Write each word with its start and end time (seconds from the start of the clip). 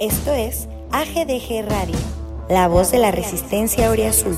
Esto 0.00 0.32
es 0.32 0.66
AGDG 0.92 1.68
Radio, 1.68 1.98
la 2.48 2.68
voz 2.68 2.90
de 2.90 2.98
la 2.98 3.10
resistencia 3.10 3.92
Azul. 4.08 4.34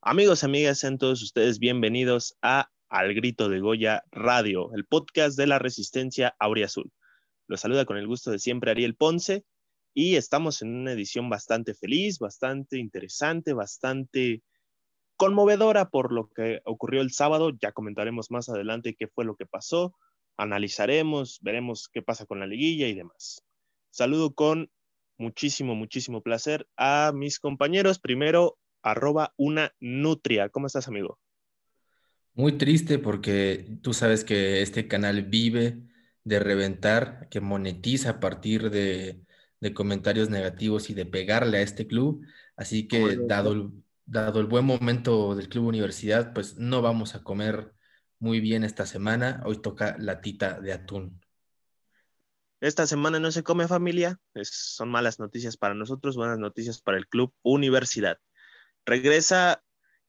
Amigos, 0.00 0.42
amigas, 0.42 0.78
sean 0.78 0.96
todos 0.96 1.22
ustedes 1.22 1.58
bienvenidos 1.58 2.38
a 2.40 2.70
Al 2.88 3.12
Grito 3.12 3.50
de 3.50 3.60
Goya 3.60 4.04
Radio, 4.10 4.70
el 4.74 4.86
podcast 4.86 5.36
de 5.36 5.48
la 5.48 5.58
resistencia 5.58 6.34
Azul. 6.40 6.90
Los 7.46 7.60
saluda 7.60 7.84
con 7.84 7.98
el 7.98 8.06
gusto 8.06 8.30
de 8.30 8.38
siempre 8.38 8.70
Ariel 8.70 8.96
Ponce 8.96 9.44
y 9.98 10.16
estamos 10.16 10.60
en 10.60 10.76
una 10.76 10.92
edición 10.92 11.30
bastante 11.30 11.72
feliz, 11.72 12.18
bastante 12.18 12.76
interesante, 12.76 13.54
bastante 13.54 14.42
conmovedora 15.16 15.88
por 15.88 16.12
lo 16.12 16.28
que 16.28 16.60
ocurrió 16.66 17.00
el 17.00 17.12
sábado. 17.12 17.52
Ya 17.58 17.72
comentaremos 17.72 18.30
más 18.30 18.50
adelante 18.50 18.94
qué 18.94 19.08
fue 19.08 19.24
lo 19.24 19.36
que 19.36 19.46
pasó, 19.46 19.96
analizaremos, 20.36 21.38
veremos 21.40 21.88
qué 21.90 22.02
pasa 22.02 22.26
con 22.26 22.40
la 22.40 22.46
liguilla 22.46 22.86
y 22.88 22.92
demás. 22.92 23.42
Saludo 23.88 24.34
con 24.34 24.70
muchísimo, 25.16 25.74
muchísimo 25.74 26.20
placer 26.20 26.68
a 26.76 27.12
mis 27.14 27.40
compañeros. 27.40 27.98
Primero, 27.98 28.58
arroba 28.82 29.32
una 29.38 29.74
nutria. 29.80 30.50
¿Cómo 30.50 30.66
estás, 30.66 30.88
amigo? 30.88 31.18
Muy 32.34 32.58
triste 32.58 32.98
porque 32.98 33.78
tú 33.80 33.94
sabes 33.94 34.24
que 34.24 34.60
este 34.60 34.88
canal 34.88 35.22
vive 35.22 35.78
de 36.22 36.38
reventar, 36.38 37.30
que 37.30 37.40
monetiza 37.40 38.10
a 38.10 38.20
partir 38.20 38.68
de 38.68 39.24
de 39.60 39.74
comentarios 39.74 40.30
negativos 40.30 40.90
y 40.90 40.94
de 40.94 41.06
pegarle 41.06 41.58
a 41.58 41.62
este 41.62 41.86
club. 41.86 42.24
Así 42.56 42.88
que 42.88 43.18
dado 43.26 43.52
el, 43.52 43.70
dado 44.04 44.40
el 44.40 44.46
buen 44.46 44.64
momento 44.64 45.34
del 45.34 45.48
Club 45.48 45.66
Universidad, 45.66 46.32
pues 46.32 46.56
no 46.56 46.82
vamos 46.82 47.14
a 47.14 47.22
comer 47.22 47.72
muy 48.18 48.40
bien 48.40 48.64
esta 48.64 48.86
semana. 48.86 49.42
Hoy 49.44 49.60
toca 49.60 49.96
la 49.98 50.20
tita 50.20 50.60
de 50.60 50.72
atún. 50.72 51.20
Esta 52.60 52.86
semana 52.86 53.20
no 53.20 53.30
se 53.32 53.42
come 53.42 53.68
familia, 53.68 54.18
son 54.42 54.88
malas 54.88 55.18
noticias 55.18 55.58
para 55.58 55.74
nosotros, 55.74 56.16
buenas 56.16 56.38
noticias 56.38 56.80
para 56.80 56.96
el 56.96 57.06
Club 57.06 57.34
Universidad. 57.42 58.18
Regresa 58.86 59.62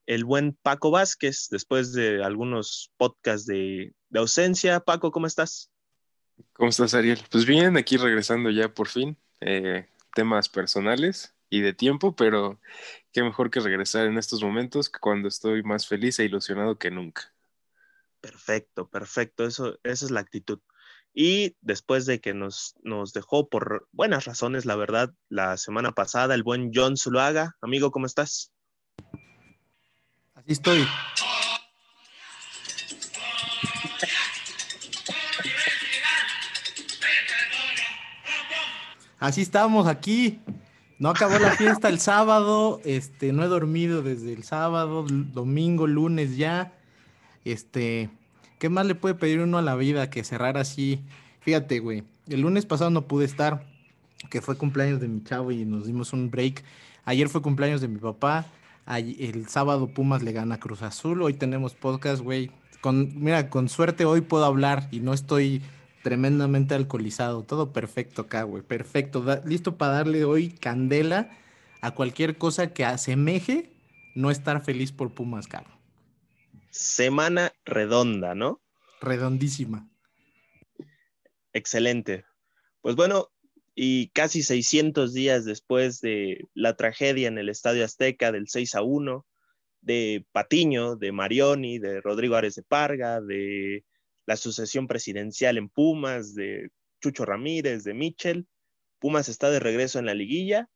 el 0.05 0.23
buen 0.23 0.58
Paco 0.61 0.89
Vázquez 0.89 1.49
después 1.52 1.91
de 1.91 2.23
algunos 2.23 2.93
podcasts 2.95 3.45
de, 3.45 3.93
de 4.09 4.19
ausencia. 4.19 4.80
Paco, 4.80 5.11
¿cómo 5.11 5.27
estás? 5.27 5.69
¿Cómo 6.53 6.69
estás, 6.69 6.93
Ariel? 6.93 7.19
Pues 7.30 7.45
bien, 7.45 7.75
aquí 7.75 7.97
regresando 7.97 8.49
ya 8.49 8.73
por 8.73 8.88
fin. 8.88 9.17
Eh, 9.41 9.88
temas 10.13 10.49
personales 10.49 11.35
y 11.49 11.61
de 11.61 11.73
tiempo, 11.73 12.16
pero 12.16 12.59
qué 13.13 13.23
mejor 13.23 13.49
que 13.52 13.59
regresar 13.59 14.07
en 14.07 14.17
estos 14.17 14.43
momentos 14.43 14.89
cuando 14.89 15.27
estoy 15.27 15.63
más 15.63 15.88
feliz 15.88 16.19
e 16.19 16.25
ilusionado 16.25 16.77
que 16.77 16.91
nunca. 16.91 17.33
Perfecto, 18.19 18.89
perfecto, 18.89 19.45
eso, 19.45 19.80
esa 19.83 20.05
es 20.05 20.11
la 20.11 20.19
actitud. 20.19 20.59
Y 21.13 21.55
después 21.61 22.05
de 22.05 22.19
que 22.19 22.33
nos, 22.33 22.75
nos 22.83 23.13
dejó 23.13 23.49
por 23.49 23.88
buenas 23.91 24.25
razones, 24.25 24.65
la 24.65 24.75
verdad, 24.75 25.13
la 25.30 25.58
semana 25.58 25.93
pasada, 25.93 26.35
el 26.35 26.43
buen 26.43 26.71
John 26.73 26.95
Zuluaga. 26.97 27.55
Amigo, 27.61 27.91
¿cómo 27.91 28.05
estás? 28.05 28.52
Así 30.35 30.52
estoy. 30.52 30.85
Así 39.19 39.41
estamos 39.41 39.87
aquí. 39.87 40.39
No 40.99 41.09
acabó 41.09 41.37
la 41.37 41.51
fiesta 41.51 41.89
el 41.89 41.99
sábado, 41.99 42.81
este, 42.83 43.31
no 43.31 43.43
he 43.43 43.47
dormido 43.47 44.01
desde 44.01 44.33
el 44.33 44.43
sábado, 44.43 45.05
domingo, 45.07 45.85
lunes 45.85 46.37
ya. 46.37 46.73
Este, 47.45 48.09
¿qué 48.57 48.69
más 48.69 48.87
le 48.87 48.95
puede 48.95 49.13
pedir 49.13 49.39
uno 49.39 49.59
a 49.59 49.61
la 49.61 49.75
vida 49.75 50.09
que 50.09 50.23
cerrar 50.23 50.57
así? 50.57 51.03
Fíjate, 51.41 51.79
güey, 51.79 52.03
el 52.27 52.42
lunes 52.42 52.65
pasado 52.65 52.89
no 52.89 53.03
pude 53.03 53.25
estar, 53.25 53.64
que 54.31 54.42
fue 54.42 54.58
cumpleaños 54.58 54.99
de 54.99 55.08
mi 55.08 55.23
chavo 55.23 55.52
y 55.52 55.65
nos 55.65 55.86
dimos 55.86 56.13
un 56.13 56.31
break. 56.31 56.63
Ayer 57.05 57.30
fue 57.30 57.43
cumpleaños 57.43 57.80
de 57.80 57.87
mi 57.87 57.99
papá. 57.99 58.47
El 58.87 59.47
sábado 59.49 59.87
Pumas 59.87 60.23
le 60.23 60.31
gana 60.31 60.59
Cruz 60.59 60.81
Azul. 60.81 61.21
Hoy 61.21 61.33
tenemos 61.33 61.75
podcast, 61.75 62.21
güey. 62.21 62.52
Con, 62.81 63.11
mira, 63.15 63.49
con 63.49 63.69
suerte 63.69 64.05
hoy 64.05 64.21
puedo 64.21 64.45
hablar 64.45 64.87
y 64.92 64.99
no 64.99 65.13
estoy 65.13 65.61
tremendamente 66.07 66.73
alcoholizado, 66.73 67.43
todo 67.43 67.73
perfecto 67.73 68.21
acá, 68.21 68.43
güey, 68.43 68.63
perfecto, 68.63 69.25
listo 69.43 69.77
para 69.77 69.91
darle 69.91 70.23
hoy 70.23 70.51
candela 70.51 71.37
a 71.81 71.93
cualquier 71.95 72.37
cosa 72.37 72.73
que 72.73 72.85
asemeje 72.85 73.73
no 74.15 74.31
estar 74.31 74.63
feliz 74.63 74.93
por 74.93 75.13
Pumas, 75.13 75.49
caro. 75.49 75.69
Semana 76.69 77.51
redonda, 77.65 78.35
¿no? 78.35 78.61
Redondísima. 79.01 79.89
Excelente. 81.51 82.23
Pues 82.79 82.95
bueno, 82.95 83.27
y 83.75 84.07
casi 84.11 84.43
600 84.43 85.13
días 85.13 85.43
después 85.43 85.99
de 85.99 86.47
la 86.53 86.77
tragedia 86.77 87.27
en 87.27 87.37
el 87.37 87.49
Estadio 87.49 87.83
Azteca 87.83 88.31
del 88.31 88.47
6 88.47 88.75
a 88.75 88.81
1, 88.81 89.25
de 89.81 90.25
Patiño, 90.31 90.95
de 90.95 91.11
Marioni, 91.11 91.79
de 91.79 91.99
Rodrigo 91.99 92.37
Ares 92.37 92.55
de 92.55 92.63
Parga, 92.63 93.19
de 93.19 93.83
la 94.27 94.36
sucesión 94.36 94.88
presidencial 94.88 95.58
en 95.58 95.70
Pumas, 95.70 96.36
de 96.36 96.70
Chucho 97.02 97.26
Ramírez, 97.26 97.86
de 97.86 97.93
Michel. 97.93 98.45
Pumas 98.99 99.30
está 99.30 99.49
de 99.49 99.60
regreso 99.60 99.99
en 99.99 100.05
la 100.05 100.14
liguilla 100.14 100.70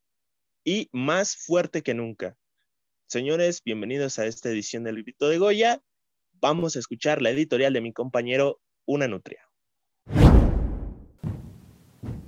y 0.64 0.90
más 0.94 1.36
fuerte 1.36 1.84
que 1.84 1.94
nunca. 1.94 2.38
Señores, 3.08 3.62
bienvenidos 3.64 4.20
a 4.20 4.26
esta 4.26 4.50
edición 4.50 4.86
del 4.86 5.04
Grito 5.04 5.28
de 5.28 5.38
Goya. 5.38 5.82
Vamos 6.40 6.78
a 6.78 6.80
escuchar 6.80 7.22
la 7.22 7.30
editorial 7.30 7.74
de 7.74 7.82
mi 7.82 7.92
compañero 7.92 8.62
Una 8.86 9.10
Nutria. 9.10 9.42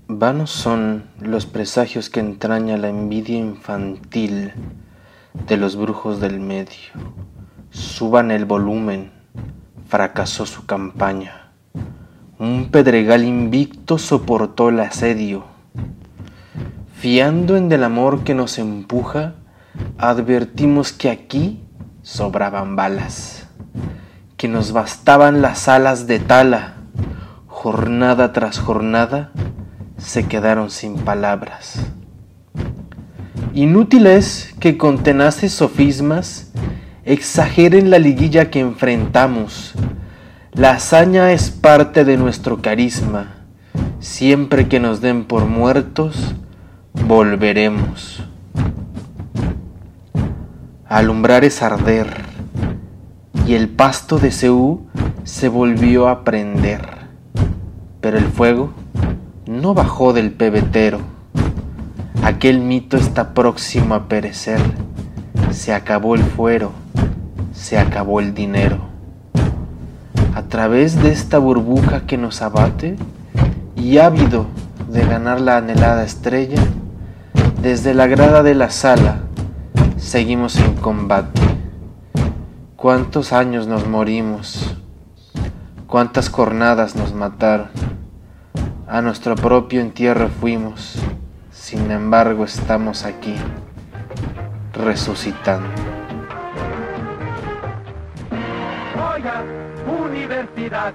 Vanos 0.10 0.52
son 0.52 1.10
los 1.22 1.46
presagios 1.46 2.10
que 2.10 2.20
entraña 2.20 2.78
la 2.78 2.90
envidia 2.90 3.38
infantil 3.38 4.52
de 5.48 5.56
los 5.56 5.78
brujos 5.78 6.20
del 6.20 6.42
medio. 6.42 6.92
Suban 7.70 8.30
el 8.30 8.44
volumen 8.44 9.23
fracasó 9.94 10.48
su 10.48 10.66
campaña. 10.66 11.52
Un 12.40 12.70
pedregal 12.72 13.24
invicto 13.26 14.00
soportó 14.00 14.70
el 14.70 14.80
asedio. 14.80 15.44
Fiando 16.96 17.58
en 17.58 17.70
del 17.70 17.84
amor 17.84 18.24
que 18.24 18.34
nos 18.34 18.58
empuja, 18.58 19.36
advertimos 20.00 20.94
que 20.94 21.12
aquí 21.12 21.64
sobraban 22.02 22.76
balas, 22.76 23.48
que 24.36 24.48
nos 24.48 24.72
bastaban 24.72 25.44
las 25.44 25.68
alas 25.68 26.08
de 26.08 26.18
tala. 26.18 26.78
Jornada 27.46 28.34
tras 28.34 28.58
jornada 28.58 29.30
se 30.00 30.26
quedaron 30.26 30.72
sin 30.72 30.96
palabras. 30.96 31.86
Inútil 33.54 34.08
es 34.08 34.56
que 34.60 34.76
con 34.76 35.04
tenaces 35.04 35.54
sofismas 35.54 36.52
exageren 37.06 37.90
la 37.90 38.00
liguilla 38.00 38.50
que 38.50 38.60
enfrentamos. 38.60 39.74
La 40.54 40.72
hazaña 40.72 41.32
es 41.32 41.52
parte 41.52 42.06
de 42.06 42.18
nuestro 42.18 42.62
carisma. 42.62 43.36
Siempre 44.00 44.68
que 44.68 44.80
nos 44.80 45.02
den 45.02 45.26
por 45.26 45.46
muertos, 45.46 46.36
volveremos. 46.94 48.24
Alumbrar 50.86 51.44
es 51.44 51.62
arder, 51.62 52.22
y 53.48 53.56
el 53.56 53.68
pasto 53.68 54.20
de 54.20 54.32
Seú 54.32 54.86
se 55.24 55.50
volvió 55.50 56.08
a 56.08 56.24
prender. 56.24 56.88
Pero 58.00 58.18
el 58.18 58.26
fuego 58.26 58.74
no 59.48 59.74
bajó 59.74 60.14
del 60.14 60.32
pebetero. 60.32 61.00
Aquel 62.24 62.60
mito 62.60 62.96
está 62.96 63.34
próximo 63.34 63.96
a 63.96 64.08
perecer. 64.08 64.60
Se 65.54 65.74
acabó 65.74 66.16
el 66.16 66.24
fuero 66.24 66.84
se 67.54 67.78
acabó 67.78 68.20
el 68.20 68.34
dinero. 68.34 68.78
A 70.36 70.44
través 70.44 71.02
de 71.02 71.12
esta 71.12 71.38
burbuja 71.38 72.06
que 72.06 72.18
nos 72.18 72.42
abate 72.42 72.98
y 73.76 74.00
ávido 74.00 74.48
de 74.90 75.06
ganar 75.06 75.40
la 75.40 75.58
anhelada 75.58 76.04
estrella, 76.04 76.62
desde 77.62 77.94
la 77.94 78.08
grada 78.08 78.44
de 78.44 78.56
la 78.56 78.70
sala 78.70 79.20
seguimos 79.98 80.58
en 80.58 80.76
combate. 80.76 81.42
¿Cuántos 82.76 83.32
años 83.32 83.68
nos 83.68 83.88
morimos? 83.88 84.76
¿Cuántas 85.88 86.30
jornadas 86.30 86.96
nos 86.96 87.14
mataron? 87.14 87.68
A 88.88 89.02
nuestro 89.02 89.36
propio 89.36 89.80
entierro 89.80 90.28
fuimos, 90.28 90.98
sin 91.52 91.92
embargo 91.92 92.44
estamos 92.44 93.06
aquí, 93.06 93.36
resucitando. 94.74 95.68
Universidad. 99.88 100.94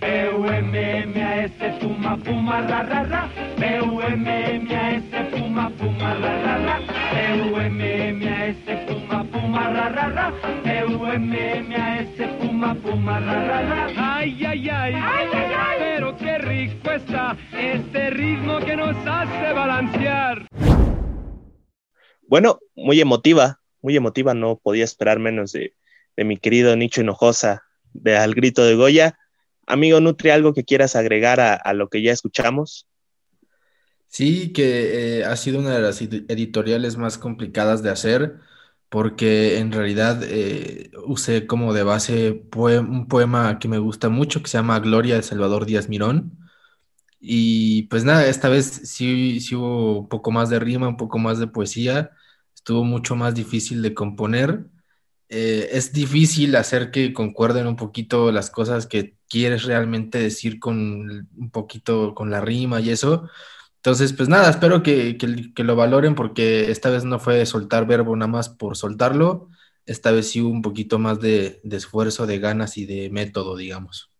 B-U-M-M-A-S, 0.00 1.78
fuma, 1.80 2.16
fuma, 2.24 2.60
ra, 2.60 2.82
ra, 2.82 3.02
ra. 3.04 3.28
B-U-M-M-A-S, 3.58 5.30
fuma, 5.32 5.70
fuma, 5.78 6.14
ra, 6.14 6.32
ra, 6.44 6.58
ra. 6.58 6.80
B-U-M-M-A-S, 7.12 8.86
fuma, 8.86 9.24
fuma, 9.32 9.70
ra, 9.70 9.88
ra, 9.88 10.08
ra, 10.08 10.08
ra. 10.08 10.56
E-U-M-M-A-S, 10.64 12.38
Puma, 12.40 12.74
Puma, 12.74 13.20
ra, 13.20 13.40
ra, 13.46 13.62
ra. 13.62 14.16
Ay, 14.16 14.44
ay, 14.44 14.68
ay, 14.68 14.94
ay, 14.94 15.28
ay, 15.32 15.52
ay. 15.54 15.78
Pero 15.78 16.16
qué 16.16 16.38
rico 16.38 16.90
está 16.90 17.36
este 17.52 18.10
ritmo 18.10 18.58
que 18.58 18.76
nos 18.76 18.96
hace 19.06 19.52
balancear. 19.52 20.46
Bueno, 22.28 22.58
muy 22.74 23.00
emotiva, 23.00 23.60
muy 23.82 23.96
emotiva, 23.96 24.34
no 24.34 24.56
podía 24.56 24.84
esperar 24.84 25.18
menos 25.18 25.52
de, 25.52 25.74
mi 26.16 26.36
querido 26.38 26.74
Nicho 26.76 27.00
Hinojosa 27.00 27.62
de 27.92 28.16
Al 28.16 28.34
Grito 28.34 28.64
de 28.64 28.74
Goya. 28.74 29.18
Amigo 29.66 30.00
Nutri, 30.00 30.30
¿algo 30.30 30.52
que 30.52 30.64
quieras 30.64 30.96
agregar 30.96 31.40
a, 31.40 31.72
lo 31.72 31.88
que 31.88 32.02
ya 32.02 32.12
escuchamos? 32.12 32.86
Sí, 34.08 34.52
que 34.52 35.18
eh, 35.20 35.24
ha 35.24 35.36
sido 35.36 35.58
una 35.58 35.74
de 35.74 35.82
las 35.82 36.00
ed- 36.00 36.24
editoriales 36.28 36.96
más 36.96 37.18
complicadas 37.18 37.82
de 37.82 37.90
hacer 37.90 38.36
porque 38.88 39.58
en 39.58 39.72
realidad 39.72 40.22
eh, 40.24 40.90
usé 41.06 41.46
como 41.46 41.74
de 41.74 41.82
base 41.82 42.44
un 42.54 43.08
poema 43.08 43.58
que 43.58 43.68
me 43.68 43.78
gusta 43.78 44.08
mucho 44.08 44.42
que 44.42 44.48
se 44.48 44.58
llama 44.58 44.80
Gloria 44.80 45.16
de 45.16 45.22
Salvador 45.22 45.66
Díaz 45.66 45.88
Mirón. 45.88 46.38
Y 47.20 47.84
pues 47.84 48.04
nada, 48.04 48.26
esta 48.26 48.48
vez 48.48 48.66
sí, 48.66 49.40
sí 49.40 49.54
hubo 49.54 50.00
un 50.00 50.08
poco 50.08 50.30
más 50.30 50.50
de 50.50 50.58
rima, 50.58 50.88
un 50.88 50.96
poco 50.96 51.18
más 51.18 51.38
de 51.38 51.46
poesía, 51.48 52.10
estuvo 52.54 52.84
mucho 52.84 53.16
más 53.16 53.34
difícil 53.34 53.82
de 53.82 53.94
componer. 53.94 54.66
Eh, 55.28 55.68
es 55.72 55.92
difícil 55.92 56.54
hacer 56.56 56.90
que 56.92 57.12
concuerden 57.12 57.66
un 57.66 57.76
poquito 57.76 58.30
las 58.32 58.50
cosas 58.50 58.86
que 58.86 59.16
quieres 59.28 59.64
realmente 59.64 60.18
decir 60.18 60.60
con 60.60 61.28
un 61.36 61.50
poquito 61.50 62.14
con 62.14 62.30
la 62.30 62.40
rima 62.40 62.80
y 62.80 62.90
eso. 62.90 63.28
Entonces, 63.76 64.12
pues 64.12 64.28
nada, 64.28 64.50
espero 64.50 64.82
que, 64.82 65.16
que- 65.18 65.54
que 65.54 65.64
lo 65.64 65.76
valoren 65.76 66.14
porque 66.14 66.70
esta 66.70 66.90
vez 66.90 67.04
no 67.04 67.18
fue 67.20 67.46
soltar 67.46 67.86
verbo 67.86 68.16
nada 68.16 68.30
más 68.30 68.48
por 68.48 68.76
soltarlo, 68.76 69.48
esta 69.86 70.10
vez 70.12 70.30
sí 70.30 70.40
hubo 70.42 70.50
un 70.50 70.62
poquito 70.62 70.98
más 70.98 71.20
de, 71.20 71.60
de 71.64 71.76
esfuerzo, 71.76 72.26
de 72.26 72.38
ganas 72.40 72.76
y 72.78 72.86
de 72.86 73.10
método, 73.10 73.56
digamos. 73.56 74.10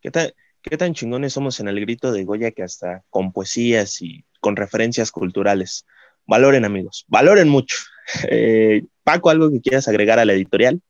¿Qué 0.00 0.10
tan, 0.10 0.30
qué 0.64 0.76
tan 0.76 0.94
chingones 0.94 1.32
somos 1.34 1.60
en 1.60 1.68
el 1.68 1.78
grito 1.80 2.10
de 2.10 2.24
Goya 2.24 2.50
que 2.50 2.62
hasta 2.62 3.02
con 3.10 3.32
poesías 3.32 4.00
y 4.02 4.24
con 4.40 4.56
referencias 4.56 5.10
culturales? 5.10 5.86
Valoren, 6.26 6.64
amigos, 6.64 7.04
valoren 7.08 7.48
mucho. 7.48 7.76
Eh, 8.28 8.84
Paco, 9.02 9.30
¿algo 9.30 9.50
que 9.50 9.62
quieras 9.62 9.88
agregar 9.88 10.18
a 10.18 10.26
la 10.26 10.34
editorial? 10.34 10.82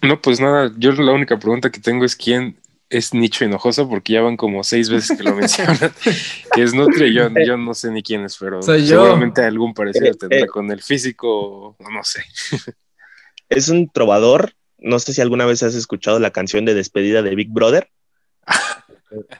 No, 0.00 0.20
pues 0.22 0.38
nada, 0.38 0.72
yo 0.78 0.92
la 0.92 1.10
única 1.10 1.40
pregunta 1.40 1.72
que 1.72 1.80
tengo 1.80 2.04
es 2.04 2.14
quién 2.14 2.56
es 2.88 3.12
Nicho 3.12 3.44
Hinojosa, 3.44 3.88
porque 3.88 4.12
ya 4.12 4.20
van 4.22 4.36
como 4.36 4.62
seis 4.62 4.88
veces 4.90 5.18
que 5.18 5.24
lo 5.24 5.34
mencionan. 5.36 5.76
que 6.54 6.62
es 6.62 6.72
Nutri, 6.72 7.12
yo, 7.12 7.30
yo 7.44 7.56
no 7.56 7.74
sé 7.74 7.90
ni 7.90 8.00
quién 8.04 8.24
es, 8.24 8.36
pero 8.38 8.62
Soy 8.62 8.82
yo. 8.82 9.00
seguramente 9.02 9.42
algún 9.42 9.74
parecido 9.74 10.06
Eh, 10.06 10.14
tendrá 10.14 10.38
eh. 10.38 10.46
con 10.46 10.70
el 10.70 10.82
físico, 10.82 11.76
no 11.80 12.04
sé. 12.04 12.22
Es 13.48 13.68
un 13.68 13.88
trovador. 13.90 14.52
No 14.78 15.00
sé 15.00 15.14
si 15.14 15.20
alguna 15.20 15.46
vez 15.46 15.64
has 15.64 15.74
escuchado 15.74 16.20
la 16.20 16.30
canción 16.30 16.64
de 16.64 16.74
despedida 16.74 17.22
de 17.22 17.34
Big 17.34 17.50
Brother. 17.50 17.88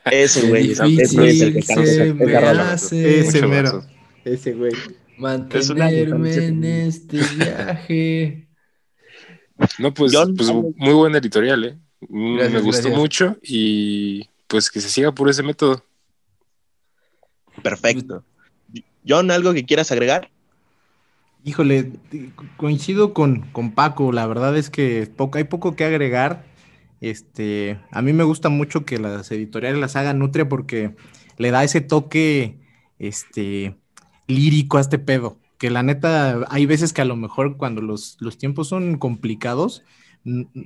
Ese 0.05 0.49
güey, 0.49 0.71
ese 0.73 0.83
güey 1.17 1.31
es 1.31 1.41
el 1.43 1.53
que 1.53 1.61
difícil 1.61 1.67
canta 1.67 1.87
se 1.87 2.05
esa 2.09 2.15
me 2.15 2.41
rola. 2.41 2.73
hace 2.73 3.21
Ese 3.21 3.47
mero. 3.47 3.85
Ese 4.25 4.53
güey. 4.53 4.73
mantenerme 5.19 6.35
en 6.35 6.65
este 6.65 7.19
viaje. 7.37 8.49
No, 9.79 9.95
pues, 9.95 10.13
John, 10.15 10.35
pues 10.37 10.51
muy 10.53 10.95
buena 10.95 11.19
editorial, 11.19 11.65
¿eh? 11.65 11.79
Mm, 12.09 12.35
Gracias, 12.37 12.53
Me 12.55 12.61
gustó 12.61 12.83
gracias. 12.89 12.99
mucho 12.99 13.37
y 13.43 14.29
pues 14.49 14.71
que 14.71 14.81
se 14.81 14.89
siga 14.89 15.13
por 15.13 15.29
ese 15.31 15.43
método. 15.43 15.85
Perfecto. 17.63 18.25
John, 19.07 19.31
¿algo 19.31 19.53
que 19.53 19.65
quieras 19.65 19.93
agregar? 19.93 20.31
Híjole, 21.45 21.93
coincido 22.57 23.13
con, 23.13 23.43
con 23.53 23.73
Paco, 23.73 24.13
la 24.13 24.27
verdad 24.27 24.57
es 24.57 24.71
que 24.71 25.07
poco, 25.15 25.39
hay 25.39 25.45
poco 25.45 25.77
que 25.77 25.85
agregar. 25.85 26.45
Este, 27.05 27.79
a 27.91 28.01
mí 28.01 28.15
me 28.15 28.25
gusta 28.25 28.49
mucho 28.49 28.87
que 28.87 28.99
las 28.99 29.31
editoriales 29.31 29.79
las 29.79 29.95
hagan 29.95 30.19
Nutria 30.19 30.49
porque 30.49 30.95
le 31.37 31.51
da 31.51 31.63
ese 31.63 31.83
toque 31.83 32.61
este, 32.99 33.77
lírico 34.27 34.79
a 34.79 34.81
este 34.81 34.99
pedo. 34.99 35.39
Que 35.59 35.69
la 35.69 35.83
neta, 35.83 36.47
hay 36.49 36.65
veces 36.65 36.95
que 36.95 37.03
a 37.03 37.05
lo 37.05 37.15
mejor 37.15 37.59
cuando 37.59 37.83
los, 37.83 38.17
los 38.21 38.39
tiempos 38.39 38.69
son 38.69 38.97
complicados, 38.97 39.85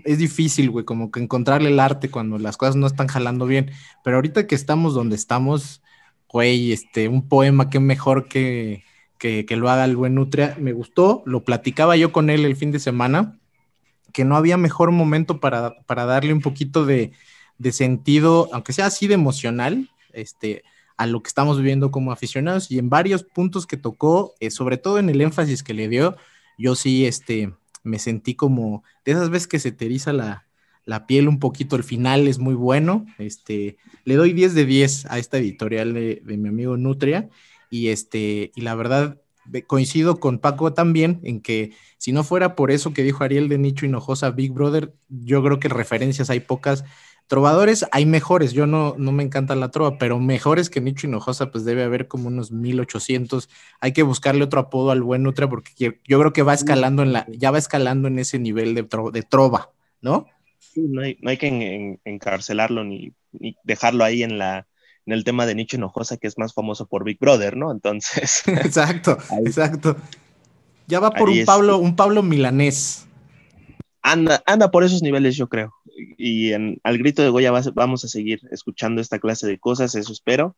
es 0.04 0.18
difícil, 0.18 0.70
güey, 0.70 0.84
como 0.84 1.10
que 1.10 1.18
encontrarle 1.18 1.70
el 1.70 1.80
arte 1.80 2.08
cuando 2.08 2.38
las 2.38 2.56
cosas 2.56 2.76
no 2.76 2.86
están 2.86 3.08
jalando 3.08 3.46
bien. 3.46 3.72
Pero 4.04 4.18
ahorita 4.18 4.46
que 4.46 4.54
estamos 4.54 4.94
donde 4.94 5.16
estamos, 5.16 5.82
güey, 6.28 6.70
este, 6.70 7.08
un 7.08 7.28
poema 7.28 7.68
que 7.68 7.80
mejor 7.80 8.28
que, 8.28 8.84
que, 9.18 9.44
que 9.44 9.56
lo 9.56 9.70
haga 9.70 9.84
el 9.84 9.96
buen 9.96 10.14
Nutria. 10.14 10.56
Me 10.60 10.72
gustó, 10.72 11.24
lo 11.26 11.42
platicaba 11.42 11.96
yo 11.96 12.12
con 12.12 12.30
él 12.30 12.44
el 12.44 12.54
fin 12.54 12.70
de 12.70 12.78
semana, 12.78 13.40
que 14.12 14.24
no 14.24 14.36
había 14.36 14.56
mejor 14.56 14.90
momento 14.92 15.40
para, 15.40 15.80
para 15.86 16.04
darle 16.06 16.32
un 16.32 16.40
poquito 16.40 16.84
de, 16.86 17.12
de 17.58 17.72
sentido, 17.72 18.48
aunque 18.52 18.72
sea 18.72 18.86
así 18.86 19.06
de 19.06 19.14
emocional, 19.14 19.88
este, 20.12 20.62
a 20.96 21.06
lo 21.06 21.22
que 21.22 21.28
estamos 21.28 21.58
viviendo 21.58 21.90
como 21.90 22.12
aficionados 22.12 22.70
y 22.70 22.78
en 22.78 22.90
varios 22.90 23.22
puntos 23.24 23.66
que 23.66 23.76
tocó, 23.76 24.34
eh, 24.40 24.50
sobre 24.50 24.78
todo 24.78 24.98
en 24.98 25.08
el 25.10 25.20
énfasis 25.20 25.62
que 25.62 25.74
le 25.74 25.88
dio, 25.88 26.16
yo 26.56 26.74
sí 26.74 27.06
este, 27.06 27.54
me 27.82 27.98
sentí 27.98 28.34
como 28.34 28.82
de 29.04 29.12
esas 29.12 29.30
veces 29.30 29.48
que 29.48 29.58
se 29.58 29.72
te 29.72 29.86
eriza 29.86 30.12
la, 30.12 30.46
la 30.84 31.06
piel 31.06 31.28
un 31.28 31.38
poquito, 31.38 31.76
el 31.76 31.84
final 31.84 32.26
es 32.28 32.38
muy 32.38 32.54
bueno, 32.54 33.06
este, 33.18 33.76
le 34.04 34.16
doy 34.16 34.32
10 34.32 34.54
de 34.54 34.64
10 34.64 35.06
a 35.06 35.18
esta 35.18 35.38
editorial 35.38 35.94
de, 35.94 36.22
de 36.24 36.36
mi 36.36 36.48
amigo 36.48 36.76
Nutria 36.76 37.28
y, 37.70 37.88
este, 37.88 38.50
y 38.54 38.60
la 38.62 38.74
verdad 38.74 39.20
ve- 39.27 39.27
coincido 39.66 40.20
con 40.20 40.38
Paco 40.38 40.72
también 40.74 41.20
en 41.24 41.40
que 41.40 41.72
si 41.98 42.12
no 42.12 42.24
fuera 42.24 42.54
por 42.54 42.70
eso 42.70 42.92
que 42.92 43.02
dijo 43.02 43.24
Ariel 43.24 43.48
de 43.48 43.58
Nicho 43.58 43.86
Hinojosa, 43.86 44.30
Big 44.30 44.52
Brother, 44.52 44.94
yo 45.08 45.42
creo 45.42 45.58
que 45.60 45.68
referencias 45.68 46.30
hay 46.30 46.40
pocas. 46.40 46.84
Trovadores 47.26 47.84
hay 47.92 48.06
mejores, 48.06 48.52
yo 48.52 48.66
no, 48.66 48.94
no 48.96 49.12
me 49.12 49.22
encanta 49.22 49.54
la 49.54 49.70
trova, 49.70 49.98
pero 49.98 50.18
mejores 50.18 50.70
que 50.70 50.80
Nicho 50.80 51.06
Hinojosa, 51.06 51.50
pues 51.50 51.64
debe 51.64 51.82
haber 51.82 52.08
como 52.08 52.28
unos 52.28 52.52
1800. 52.52 53.50
Hay 53.80 53.92
que 53.92 54.02
buscarle 54.02 54.44
otro 54.44 54.60
apodo 54.60 54.90
al 54.92 55.02
buen 55.02 55.22
Nutra 55.22 55.48
porque 55.48 55.72
yo 56.06 56.18
creo 56.20 56.32
que 56.32 56.42
va 56.42 56.54
escalando 56.54 57.02
en 57.02 57.12
la, 57.12 57.26
ya 57.30 57.50
va 57.50 57.58
escalando 57.58 58.08
en 58.08 58.18
ese 58.18 58.38
nivel 58.38 58.74
de, 58.74 58.88
tro- 58.88 59.10
de 59.10 59.22
trova, 59.22 59.70
¿no? 60.00 60.26
Sí, 60.58 60.82
no 60.88 61.02
hay, 61.02 61.18
no 61.20 61.30
hay 61.30 61.36
que 61.38 61.48
en- 61.48 61.62
en- 61.62 62.00
encarcelarlo 62.04 62.84
ni, 62.84 63.12
ni 63.32 63.56
dejarlo 63.62 64.04
ahí 64.04 64.22
en 64.22 64.38
la 64.38 64.66
en 65.08 65.12
el 65.14 65.24
tema 65.24 65.46
de 65.46 65.54
Nicho 65.54 65.76
Hinojosa, 65.78 66.18
que 66.18 66.26
es 66.26 66.36
más 66.36 66.52
famoso 66.52 66.86
por 66.86 67.02
Big 67.02 67.18
Brother, 67.18 67.56
¿no? 67.56 67.72
Entonces, 67.72 68.42
exacto, 68.46 69.16
Ahí- 69.30 69.46
exacto. 69.46 69.96
Ya 70.86 71.00
va 71.00 71.10
por 71.10 71.30
un 71.30 71.38
es- 71.38 71.46
Pablo, 71.46 71.78
un 71.78 71.96
Pablo 71.96 72.22
milanés. 72.22 73.06
anda, 74.02 74.42
anda 74.46 74.70
por 74.70 74.84
esos 74.84 75.02
niveles, 75.02 75.34
yo 75.36 75.48
creo. 75.48 75.74
Y 76.18 76.52
en, 76.52 76.78
al 76.82 76.98
grito 76.98 77.22
de 77.22 77.28
Goya 77.30 77.50
vamos 77.74 78.04
a 78.04 78.08
seguir 78.08 78.40
escuchando 78.50 79.00
esta 79.00 79.18
clase 79.18 79.46
de 79.46 79.58
cosas, 79.58 79.94
eso 79.94 80.12
espero. 80.12 80.56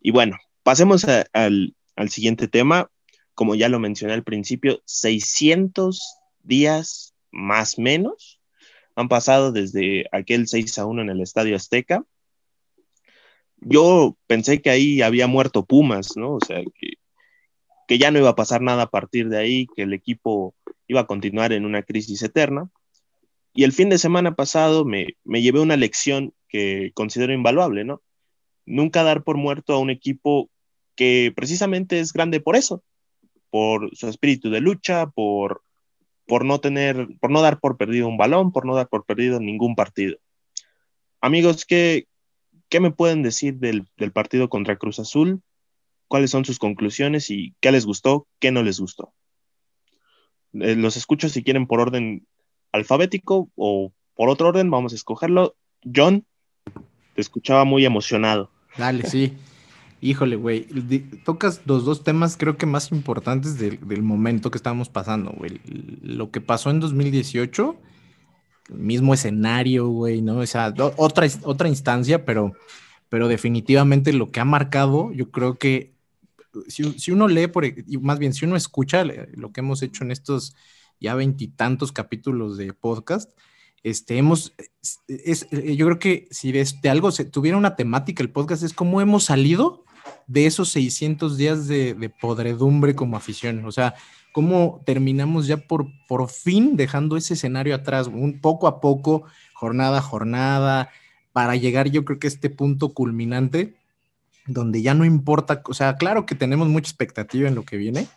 Y 0.00 0.12
bueno, 0.12 0.36
pasemos 0.62 1.04
a- 1.06 1.26
al, 1.32 1.74
al 1.96 2.08
siguiente 2.10 2.46
tema. 2.48 2.88
Como 3.34 3.54
ya 3.54 3.68
lo 3.68 3.78
mencioné 3.78 4.14
al 4.14 4.22
principio, 4.24 4.80
600 4.84 6.16
días 6.42 7.14
más 7.32 7.78
menos 7.78 8.38
han 8.96 9.08
pasado 9.08 9.50
desde 9.52 10.06
aquel 10.12 10.46
6 10.48 10.78
a 10.78 10.86
1 10.86 11.02
en 11.02 11.10
el 11.10 11.20
Estadio 11.20 11.56
Azteca. 11.56 12.04
Yo 13.60 14.16
pensé 14.26 14.62
que 14.62 14.70
ahí 14.70 15.02
había 15.02 15.26
muerto 15.26 15.64
Pumas, 15.64 16.16
¿no? 16.16 16.34
O 16.34 16.40
sea, 16.40 16.62
que, 16.74 17.98
ya 17.98 18.10
no 18.10 18.18
iba 18.18 18.30
a 18.30 18.36
pasar 18.36 18.62
nada 18.62 18.84
a 18.84 18.90
partir 18.90 19.28
de 19.28 19.38
ahí, 19.38 19.66
que 19.74 19.82
el 19.82 19.92
equipo 19.92 20.54
iba 20.86 21.00
a 21.00 21.06
continuar 21.06 21.52
en 21.52 21.64
una 21.64 21.82
crisis 21.82 22.22
eterna. 22.22 22.70
Y 23.52 23.64
el 23.64 23.72
fin 23.72 23.88
de 23.88 23.98
semana 23.98 24.36
pasado 24.36 24.84
me, 24.84 25.16
me 25.24 25.42
llevé 25.42 25.60
una 25.60 25.76
lección 25.76 26.32
que 26.48 26.92
considero 26.94 27.32
invaluable, 27.32 27.84
¿no? 27.84 28.00
Nunca 28.64 29.02
dar 29.02 29.24
por 29.24 29.36
muerto 29.36 29.74
a 29.74 29.78
un 29.78 29.90
equipo 29.90 30.48
que 30.94 31.32
precisamente 31.34 31.98
es 31.98 32.12
grande 32.12 32.40
por 32.40 32.56
eso, 32.56 32.84
por 33.50 33.94
su 33.96 34.08
espíritu 34.08 34.50
de 34.50 34.60
lucha, 34.60 35.06
por, 35.06 35.62
por 36.26 36.44
no 36.44 36.60
tener, 36.60 37.08
por 37.20 37.30
no 37.30 37.42
dar 37.42 37.58
por 37.58 37.76
perdido 37.76 38.06
un 38.06 38.16
balón, 38.16 38.52
por 38.52 38.66
no 38.66 38.76
dar 38.76 38.88
por 38.88 39.04
perdido 39.04 39.40
ningún 39.40 39.74
partido. 39.74 40.18
Amigos, 41.20 41.66
¿qué, 41.66 42.06
qué 42.70 42.80
me 42.80 42.92
pueden 42.92 43.22
decir 43.22 43.56
del, 43.56 43.86
partido 44.12 44.48
contra 44.48 44.76
Cruz 44.76 44.98
Azul? 44.98 45.42
¿Cuáles 46.08 46.30
son 46.30 46.44
sus 46.44 46.58
conclusiones 46.58 47.30
y 47.30 47.54
qué 47.60 47.70
les 47.70 47.84
gustó, 47.84 48.26
qué 48.38 48.50
no 48.50 48.62
les 48.62 48.80
gustó? 48.80 49.12
Eh, 50.54 50.76
los 50.76 50.96
escucho 50.96 51.28
si 51.28 51.42
quieren 51.42 51.66
por 51.66 51.80
orden 51.80 52.26
alfabético 52.72 53.50
o 53.56 53.92
por 54.14 54.28
otro 54.30 54.48
orden, 54.48 54.70
vamos 54.70 54.92
a 54.92 54.96
escogerlo. 54.96 55.56
John, 55.94 56.24
te 57.14 57.20
escuchaba 57.20 57.64
muy 57.64 57.84
emocionado. 57.84 58.50
Dale, 58.78 59.04
sí. 59.04 59.34
Híjole, 60.00 60.36
güey. 60.36 60.66
Tocas 61.24 61.60
los 61.66 61.84
dos 61.84 62.04
temas 62.04 62.36
creo 62.36 62.56
que 62.56 62.66
más 62.66 62.90
importantes 62.92 63.58
del, 63.58 63.86
del 63.86 64.02
momento 64.02 64.50
que 64.50 64.58
estamos 64.58 64.88
pasando, 64.88 65.32
güey. 65.32 65.60
Lo 66.02 66.30
que 66.30 66.40
pasó 66.40 66.70
en 66.70 66.80
2018, 66.80 67.76
el 67.76 67.89
mismo 68.70 69.14
escenario, 69.14 69.88
güey, 69.88 70.22
¿no? 70.22 70.38
O 70.38 70.46
sea, 70.46 70.74
otra, 70.96 71.26
otra 71.44 71.68
instancia, 71.68 72.24
pero, 72.24 72.52
pero 73.08 73.28
definitivamente 73.28 74.12
lo 74.12 74.30
que 74.30 74.40
ha 74.40 74.44
marcado, 74.44 75.12
yo 75.12 75.30
creo 75.30 75.58
que 75.58 75.92
si, 76.68 76.98
si 76.98 77.12
uno 77.12 77.28
lee, 77.28 77.46
por, 77.46 77.64
más 78.00 78.18
bien, 78.18 78.32
si 78.34 78.44
uno 78.44 78.56
escucha 78.56 79.04
le- 79.04 79.28
lo 79.34 79.52
que 79.52 79.60
hemos 79.60 79.82
hecho 79.82 80.04
en 80.04 80.10
estos 80.10 80.54
ya 81.00 81.14
veintitantos 81.14 81.92
capítulos 81.92 82.56
de 82.56 82.72
podcast, 82.72 83.30
este, 83.82 84.18
hemos, 84.18 84.52
es, 85.08 85.48
yo 85.50 85.86
creo 85.86 85.98
que 85.98 86.28
si 86.30 86.52
de, 86.52 86.66
algo 86.90 87.10
se 87.12 87.24
tuviera 87.24 87.56
una 87.56 87.76
temática 87.76 88.22
el 88.22 88.30
podcast 88.30 88.62
es 88.62 88.74
cómo 88.74 89.00
hemos 89.00 89.24
salido 89.24 89.84
de 90.26 90.46
esos 90.46 90.68
600 90.70 91.36
días 91.36 91.66
de, 91.66 91.94
de 91.94 92.08
podredumbre 92.10 92.94
como 92.94 93.16
afición. 93.16 93.64
O 93.64 93.72
sea, 93.72 93.94
cómo 94.32 94.82
terminamos 94.84 95.46
ya 95.46 95.56
por, 95.56 95.86
por 96.06 96.28
fin 96.28 96.76
dejando 96.76 97.16
ese 97.16 97.34
escenario 97.34 97.74
atrás, 97.74 98.06
un 98.06 98.40
poco 98.40 98.66
a 98.66 98.80
poco, 98.80 99.24
jornada 99.54 99.98
a 99.98 100.02
jornada, 100.02 100.90
para 101.32 101.56
llegar 101.56 101.90
yo 101.90 102.04
creo 102.04 102.18
que 102.18 102.26
a 102.26 102.30
este 102.30 102.50
punto 102.50 102.92
culminante 102.94 103.74
donde 104.46 104.82
ya 104.82 104.94
no 104.94 105.04
importa, 105.04 105.62
o 105.66 105.74
sea, 105.74 105.96
claro 105.96 106.26
que 106.26 106.34
tenemos 106.34 106.68
mucha 106.68 106.90
expectativa 106.90 107.48
en 107.48 107.54
lo 107.54 107.64
que 107.64 107.76
viene, 107.76 108.08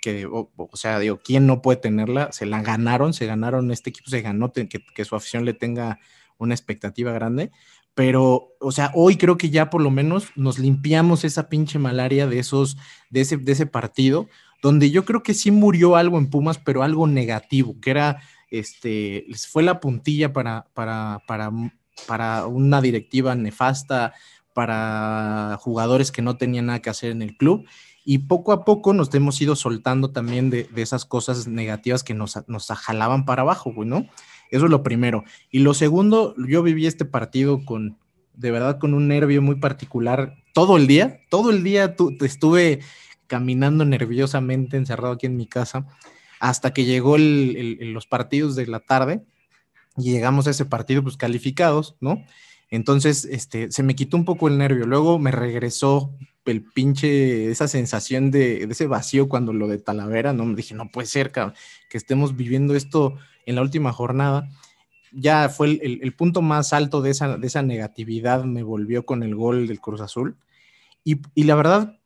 que, 0.00 0.26
o, 0.26 0.50
sea, 0.74 0.98
digo, 0.98 1.20
¿quién 1.22 1.46
no 1.46 1.62
puede 1.62 1.78
tenerla? 1.78 2.32
Se 2.32 2.46
la 2.46 2.62
ganaron, 2.62 3.12
se 3.12 3.26
ganaron, 3.26 3.70
este 3.70 3.90
equipo 3.90 4.10
se 4.10 4.22
ganó 4.22 4.52
que, 4.52 4.68
que 4.68 5.04
su 5.04 5.14
afición 5.14 5.44
le 5.44 5.54
tenga 5.54 6.00
una 6.38 6.54
expectativa 6.54 7.12
grande, 7.12 7.52
pero, 7.94 8.54
o 8.58 8.72
sea, 8.72 8.90
hoy 8.94 9.16
creo 9.16 9.36
que 9.36 9.50
ya 9.50 9.68
por 9.68 9.82
lo 9.82 9.90
menos 9.90 10.28
nos 10.34 10.58
limpiamos 10.58 11.24
esa 11.24 11.48
pinche 11.48 11.78
malaria 11.78 12.26
de 12.26 12.38
esos, 12.38 12.78
de 13.10 13.20
ese, 13.20 13.36
de 13.36 13.52
ese 13.52 13.66
partido, 13.66 14.28
donde 14.62 14.92
yo 14.92 15.04
creo 15.04 15.22
que 15.22 15.34
sí 15.34 15.50
murió 15.50 15.96
algo 15.96 16.18
en 16.18 16.30
Pumas, 16.30 16.58
pero 16.58 16.84
algo 16.84 17.08
negativo, 17.08 17.76
que 17.80 17.90
era, 17.90 18.22
este, 18.48 19.26
fue 19.50 19.64
la 19.64 19.80
puntilla 19.80 20.32
para, 20.32 20.66
para, 20.72 21.20
para, 21.26 21.50
para 22.06 22.46
una 22.46 22.80
directiva 22.80 23.34
nefasta, 23.34 24.14
para 24.54 25.58
jugadores 25.60 26.12
que 26.12 26.22
no 26.22 26.36
tenían 26.36 26.66
nada 26.66 26.80
que 26.80 26.90
hacer 26.90 27.10
en 27.10 27.22
el 27.22 27.36
club. 27.36 27.66
Y 28.04 28.18
poco 28.18 28.52
a 28.52 28.64
poco 28.64 28.92
nos 28.92 29.12
hemos 29.14 29.40
ido 29.40 29.56
soltando 29.56 30.10
también 30.10 30.48
de, 30.50 30.68
esas 30.76 31.04
cosas 31.04 31.48
negativas 31.48 32.04
que 32.04 32.14
nos, 32.14 32.36
nos 32.48 32.66
jalaban 32.68 33.24
para 33.24 33.42
abajo, 33.42 33.72
güey, 33.72 33.88
¿no? 33.88 34.06
Eso 34.50 34.66
es 34.66 34.70
lo 34.70 34.82
primero. 34.82 35.24
Y 35.50 35.60
lo 35.60 35.74
segundo, 35.74 36.34
yo 36.36 36.62
viví 36.62 36.86
este 36.86 37.04
partido 37.04 37.64
con, 37.64 37.96
de 38.34 38.50
verdad, 38.50 38.78
con 38.78 38.94
un 38.94 39.08
nervio 39.08 39.42
muy 39.42 39.56
particular 39.56 40.36
todo 40.52 40.76
el 40.76 40.86
día. 40.86 41.20
Todo 41.30 41.50
el 41.50 41.64
día 41.64 41.96
estuve 42.20 42.80
caminando 43.32 43.86
nerviosamente 43.86 44.76
encerrado 44.76 45.14
aquí 45.14 45.24
en 45.24 45.38
mi 45.38 45.46
casa 45.46 45.86
hasta 46.38 46.74
que 46.74 46.84
llegó 46.84 47.16
los 47.16 48.06
partidos 48.06 48.56
de 48.56 48.66
la 48.66 48.80
tarde 48.80 49.22
y 49.96 50.12
llegamos 50.12 50.46
a 50.46 50.50
ese 50.50 50.66
partido 50.66 51.02
pues 51.02 51.16
calificados, 51.16 51.96
¿no? 51.98 52.22
Entonces, 52.68 53.24
este, 53.24 53.72
se 53.72 53.82
me 53.82 53.94
quitó 53.94 54.18
un 54.18 54.26
poco 54.26 54.48
el 54.48 54.58
nervio. 54.58 54.84
Luego 54.84 55.18
me 55.18 55.30
regresó 55.30 56.12
el 56.44 56.62
pinche, 56.62 57.50
esa 57.50 57.68
sensación 57.68 58.30
de, 58.30 58.64
ese 58.64 58.86
vacío 58.86 59.30
cuando 59.30 59.54
lo 59.54 59.66
de 59.66 59.78
Talavera, 59.78 60.34
¿no? 60.34 60.44
Me 60.44 60.54
dije, 60.54 60.74
no 60.74 60.90
puede 60.90 61.06
ser, 61.06 61.32
que 61.32 61.96
estemos 61.96 62.36
viviendo 62.36 62.76
esto 62.76 63.16
en 63.46 63.54
la 63.54 63.62
última 63.62 63.94
jornada. 63.94 64.46
Ya 65.10 65.48
fue 65.48 65.80
el, 65.82 66.14
punto 66.14 66.42
más 66.42 66.74
alto 66.74 67.00
de 67.00 67.12
esa, 67.12 67.38
de 67.38 67.46
esa 67.46 67.62
negatividad, 67.62 68.44
me 68.44 68.62
volvió 68.62 69.06
con 69.06 69.22
el 69.22 69.34
gol 69.34 69.68
del 69.68 69.80
Cruz 69.80 70.02
Azul. 70.02 70.36
Y, 71.02 71.22
y 71.34 71.44
la 71.44 71.54
verdad, 71.54 71.98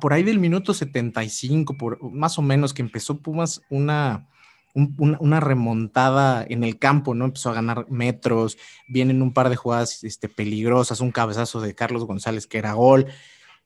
por 0.00 0.12
ahí 0.12 0.22
del 0.22 0.38
minuto 0.38 0.74
75, 0.74 1.76
por, 1.76 2.02
más 2.12 2.38
o 2.38 2.42
menos, 2.42 2.74
que 2.74 2.82
empezó 2.82 3.18
Pumas 3.18 3.62
una, 3.70 4.28
una, 4.74 5.40
remontada 5.40 6.44
en 6.48 6.64
el 6.64 6.78
campo, 6.78 7.14
¿no? 7.14 7.26
Empezó 7.26 7.50
a 7.50 7.54
ganar 7.54 7.86
metros, 7.90 8.58
vienen 8.88 9.22
un 9.22 9.32
par 9.32 9.48
de 9.48 9.56
jugadas 9.56 10.04
este, 10.04 10.28
peligrosas, 10.28 11.00
un 11.00 11.10
cabezazo 11.10 11.60
de 11.60 11.74
Carlos 11.74 12.04
González 12.04 12.46
que 12.46 12.58
era 12.58 12.74
gol. 12.74 13.06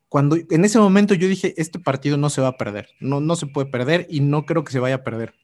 Cuando 0.08 0.36
en 0.36 0.64
ese 0.64 0.78
momento 0.78 1.14
yo 1.14 1.28
dije, 1.28 1.54
este 1.56 1.78
partido 1.78 2.16
no 2.16 2.30
se 2.30 2.40
va 2.40 2.48
a 2.48 2.56
perder, 2.56 2.88
no, 3.00 3.20
no 3.20 3.34
se 3.34 3.46
puede 3.46 3.68
perder 3.68 4.06
y 4.08 4.20
no 4.20 4.46
creo 4.46 4.62
que 4.62 4.72
se 4.72 4.78
vaya 4.78 4.96
a 4.96 5.04
perder. 5.04 5.34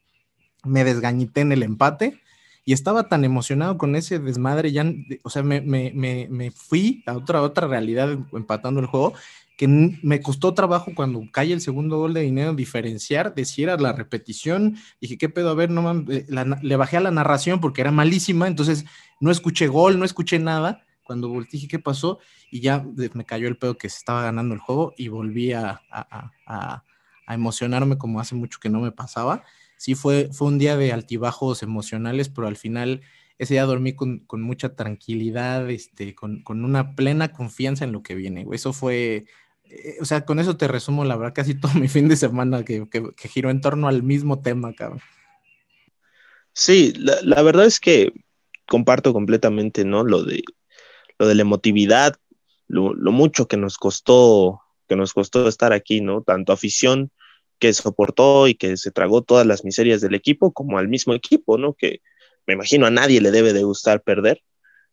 Me 0.64 0.84
desgañité 0.84 1.40
en 1.40 1.50
el 1.50 1.64
empate 1.64 2.20
y 2.64 2.72
estaba 2.72 3.08
tan 3.08 3.24
emocionado 3.24 3.76
con 3.76 3.96
ese 3.96 4.20
desmadre, 4.20 4.70
ya, 4.70 4.84
o 5.24 5.30
sea, 5.30 5.42
me, 5.42 5.60
me, 5.60 5.90
me, 5.94 6.28
me 6.30 6.52
fui 6.52 7.02
a 7.06 7.16
otra, 7.16 7.42
otra 7.42 7.66
realidad 7.66 8.16
empatando 8.32 8.78
el 8.78 8.86
juego 8.86 9.14
que 9.56 9.68
me 9.68 10.20
costó 10.20 10.54
trabajo 10.54 10.92
cuando 10.94 11.22
cae 11.30 11.52
el 11.52 11.60
segundo 11.60 11.98
gol 11.98 12.14
de 12.14 12.22
dinero 12.22 12.54
diferenciar 12.54 13.34
de 13.34 13.44
si 13.44 13.62
era 13.62 13.76
la 13.76 13.92
repetición. 13.92 14.76
Dije, 15.00 15.18
¿qué 15.18 15.28
pedo? 15.28 15.50
A 15.50 15.54
ver, 15.54 15.70
no 15.70 16.04
eh, 16.08 16.26
le 16.62 16.76
bajé 16.76 16.96
a 16.96 17.00
la 17.00 17.10
narración 17.10 17.60
porque 17.60 17.80
era 17.82 17.90
malísima, 17.90 18.48
entonces 18.48 18.84
no 19.20 19.30
escuché 19.30 19.68
gol, 19.68 19.98
no 19.98 20.04
escuché 20.04 20.38
nada. 20.38 20.84
Cuando 21.04 21.28
volteé, 21.28 21.52
dije, 21.52 21.68
¿qué 21.68 21.78
pasó? 21.78 22.18
Y 22.50 22.60
ya 22.60 22.84
me 23.14 23.24
cayó 23.24 23.48
el 23.48 23.58
pedo 23.58 23.76
que 23.76 23.88
se 23.88 23.98
estaba 23.98 24.22
ganando 24.22 24.54
el 24.54 24.60
juego 24.60 24.94
y 24.96 25.08
volví 25.08 25.52
a, 25.52 25.82
a, 25.90 26.84
emocionarme 27.28 27.96
como 27.98 28.20
hace 28.20 28.34
mucho 28.34 28.58
que 28.60 28.68
no 28.68 28.80
me 28.80 28.92
pasaba. 28.92 29.42
Sí, 29.76 29.94
fue, 29.94 30.28
fue 30.32 30.48
un 30.48 30.58
día 30.58 30.76
de 30.76 30.92
altibajos 30.92 31.62
emocionales, 31.62 32.28
pero 32.28 32.46
al 32.46 32.56
final 32.56 33.00
ese 33.42 33.54
día 33.54 33.64
dormí 33.64 33.94
con, 33.94 34.20
con 34.20 34.42
mucha 34.42 34.74
tranquilidad, 34.74 35.68
este, 35.70 36.14
con, 36.14 36.42
con, 36.42 36.64
una 36.64 36.94
plena 36.94 37.32
confianza 37.32 37.84
en 37.84 37.92
lo 37.92 38.02
que 38.02 38.14
viene. 38.14 38.46
Eso 38.52 38.72
fue 38.72 39.24
eh, 39.72 39.96
o 40.00 40.04
sea, 40.04 40.24
con 40.24 40.38
eso 40.38 40.56
te 40.56 40.68
resumo, 40.68 41.04
la 41.04 41.16
verdad, 41.16 41.34
casi 41.34 41.54
todo 41.60 41.72
mi 41.74 41.88
fin 41.88 42.08
de 42.08 42.16
semana 42.16 42.64
que, 42.64 42.86
que, 42.90 43.28
giró 43.28 43.50
en 43.50 43.60
torno 43.60 43.88
al 43.88 44.02
mismo 44.02 44.42
tema, 44.42 44.74
cabrón. 44.74 45.00
Sí, 46.52 46.92
la, 46.96 47.42
verdad 47.42 47.64
es 47.64 47.80
que 47.80 48.12
comparto 48.66 49.14
completamente, 49.14 49.84
¿no? 49.84 50.04
Lo 50.04 50.22
de, 50.22 50.42
lo 51.18 51.26
de 51.26 51.34
la 51.34 51.42
emotividad, 51.42 52.16
lo, 52.68 52.94
mucho 53.10 53.48
que 53.48 53.56
nos 53.56 53.78
costó, 53.78 54.60
que 54.86 54.96
nos 54.96 55.14
costó 55.14 55.48
estar 55.48 55.72
aquí, 55.72 56.02
¿no? 56.02 56.22
Tanto 56.22 56.52
afición 56.52 57.10
que 57.58 57.72
soportó 57.72 58.48
y 58.48 58.54
que 58.54 58.76
se 58.76 58.90
tragó 58.90 59.22
todas 59.22 59.46
las 59.46 59.64
miserias 59.64 60.02
del 60.02 60.14
equipo, 60.14 60.52
como 60.52 60.78
al 60.78 60.88
mismo 60.88 61.14
equipo, 61.14 61.56
¿no? 61.56 61.72
Que 61.72 62.02
me 62.46 62.54
imagino 62.54 62.86
a 62.86 62.90
nadie 62.90 63.20
le 63.20 63.30
debe 63.30 63.52
de 63.52 63.62
gustar 63.62 64.02
perder. 64.02 64.42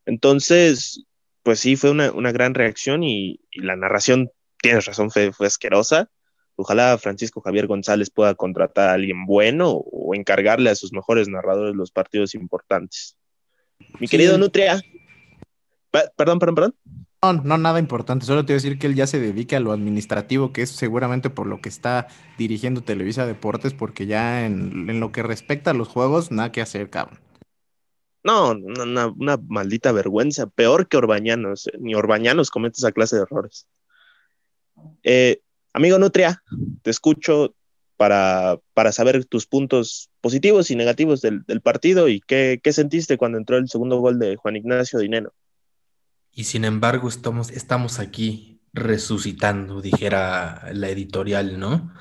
Entonces, 0.06 1.04
pues 1.44 1.60
sí, 1.60 1.76
fue 1.76 1.92
una, 1.92 2.32
gran 2.32 2.54
reacción 2.54 3.04
y, 3.04 3.40
y, 3.52 3.62
la 3.62 3.76
narración 3.76 4.32
tienes 4.62 4.86
razón, 4.86 5.12
fue, 5.12 5.32
fue 5.32 5.48
asquerosa. 5.48 6.10
Ojalá 6.56 6.98
Francisco 6.98 7.42
Javier 7.42 7.68
González 7.68 8.10
pueda 8.10 8.36
contratar 8.36 8.90
a 8.90 8.94
alguien 8.94 9.26
bueno 9.26 9.72
o 9.72 10.14
encargarle 10.14 10.70
a 10.70 10.76
sus 10.76 10.92
mejores 10.92 11.30
narradores 11.30 11.76
los 11.76 11.92
partidos 11.92 12.36
importantes. 12.36 13.16
Mi 14.00 14.08
querido 14.08 14.38
Nutria. 14.38 14.82
perdón, 15.92 16.40
perdón, 16.40 16.56
perdón. 16.56 16.76
No, 17.22 17.34
no, 17.34 17.58
nada 17.58 17.80
importante. 17.80 18.26
Solo 18.26 18.46
te 18.46 18.54
voy 18.54 18.60
a 18.60 18.62
decir 18.62 18.80
que 18.80 18.88
él 18.88 18.96
ya 18.96 19.08
se 19.08 19.20
dedica 19.20 19.58
a 19.58 19.60
lo 19.60 19.74
administrativo, 19.74 20.54
que 20.54 20.62
es 20.62 20.70
seguramente 20.70 21.30
por 21.30 21.48
lo 21.48 21.60
que 21.60 21.68
está 21.68 22.08
dirigiendo 22.38 22.82
Televisa 22.82 23.26
Deportes, 23.26 23.74
porque 23.74 24.06
ya 24.06 24.46
en, 24.46 25.00
lo 25.00 25.12
que 25.12 25.22
respecta 25.22 25.72
a 25.72 25.74
los 25.74 25.90
juegos, 25.90 26.32
nada 26.32 26.52
que 26.52 26.62
hacer, 26.62 26.90
cabrón. 26.90 27.20
No, 28.30 28.52
una, 28.52 29.38
maldita 29.48 29.92
vergüenza. 29.92 30.46
Peor 30.46 30.88
que 30.88 30.98
Orbañanos. 30.98 31.68
Ni 31.80 31.96
Orbañanos 31.96 32.52
comete 32.52 32.78
esa 32.78 32.92
clase 32.92 33.16
de 33.16 33.24
errores. 33.24 33.66
Eh, 35.02 35.42
amigo 35.74 35.98
Nutria, 35.98 36.44
te 36.84 36.92
escucho 36.92 37.56
para, 37.98 38.60
para, 38.76 38.92
saber 38.92 39.26
tus 39.26 39.48
puntos 39.48 40.12
positivos 40.22 40.70
y 40.70 40.76
negativos 40.76 41.22
del, 41.22 41.44
partido 41.64 42.08
y 42.08 42.22
qué, 42.22 42.62
sentiste 42.72 43.18
cuando 43.18 43.40
entró 43.40 43.58
el 43.58 43.68
segundo 43.68 43.98
gol 43.98 44.20
de 44.20 44.36
Juan 44.36 44.58
Ignacio 44.58 45.00
Dineno. 45.00 45.32
Y 46.32 46.44
sin 46.44 46.66
embargo, 46.66 47.10
estamos, 47.10 47.50
estamos 47.50 47.98
aquí 47.98 48.62
resucitando, 48.74 49.82
dijera 49.82 50.70
la 50.72 50.90
editorial, 50.90 51.60
¿no? 51.60 51.92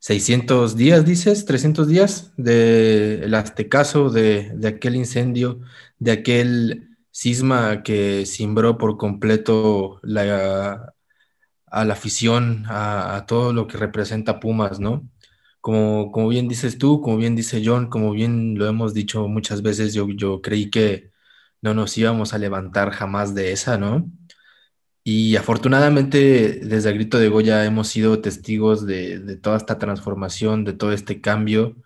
600 0.00 0.76
días, 0.76 1.04
dices, 1.04 1.44
300 1.44 1.88
días 1.88 2.32
del 2.36 3.34
aztecaso, 3.34 4.10
de, 4.10 4.50
de 4.54 4.68
aquel 4.68 4.96
incendio, 4.96 5.60
de 5.98 6.12
aquel 6.12 6.98
cisma 7.10 7.82
que 7.82 8.24
cimbró 8.26 8.78
por 8.78 8.96
completo 8.96 10.00
la, 10.02 10.94
a 11.66 11.84
la 11.84 11.94
afición, 11.94 12.64
a, 12.68 13.24
todo 13.26 13.52
lo 13.52 13.66
que 13.66 13.78
representa 13.78 14.40
Pumas, 14.40 14.80
¿no? 14.80 15.08
Como, 15.60 16.12
como 16.12 16.28
bien 16.28 16.48
dices 16.48 16.78
tú, 16.78 17.00
como 17.00 17.16
bien 17.18 17.36
dice 17.36 17.62
John, 17.64 17.88
como 17.88 18.12
bien 18.12 18.58
lo 18.58 18.66
hemos 18.66 18.94
dicho 18.94 19.28
muchas 19.28 19.62
veces, 19.62 19.94
yo, 19.94 20.08
yo 20.08 20.40
creí 20.42 20.70
que 20.70 21.10
no 21.62 21.74
nos 21.74 21.96
íbamos 21.98 22.34
a 22.34 22.38
levantar 22.38 22.90
jamás 22.92 23.34
de 23.34 23.52
esa, 23.52 23.78
¿no? 23.78 24.10
Y 25.10 25.36
afortunadamente 25.36 26.60
desde 26.62 26.90
el 26.90 26.96
grito 26.96 27.18
de 27.18 27.30
Goya 27.30 27.64
hemos 27.64 27.88
sido 27.88 28.20
testigos 28.20 28.84
de, 28.84 29.38
toda 29.42 29.56
esta 29.56 29.78
transformación, 29.78 30.64
de 30.64 30.74
todo 30.74 30.92
este 30.92 31.22
cambio. 31.22 31.76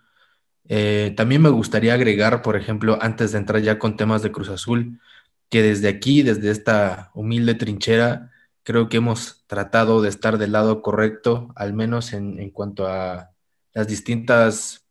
Eh, 0.67 1.13
también 1.15 1.41
me 1.41 1.47
gustaría 1.47 1.93
agregar, 1.93 2.41
por 2.41 2.57
ejemplo, 2.57 2.97
antes 3.01 3.31
de 3.31 3.37
entrar 3.37 3.61
ya 3.61 3.79
con 3.79 3.95
temas 3.95 4.23
de 4.23 4.33
Cruz 4.33 4.49
Azul, 4.49 4.99
que 5.49 5.61
desde 5.61 5.87
aquí, 5.87 6.21
desde 6.21 6.51
esta 6.51 7.11
humilde 7.13 7.55
trinchera, 7.55 8.29
creo 8.63 8.89
que 8.89 8.97
hemos 8.97 9.45
tratado 9.47 10.01
de 10.01 10.09
estar 10.09 10.37
del 10.37 10.51
lado 10.51 10.81
correcto, 10.81 11.53
al 11.55 11.71
menos 11.73 12.11
en, 12.11 12.49
cuanto 12.49 12.87
a 12.87 13.31
las 13.73 13.87
distintas 13.87 14.85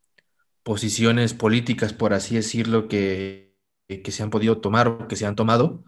posiciones 0.62 1.34
políticas, 1.34 1.92
por 1.92 2.14
así 2.14 2.36
decirlo, 2.36 2.88
que, 2.88 3.54
que 3.88 4.10
se 4.10 4.22
han 4.22 4.30
podido 4.30 4.58
tomar 4.58 4.88
o 4.88 5.06
que 5.06 5.16
se 5.16 5.26
han 5.26 5.36
tomado, 5.36 5.84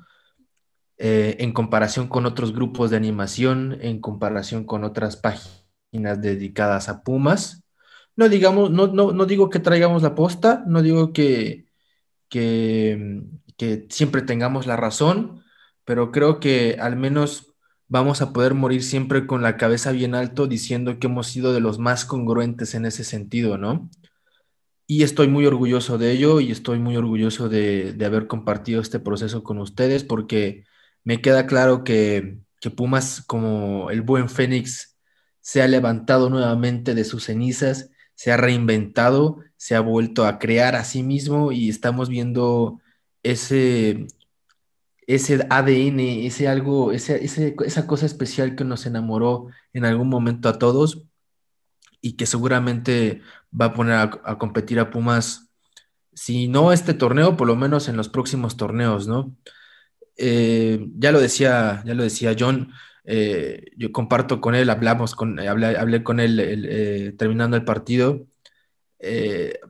eh, 0.98 1.36
en 1.40 1.52
comparación 1.52 2.08
con 2.08 2.26
otros 2.26 2.52
grupos 2.52 2.90
de 2.90 2.96
animación, 2.96 3.78
en 3.80 4.00
comparación 4.00 4.64
con 4.64 4.84
otras 4.84 5.16
páginas 5.16 6.20
dedicadas 6.20 6.88
a 6.88 7.02
Pumas. 7.02 7.64
no 8.16 8.28
digamos, 8.28 8.70
no, 8.70 8.88
no, 8.88 9.12
no 9.12 9.26
digo 9.26 9.50
que 9.50 9.58
traigamos 9.60 10.02
la 10.02 10.14
posta, 10.14 10.64
no 10.66 10.82
digo 10.82 11.12
que, 11.12 11.66
que, 12.28 13.22
que 13.56 13.86
siempre 13.90 14.22
tengamos 14.22 14.66
la 14.66 14.76
razón, 14.76 15.44
pero 15.84 16.12
creo 16.12 16.40
que 16.40 16.76
al 16.80 16.96
menos 16.96 17.54
vamos 17.88 18.22
a 18.22 18.32
poder 18.32 18.54
morir 18.54 18.82
siempre 18.82 19.26
con 19.26 19.42
la 19.42 19.56
cabeza 19.56 19.92
bien 19.92 20.14
alto 20.14 20.46
diciendo 20.46 20.98
que 20.98 21.06
hemos 21.08 21.28
sido 21.28 21.52
de 21.52 21.60
los 21.60 21.78
más 21.78 22.04
congruentes 22.04 22.74
en 22.74 22.86
ese 22.86 23.04
sentido, 23.04 23.58
¿no? 23.58 23.90
Y 24.86 25.02
estoy 25.02 25.28
muy 25.28 25.46
orgulloso 25.46 25.96
de 25.98 26.12
ello 26.12 26.40
y 26.40 26.50
estoy 26.50 26.78
muy 26.78 26.96
orgulloso 26.96 27.48
de, 27.48 27.94
de 27.94 28.04
haber 28.04 28.26
compartido 28.26 28.80
este 28.82 29.00
proceso 29.00 29.42
con 29.42 29.58
ustedes 29.58 30.04
porque 30.04 30.64
me 31.04 31.20
queda 31.20 31.46
claro 31.46 31.84
que, 31.84 32.38
que 32.60 32.70
Pumas, 32.70 33.22
como 33.26 33.90
el 33.90 34.02
buen 34.02 34.28
Fénix, 34.28 34.96
se 35.40 35.62
ha 35.62 35.68
levantado 35.68 36.30
nuevamente 36.30 36.94
de 36.94 37.04
sus 37.04 37.24
cenizas, 37.24 37.90
se 38.14 38.32
ha 38.32 38.36
reinventado, 38.36 39.40
se 39.56 39.74
ha 39.74 39.80
vuelto 39.80 40.26
a 40.26 40.38
crear 40.38 40.74
a 40.76 40.84
sí 40.84 41.02
mismo 41.02 41.52
y 41.52 41.68
estamos 41.68 42.08
viendo 42.08 42.80
ese, 43.22 44.06
ese 45.06 45.46
ADN, 45.50 46.00
ese 46.26 46.48
algo, 46.48 46.92
ese, 46.92 47.24
esa 47.24 47.86
cosa 47.86 48.06
especial 48.06 48.56
que 48.56 48.64
nos 48.64 48.86
enamoró 48.86 49.48
en 49.72 49.84
algún 49.84 50.08
momento 50.08 50.48
a 50.48 50.58
todos 50.58 51.04
y 52.00 52.14
que 52.14 52.26
seguramente 52.26 53.22
va 53.58 53.66
a 53.66 53.74
poner 53.74 53.94
a, 53.96 54.38
competir 54.38 54.78
a 54.80 54.90
Pumas, 54.90 55.50
si 56.12 56.48
no 56.48 56.72
este 56.72 56.94
torneo, 56.94 57.36
por 57.36 57.46
lo 57.46 57.56
menos 57.56 57.88
en 57.88 57.96
los 57.96 58.08
próximos 58.08 58.56
torneos, 58.56 59.08
¿no? 59.08 59.34
Eh, 60.16 60.86
ya 60.96 61.12
lo 61.12 61.20
decía, 61.20 61.82
ya 61.84 61.94
lo 61.94 62.02
decía 62.02 62.36
John, 62.38 62.72
eh, 63.04 63.64
yo 63.76 63.92
comparto 63.92 64.40
con 64.40 64.54
él, 64.54 64.70
hablamos 64.70 65.14
con, 65.14 65.38
hablé, 65.40 65.76
hablé 65.76 66.02
con 66.02 66.20
él 66.20 66.40
eh, 66.40 67.14
terminando 67.18 67.56
el 67.56 67.64
partido. 67.64 68.26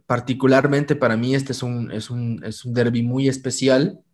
particularmente 0.06 0.96
para 0.96 1.16
mí 1.16 1.34
este 1.34 1.52
es 1.52 1.62
un, 1.62 1.90
es 1.90 2.10
un, 2.10 2.42
es 2.44 2.64
un 2.64 2.74
derby 2.74 3.02
muy 3.02 3.28
especial 3.28 4.04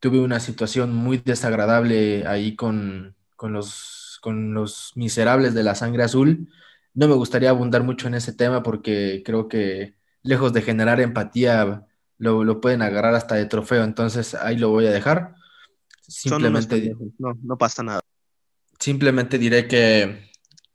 tuve 0.00 0.20
una 0.20 0.40
situación 0.40 0.94
muy 0.94 1.18
desagradable 1.18 2.26
ahí 2.26 2.56
con, 2.56 3.16
los, 3.40 4.18
con 4.22 4.54
los 4.54 4.92
miserables 4.94 5.54
de 5.54 5.62
la 5.62 5.74
sangre 5.74 6.04
azul. 6.04 6.48
No 6.94 7.08
me 7.08 7.14
gustaría 7.14 7.50
abundar 7.50 7.82
mucho 7.82 8.08
en 8.08 8.14
ese 8.14 8.32
tema 8.32 8.62
porque 8.62 9.22
creo 9.24 9.48
que 9.48 9.96
lejos 10.22 10.52
de 10.52 10.62
generar 10.62 11.00
empatía, 11.00 11.86
lo, 12.18 12.60
pueden 12.60 12.82
agarrar 12.82 13.14
hasta 13.14 13.34
de 13.36 13.46
trofeo, 13.46 13.84
entonces 13.84 14.34
ahí 14.34 14.56
lo 14.56 14.70
voy 14.70 14.86
a 14.86 14.90
dejar. 14.92 15.34
Simplemente... 16.08 16.94
No, 17.18 17.38
no 17.42 17.58
pasa 17.58 17.82
nada. 17.82 18.00
Simplemente 18.78 19.38
diré 19.38 19.66
que, 19.66 20.30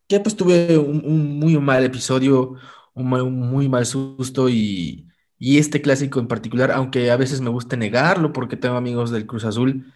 que 0.08 0.20
pues 0.20 0.36
tuve 0.36 0.78
un, 0.78 1.40
muy 1.40 1.58
mal 1.58 1.84
episodio, 1.84 2.56
un, 2.94 3.14
un 3.14 3.40
muy 3.40 3.70
mal 3.70 3.86
susto 3.86 4.50
y, 4.50 5.08
y 5.38 5.58
este 5.58 5.82
clásico 5.82 6.20
en 6.20 6.28
particular, 6.28 6.72
aunque 6.72 7.12
a 7.12 7.18
veces 7.18 7.42
me 7.42 7.50
guste 7.50 7.78
negarlo 7.78 8.34
porque 8.34 8.58
tengo 8.58 8.76
amigos 8.76 9.12
del 9.12 9.26
Cruz 9.26 9.46
Azul, 9.46 9.92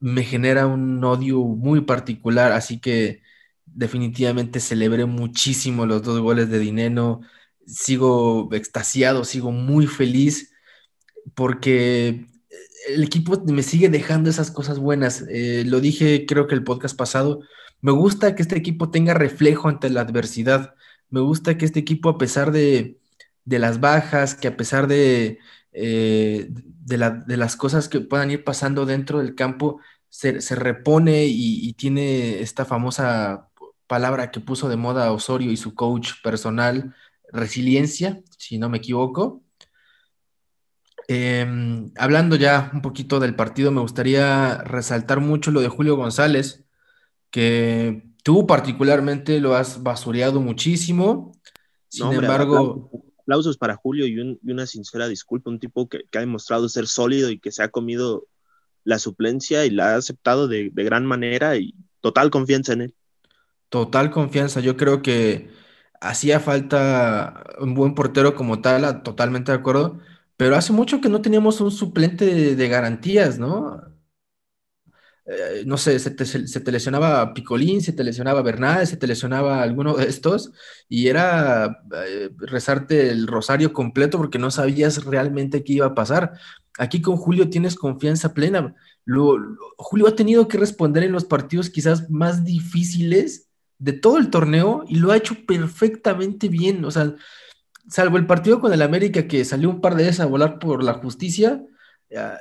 me 0.00 0.24
genera 0.24 0.66
un 0.66 1.02
odio 1.04 1.38
muy 1.40 1.82
particular, 1.82 2.52
así 2.52 2.80
que 2.80 3.22
definitivamente 3.64 4.60
celebré 4.60 5.06
muchísimo 5.06 5.86
los 5.86 6.02
dos 6.02 6.20
goles 6.20 6.50
de 6.50 6.58
Dineno, 6.58 7.20
sigo 7.66 8.48
extasiado, 8.52 9.24
sigo 9.24 9.52
muy 9.52 9.86
feliz 9.86 10.52
porque 11.34 12.26
el 12.88 13.02
equipo 13.04 13.42
me 13.46 13.62
sigue 13.62 13.88
dejando 13.88 14.30
esas 14.30 14.50
cosas 14.50 14.78
buenas. 14.78 15.24
Eh, 15.28 15.64
lo 15.66 15.80
dije 15.80 16.26
creo 16.26 16.46
que 16.46 16.54
el 16.54 16.64
podcast 16.64 16.96
pasado, 16.96 17.40
me 17.80 17.92
gusta 17.92 18.34
que 18.34 18.42
este 18.42 18.56
equipo 18.58 18.90
tenga 18.90 19.14
reflejo 19.14 19.68
ante 19.68 19.90
la 19.90 20.02
adversidad, 20.02 20.74
me 21.10 21.20
gusta 21.20 21.58
que 21.58 21.64
este 21.64 21.80
equipo 21.80 22.08
a 22.08 22.18
pesar 22.18 22.52
de 22.52 22.98
de 23.44 23.58
las 23.58 23.80
bajas, 23.80 24.34
que 24.34 24.48
a 24.48 24.56
pesar 24.56 24.86
de, 24.86 25.38
eh, 25.72 26.48
de, 26.50 27.36
las 27.36 27.56
cosas 27.56 27.88
que 27.88 28.00
puedan 28.00 28.30
ir 28.30 28.44
pasando 28.44 28.86
dentro 28.86 29.18
del 29.18 29.34
campo, 29.34 29.80
se, 30.08 30.40
repone 30.54 31.24
y, 31.26 31.72
tiene 31.74 32.40
esta 32.40 32.64
famosa 32.64 33.48
palabra 33.86 34.30
que 34.30 34.40
puso 34.40 34.68
de 34.68 34.76
moda 34.76 35.12
Osorio 35.12 35.50
y 35.50 35.56
su 35.56 35.74
coach 35.74 36.12
personal, 36.22 36.94
resiliencia, 37.32 38.22
si 38.38 38.58
no 38.58 38.68
me 38.68 38.78
equivoco. 38.78 39.42
Em, 41.08 41.90
hablando 41.96 42.36
ya 42.36 42.70
un 42.72 42.82
poquito 42.82 43.20
del 43.20 43.34
partido, 43.34 43.70
me 43.70 43.80
gustaría 43.80 44.58
resaltar 44.58 45.20
mucho 45.20 45.50
lo 45.50 45.60
de 45.60 45.68
Julio 45.68 45.96
González, 45.96 46.64
que 47.30 48.04
tú 48.22 48.46
particularmente 48.46 49.40
lo 49.40 49.54
has 49.54 49.82
basureado 49.82 50.40
muchísimo. 50.40 51.32
Sin 51.88 52.12
embargo, 52.12 52.90
aplausos 53.22 53.56
para 53.56 53.76
Julio 53.76 54.06
y, 54.06 54.38
una 54.50 54.66
sincera 54.66 55.08
disculpa, 55.08 55.50
un 55.50 55.58
tipo 55.58 55.88
que, 55.88 56.04
ha 56.14 56.20
demostrado 56.20 56.68
ser 56.68 56.86
sólido 56.86 57.30
y 57.30 57.38
que 57.38 57.52
se 57.52 57.62
ha 57.62 57.68
comido 57.68 58.26
la 58.84 58.98
suplencia 58.98 59.64
y 59.64 59.70
la 59.70 59.94
ha 59.94 59.96
aceptado 59.96 60.48
de, 60.48 60.70
gran 60.74 61.06
manera 61.06 61.56
y 61.56 61.74
total 62.00 62.30
confianza 62.30 62.72
en 62.72 62.82
él. 62.82 62.94
Total 63.68 64.10
confianza, 64.10 64.60
yo 64.60 64.76
creo 64.76 65.02
que 65.02 65.50
hacía 66.00 66.40
falta 66.40 67.44
un 67.60 67.74
buen 67.74 67.94
portero 67.94 68.34
como 68.34 68.60
tal, 68.60 69.02
totalmente 69.02 69.52
de 69.52 69.58
acuerdo, 69.58 69.98
pero 70.36 70.56
hace 70.56 70.72
mucho 70.72 71.00
que 71.00 71.08
no 71.08 71.22
teníamos 71.22 71.60
un 71.60 71.70
suplente 71.70 72.56
de 72.56 72.68
garantías, 72.68 73.38
¿no? 73.38 73.92
Eh, 75.24 75.62
no 75.66 75.76
sé, 75.78 75.98
se 76.00 76.10
te, 76.10 76.72
lesionaba 76.72 77.32
Picolín, 77.32 77.80
se 77.80 77.92
te 77.92 78.02
lesionaba 78.02 78.42
Bernal, 78.42 78.86
se 78.86 78.96
te 78.96 79.06
lesionaba 79.06 79.62
alguno 79.62 79.94
de 79.94 80.06
estos, 80.06 80.52
y 80.88 81.06
era 81.08 81.82
eh, 82.06 82.30
rezarte 82.38 83.10
el 83.10 83.28
rosario 83.28 83.72
completo 83.72 84.18
porque 84.18 84.38
no 84.40 84.50
sabías 84.50 85.04
realmente 85.04 85.62
qué 85.62 85.74
iba 85.74 85.86
a 85.86 85.94
pasar. 85.94 86.32
Aquí 86.78 87.00
con 87.00 87.16
Julio 87.16 87.50
tienes 87.50 87.76
confianza 87.76 88.34
plena. 88.34 88.74
Julio 89.76 90.08
ha 90.08 90.16
tenido 90.16 90.48
que 90.48 90.58
responder 90.58 91.04
en 91.04 91.12
los 91.12 91.24
partidos 91.24 91.70
quizás 91.70 92.10
más 92.10 92.44
difíciles 92.44 93.48
de 93.78 93.92
todo 93.92 94.18
el 94.18 94.30
torneo 94.30 94.84
y 94.88 94.96
lo 94.96 95.12
ha 95.12 95.16
hecho 95.16 95.36
perfectamente 95.46 96.48
bien. 96.48 96.84
O 96.84 96.90
sea, 96.90 97.14
salvo 97.88 98.16
el 98.16 98.26
partido 98.26 98.60
con 98.60 98.72
el 98.72 98.82
América 98.82 99.26
que 99.26 99.44
salió 99.44 99.70
un 99.70 99.80
par 99.80 99.94
de 99.96 100.04
veces 100.04 100.20
a 100.20 100.26
volar 100.26 100.58
por 100.58 100.82
la 100.82 100.94
justicia, 100.94 101.62
eh, 102.10 102.36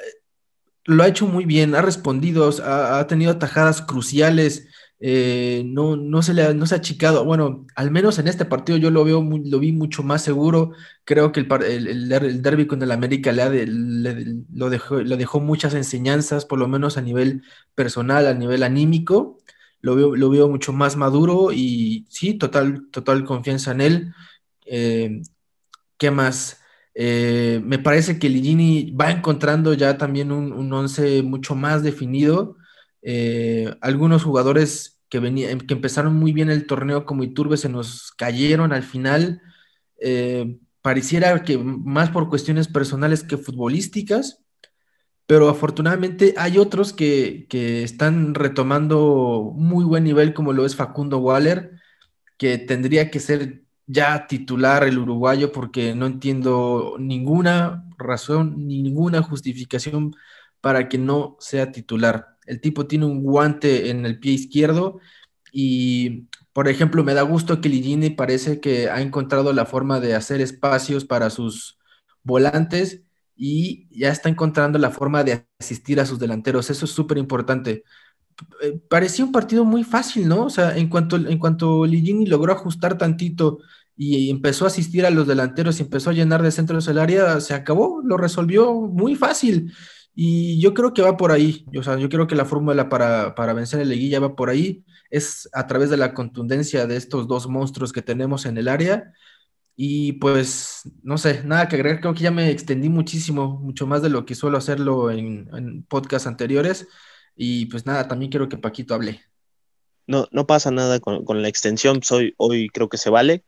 lo 0.85 1.03
ha 1.03 1.07
hecho 1.07 1.27
muy 1.27 1.45
bien, 1.45 1.75
ha 1.75 1.81
respondido, 1.81 2.49
ha, 2.63 3.05
tenido 3.07 3.31
atajadas 3.31 3.81
cruciales, 3.81 4.67
eh, 4.99 5.63
no, 5.65 5.95
no, 5.95 6.21
se 6.21 6.33
le 6.33 6.43
ha, 6.43 6.53
no 6.53 6.65
se 6.65 6.75
ha 6.75 6.77
achicado. 6.79 7.25
Bueno, 7.25 7.65
al 7.75 7.91
menos 7.91 8.19
en 8.19 8.27
este 8.27 8.45
partido 8.45 8.77
yo 8.77 8.91
lo 8.91 9.03
veo 9.03 9.21
lo 9.21 9.59
vi 9.59 9.71
mucho 9.71 10.03
más 10.03 10.23
seguro. 10.23 10.71
Creo 11.05 11.31
que 11.31 11.41
el, 11.41 11.87
el, 12.11 12.41
derby 12.41 12.67
con 12.67 12.81
el 12.81 12.91
América 12.91 13.31
le, 13.31 13.65
lo 13.67 14.69
dejó 14.69 15.39
muchas 15.39 15.73
enseñanzas, 15.73 16.45
por 16.45 16.59
lo 16.59 16.67
menos 16.67 16.97
a 16.97 17.01
nivel 17.01 17.43
personal, 17.75 18.27
a 18.27 18.33
nivel 18.33 18.63
anímico. 18.63 19.39
Lo 19.81 19.95
veo, 19.95 20.15
lo 20.15 20.29
veo 20.29 20.47
mucho 20.47 20.73
más 20.73 20.95
maduro 20.95 21.51
y 21.51 22.05
sí, 22.09 22.35
total, 22.35 22.87
total 22.91 23.23
confianza 23.25 23.71
en 23.71 23.81
él. 23.81 24.13
Eh, 24.65 25.21
¿Qué 25.97 26.11
más? 26.11 26.61
Eh, 26.93 27.61
me 27.63 27.79
parece 27.79 28.19
que 28.19 28.29
Ligini 28.29 28.91
va 28.91 29.11
encontrando 29.11 29.73
ya 29.73 29.97
también 29.97 30.31
un, 30.31 30.73
once 30.73 31.21
mucho 31.23 31.55
más 31.55 31.83
definido. 31.83 32.57
Eh, 33.01 33.73
algunos 33.81 34.23
jugadores 34.23 35.01
que, 35.09 35.19
que 35.67 35.73
empezaron 35.73 36.15
muy 36.15 36.33
bien 36.33 36.49
el 36.49 36.67
torneo 36.67 37.05
como 37.05 37.23
Iturbe 37.23 37.57
se 37.57 37.69
nos 37.69 38.11
cayeron 38.13 38.73
al 38.73 38.83
final. 38.83 39.41
Pareciera 40.81 41.43
que 41.43 41.57
más 41.59 42.09
por 42.09 42.29
cuestiones 42.29 42.67
personales 42.67 43.23
que 43.23 43.37
futbolísticas, 43.37 44.39
pero 45.27 45.47
afortunadamente 45.47 46.33
hay 46.37 46.57
otros 46.57 46.91
que, 46.91 47.45
que 47.49 47.83
están 47.83 48.33
retomando 48.33 49.53
muy 49.55 49.85
buen 49.85 50.03
nivel 50.03 50.33
como 50.33 50.53
lo 50.53 50.65
es 50.65 50.75
Facundo 50.75 51.19
Waller, 51.19 51.71
que 52.37 52.57
tendría 52.57 53.11
que 53.11 53.19
ser 53.19 53.61
ya 53.91 54.27
titular 54.27 54.83
el 54.83 54.97
uruguayo 54.97 55.51
porque 55.51 55.95
no 55.95 56.05
entiendo 56.05 56.95
ninguna 56.99 57.85
razón, 57.97 58.67
ninguna 58.67 59.21
justificación 59.21 60.15
para 60.61 60.87
que 60.89 60.97
no 60.97 61.37
sea 61.39 61.71
titular. 61.71 62.37
El 62.45 62.61
tipo 62.61 62.87
tiene 62.87 63.05
un 63.05 63.21
guante 63.23 63.89
en 63.89 64.05
el 64.05 64.19
pie 64.19 64.33
izquierdo 64.33 64.99
y, 65.51 66.27
por 66.53 66.67
ejemplo, 66.69 67.03
me 67.03 67.13
da 67.13 67.23
gusto 67.23 67.61
que 67.61 67.69
Ligini 67.69 68.11
parece 68.11 68.59
que 68.61 68.89
ha 68.89 69.01
encontrado 69.01 69.53
la 69.53 69.65
forma 69.65 69.99
de 69.99 70.15
hacer 70.15 70.41
espacios 70.41 71.05
para 71.05 71.29
sus 71.29 71.79
volantes 72.23 73.01
y 73.35 73.87
ya 73.89 74.09
está 74.09 74.29
encontrando 74.29 74.79
la 74.79 74.91
forma 74.91 75.23
de 75.23 75.45
asistir 75.59 75.99
a 75.99 76.05
sus 76.05 76.19
delanteros. 76.19 76.69
Eso 76.69 76.85
es 76.85 76.91
súper 76.91 77.17
importante. 77.17 77.83
Eh, 78.61 78.79
parecía 78.89 79.25
un 79.25 79.31
partido 79.31 79.65
muy 79.65 79.83
fácil, 79.83 80.27
¿no? 80.27 80.45
O 80.45 80.49
sea, 80.49 80.77
en 80.77 80.89
cuanto, 80.89 81.15
en 81.17 81.39
cuanto 81.39 81.85
Ligini 81.85 82.25
logró 82.27 82.53
ajustar 82.53 82.97
tantito 82.97 83.59
y 83.95 84.29
empezó 84.29 84.65
a 84.65 84.67
asistir 84.67 85.05
a 85.05 85.09
los 85.11 85.27
delanteros 85.27 85.79
y 85.79 85.83
empezó 85.83 86.09
a 86.09 86.13
llenar 86.13 86.41
de 86.41 86.51
centros 86.51 86.87
el 86.87 86.97
área, 86.97 87.39
se 87.39 87.53
acabó, 87.53 88.01
lo 88.03 88.17
resolvió 88.17 88.73
muy 88.73 89.15
fácil. 89.15 89.71
Y 90.13 90.59
yo 90.59 90.73
creo 90.73 90.93
que 90.93 91.01
va 91.01 91.17
por 91.17 91.31
ahí. 91.31 91.65
O 91.77 91.83
sea, 91.83 91.97
yo 91.97 92.09
creo 92.09 92.27
que 92.27 92.35
la 92.35 92.45
fórmula 92.45 92.89
para, 92.89 93.33
para 93.35 93.53
vencer 93.53 93.79
el 93.79 93.89
Leguilla 93.89 94.19
va 94.19 94.35
por 94.35 94.49
ahí. 94.49 94.83
Es 95.09 95.49
a 95.53 95.67
través 95.67 95.89
de 95.89 95.97
la 95.97 96.13
contundencia 96.13 96.85
de 96.85 96.97
estos 96.97 97.27
dos 97.27 97.47
monstruos 97.47 97.93
que 97.93 98.01
tenemos 98.01 98.45
en 98.45 98.57
el 98.57 98.67
área. 98.67 99.13
Y 99.75 100.13
pues, 100.13 100.81
no 101.01 101.17
sé, 101.17 101.43
nada 101.43 101.67
que 101.67 101.75
agregar, 101.75 102.01
creo 102.01 102.13
que 102.13 102.23
ya 102.23 102.31
me 102.31 102.49
extendí 102.51 102.89
muchísimo, 102.89 103.59
mucho 103.59 103.87
más 103.87 104.01
de 104.01 104.09
lo 104.09 104.25
que 104.25 104.35
suelo 104.35 104.57
hacerlo 104.57 105.11
en, 105.11 105.49
en 105.53 105.83
podcasts 105.83 106.27
anteriores. 106.27 106.87
Y 107.35 107.67
pues 107.67 107.85
nada, 107.85 108.07
también 108.07 108.29
quiero 108.29 108.49
que 108.49 108.57
Paquito 108.57 108.93
hable. 108.93 109.21
No, 110.07 110.27
no 110.31 110.45
pasa 110.45 110.71
nada 110.71 110.99
con, 110.99 111.23
con 111.23 111.41
la 111.41 111.47
extensión, 111.47 112.03
soy, 112.03 112.33
hoy 112.37 112.69
creo 112.69 112.89
que 112.89 112.97
se 112.97 113.09
vale. 113.09 113.45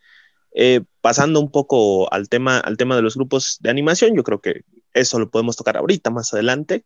Eh, 0.56 0.82
pasando 1.02 1.40
un 1.40 1.52
poco 1.52 2.12
al 2.14 2.30
tema, 2.30 2.60
al 2.60 2.78
tema 2.78 2.96
de 2.96 3.02
los 3.02 3.16
grupos 3.16 3.58
de 3.62 3.70
animación, 3.70 4.16
yo 4.16 4.24
creo 4.24 4.40
que 4.42 4.62
eso 4.94 5.20
lo 5.20 5.30
podemos 5.30 5.56
tocar 5.56 5.78
ahorita, 5.78 6.10
más 6.12 6.34
adelante. 6.34 6.86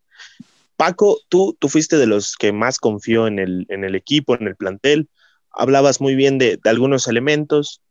Paco, 0.78 1.20
tú, 1.28 1.58
tú 1.60 1.70
fuiste 1.70 1.98
de 1.98 2.08
los 2.08 2.36
que 2.38 2.52
más 2.52 2.80
confió 2.80 3.28
en 3.28 3.40
el, 3.40 3.66
en 3.70 3.84
el 3.84 3.96
equipo, 3.96 4.36
en 4.36 4.48
el 4.48 4.56
plantel. 4.56 5.10
Hablabas 5.52 6.00
muy 6.00 6.16
bien 6.16 6.38
de, 6.38 6.58
de 6.58 6.70
algunos 6.70 7.08
elementos 7.08 7.82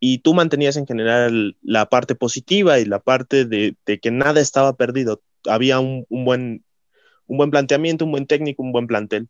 y 0.00 0.18
tú 0.18 0.34
mantenías 0.34 0.76
en 0.76 0.86
general 0.86 1.56
la 1.62 1.86
parte 1.86 2.14
positiva 2.14 2.78
y 2.78 2.84
la 2.84 3.00
parte 3.00 3.44
de, 3.44 3.76
de 3.84 3.98
que 3.98 4.10
nada 4.10 4.40
estaba 4.40 4.76
perdido. 4.76 5.20
Había 5.46 5.80
un, 5.80 6.06
un, 6.08 6.24
buen, 6.24 6.64
un 7.26 7.36
buen 7.36 7.50
planteamiento, 7.50 8.04
un 8.04 8.12
buen 8.12 8.26
técnico, 8.26 8.62
un 8.62 8.72
buen 8.72 8.86
plantel. 8.86 9.28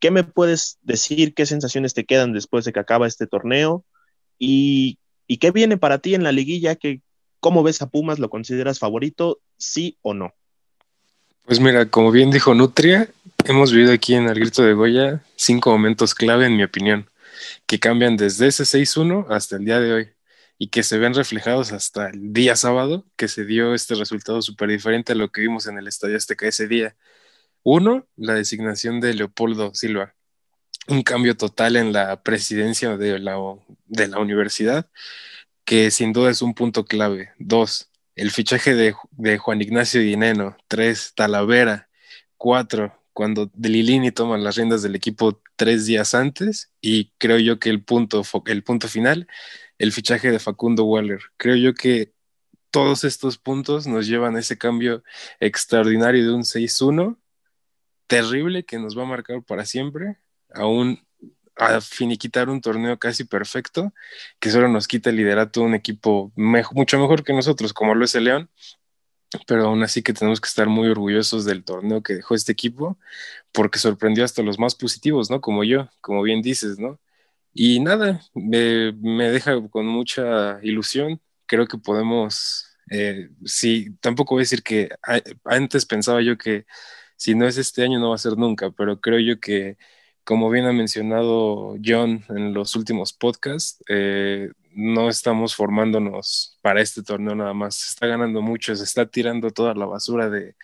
¿Qué 0.00 0.10
me 0.10 0.24
puedes 0.24 0.78
decir? 0.82 1.32
¿Qué 1.32 1.46
sensaciones 1.46 1.94
te 1.94 2.04
quedan 2.04 2.32
después 2.32 2.64
de 2.64 2.72
que 2.72 2.80
acaba 2.80 3.06
este 3.06 3.28
torneo? 3.28 3.84
¿Y 4.36 4.98
¿Y 5.26 5.38
qué 5.38 5.50
viene 5.50 5.76
para 5.76 5.98
ti 5.98 6.14
en 6.14 6.22
la 6.22 6.32
liguilla? 6.32 6.76
¿Qué, 6.76 7.00
¿Cómo 7.40 7.62
ves 7.62 7.82
a 7.82 7.90
Pumas? 7.90 8.18
¿Lo 8.18 8.30
consideras 8.30 8.78
favorito? 8.78 9.40
¿Sí 9.56 9.98
o 10.02 10.14
no? 10.14 10.34
Pues 11.44 11.58
mira, 11.58 11.86
como 11.86 12.12
bien 12.12 12.30
dijo 12.30 12.54
Nutria, 12.54 13.08
hemos 13.44 13.72
vivido 13.72 13.92
aquí 13.92 14.14
en 14.14 14.28
el 14.28 14.38
Grito 14.38 14.62
de 14.62 14.74
Goya 14.74 15.24
cinco 15.34 15.70
momentos 15.70 16.14
clave, 16.14 16.46
en 16.46 16.56
mi 16.56 16.62
opinión, 16.62 17.08
que 17.66 17.80
cambian 17.80 18.16
desde 18.16 18.46
ese 18.46 18.62
6-1 18.62 19.26
hasta 19.28 19.56
el 19.56 19.64
día 19.64 19.80
de 19.80 19.92
hoy 19.92 20.08
y 20.56 20.68
que 20.68 20.84
se 20.84 20.98
ven 20.98 21.14
reflejados 21.14 21.72
hasta 21.72 22.10
el 22.10 22.32
día 22.32 22.54
sábado, 22.54 23.04
que 23.16 23.26
se 23.26 23.44
dio 23.44 23.74
este 23.74 23.96
resultado 23.96 24.40
súper 24.40 24.70
diferente 24.70 25.10
a 25.10 25.16
lo 25.16 25.32
que 25.32 25.40
vimos 25.40 25.66
en 25.66 25.78
el 25.78 25.88
Estadio 25.88 26.16
Azteca 26.16 26.46
ese 26.46 26.68
día. 26.68 26.94
Uno, 27.64 28.06
la 28.14 28.34
designación 28.34 29.00
de 29.00 29.14
Leopoldo 29.14 29.74
Silva, 29.74 30.14
un 30.88 31.02
cambio 31.02 31.36
total 31.36 31.76
en 31.76 31.92
la 31.92 32.22
presidencia 32.22 32.96
de 32.96 33.18
la, 33.18 33.36
de 33.86 34.08
la 34.08 34.18
universidad, 34.18 34.90
que 35.64 35.90
sin 35.90 36.12
duda 36.12 36.30
es 36.30 36.42
un 36.42 36.54
punto 36.54 36.84
clave. 36.84 37.30
Dos, 37.38 37.90
el 38.14 38.30
fichaje 38.30 38.74
de, 38.74 39.38
Juan 39.38 39.62
Ignacio 39.62 40.00
Dineno. 40.00 40.56
Tres, 40.68 41.12
Talavera. 41.14 41.88
Cuatro, 42.36 43.00
cuando 43.12 43.50
Lilini 43.56 44.10
toma 44.10 44.36
las 44.38 44.56
riendas 44.56 44.82
del 44.82 44.96
equipo 44.96 45.40
tres 45.56 45.86
días 45.86 46.14
antes. 46.14 46.72
Y 46.80 47.12
creo 47.18 47.38
yo 47.38 47.58
que 47.58 47.70
el 47.70 47.82
punto, 47.84 48.22
el 48.46 48.64
punto 48.64 48.88
final, 48.88 49.28
el 49.78 49.92
fichaje 49.92 50.30
de 50.30 50.38
Facundo 50.38 50.84
Waller. 50.84 51.20
Creo 51.36 51.56
yo 51.56 51.74
que 51.74 52.12
todos 52.70 53.04
estos 53.04 53.38
puntos 53.38 53.86
nos 53.86 54.06
llevan 54.06 54.36
a 54.36 54.40
ese 54.40 54.58
cambio 54.58 55.04
extraordinario 55.40 56.24
de 56.24 56.32
un 56.34 56.44
6-1 56.44 57.18
terrible 58.06 58.64
que 58.64 58.78
nos 58.78 58.96
va 58.98 59.02
a 59.02 59.06
marcar 59.06 59.42
para 59.44 59.64
siempre 59.66 60.21
aún 60.54 61.00
a 61.56 61.80
finiquitar 61.80 62.48
un 62.48 62.60
torneo 62.60 62.98
casi 62.98 63.24
perfecto, 63.24 63.92
que 64.40 64.50
solo 64.50 64.68
nos 64.68 64.88
quita 64.88 65.10
el 65.10 65.16
liderato 65.16 65.60
de 65.60 65.66
un 65.66 65.74
equipo 65.74 66.32
mucho 66.36 66.98
mejor 66.98 67.24
que 67.24 67.32
nosotros, 67.32 67.72
como 67.72 67.94
lo 67.94 68.04
es 68.04 68.14
el 68.14 68.24
León, 68.24 68.50
pero 69.46 69.66
aún 69.66 69.82
así 69.82 70.02
que 70.02 70.12
tenemos 70.12 70.40
que 70.40 70.48
estar 70.48 70.68
muy 70.68 70.88
orgullosos 70.88 71.44
del 71.44 71.64
torneo 71.64 72.02
que 72.02 72.14
dejó 72.14 72.34
este 72.34 72.52
equipo, 72.52 72.98
porque 73.52 73.78
sorprendió 73.78 74.24
hasta 74.24 74.42
los 74.42 74.58
más 74.58 74.74
positivos, 74.74 75.30
¿no? 75.30 75.40
Como 75.40 75.64
yo, 75.64 75.88
como 76.00 76.22
bien 76.22 76.42
dices, 76.42 76.78
¿no? 76.78 77.00
Y 77.54 77.80
nada, 77.80 78.22
me, 78.34 78.92
me 78.92 79.30
deja 79.30 79.54
con 79.70 79.86
mucha 79.86 80.58
ilusión, 80.62 81.20
creo 81.46 81.66
que 81.66 81.78
podemos, 81.78 82.66
eh, 82.90 83.30
sí, 83.44 83.90
tampoco 84.00 84.34
voy 84.34 84.42
a 84.42 84.44
decir 84.44 84.62
que 84.62 84.90
antes 85.44 85.86
pensaba 85.86 86.22
yo 86.22 86.38
que 86.38 86.66
si 87.16 87.34
no 87.34 87.46
es 87.46 87.58
este 87.58 87.82
año 87.84 88.00
no 88.00 88.10
va 88.10 88.16
a 88.16 88.18
ser 88.18 88.36
nunca, 88.38 88.70
pero 88.70 89.00
creo 89.00 89.20
yo 89.20 89.40
que 89.40 89.76
como 90.24 90.50
bien 90.50 90.66
ha 90.66 90.72
mencionado 90.72 91.76
John 91.84 92.24
en 92.28 92.54
los 92.54 92.76
últimos 92.76 93.12
podcasts, 93.12 93.82
eh, 93.88 94.50
no 94.74 95.08
estamos 95.08 95.54
formándonos 95.54 96.58
para 96.62 96.80
este 96.80 97.02
torneo 97.02 97.34
nada 97.34 97.54
más. 97.54 97.74
Se 97.74 97.90
está 97.90 98.06
ganando 98.06 98.40
mucho, 98.42 98.74
se 98.74 98.84
está 98.84 99.06
tirando 99.06 99.50
toda 99.50 99.74
la 99.74 99.86
basura 99.86 100.30
de, 100.30 100.54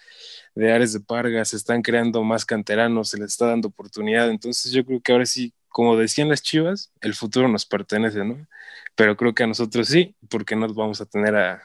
de 0.54 0.72
Ares 0.72 0.92
de 0.92 1.00
Parga, 1.00 1.44
se 1.44 1.56
están 1.56 1.82
creando 1.82 2.22
más 2.22 2.44
canteranos, 2.44 3.10
se 3.10 3.18
les 3.18 3.32
está 3.32 3.46
dando 3.46 3.68
oportunidad. 3.68 4.30
Entonces 4.30 4.72
yo 4.72 4.84
creo 4.84 5.00
que 5.00 5.12
ahora 5.12 5.26
sí, 5.26 5.52
como 5.68 5.96
decían 5.96 6.28
las 6.28 6.42
chivas, 6.42 6.92
el 7.00 7.14
futuro 7.14 7.48
nos 7.48 7.66
pertenece, 7.66 8.24
¿no? 8.24 8.46
Pero 8.94 9.16
creo 9.16 9.34
que 9.34 9.44
a 9.44 9.46
nosotros 9.46 9.88
sí, 9.88 10.16
porque 10.30 10.56
no 10.56 10.72
vamos 10.74 11.00
a 11.00 11.06
tener 11.06 11.36
a, 11.36 11.62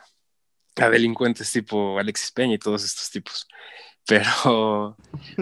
a 0.77 0.89
delincuentes 0.89 1.51
tipo 1.51 1.99
Alexis 1.99 2.32
Peña 2.32 2.56
y 2.56 2.60
todos 2.60 2.84
estos 2.84 3.10
tipos. 3.10 3.47
Pero, 4.08 4.98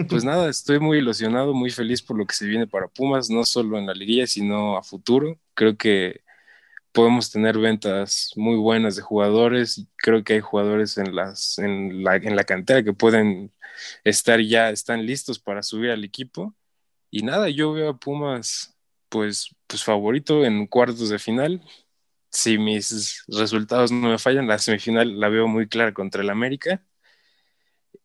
pues 0.08 0.24
nada, 0.24 0.48
estoy 0.48 0.78
muy 0.78 0.98
ilusionado, 0.98 1.52
muy 1.54 1.70
feliz 1.70 2.00
por 2.02 2.16
lo 2.16 2.26
que 2.26 2.34
se 2.34 2.46
viene 2.46 2.66
para 2.66 2.88
Pumas, 2.88 3.28
no 3.30 3.44
solo 3.44 3.78
en 3.78 3.86
la 3.86 3.94
liguilla, 3.94 4.26
sino 4.26 4.76
a 4.76 4.82
futuro. 4.82 5.38
Creo 5.54 5.76
que 5.76 6.22
podemos 6.92 7.30
tener 7.30 7.58
ventas 7.58 8.32
muy 8.36 8.56
buenas 8.56 8.96
de 8.96 9.02
jugadores. 9.02 9.86
Creo 9.96 10.24
que 10.24 10.34
hay 10.34 10.40
jugadores 10.40 10.98
en, 10.98 11.14
las, 11.16 11.58
en, 11.58 12.04
la, 12.04 12.16
en 12.16 12.36
la 12.36 12.44
cantera 12.44 12.84
que 12.84 12.92
pueden 12.92 13.52
estar 14.04 14.40
ya, 14.40 14.70
están 14.70 15.06
listos 15.06 15.38
para 15.38 15.62
subir 15.62 15.90
al 15.90 16.04
equipo. 16.04 16.54
Y 17.10 17.22
nada, 17.22 17.48
yo 17.50 17.72
veo 17.72 17.90
a 17.90 17.98
Pumas, 17.98 18.76
pues, 19.08 19.54
pues 19.66 19.84
favorito 19.84 20.44
en 20.44 20.66
cuartos 20.66 21.08
de 21.10 21.18
final. 21.18 21.62
Si 22.30 22.58
mis 22.58 23.24
resultados 23.28 23.92
no 23.92 24.08
me 24.08 24.18
fallan, 24.18 24.48
la 24.48 24.58
semifinal 24.58 25.20
la 25.20 25.28
veo 25.28 25.48
muy 25.48 25.68
clara 25.68 25.94
contra 25.94 26.22
el 26.22 26.30
América 26.30 26.82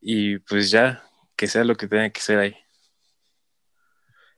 y 0.00 0.38
pues 0.38 0.70
ya, 0.70 1.04
que 1.36 1.46
sea 1.46 1.64
lo 1.64 1.76
que 1.76 1.88
tenga 1.88 2.10
que 2.10 2.20
ser 2.20 2.38
ahí. 2.38 2.56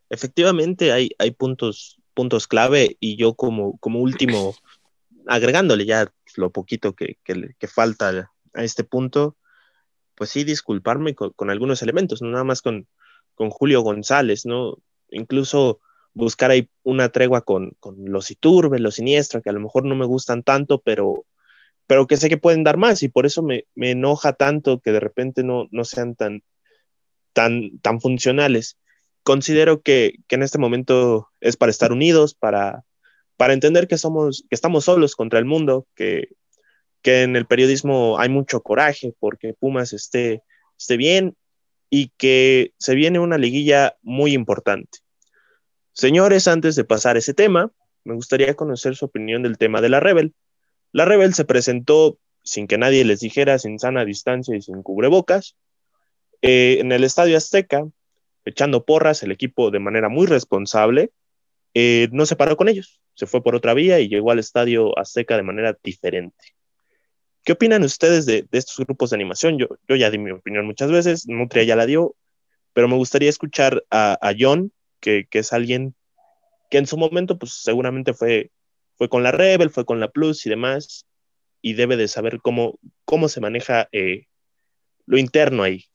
Efectivamente, 0.09 0.93
hay, 0.93 1.11
hay 1.19 1.31
puntos, 1.31 2.01
puntos 2.15 2.47
clave 2.47 2.97
y 3.01 3.17
yo 3.17 3.35
como, 3.35 3.79
como 3.79 4.01
último, 4.01 4.55
agregándole 5.27 5.87
ya 5.87 6.13
lo 6.37 6.51
poquito 6.51 6.95
que, 6.95 7.19
que, 7.25 7.55
que 7.59 7.69
falta 7.69 8.31
a 8.55 8.65
este 8.65 8.85
punto, 8.85 9.37
pues 10.15 10.31
sí, 10.31 10.45
disculparme 10.45 11.15
con, 11.15 11.31
con, 11.31 11.51
algunos 11.51 11.83
elementos, 11.83 12.23
no 12.23 12.31
nada 12.31 12.45
más 12.45 12.63
con, 12.63 12.89
con 13.35 13.51
Julio 13.51 13.83
González, 13.83 14.45
¿no? 14.45 14.79
Incluso 15.11 15.81
buscar 16.13 16.51
ahí 16.51 16.69
una 16.83 17.11
tregua 17.11 17.43
con, 17.43 17.77
con 17.81 17.97
los 18.11 18.31
Iturbe, 18.31 18.79
los 18.79 18.97
Siniestra, 18.97 19.41
que 19.41 19.51
a 19.51 19.53
lo 19.53 19.61
mejor 19.61 19.85
no 19.85 19.95
me 19.95 20.07
gustan 20.07 20.43
tanto, 20.43 20.81
pero 20.81 21.25
pero 21.91 22.07
que 22.07 22.17
sé 22.17 22.29
que 22.29 22.39
pueden 22.39 22.63
dar 22.63 22.77
más 22.77 23.03
y 23.03 23.09
por 23.09 23.27
eso 23.27 23.43
me, 23.43 23.65
me 23.75 23.91
enoja 23.91 24.33
tanto 24.33 24.79
que 24.79 24.93
de 24.93 25.01
repente 25.01 25.43
no, 25.43 25.67
no 25.73 25.83
sean 25.83 26.15
tan, 26.15 26.45
tan, 27.33 27.81
tan 27.81 28.01
funcionales. 28.01 28.79
Considero 29.25 29.83
que, 29.83 30.15
que, 30.29 30.37
en 30.37 30.45
este 30.45 30.59
momento 30.59 31.31
es 31.41 31.57
para 31.57 31.71
estar 31.71 31.91
unidos, 31.91 32.37
para, 32.37 32.85
para 33.37 33.55
entender 33.55 33.89
que, 33.89 33.99
somos, 33.99 34.45
que 34.49 34.55
estamos 34.55 34.85
solos 34.85 35.17
contra 35.17 35.41
el 35.41 35.47
mundo, 35.47 35.89
que, 35.97 36.29
que 37.03 37.25
en 37.25 37.35
el 37.35 37.47
periodismo 37.47 38.21
hay 38.21 38.29
mucho 38.29 38.61
coraje 38.61 39.13
porque 39.19 39.55
Pumas 39.55 39.93
esté, 39.93 40.45
esté 40.79 40.97
bien 40.97 41.37
y 41.91 42.13
que 42.17 42.73
se 42.79 42.95
viene 42.95 43.19
una 43.19 43.37
liguilla 43.37 43.97
muy 44.01 44.35
importante. 44.35 45.01
Señores, 45.93 46.47
antes 46.47 46.77
de 46.77 46.85
pasar 46.85 47.17
ese 47.17 47.35
tema, 47.35 47.73
me 48.05 48.15
gustaría 48.15 48.55
conocer 48.55 48.95
su 48.95 49.07
opinión 49.07 49.43
del 49.43 49.59
tema 49.59 49.81
de 49.81 49.89
la 49.89 49.99
Rebel. 49.99 50.35
La 50.93 51.05
Rebel 51.05 51.35
se 51.35 51.45
presentó 51.45 52.19
sin 52.43 52.67
que 52.67 52.79
nadie 52.79 53.05
les 53.05 53.21
dijera, 53.21 53.59
sin 53.59 53.79
sana 53.79 54.05
distancia 54.05 54.57
y 54.57 54.63
sin 54.63 54.83
cubrebocas, 54.83 55.57
eh, 56.43 56.79
en 56.81 56.91
el 56.93 57.05
Estadio 57.05 57.37
Azteca, 57.37 57.87
echando 58.45 58.85
porras, 58.85 59.23
el 59.23 59.33
equipo 59.33 59.71
de 59.71 59.79
manera 59.79 60.09
muy 60.09 60.27
responsable, 60.27 61.11
eh, 61.75 62.09
no 62.13 62.27
se 62.27 62.37
paró 62.37 62.57
con 62.57 62.69
ellos, 62.69 63.01
se 63.15 63.27
fue 63.27 63.43
por 63.43 63.55
otra 63.55 63.75
vía 63.75 64.01
y 64.01 64.09
llegó 64.09 64.31
al 64.31 64.39
Estadio 64.39 64.99
Azteca 64.99 65.37
de 65.37 65.43
manera 65.43 65.79
diferente. 65.83 66.57
¿Qué 67.45 67.53
opinan 67.53 67.85
ustedes 67.85 68.27
de, 68.27 68.47
estos 68.53 68.85
grupos 68.85 69.11
de 69.11 69.17
animación? 69.17 69.59
Yo, 69.59 69.97
ya 69.97 70.11
di 70.11 70.19
mi 70.19 70.31
opinión 70.31 70.67
muchas 70.67 70.91
veces, 70.91 71.27
Nutria 71.27 71.63
ya 71.65 71.77
la 71.77 71.87
dio, 71.87 72.17
pero 72.73 72.89
me 72.89 72.97
gustaría 72.97 73.31
escuchar 73.31 73.85
a, 73.91 74.19
a 74.21 74.35
John, 74.39 74.73
que, 75.01 75.27
que, 75.31 75.39
es 75.39 75.53
alguien 75.53 75.95
que 76.71 76.79
en 76.79 76.87
su 76.87 76.97
momento, 76.97 77.39
pues 77.39 77.53
seguramente 77.55 78.13
fue 78.13 78.51
fue 79.01 79.09
con 79.09 79.23
la 79.23 79.33
Rebel, 79.33 79.71
fue 79.71 79.87
con 79.87 79.99
la 79.99 80.11
Plus 80.11 80.45
y 80.45 80.51
demás, 80.51 81.07
y 81.63 81.73
debe 81.73 81.97
de 81.97 82.07
saber 82.07 82.43
cómo, 82.43 82.79
cómo 83.07 83.31
se 83.31 83.41
maneja 83.41 83.89
eh, 83.93 84.27
lo 85.07 85.17
interno 85.17 85.63
ahí. 85.63 85.87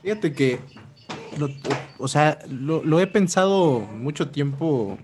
Fíjate 0.00 0.32
que, 0.32 0.58
lo, 1.36 1.50
o 1.98 2.08
sea, 2.08 2.38
lo, 2.48 2.82
lo, 2.82 2.98
he 2.98 3.06
pensado 3.06 3.80
mucho 3.80 4.30
tiempo, 4.30 4.96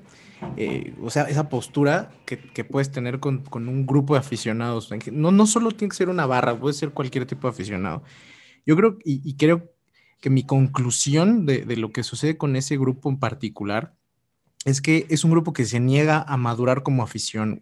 eh, 0.57 0.95
o 1.03 1.11
sea, 1.11 1.25
esa 1.25 1.51
postura 1.51 2.11
que, 2.25 2.39
que 2.39 2.65
puedes 2.65 2.91
tener 2.91 3.21
con, 3.21 3.45
con, 3.45 3.69
un 3.69 3.87
grupo 3.87 4.15
de 4.15 4.21
aficionados. 4.21 4.89
No, 5.13 5.31
no 5.31 5.47
solo 5.47 5.73
tiene 5.73 5.91
que 5.91 5.99
ser 5.99 6.09
una 6.09 6.25
barra, 6.25 6.59
puede 6.59 6.73
ser 6.73 6.93
cualquier 6.93 7.27
tipo 7.27 7.49
de 7.49 7.53
aficionado. 7.53 8.03
Yo 8.65 8.77
creo, 8.77 8.97
y, 9.05 9.21
y 9.29 9.37
creo 9.37 9.71
que 10.23 10.31
mi 10.31 10.47
conclusión 10.47 11.45
de, 11.45 11.67
de, 11.67 11.77
lo 11.77 11.93
que 11.93 12.03
sucede 12.03 12.39
con 12.39 12.57
ese 12.57 12.79
grupo 12.79 13.11
en 13.11 13.19
particular 13.19 13.93
es 14.64 14.81
que 14.81 15.07
es 15.09 15.25
un 15.25 15.31
grupo 15.31 15.53
que 15.53 15.64
se 15.64 15.81
niega 15.81 16.25
a 16.27 16.37
madurar 16.37 16.83
como 16.83 17.03
afición. 17.03 17.61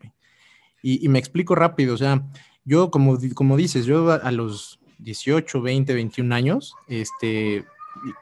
Y, 0.82 1.08
me 1.08 1.18
explico 1.18 1.54
rápido, 1.54 1.94
o 1.94 1.98
sea, 1.98 2.22
yo 2.64 2.90
como, 2.90 3.18
como 3.34 3.56
dices, 3.56 3.84
yo 3.84 4.10
a, 4.10 4.30
los 4.32 4.80
18, 4.98 5.60
20, 5.60 5.92
21 5.92 6.34
años, 6.34 6.74
este, 6.88 7.66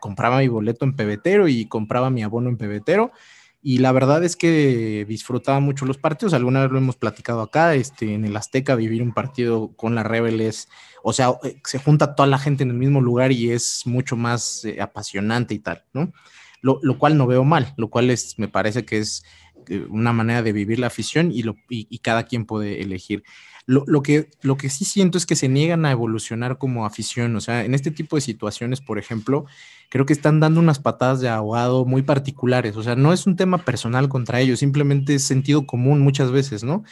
compraba 0.00 0.38
mi 0.38 0.48
boleto 0.48 0.84
en 0.84 0.96
pebetero 0.96 1.46
y 1.46 1.66
compraba 1.66 2.10
mi 2.10 2.24
abono 2.24 2.48
en 2.48 2.56
pebetero 2.56 3.12
y 3.60 3.78
la 3.78 3.92
verdad 3.92 4.22
es 4.22 4.36
que 4.36 5.04
disfrutaba 5.08 5.60
mucho 5.60 5.84
los 5.84 5.98
partidos. 5.98 6.32
Alguna 6.32 6.62
vez 6.62 6.70
lo 6.70 6.78
hemos 6.78 6.96
platicado 6.96 7.42
acá, 7.42 7.74
este, 7.74 8.14
en 8.14 8.24
el 8.24 8.36
Azteca, 8.36 8.76
vivir 8.76 9.02
un 9.02 9.12
partido 9.12 9.72
con 9.76 9.94
la 9.94 10.04
Rebels, 10.04 10.68
o 11.02 11.12
sea, 11.12 11.34
eh, 11.42 11.60
se 11.64 11.78
junta 11.78 12.14
toda 12.14 12.28
la 12.28 12.38
gente 12.38 12.62
en 12.62 12.70
el 12.70 12.76
mismo 12.76 13.00
lugar 13.00 13.32
y 13.32 13.50
es 13.50 13.82
mucho 13.84 14.16
más 14.16 14.64
eh, 14.64 14.80
apasionante 14.80 15.54
y 15.54 15.58
tal, 15.58 15.84
¿no? 15.92 16.12
Lo, 16.60 16.98
cual 16.98 17.16
no 17.16 17.26
veo 17.26 17.44
mal, 17.44 17.74
lo 17.76 17.88
cual 17.88 18.10
es, 18.10 18.38
me 18.38 18.48
parece 18.48 18.84
que 18.84 18.98
es 18.98 19.24
eh, 19.68 19.86
una 19.88 20.12
manera 20.12 20.42
de 20.42 20.52
vivir 20.52 20.78
la 20.78 20.88
afición 20.88 21.30
y, 21.32 21.42
lo, 21.42 21.56
y, 21.68 21.98
cada 21.98 22.24
quien 22.24 22.46
puede 22.46 22.82
elegir. 22.82 23.22
Lo, 23.66 23.84
lo, 23.86 24.02
que, 24.02 24.30
lo 24.42 24.56
que 24.56 24.70
sí 24.70 24.84
siento 24.84 25.18
es 25.18 25.26
que 25.26 25.36
se 25.36 25.48
niegan 25.48 25.84
a 25.84 25.90
evolucionar 25.90 26.58
como 26.58 26.86
afición, 26.86 27.36
o 27.36 27.40
sea, 27.40 27.64
en 27.64 27.74
este 27.74 27.90
tipo 27.90 28.16
de 28.16 28.22
situaciones, 28.22 28.80
por 28.80 28.98
ejemplo, 28.98 29.46
creo 29.88 30.06
que 30.06 30.12
están 30.12 30.40
dando 30.40 30.60
unas 30.60 30.78
patadas 30.78 31.20
de 31.20 31.28
ahogado 31.28 31.84
muy 31.84 32.02
particulares. 32.02 32.76
O 32.76 32.82
sea, 32.82 32.96
no 32.96 33.12
es 33.12 33.26
un 33.26 33.36
tema 33.36 33.58
personal 33.58 34.08
contra 34.08 34.40
ellos, 34.40 34.58
simplemente 34.58 35.14
es 35.14 35.24
sentido 35.24 35.66
común 35.66 36.00
muchas 36.00 36.30
veces, 36.30 36.64
¿no? 36.64 36.82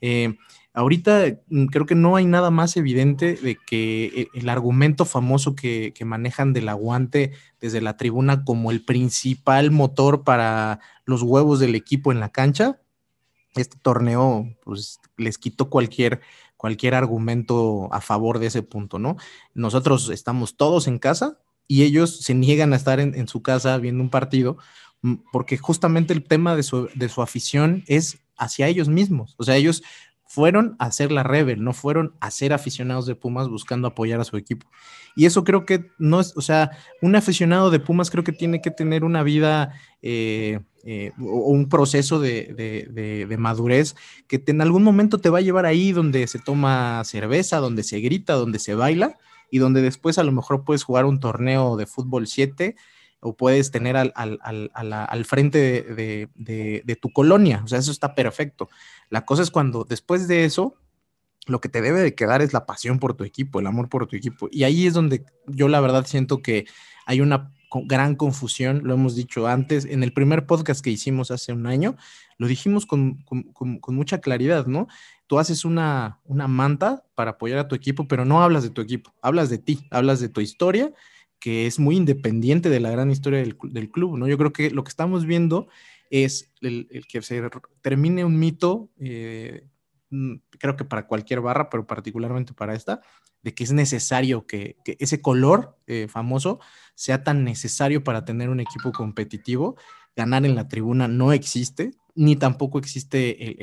Eh, 0.00 0.36
ahorita 0.72 1.38
mm, 1.48 1.66
creo 1.66 1.86
que 1.86 1.94
no 1.94 2.16
hay 2.16 2.24
nada 2.26 2.50
más 2.50 2.76
evidente 2.76 3.34
de 3.34 3.56
que 3.66 4.06
e, 4.06 4.38
el 4.38 4.48
argumento 4.48 5.04
famoso 5.04 5.54
que, 5.54 5.92
manejan 6.04 6.52
del 6.52 6.68
aguante 6.68 7.32
desde 7.60 7.80
la 7.80 7.96
tribuna 7.96 8.44
como 8.44 8.70
el 8.70 8.84
principal 8.84 9.70
motor 9.70 10.24
para 10.24 10.80
los 11.04 11.22
huevos 11.22 11.60
del 11.60 11.74
equipo 11.74 12.12
en 12.12 12.20
la 12.20 12.30
cancha, 12.30 12.80
este 13.54 13.76
torneo 13.80 14.48
pues, 14.64 15.00
les 15.16 15.38
quitó 15.38 15.70
cualquier, 15.70 16.20
cualquier 16.56 16.94
argumento 16.94 17.92
a 17.92 18.00
favor 18.00 18.38
de 18.38 18.46
ese 18.46 18.62
punto, 18.62 18.98
¿no? 18.98 19.16
Nosotros 19.54 20.08
estamos 20.10 20.56
todos 20.56 20.86
en 20.86 20.98
casa, 20.98 21.38
y 21.70 21.84
ellos 21.84 22.16
se 22.16 22.34
niegan 22.34 22.72
a 22.72 22.76
estar 22.76 22.98
en, 22.98 23.28
su 23.28 23.42
casa 23.42 23.78
viendo 23.78 24.02
un 24.02 24.10
partido 24.10 24.58
mm, 25.02 25.14
porque 25.30 25.56
justamente 25.56 26.12
el 26.12 26.24
tema 26.24 26.56
de 26.56 26.64
su, 26.64 26.88
afición 27.18 27.84
es 27.86 28.18
hacia 28.36 28.66
ellos 28.66 28.88
mismos. 28.88 29.36
O 29.38 29.44
sea, 29.44 29.54
ellos 29.54 29.84
fueron 30.30 30.76
a 30.78 30.92
ser 30.92 31.10
la 31.10 31.24
Rebel, 31.24 31.64
no 31.64 31.72
fueron 31.72 32.14
a 32.20 32.30
ser 32.30 32.52
aficionados 32.52 33.04
de 33.04 33.16
Pumas 33.16 33.48
buscando 33.48 33.88
apoyar 33.88 34.20
a 34.20 34.24
su 34.24 34.36
equipo. 34.36 34.70
Y 35.16 35.26
eso 35.26 35.42
creo 35.42 35.66
que 35.66 35.90
no 35.98 36.20
es, 36.20 36.36
o 36.36 36.40
sea, 36.40 36.70
un 37.02 37.16
aficionado 37.16 37.68
de 37.68 37.80
Pumas 37.80 38.12
creo 38.12 38.22
que 38.22 38.30
tiene 38.30 38.62
que 38.62 38.70
tener 38.70 39.02
una 39.02 39.24
vida 39.24 39.72
eh, 40.02 40.60
eh, 40.84 41.10
o 41.18 41.50
un 41.50 41.68
proceso 41.68 42.20
de, 42.20 42.54
de, 43.26 43.36
madurez 43.38 43.96
que 44.28 44.40
en 44.46 44.60
algún 44.60 44.84
momento 44.84 45.18
te 45.18 45.30
va 45.30 45.38
a 45.38 45.42
llevar 45.42 45.66
ahí 45.66 45.90
donde 45.90 46.24
se 46.28 46.38
toma 46.38 47.02
cerveza, 47.04 47.58
donde 47.58 47.82
se 47.82 47.98
grita, 47.98 48.34
donde 48.34 48.60
se 48.60 48.76
baila 48.76 49.18
y 49.50 49.58
donde 49.58 49.82
después 49.82 50.16
a 50.18 50.22
lo 50.22 50.30
mejor 50.30 50.64
puedes 50.64 50.84
jugar 50.84 51.06
un 51.06 51.18
torneo 51.18 51.76
de 51.76 51.86
fútbol 51.86 52.28
7 52.28 52.76
o 53.20 53.36
puedes 53.36 53.70
tener 53.70 53.96
al, 53.96 54.12
al, 54.14 55.24
frente 55.24 55.82
de, 55.82 56.98
tu 57.00 57.12
colonia. 57.12 57.62
O 57.64 57.68
sea, 57.68 57.78
eso 57.78 57.92
está 57.92 58.14
perfecto. 58.14 58.68
La 59.08 59.24
cosa 59.24 59.42
es 59.42 59.50
cuando 59.50 59.84
después 59.84 60.28
de 60.28 60.44
eso, 60.44 60.74
lo 61.46 61.60
que 61.60 61.68
te 61.68 61.82
debe 61.82 62.00
de 62.00 62.14
quedar 62.14 62.42
es 62.42 62.52
la 62.52 62.66
pasión 62.66 62.98
por 62.98 63.14
tu 63.14 63.24
equipo, 63.24 63.60
el 63.60 63.66
amor 63.66 63.88
por 63.88 64.06
tu 64.06 64.16
equipo. 64.16 64.48
Y 64.50 64.64
ahí 64.64 64.86
es 64.86 64.94
donde 64.94 65.24
yo 65.46 65.68
la 65.68 65.80
verdad 65.80 66.06
siento 66.06 66.42
que 66.42 66.66
hay 67.06 67.20
una 67.20 67.52
gran 67.84 68.16
confusión, 68.16 68.80
lo 68.84 68.94
hemos 68.94 69.14
dicho 69.14 69.46
antes, 69.46 69.84
en 69.84 70.02
el 70.02 70.12
primer 70.12 70.46
podcast 70.46 70.82
que 70.82 70.90
hicimos 70.90 71.30
hace 71.30 71.52
un 71.52 71.66
año, 71.66 71.96
lo 72.36 72.48
dijimos 72.48 72.84
con, 72.84 73.22
con 73.22 73.94
mucha 73.94 74.20
claridad, 74.20 74.66
¿no? 74.66 74.88
tú 75.30 75.38
haces 75.38 75.64
una, 75.64 76.18
una 76.24 76.48
manta 76.48 77.04
para 77.14 77.30
apoyar 77.30 77.60
a 77.60 77.68
tu 77.68 77.76
equipo, 77.76 78.08
pero 78.08 78.24
no 78.24 78.42
hablas 78.42 78.64
de 78.64 78.70
tu 78.70 78.80
equipo, 78.80 79.14
hablas 79.22 79.48
de 79.48 79.58
ti, 79.58 79.86
hablas 79.92 80.18
de 80.18 80.28
tu 80.28 80.40
historia, 80.40 80.92
que 81.40 81.66
es 81.66 81.78
muy 81.78 81.96
independiente 81.96 82.68
de 82.68 82.80
la 82.80 82.90
gran 82.90 83.10
historia 83.10 83.40
del, 83.40 83.56
club, 83.90 84.18
¿no? 84.18 84.28
Yo 84.28 84.36
creo 84.38 84.52
que 84.52 84.70
lo 84.70 84.84
que 84.84 84.90
estamos 84.90 85.24
viendo 85.24 85.68
es 86.10 86.52
el, 86.60 86.86
que 87.08 87.22
se 87.22 87.42
termine 87.80 88.24
un 88.24 88.38
mito, 88.38 88.90
eh, 89.00 89.66
mm, 90.10 90.34
creo 90.58 90.76
que 90.76 90.84
para 90.84 91.06
cualquier 91.06 91.40
barra, 91.40 91.70
pero 91.70 91.86
particularmente 91.86 92.52
para 92.52 92.74
esta, 92.74 93.00
de 93.42 93.54
que 93.54 93.64
es 93.64 93.72
necesario 93.72 94.46
que, 94.46 94.76
ese 94.84 95.22
color 95.22 95.78
eh, 95.86 96.08
famoso 96.08 96.60
sea 96.94 97.24
tan 97.24 97.42
necesario 97.42 98.04
para 98.04 98.24
tener 98.26 98.50
un 98.50 98.60
equipo 98.60 98.92
competitivo. 98.92 99.76
Ganar 100.14 100.44
en 100.44 100.54
la 100.54 100.68
tribuna 100.68 101.08
no 101.08 101.32
existe, 101.32 101.92
ni 102.14 102.36
tampoco 102.36 102.78
existe 102.78 103.62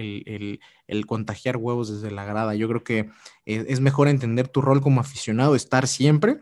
el, 0.88 1.06
contagiar 1.06 1.58
huevos 1.58 1.90
desde 1.90 2.10
la 2.10 2.26
grada. 2.26 2.56
Yo 2.56 2.68
creo 2.68 2.84
que 2.84 3.00
eh, 3.46 3.66
es 3.68 3.82
mejor 3.82 4.08
entender 4.08 4.48
tu 4.48 4.62
rol 4.62 4.82
como 4.82 5.00
aficionado, 5.00 5.54
estar 5.54 5.86
siempre 5.86 6.40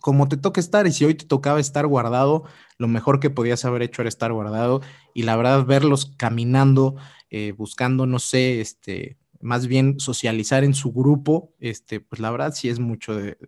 como 0.00 0.28
te 0.28 0.36
toca 0.36 0.60
estar 0.60 0.86
y 0.86 0.92
si 0.92 1.04
hoy 1.04 1.14
te 1.14 1.24
tocaba 1.24 1.60
estar 1.60 1.86
guardado, 1.86 2.44
lo 2.78 2.88
mejor 2.88 3.20
que 3.20 3.30
podías 3.30 3.64
haber 3.64 3.82
hecho 3.82 4.02
era 4.02 4.08
estar 4.08 4.32
guardado 4.32 4.80
y 5.14 5.22
la 5.22 5.36
verdad 5.36 5.64
verlos 5.64 6.14
caminando, 6.16 6.96
eh, 7.30 7.52
buscando, 7.56 8.06
no 8.06 8.18
sé, 8.18 8.60
este, 8.60 9.18
más 9.40 9.66
bien 9.66 10.00
socializar 10.00 10.64
en 10.64 10.74
su 10.74 10.92
grupo, 10.92 11.54
este, 11.60 12.00
pues 12.00 12.20
la 12.20 12.30
verdad 12.30 12.52
sí 12.54 12.68
es 12.68 12.80
mucho 12.80 13.14
de, 13.14 13.38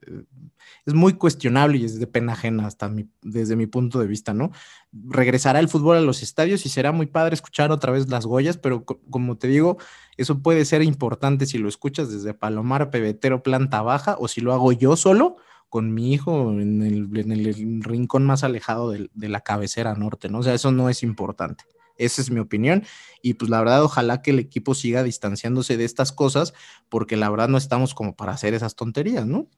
es 0.87 0.95
muy 0.95 1.15
cuestionable 1.15 1.79
y 1.79 1.85
es 1.85 1.99
de 1.99 2.07
pena 2.07 2.33
ajena 2.33 2.67
hasta 2.67 2.89
mi, 2.89 3.09
desde 3.23 3.57
mi 3.57 3.67
punto 3.67 3.99
de 3.99 4.07
vista, 4.07 4.33
¿no? 4.33 4.51
Regresará 4.93 5.59
el 5.59 5.69
fútbol 5.69 5.97
a 5.97 6.01
los 6.01 6.23
estadios 6.23 6.65
y 6.65 6.69
será 6.69 6.93
muy 6.93 7.07
padre 7.07 7.35
escuchar 7.35 7.73
otra 7.73 7.93
vez 7.93 8.09
las 8.09 8.27
Goyas, 8.27 8.57
pero 8.57 8.85
como 8.85 9.37
te 9.37 9.49
digo, 9.49 9.79
eso 10.17 10.41
puede 10.43 10.65
ser 10.65 10.83
importante 10.83 11.47
si 11.47 11.59
lo 11.59 11.69
escuchas 11.69 12.11
desde 12.11 12.35
Palomar, 12.35 12.91
Pebetero, 12.91 13.43
planta 13.43 13.83
baja, 13.83 14.17
o 14.19 14.29
si 14.29 14.41
lo 14.41 14.53
hago 14.53 14.73
yo 14.73 14.97
solo 14.97 15.37
con 15.71 15.95
mi 15.95 16.13
hijo 16.13 16.51
en 16.51 16.83
el, 16.83 17.83
rincón 17.83 18.27
más 18.27 18.45
alejado 18.45 18.91
de, 18.91 19.09
la 19.15 19.41
cabecera 19.41 19.95
norte, 19.95 20.29
¿no? 20.29 20.41
O 20.41 20.43
sea, 20.43 20.53
eso 20.53 20.73
no 20.73 20.91
es 20.91 21.03
importante. 21.05 21.65
Esa 21.97 22.21
es 22.21 22.31
mi 22.31 22.41
opinión. 22.41 22.85
Y 23.23 23.35
pues 23.35 23.51
la 23.51 23.61
verdad, 23.61 23.85
ojalá 23.85 24.21
que 24.21 24.33
el 24.33 24.41
equipo 24.41 24.75
siga 24.75 25.05
distanciándose 25.05 25.77
de 25.77 25.85
estas 25.85 26.13
cosas, 26.13 26.55
porque 26.89 27.17
la 27.17 27.31
verdad 27.31 27.49
no 27.49 27.57
estamos 27.57 27.95
como 27.95 28.17
para 28.17 28.33
hacer 28.33 28.53
esas 28.53 28.75
tonterías, 28.75 29.27
¿no? 29.27 29.49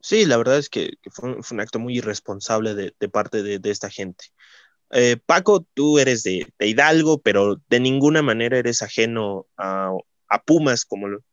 Sí, 0.00 0.24
la 0.24 0.36
verdad 0.36 0.58
es 0.58 0.70
que, 0.70 0.92
fue, 1.10 1.36
un 1.50 1.60
acto 1.60 1.78
muy 1.78 1.98
irresponsable 1.98 2.74
de, 2.74 3.08
parte 3.08 3.42
de, 3.42 3.70
esta 3.70 3.90
gente. 3.90 4.26
Eh, 4.92 5.16
Paco, 5.26 5.66
tú 5.74 5.98
eres 5.98 6.22
de, 6.22 6.46
Hidalgo, 6.60 7.20
pero 7.20 7.60
de 7.68 7.80
ninguna 7.80 8.22
manera 8.22 8.56
eres 8.56 8.82
ajeno 8.82 9.46
a, 9.56 9.92
Pumas, 10.46 10.84
como 10.84 11.08
lo, 11.08 11.24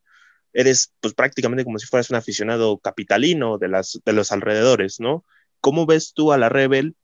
eres 0.58 0.92
pues 1.02 1.14
prácticamente 1.14 1.64
como 1.64 1.78
si 1.78 1.86
fueras 1.86 2.10
un 2.10 2.16
aficionado 2.16 2.80
capitalino 2.80 3.60
de, 3.60 3.68
las, 3.68 4.02
de 4.04 4.12
los 4.12 4.32
alrededores, 4.32 5.00
¿no? 5.00 5.24
¿Cómo 5.62 5.86
ves 5.86 6.14
tú 6.14 6.34
a 6.34 6.38
la 6.38 6.50
Rebel 6.50 6.96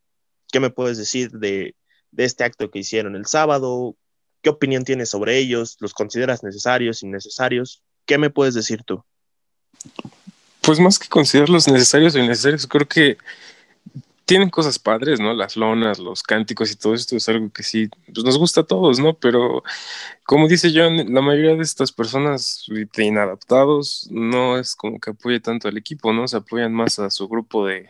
¿Qué 0.51 0.59
me 0.59 0.69
puedes 0.69 0.99
decir 0.99 1.31
de, 1.31 1.75
este 2.15 2.43
acto 2.43 2.69
que 2.69 2.77
hicieron 2.77 3.15
el 3.15 3.25
sábado? 3.25 3.95
¿Qué 4.43 4.51
opinión 4.51 4.83
tienes 4.83 5.09
sobre 5.09 5.39
ellos? 5.39 5.77
¿Los 5.79 5.95
consideras 5.95 6.43
necesarios, 6.43 7.01
innecesarios? 7.01 7.81
¿Qué 8.05 8.19
me 8.19 8.29
puedes 8.29 8.53
decir 8.53 8.83
tú? 8.83 9.03
Pues 10.61 10.79
más 10.79 10.99
que 10.99 11.07
considerarlos 11.07 11.67
necesarios 11.67 12.13
o 12.13 12.19
innecesarios, 12.19 12.67
creo 12.67 12.87
que 12.87 13.17
tienen 14.25 14.49
cosas 14.49 14.79
padres, 14.79 15.19
¿no? 15.19 15.33
Las 15.33 15.57
lonas, 15.57 15.99
los 15.99 16.23
cánticos 16.23 16.71
y 16.71 16.75
todo 16.75 16.93
esto 16.93 17.15
es 17.17 17.27
algo 17.29 17.51
que 17.51 17.63
sí 17.63 17.89
pues 18.13 18.25
nos 18.25 18.37
gusta 18.37 18.61
a 18.61 18.63
todos, 18.65 18.99
¿no? 18.99 19.17
Pero 19.19 19.63
como 20.25 20.47
dice 20.47 20.71
John, 20.73 21.13
la 21.13 21.21
mayoría 21.21 21.55
de 21.55 21.63
estas 21.63 21.91
personas 21.91 22.65
inadaptados 22.97 24.07
no 24.11 24.57
es 24.59 24.75
como 24.75 24.99
que 24.99 25.11
apoye 25.11 25.39
tanto 25.39 25.67
al 25.67 25.77
equipo, 25.77 26.13
¿no? 26.13 26.27
Se 26.27 26.37
apoyan 26.37 26.73
más 26.73 26.99
a 26.99 27.09
su 27.09 27.27
grupo 27.27 27.67
de, 27.67 27.87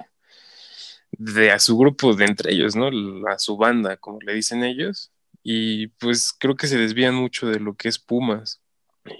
de 1.11 1.51
a 1.51 1.59
su 1.59 1.77
grupo 1.77 2.13
de 2.15 2.25
entre 2.25 2.53
ellos, 2.53 2.75
¿no? 2.75 2.89
A 3.27 3.39
su 3.39 3.57
banda, 3.57 3.97
como 3.97 4.19
le 4.21 4.33
dicen 4.33 4.63
ellos. 4.63 5.11
Y 5.43 5.87
pues 5.87 6.33
creo 6.39 6.55
que 6.55 6.67
se 6.67 6.77
desvían 6.77 7.15
mucho 7.15 7.47
de 7.47 7.59
lo 7.59 7.75
que 7.75 7.89
es 7.89 7.99
Pumas. 7.99 8.61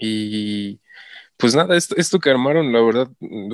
Y 0.00 0.80
pues 1.36 1.54
nada, 1.54 1.76
esto, 1.76 2.20
que 2.20 2.30
armaron, 2.30 2.72
la 2.72 2.80
verdad, 2.80 3.08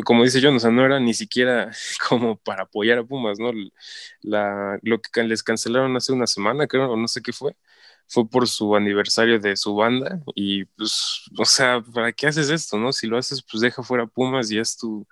como 0.04 0.24
dice 0.24 0.40
John, 0.42 0.56
o 0.56 0.60
sea, 0.60 0.70
no 0.70 0.84
era 0.84 1.00
ni 1.00 1.14
siquiera 1.14 1.70
como 2.08 2.36
para 2.36 2.64
apoyar 2.64 2.98
a 2.98 3.04
Pumas, 3.04 3.38
¿no? 3.38 3.52
La, 4.22 4.78
lo 4.82 5.00
que 5.00 5.22
les 5.24 5.42
cancelaron 5.42 5.96
hace 5.96 6.12
una 6.12 6.26
semana, 6.26 6.66
creo, 6.66 6.90
o 6.90 6.96
no 6.96 7.08
sé 7.08 7.22
qué 7.22 7.32
fue, 7.32 7.56
fue 8.06 8.28
por 8.28 8.48
su 8.48 8.76
aniversario 8.76 9.38
de 9.40 9.56
su 9.56 9.74
banda. 9.74 10.20
Y 10.34 10.64
pues, 10.66 11.22
o 11.38 11.44
sea, 11.44 11.82
¿para 11.82 12.12
qué 12.12 12.26
haces 12.28 12.50
esto, 12.50 12.78
no? 12.78 12.92
Si 12.92 13.06
lo 13.06 13.18
haces, 13.18 13.42
pues 13.42 13.60
deja 13.62 13.82
fuera 13.82 14.06
Pumas 14.06 14.50
y 14.50 14.58
es 14.58 14.76
tu 14.76 15.06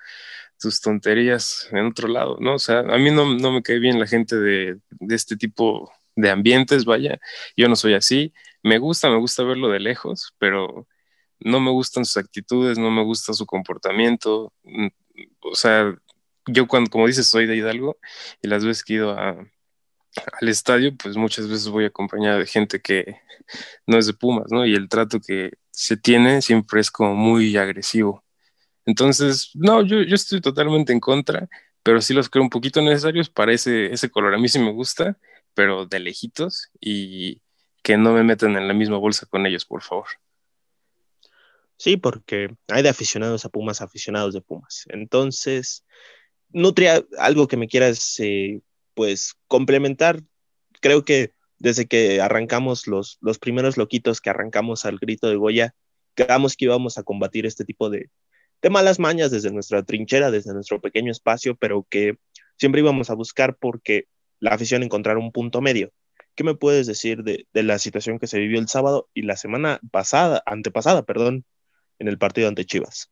tus 0.58 0.80
tonterías 0.80 1.68
en 1.72 1.86
otro 1.86 2.08
lado, 2.08 2.36
¿no? 2.40 2.54
O 2.54 2.58
sea, 2.58 2.80
a 2.80 2.98
mí 2.98 3.10
no, 3.10 3.26
me 3.26 3.62
cae 3.62 3.78
bien 3.78 3.98
la 3.98 4.06
gente 4.06 4.36
de, 4.36 4.78
este 5.08 5.36
tipo 5.36 5.90
de 6.16 6.30
ambientes, 6.30 6.84
vaya, 6.84 7.20
yo 7.56 7.68
no 7.68 7.76
soy 7.76 7.94
así, 7.94 8.32
me 8.62 8.78
gusta, 8.78 9.08
me 9.08 9.18
gusta 9.18 9.44
verlo 9.44 9.68
de 9.68 9.80
lejos, 9.80 10.34
pero 10.38 10.86
no 11.40 11.60
me 11.60 11.70
gustan 11.70 12.04
sus 12.04 12.16
actitudes, 12.18 12.78
no 12.78 12.90
me 12.90 13.04
gusta 13.04 13.32
su 13.32 13.46
comportamiento, 13.46 14.52
mm, 14.64 14.88
o 15.42 15.54
sea, 15.54 15.94
yo 16.46 16.66
cuando, 16.68 16.90
como 16.90 17.06
dices, 17.06 17.26
soy 17.26 17.46
de 17.46 17.56
Hidalgo 17.56 17.98
y 18.42 18.48
las 18.48 18.64
veces 18.64 18.84
que 18.84 18.94
ido 18.94 19.10
a, 19.12 19.36
al 20.40 20.48
estadio, 20.48 20.96
pues 20.96 21.16
muchas 21.16 21.48
veces 21.48 21.68
voy 21.68 21.84
acompañado 21.84 22.38
de 22.38 22.46
gente 22.46 22.80
que 22.80 23.16
no 23.86 23.98
es 23.98 24.06
de 24.06 24.14
Pumas, 24.14 24.46
¿no? 24.50 24.66
Y 24.66 24.74
el 24.74 24.88
trato 24.88 25.20
que 25.20 25.52
se 25.70 25.96
tiene 25.96 26.42
siempre 26.42 26.80
es 26.80 26.90
como 26.90 27.14
muy 27.14 27.56
agresivo. 27.56 28.24
Entonces, 28.86 29.50
no, 29.54 29.82
yo, 29.82 30.02
yo 30.02 30.14
estoy 30.14 30.40
totalmente 30.40 30.92
en 30.92 31.00
contra, 31.00 31.48
pero 31.82 32.00
sí 32.02 32.14
los 32.14 32.30
creo 32.30 32.42
un 32.44 32.50
poquito 32.50 32.82
necesarios 32.82 33.30
para 33.30 33.52
ese, 33.52 33.92
ese 33.92 34.10
color. 34.10 34.34
A 34.34 34.38
mí 34.38 34.48
sí 34.48 34.58
me 34.58 34.72
gusta, 34.72 35.18
pero 35.54 35.86
de 35.86 36.00
lejitos 36.00 36.70
y 36.80 37.42
que 37.82 37.96
no 37.98 38.12
me 38.12 38.24
metan 38.24 38.56
en 38.56 38.68
la 38.68 38.74
misma 38.74 38.98
bolsa 38.98 39.26
con 39.26 39.46
ellos, 39.46 39.64
por 39.66 39.82
favor. 39.82 40.08
Sí, 41.78 41.96
porque 41.96 42.48
hay 42.66 42.82
de 42.82 42.88
aficionados 42.88 43.44
a 43.44 43.50
Pumas, 43.50 43.80
aficionados 43.80 44.34
de 44.34 44.40
Pumas. 44.40 44.84
Entonces, 44.88 45.84
Nutria, 46.50 47.04
algo 47.18 47.46
que 47.46 47.56
me 47.56 47.68
quieras, 47.68 48.16
eh, 48.18 48.60
pues, 48.94 49.36
complementar. 49.46 50.20
Creo 50.80 51.04
que 51.04 51.32
desde 51.58 51.86
que 51.86 52.20
arrancamos 52.20 52.88
los, 52.88 53.18
los 53.20 53.38
primeros 53.38 53.76
loquitos 53.76 54.20
que 54.20 54.30
arrancamos 54.30 54.84
al 54.84 54.98
grito 54.98 55.28
de 55.28 55.36
Goya, 55.36 55.74
quedamos 56.16 56.56
que 56.56 56.64
íbamos 56.66 56.98
a 56.98 57.04
combatir 57.04 57.46
este 57.46 57.64
tipo 57.64 57.90
de, 57.90 58.10
de 58.60 58.70
malas 58.70 58.98
mañas 58.98 59.30
desde 59.30 59.52
nuestra 59.52 59.84
trinchera, 59.84 60.32
desde 60.32 60.54
nuestro 60.54 60.80
pequeño 60.80 61.12
espacio, 61.12 61.56
pero 61.56 61.86
que 61.88 62.18
siempre 62.56 62.80
íbamos 62.80 63.10
a 63.10 63.14
buscar 63.14 63.56
porque 63.56 64.08
la 64.40 64.50
afición 64.50 64.82
encontrar 64.82 65.16
un 65.16 65.30
punto 65.30 65.60
medio. 65.60 65.92
¿Qué 66.34 66.42
me 66.42 66.54
puedes 66.56 66.88
decir 66.88 67.22
de, 67.22 67.46
de, 67.52 67.62
la 67.62 67.78
situación 67.78 68.18
que 68.18 68.26
se 68.28 68.38
vivió 68.38 68.58
el 68.58 68.68
sábado 68.68 69.08
y 69.14 69.22
la 69.22 69.36
semana 69.36 69.80
pasada, 69.90 70.42
antepasada, 70.46 71.04
perdón, 71.04 71.44
en 71.98 72.08
el 72.08 72.18
partido 72.18 72.48
ante 72.48 72.64
Chivas? 72.64 73.10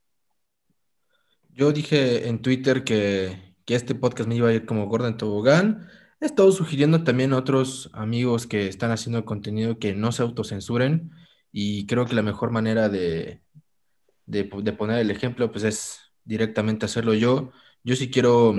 Yo 1.51 1.73
dije 1.73 2.29
en 2.29 2.43
Twitter 2.43 2.85
que, 2.85 3.55
que 3.65 3.75
este 3.75 3.95
podcast 3.95 4.29
me 4.29 4.37
iba 4.37 4.49
a 4.49 4.53
ir 4.53 4.67
como 4.67 4.87
Gordon 4.87 5.17
Tobogán. 5.17 5.89
He 6.21 6.27
estado 6.27 6.53
sugiriendo 6.53 7.03
también 7.05 7.33
a 7.33 7.39
otros 7.39 7.91
amigos 7.93 8.47
que 8.47 8.69
están 8.69 8.91
haciendo 8.91 9.25
contenido 9.25 9.79
que 9.79 9.95
no 9.95 10.13
se 10.13 10.23
autocensuren 10.23 11.11
y 11.53 11.87
creo 11.87 12.07
que 12.07 12.15
la 12.15 12.23
mejor 12.23 12.51
manera 12.51 12.89
de, 12.89 13.41
de, 14.27 14.51
de 14.63 14.73
poner 14.73 14.99
el 14.99 15.11
ejemplo 15.11 15.51
pues 15.51 15.65
es 15.65 16.01
directamente 16.25 16.87
hacerlo 16.87 17.15
yo. 17.15 17.53
Yo 17.85 17.97
sí 17.97 18.11
quiero 18.11 18.55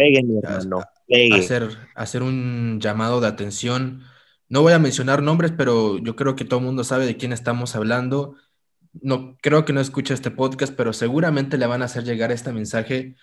hacer, 1.37 1.69
hacer 1.95 2.23
un 2.23 2.79
llamado 2.81 3.19
de 3.19 3.27
atención. 3.27 4.03
No 4.49 4.61
voy 4.61 4.73
a 4.73 4.79
mencionar 4.79 5.21
nombres, 5.21 5.51
pero 5.55 5.97
yo 5.97 6.15
creo 6.15 6.35
que 6.35 6.45
todo 6.45 6.59
el 6.61 6.65
mundo 6.65 6.83
sabe 6.83 7.05
de 7.05 7.17
quién 7.17 7.33
estamos 7.33 7.75
hablando 7.75 8.35
no 9.01 9.37
creo 9.41 9.65
que 9.65 9.73
no 9.73 9.81
escucha 9.81 10.13
este 10.13 10.31
podcast, 10.31 10.73
pero 10.75 10.93
seguramente 10.93 11.57
le 11.57 11.67
van 11.67 11.81
a 11.81 11.85
hacer 11.85 12.03
llegar 12.03 12.31
este 12.31 12.51
mensaje. 12.51 13.15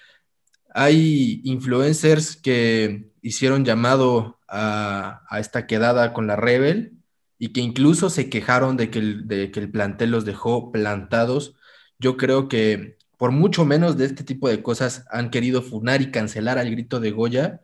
Hay 0.75 1.41
influencers 1.45 2.37
que 2.37 3.11
hicieron 3.23 3.65
llamado 3.65 4.41
a, 4.49 5.23
esta 5.39 5.67
quedada 5.67 6.13
con 6.13 6.27
la 6.27 6.37
Rebel 6.37 6.99
y 7.39 7.53
que 7.53 7.61
incluso 7.61 8.11
se 8.11 8.29
quejaron 8.31 8.77
de 8.77 8.91
que, 8.91 8.99
el, 8.99 9.29
de 9.29 9.51
que 9.51 9.61
el 9.61 9.71
plantel 9.71 10.11
los 10.11 10.25
dejó 10.25 10.73
plantados. 10.73 11.55
Yo 11.99 12.17
creo 12.17 12.49
que 12.49 12.99
por 13.17 13.31
mucho 13.31 13.65
menos 13.65 13.97
de 13.97 14.07
este 14.07 14.25
tipo 14.25 14.49
de 14.49 14.63
cosas 14.63 15.07
han 15.11 15.31
querido 15.31 15.63
funar 15.63 16.03
y 16.03 16.11
cancelar 16.11 16.59
al 16.59 16.71
grito 16.71 17.01
de 17.01 17.13
Goya. 17.13 17.61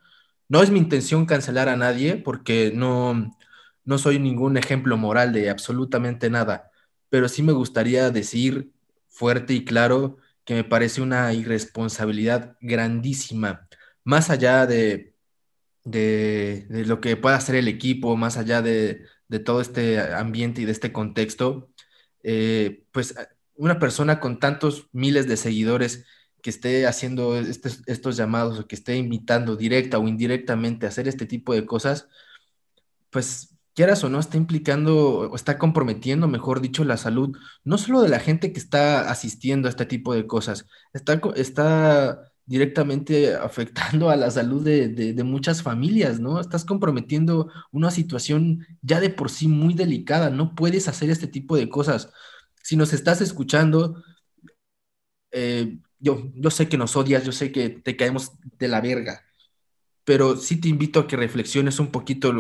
No 0.49 0.63
es 0.63 0.71
mi 0.71 0.79
intención 0.79 1.27
cancelar 1.27 1.69
a 1.69 1.77
nadie 1.77 2.17
porque 2.17 2.73
no, 2.75 3.37
no 3.85 3.99
soy 3.99 4.19
ningún 4.19 4.57
ejemplo 4.57 4.97
moral 4.97 5.33
de 5.33 5.51
absolutamente 5.51 6.31
nada 6.31 6.70
pero 7.11 7.29
sí 7.29 7.43
me 7.43 7.53
gustaría 7.53 8.11
decir 8.11 8.73
fuerte 9.09 9.55
y 9.55 9.65
claro 9.65 10.17
que 10.45 10.55
me 10.55 10.65
parece 10.65 11.03
una 11.03 11.33
irresponsabilidad 11.35 12.57
grandísima, 12.61 13.69
más 14.05 14.31
allá 14.31 14.67
de, 14.67 15.15
de, 15.85 16.67
lo 16.87 17.01
que 17.01 17.17
pueda 17.17 17.37
hacer 17.37 17.57
el 17.57 17.69
equipo, 17.69 18.17
más 18.17 18.37
allá 18.37 18.63
de, 18.63 19.05
todo 19.45 19.61
este 19.61 20.01
ambiente 20.01 20.63
y 20.63 20.65
de 20.65 20.73
este 20.73 20.93
contexto, 20.93 21.71
eh, 22.23 22.85
pues 22.93 23.15
una 23.55 23.79
persona 23.79 24.21
con 24.21 24.41
tantos 24.41 24.89
miles 24.93 25.29
de 25.29 25.37
seguidores 25.37 26.05
que 26.43 26.51
esté 26.51 26.87
haciendo 26.87 27.37
estos 27.39 28.17
llamados 28.17 28.59
o 28.59 28.67
que 28.67 28.75
esté 28.75 28.97
invitando 28.97 29.57
directa 29.57 29.99
o 29.99 30.09
indirectamente 30.09 30.87
a 30.87 30.89
hacer 30.89 31.09
este 31.09 31.27
tipo 31.27 31.55
de 31.55 31.67
cosas, 31.67 32.09
pues 33.11 33.50
quieras 33.81 34.05
o 34.05 34.11
no, 34.11 34.21
está 34.21 34.37
implicando 34.37 35.21
o 35.31 35.35
está 35.35 35.57
comprometiendo, 35.57 36.29
mejor 36.29 36.61
dicho, 36.61 36.85
la 36.85 36.99
salud, 36.99 37.35
no 37.65 37.79
solo 37.79 38.03
de 38.03 38.11
la 38.11 38.21
gente 38.21 38.53
que 38.53 38.61
está 38.61 39.11
asistiendo 39.11 39.69
a 39.69 39.71
este 39.71 39.87
tipo 39.87 40.13
de 40.15 40.27
cosas, 40.27 40.67
está, 40.93 42.21
directamente 42.45 43.35
afectando 43.35 44.11
a 44.11 44.17
la 44.17 44.31
salud 44.31 44.63
de, 44.63 45.25
muchas 45.25 45.63
familias, 45.63 46.21
¿no? 46.21 46.41
Estás 46.41 46.67
comprometiendo 46.67 47.51
una 47.73 47.91
situación 47.91 48.67
ya 48.83 49.01
de 49.01 49.09
por 49.09 49.31
sí 49.31 49.49
muy 49.49 49.73
delicada, 49.73 50.29
no 50.29 50.55
puedes 50.55 50.87
hacer 50.87 51.09
este 51.09 51.27
tipo 51.27 51.57
de 51.57 51.71
cosas. 51.71 52.13
Si 52.63 52.77
nos 52.77 52.93
estás 52.93 53.23
escuchando, 53.23 54.03
eh, 55.31 55.79
yo, 55.99 56.31
yo 56.35 56.51
sé 56.51 56.69
que 56.69 56.77
nos 56.77 56.97
odias, 56.97 57.25
yo 57.25 57.33
sé 57.33 57.51
que 57.51 57.71
te 57.71 57.97
caemos 57.97 58.33
de 58.59 58.69
la 58.69 58.83
verga, 58.83 59.25
pero 60.05 60.37
sí 60.37 60.61
te 60.61 60.69
invito 60.69 61.01
a 61.01 61.07
que 61.07 61.17
reflexiones 61.17 61.79
un 61.81 61.91
poquito 61.91 62.33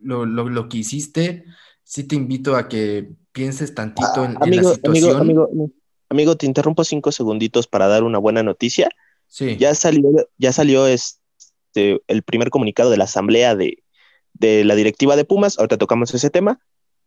lo, 0.00 0.68
que 0.68 0.78
hiciste, 0.78 1.44
sí 1.82 2.04
te 2.04 2.16
invito 2.16 2.56
a 2.56 2.68
que 2.68 3.10
pienses 3.32 3.74
tantito 3.74 4.24
en, 4.24 4.36
amigo, 4.42 4.70
la 4.70 4.74
situación. 4.74 5.20
Amigo, 5.20 5.48
amigo, 6.08 6.36
te 6.36 6.46
interrumpo 6.46 6.84
cinco 6.84 7.12
segunditos 7.12 7.66
para 7.66 7.86
dar 7.88 8.04
una 8.04 8.18
buena 8.18 8.42
noticia. 8.42 8.88
Sí. 9.28 9.56
Ya 9.56 9.74
salió, 9.74 10.08
ya 10.38 10.52
salió 10.52 10.86
este, 10.86 12.00
el 12.06 12.22
primer 12.22 12.50
comunicado 12.50 12.90
de 12.90 12.96
la 12.96 13.04
asamblea 13.04 13.56
de, 13.56 13.82
de 14.34 14.64
la 14.64 14.74
directiva 14.74 15.16
de 15.16 15.24
Pumas, 15.24 15.58
ahorita 15.58 15.78
tocamos 15.78 16.14
ese 16.14 16.30
tema, 16.30 16.60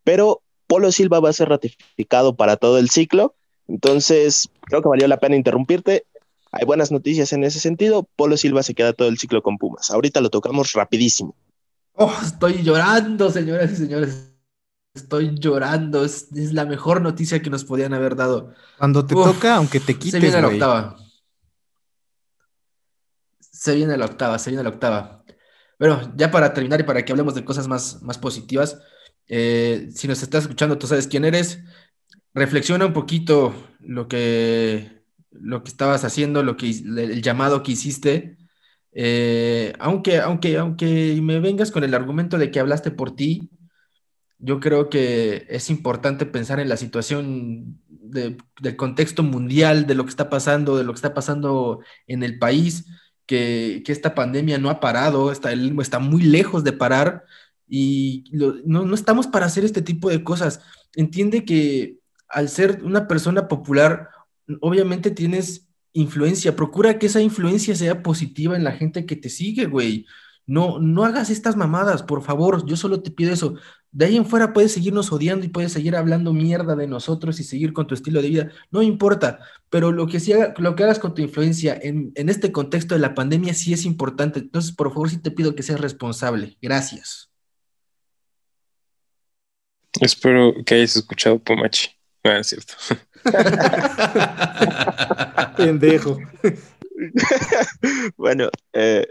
pero 0.04 0.42
Polo 0.66 0.92
Silva 0.92 1.20
va 1.20 1.30
a 1.30 1.34
ser 1.34 1.48
ratificado 1.48 2.36
para 2.36 2.56
todo 2.56 2.78
el 2.78 2.90
ciclo, 2.90 3.34
entonces 3.68 4.50
creo 4.62 4.82
que 4.82 4.88
valió 4.88 5.08
la 5.08 5.18
pena 5.18 5.36
interrumpirte. 5.36 6.04
Hay 6.52 6.66
buenas 6.66 6.90
noticias 6.90 7.32
en 7.32 7.44
ese 7.44 7.60
sentido. 7.60 8.08
Polo 8.16 8.36
Silva 8.36 8.64
se 8.64 8.74
queda 8.74 8.92
todo 8.92 9.08
el 9.08 9.18
ciclo 9.18 9.42
con 9.42 9.56
Pumas. 9.56 9.90
Ahorita 9.90 10.20
lo 10.20 10.30
tocamos 10.30 10.72
rapidísimo. 10.72 11.36
Oh, 12.02 12.18
estoy 12.22 12.62
llorando, 12.62 13.30
señoras 13.30 13.72
y 13.72 13.76
señores. 13.76 14.32
Estoy 14.94 15.38
llorando. 15.38 16.02
Es, 16.02 16.32
la 16.32 16.64
mejor 16.64 17.02
noticia 17.02 17.42
que 17.42 17.50
nos 17.50 17.66
podían 17.66 17.92
haber 17.92 18.16
dado. 18.16 18.54
Cuando 18.78 19.04
te 19.04 19.14
toca, 19.14 19.56
aunque 19.56 19.80
te 19.80 19.98
quites. 19.98 20.12
Se 20.12 20.18
viene 20.18 20.40
la 20.40 20.48
octava. 20.48 20.96
Se 23.38 23.74
viene 23.74 23.98
la 23.98 24.06
octava, 24.06 24.38
se 24.38 24.48
viene 24.48 24.62
la 24.62 24.70
octava. 24.70 25.22
Bueno, 25.78 26.10
ya 26.16 26.30
para 26.30 26.54
terminar 26.54 26.80
y 26.80 26.84
para 26.84 27.04
que 27.04 27.12
hablemos 27.12 27.34
de 27.34 27.44
cosas 27.44 27.68
más, 27.68 28.00
más 28.02 28.16
positivas, 28.16 28.80
eh, 29.28 29.90
si 29.94 30.08
nos 30.08 30.22
estás 30.22 30.44
escuchando, 30.44 30.78
tú 30.78 30.86
sabes 30.86 31.06
quién 31.06 31.26
eres. 31.26 31.58
Reflexiona 32.32 32.86
un 32.86 32.94
poquito 32.94 33.52
lo 33.78 34.08
que, 34.08 35.04
lo 35.32 35.62
que 35.62 35.68
estabas 35.68 36.02
haciendo, 36.04 36.42
lo 36.42 36.56
que, 36.56 36.70
el 36.70 37.20
llamado 37.20 37.62
que 37.62 37.72
hiciste 37.72 38.39
eh, 38.92 39.72
aunque, 39.78 40.18
aunque, 40.18 40.58
aunque 40.58 41.18
me 41.22 41.40
vengas 41.40 41.70
con 41.70 41.84
el 41.84 41.94
argumento 41.94 42.38
de 42.38 42.50
que 42.50 42.60
hablaste 42.60 42.90
por 42.90 43.14
ti, 43.14 43.50
yo 44.38 44.58
creo 44.60 44.88
que 44.88 45.46
es 45.48 45.70
importante 45.70 46.26
pensar 46.26 46.60
en 46.60 46.68
la 46.68 46.76
situación 46.76 47.78
del 47.88 48.76
contexto 48.76 49.22
mundial, 49.22 49.86
de 49.86 49.94
lo 49.94 50.04
que 50.04 50.10
está 50.10 50.30
pasando, 50.30 50.76
de 50.76 50.84
lo 50.84 50.92
que 50.92 50.96
está 50.96 51.14
pasando 51.14 51.80
en 52.06 52.22
el 52.22 52.38
país, 52.38 52.86
que, 53.26 53.82
esta 53.86 54.14
pandemia 54.14 54.58
no 54.58 54.70
ha 54.70 54.80
parado, 54.80 55.30
está, 55.30 55.52
está 55.52 55.98
muy 55.98 56.22
lejos 56.22 56.64
de 56.64 56.72
parar 56.72 57.24
y 57.68 58.24
no, 58.32 58.84
no 58.84 58.94
estamos 58.94 59.26
para 59.26 59.46
hacer 59.46 59.64
este 59.64 59.82
tipo 59.82 60.10
de 60.10 60.24
cosas. 60.24 60.62
Entiende 60.94 61.44
que 61.44 61.98
al 62.28 62.48
ser 62.48 62.82
una 62.82 63.06
persona 63.06 63.46
popular, 63.46 64.08
obviamente 64.60 65.10
tienes 65.10 65.69
influencia, 65.92 66.56
procura 66.56 66.98
que 66.98 67.06
esa 67.06 67.20
influencia 67.20 67.74
sea 67.74 68.02
positiva 68.02 68.56
en 68.56 68.64
la 68.64 68.72
gente 68.72 69.06
que 69.06 69.16
te 69.16 69.28
sigue, 69.28 69.66
güey. 69.66 70.06
No, 70.46 70.80
no 70.80 71.04
hagas 71.04 71.30
estas 71.30 71.56
mamadas, 71.56 72.02
por 72.02 72.22
favor, 72.22 72.66
yo 72.66 72.76
solo 72.76 73.02
te 73.02 73.10
pido 73.10 73.32
eso. 73.32 73.54
De 73.92 74.06
ahí 74.06 74.16
en 74.16 74.26
fuera 74.26 74.52
puedes 74.52 74.72
seguirnos 74.72 75.12
odiando 75.12 75.46
y 75.46 75.48
puedes 75.48 75.72
seguir 75.72 75.94
hablando 75.94 76.32
mierda 76.32 76.74
de 76.74 76.88
nosotros 76.88 77.38
y 77.38 77.44
seguir 77.44 77.72
con 77.72 77.86
tu 77.86 77.94
estilo 77.94 78.20
de 78.20 78.28
vida, 78.28 78.52
no 78.70 78.82
importa, 78.82 79.40
pero 79.68 79.92
lo 79.92 80.06
que, 80.06 80.18
sí 80.18 80.32
lo 80.58 80.74
que 80.74 80.82
hagas 80.82 80.98
con 80.98 81.14
tu 81.14 81.22
influencia 81.22 81.78
en, 81.80 82.12
en 82.14 82.28
este 82.28 82.50
contexto 82.52 82.94
de 82.94 83.00
la 83.00 83.14
pandemia 83.14 83.54
sí 83.54 83.72
es 83.72 83.84
importante. 83.84 84.40
Entonces, 84.40 84.72
por 84.72 84.92
favor, 84.92 85.10
sí 85.10 85.18
te 85.18 85.30
pido 85.30 85.54
que 85.54 85.62
seas 85.62 85.80
responsable. 85.80 86.56
Gracias. 86.60 87.30
Espero 90.00 90.54
que 90.64 90.74
hayas 90.74 90.96
escuchado 90.96 91.38
Pomachi. 91.38 91.90
Ah, 92.24 92.38
es 92.38 92.48
cierto. 92.48 92.74
Pendejo. 95.56 96.18
bueno, 98.16 98.50
eh, 98.72 99.06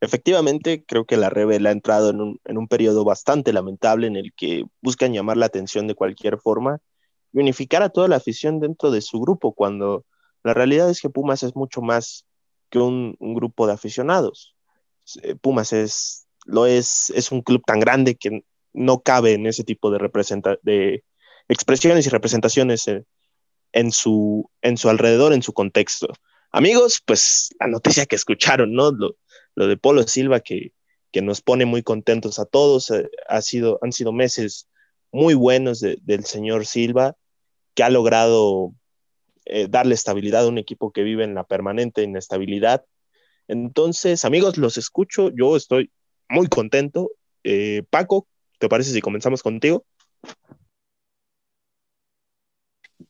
efectivamente 0.00 0.84
creo 0.86 1.04
que 1.04 1.16
la 1.16 1.30
Rebel 1.30 1.66
ha 1.66 1.70
entrado 1.70 2.10
en 2.10 2.20
un, 2.20 2.40
en 2.44 2.58
un 2.58 2.68
periodo 2.68 3.04
bastante 3.04 3.52
lamentable 3.52 4.06
en 4.06 4.16
el 4.16 4.32
que 4.34 4.64
buscan 4.80 5.12
llamar 5.12 5.36
la 5.36 5.46
atención 5.46 5.86
de 5.86 5.94
cualquier 5.94 6.38
forma 6.38 6.78
y 7.32 7.40
unificar 7.40 7.82
a 7.82 7.90
toda 7.90 8.08
la 8.08 8.16
afición 8.16 8.60
dentro 8.60 8.90
de 8.90 9.00
su 9.00 9.20
grupo, 9.20 9.54
cuando 9.54 10.04
la 10.42 10.54
realidad 10.54 10.90
es 10.90 11.00
que 11.00 11.10
Pumas 11.10 11.42
es 11.42 11.56
mucho 11.56 11.82
más 11.82 12.26
que 12.70 12.78
un, 12.78 13.16
un 13.18 13.34
grupo 13.34 13.66
de 13.66 13.72
aficionados. 13.72 14.54
Eh, 15.22 15.34
Pumas 15.34 15.72
es 15.72 16.26
lo 16.44 16.66
es, 16.66 17.10
es 17.14 17.32
un 17.32 17.42
club 17.42 17.62
tan 17.64 17.80
grande 17.80 18.16
que 18.16 18.44
no 18.72 19.00
cabe 19.00 19.32
en 19.32 19.46
ese 19.46 19.64
tipo 19.64 19.90
de, 19.90 19.98
de 20.62 21.04
expresiones 21.48 22.06
y 22.06 22.10
representaciones 22.10 22.86
en, 23.74 23.92
su, 23.92 24.48
en 24.62 24.78
su 24.78 24.88
alrededor, 24.88 25.34
en 25.34 25.42
su 25.42 25.52
contexto. 25.52 26.08
Amigos, 26.52 27.02
pues 27.04 27.50
la 27.58 27.66
noticia 27.66 28.06
que 28.06 28.16
escucharon, 28.16 28.72
¿no? 28.72 28.92
Lo, 28.92 29.16
lo 29.56 29.66
de 29.66 29.76
Polo 29.76 30.04
Silva 30.04 30.40
que, 30.40 30.72
que, 31.10 31.20
nos 31.20 31.42
pone 31.42 31.66
muy 31.66 31.82
contentos 31.82 32.38
a 32.38 32.46
todos. 32.46 32.90
Eh, 32.90 33.10
ha 33.28 33.42
sido, 33.42 33.78
han 33.82 33.92
sido 33.92 34.12
meses 34.12 34.68
muy 35.10 35.34
buenos 35.34 35.80
del 35.80 36.24
señor 36.24 36.66
Silva, 36.66 37.16
que 37.74 37.82
ha 37.82 37.90
logrado 37.90 38.72
eh, 39.44 39.66
darle 39.68 39.94
estabilidad 39.94 40.44
a 40.44 40.48
un 40.48 40.58
equipo 40.58 40.92
que 40.92 41.02
vive 41.02 41.24
en 41.24 41.34
la 41.34 41.44
permanente 41.44 42.02
inestabilidad. 42.02 42.84
Entonces, 43.48 44.24
amigos, 44.24 44.56
los 44.56 44.78
escucho, 44.78 45.30
yo 45.36 45.56
estoy 45.56 45.90
muy 46.28 46.46
contento. 46.46 47.10
Eh, 47.42 47.82
Paco, 47.90 48.28
¿te 48.58 48.68
parece 48.68 48.92
si 48.92 49.00
comenzamos 49.00 49.42
contigo? 49.42 49.84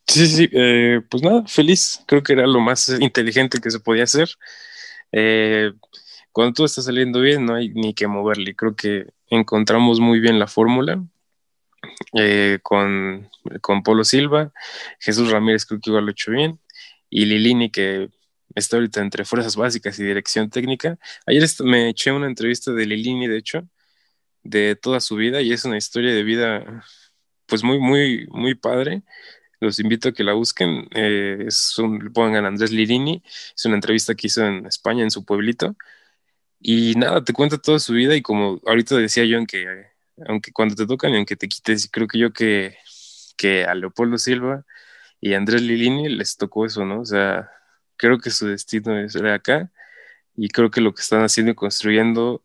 Sí, 0.07 0.27
sí, 0.27 0.49
eh, 0.53 1.01
pues 1.09 1.23
nada, 1.23 1.45
feliz. 1.47 2.03
Creo 2.07 2.23
que 2.23 2.35
era 2.35 2.47
lo 2.47 2.61
más 2.61 2.89
inteligente 3.01 3.61
que 3.61 3.71
se 3.71 3.81
podía 3.81 4.05
hacer. 4.05 4.29
cuando 6.33 6.53
todo 6.53 6.67
está 6.67 6.83
saliendo 6.83 7.21
bien, 7.21 7.47
no 7.47 7.55
hay 7.55 7.71
ni 7.71 7.95
que 7.95 8.07
moverle. 8.07 8.55
Creo 8.57 8.75
que 8.77 9.07
encontramos 9.29 10.01
muy 10.01 10.21
bien 10.21 10.39
la 10.39 10.47
fórmula. 10.47 11.03
Eh, 12.15 12.59
con, 12.63 13.29
con 13.61 13.83
Polo 13.83 14.05
Silva, 14.05 14.53
Jesús 15.01 15.31
Ramírez 15.31 15.67
creo 15.67 15.81
que 15.81 15.91
igual 15.91 16.05
lo 16.05 16.11
ha 16.11 16.13
hecho 16.13 16.31
bien, 16.31 16.59
y 17.11 17.27
Lilini 17.27 17.71
que 17.71 18.09
está 18.55 18.77
ahorita 18.77 19.01
entre 19.01 19.25
fuerzas 19.25 19.57
básicas 19.57 19.99
y 19.99 20.05
dirección 20.05 20.51
técnica. 20.51 20.99
Ayer 21.27 21.45
me 21.65 21.91
eché 21.91 22.13
una 22.13 22.27
entrevista 22.27 22.73
de 22.73 22.87
Lilini, 22.87 23.27
de 23.27 23.39
hecho, 23.39 23.69
de 24.43 24.77
toda 24.77 25.01
su 25.01 25.17
vida, 25.17 25.43
y 25.43 25.53
es 25.53 25.65
una 25.65 25.77
historia 25.77 26.15
de 26.15 26.23
vida 26.23 26.85
pues 27.47 27.63
muy, 27.63 27.79
muy, 27.79 28.27
muy 28.31 28.55
padre. 28.55 29.03
Los 29.65 29.79
invito 29.81 30.11
a 30.11 30.13
que 30.13 30.25
la 30.25 30.35
busquen. 30.35 30.89
Eh, 30.95 31.45
es 31.49 31.79
un, 31.79 32.13
pongan 32.13 32.45
Andrés 32.47 32.71
Lilini, 32.73 33.23
es 33.57 33.65
una 33.65 33.77
entrevista 33.77 34.15
que 34.15 34.27
hizo 34.29 34.45
en 34.45 34.67
España, 34.67 35.03
en 35.03 35.11
su 35.11 35.25
pueblito. 35.25 35.77
Y 36.61 36.95
nada, 36.97 37.25
te 37.25 37.33
cuenta 37.33 37.59
toda 37.59 37.79
su 37.79 37.95
vida 37.95 38.17
y 38.17 38.23
como 38.23 38.61
ahorita 38.67 38.97
decía 38.97 39.25
yo 39.25 39.39
en 39.39 39.47
que 39.47 39.95
aunque 40.29 40.53
cuando 40.53 40.75
te 40.75 40.87
tocan 40.87 41.13
y 41.13 41.17
aunque 41.17 41.37
te 41.37 41.49
quites, 41.49 41.89
creo 41.91 42.09
que 42.09 42.19
yo 42.19 42.33
que, 42.33 42.77
que 43.37 43.65
a 43.65 43.75
Leopoldo 43.75 44.19
Silva 44.19 44.65
y 45.21 45.35
a 45.35 45.39
Andrés 45.39 45.63
Lilini 45.63 46.09
les 46.09 46.37
tocó 46.37 46.67
eso, 46.67 46.85
¿no? 46.85 47.01
O 47.01 47.05
sea, 47.07 47.51
creo 47.97 48.19
que 48.19 48.31
su 48.31 48.47
destino 48.47 48.99
es 48.99 49.17
acá 49.17 49.71
y 50.37 50.49
creo 50.49 50.71
que 50.71 50.81
lo 50.81 50.95
que 50.95 51.03
están 51.03 51.23
haciendo 51.25 51.53
y 51.53 51.55
construyendo 51.57 52.43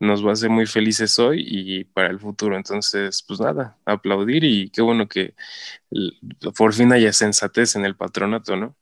nos 0.00 0.24
va 0.24 0.30
a 0.30 0.32
hacer 0.32 0.50
muy 0.50 0.66
felices 0.66 1.18
hoy 1.18 1.44
y 1.46 1.84
para 1.84 2.08
el 2.08 2.18
futuro. 2.18 2.56
Entonces, 2.56 3.22
pues 3.26 3.38
nada, 3.40 3.78
aplaudir 3.84 4.42
y 4.44 4.70
qué 4.70 4.82
bueno 4.82 5.06
que 5.06 5.34
por 6.56 6.72
fin 6.72 6.92
haya 6.92 7.12
sensatez 7.12 7.76
en 7.76 7.84
el 7.84 7.96
patronato, 7.96 8.56
¿no? 8.56 8.76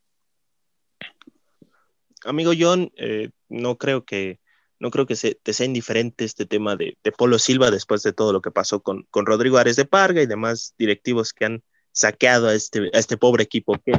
Amigo 2.25 2.53
John, 2.59 2.91
eh, 2.97 3.31
no 3.49 3.79
creo 3.79 4.05
que 4.05 4.41
no 4.81 4.91
creo 4.91 5.07
que 5.07 5.16
se, 5.16 5.35
te 5.35 5.53
sea 5.53 5.66
indiferente 5.66 6.25
este 6.25 6.47
tema 6.47 6.77
de, 6.77 6.97
Polo 7.16 7.39
Silva 7.39 7.71
después 7.71 8.03
de 8.03 8.12
todo 8.12 8.33
lo 8.33 8.41
que 8.41 8.53
pasó 8.53 8.81
con, 8.81 9.07
Rodrigo 9.12 9.59
Ares 9.59 9.77
de 9.77 9.85
Parga 9.85 10.23
y 10.23 10.27
demás 10.27 10.75
directivos 10.79 11.33
que 11.33 11.47
han 11.47 11.62
saqueado 11.91 12.49
a 12.49 12.55
este, 12.55 12.91
a 12.93 12.99
este 12.99 13.16
pobre 13.16 13.43
equipo. 13.43 13.77
¿Qué, 13.85 13.93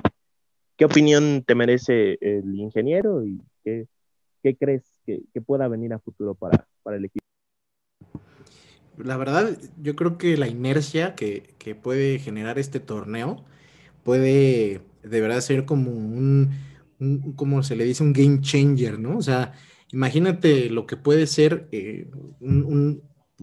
¿Qué 0.78 0.86
opinión 0.86 1.44
te 1.44 1.56
merece 1.56 2.18
el 2.22 2.56
ingeniero 2.56 3.26
y 3.26 3.42
qué, 3.66 3.88
crees 4.58 4.84
que, 5.34 5.42
pueda 5.42 5.68
venir 5.68 5.94
a 5.94 6.00
futuro 6.00 6.36
para, 6.36 6.66
el 6.96 7.06
equipo? 7.06 7.26
La 8.98 9.18
verdad, 9.18 9.58
yo 9.82 9.96
creo 9.96 10.18
que 10.18 10.38
la 10.38 10.48
inercia 10.48 11.16
que, 11.16 11.56
puede 11.82 12.20
generar 12.20 12.60
este 12.60 12.80
torneo 12.80 13.46
puede 14.04 14.82
de 15.04 15.22
verdad 15.22 15.40
ser 15.42 15.66
como 15.66 15.92
un, 15.92 16.52
un, 17.00 17.34
como 17.34 17.64
se 17.64 17.76
le 17.76 17.86
dice, 17.86 18.04
un 18.04 18.14
game 18.14 18.42
changer, 18.42 19.00
¿no? 19.00 19.18
O 19.18 19.22
sea, 19.22 19.54
Imagínate 19.92 20.70
lo 20.70 20.86
que 20.86 20.98
puede 20.98 21.26
ser 21.26 21.68
eh, 21.72 22.10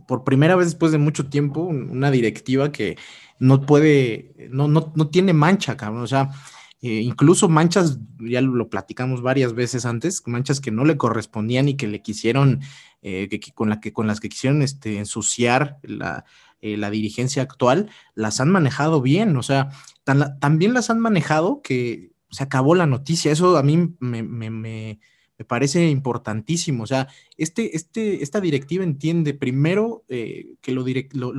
por 0.06 0.22
primera 0.24 0.54
vez 0.54 0.68
después 0.68 0.92
de 0.92 0.98
mucho 0.98 1.28
tiempo 1.28 1.62
una 1.62 2.10
directiva 2.10 2.70
que 2.70 2.96
no 3.40 3.62
puede, 3.62 4.48
no, 4.50 4.68
no, 4.68 4.92
no 4.94 5.08
tiene 5.08 5.32
mancha, 5.32 5.76
cabrón. 5.76 6.02
O 6.02 6.06
sea, 6.06 6.30
eh, 6.82 7.00
incluso 7.00 7.48
manchas, 7.48 7.98
ya 8.18 8.40
lo 8.40 8.68
platicamos 8.68 9.22
varias 9.22 9.54
veces 9.54 9.86
antes, 9.86 10.22
manchas 10.26 10.60
que 10.60 10.70
no 10.70 10.84
le 10.84 10.96
correspondían 10.96 11.68
y 11.68 11.76
que 11.76 11.86
le 11.86 12.02
quisieron, 12.02 12.60
eh, 13.02 13.28
que, 13.28 13.40
con, 13.52 13.70
la 13.70 13.80
que, 13.80 13.92
con 13.92 14.06
las 14.06 14.20
que 14.20 14.28
quisieron 14.28 14.62
este, 14.62 14.98
ensuciar 14.98 15.78
la, 15.82 16.24
la 16.60 16.90
dirigencia 16.90 17.42
actual, 17.42 17.90
las 18.14 18.40
han 18.40 18.50
manejado 18.50 19.00
bien. 19.00 19.36
O 19.36 19.42
sea, 19.42 19.70
también 20.04 20.74
las 20.74 20.90
han 20.90 21.00
manejado 21.00 21.62
que 21.62 22.12
se 22.30 22.42
acabó 22.42 22.74
la 22.74 22.86
noticia. 22.86 23.32
Eso 23.32 23.56
a 23.56 23.62
mí 23.62 23.94
me 24.00 25.44
parece 25.44 25.90
importantísimo. 25.90 26.84
O 26.84 26.86
sea, 26.86 27.08
este, 27.36 27.76
este, 27.76 28.22
esta 28.22 28.40
directiva 28.40 28.84
entiende 28.84 29.34
primero 29.34 30.04
eh, 30.08 30.54
que 30.62 30.72
lo, 30.72 30.84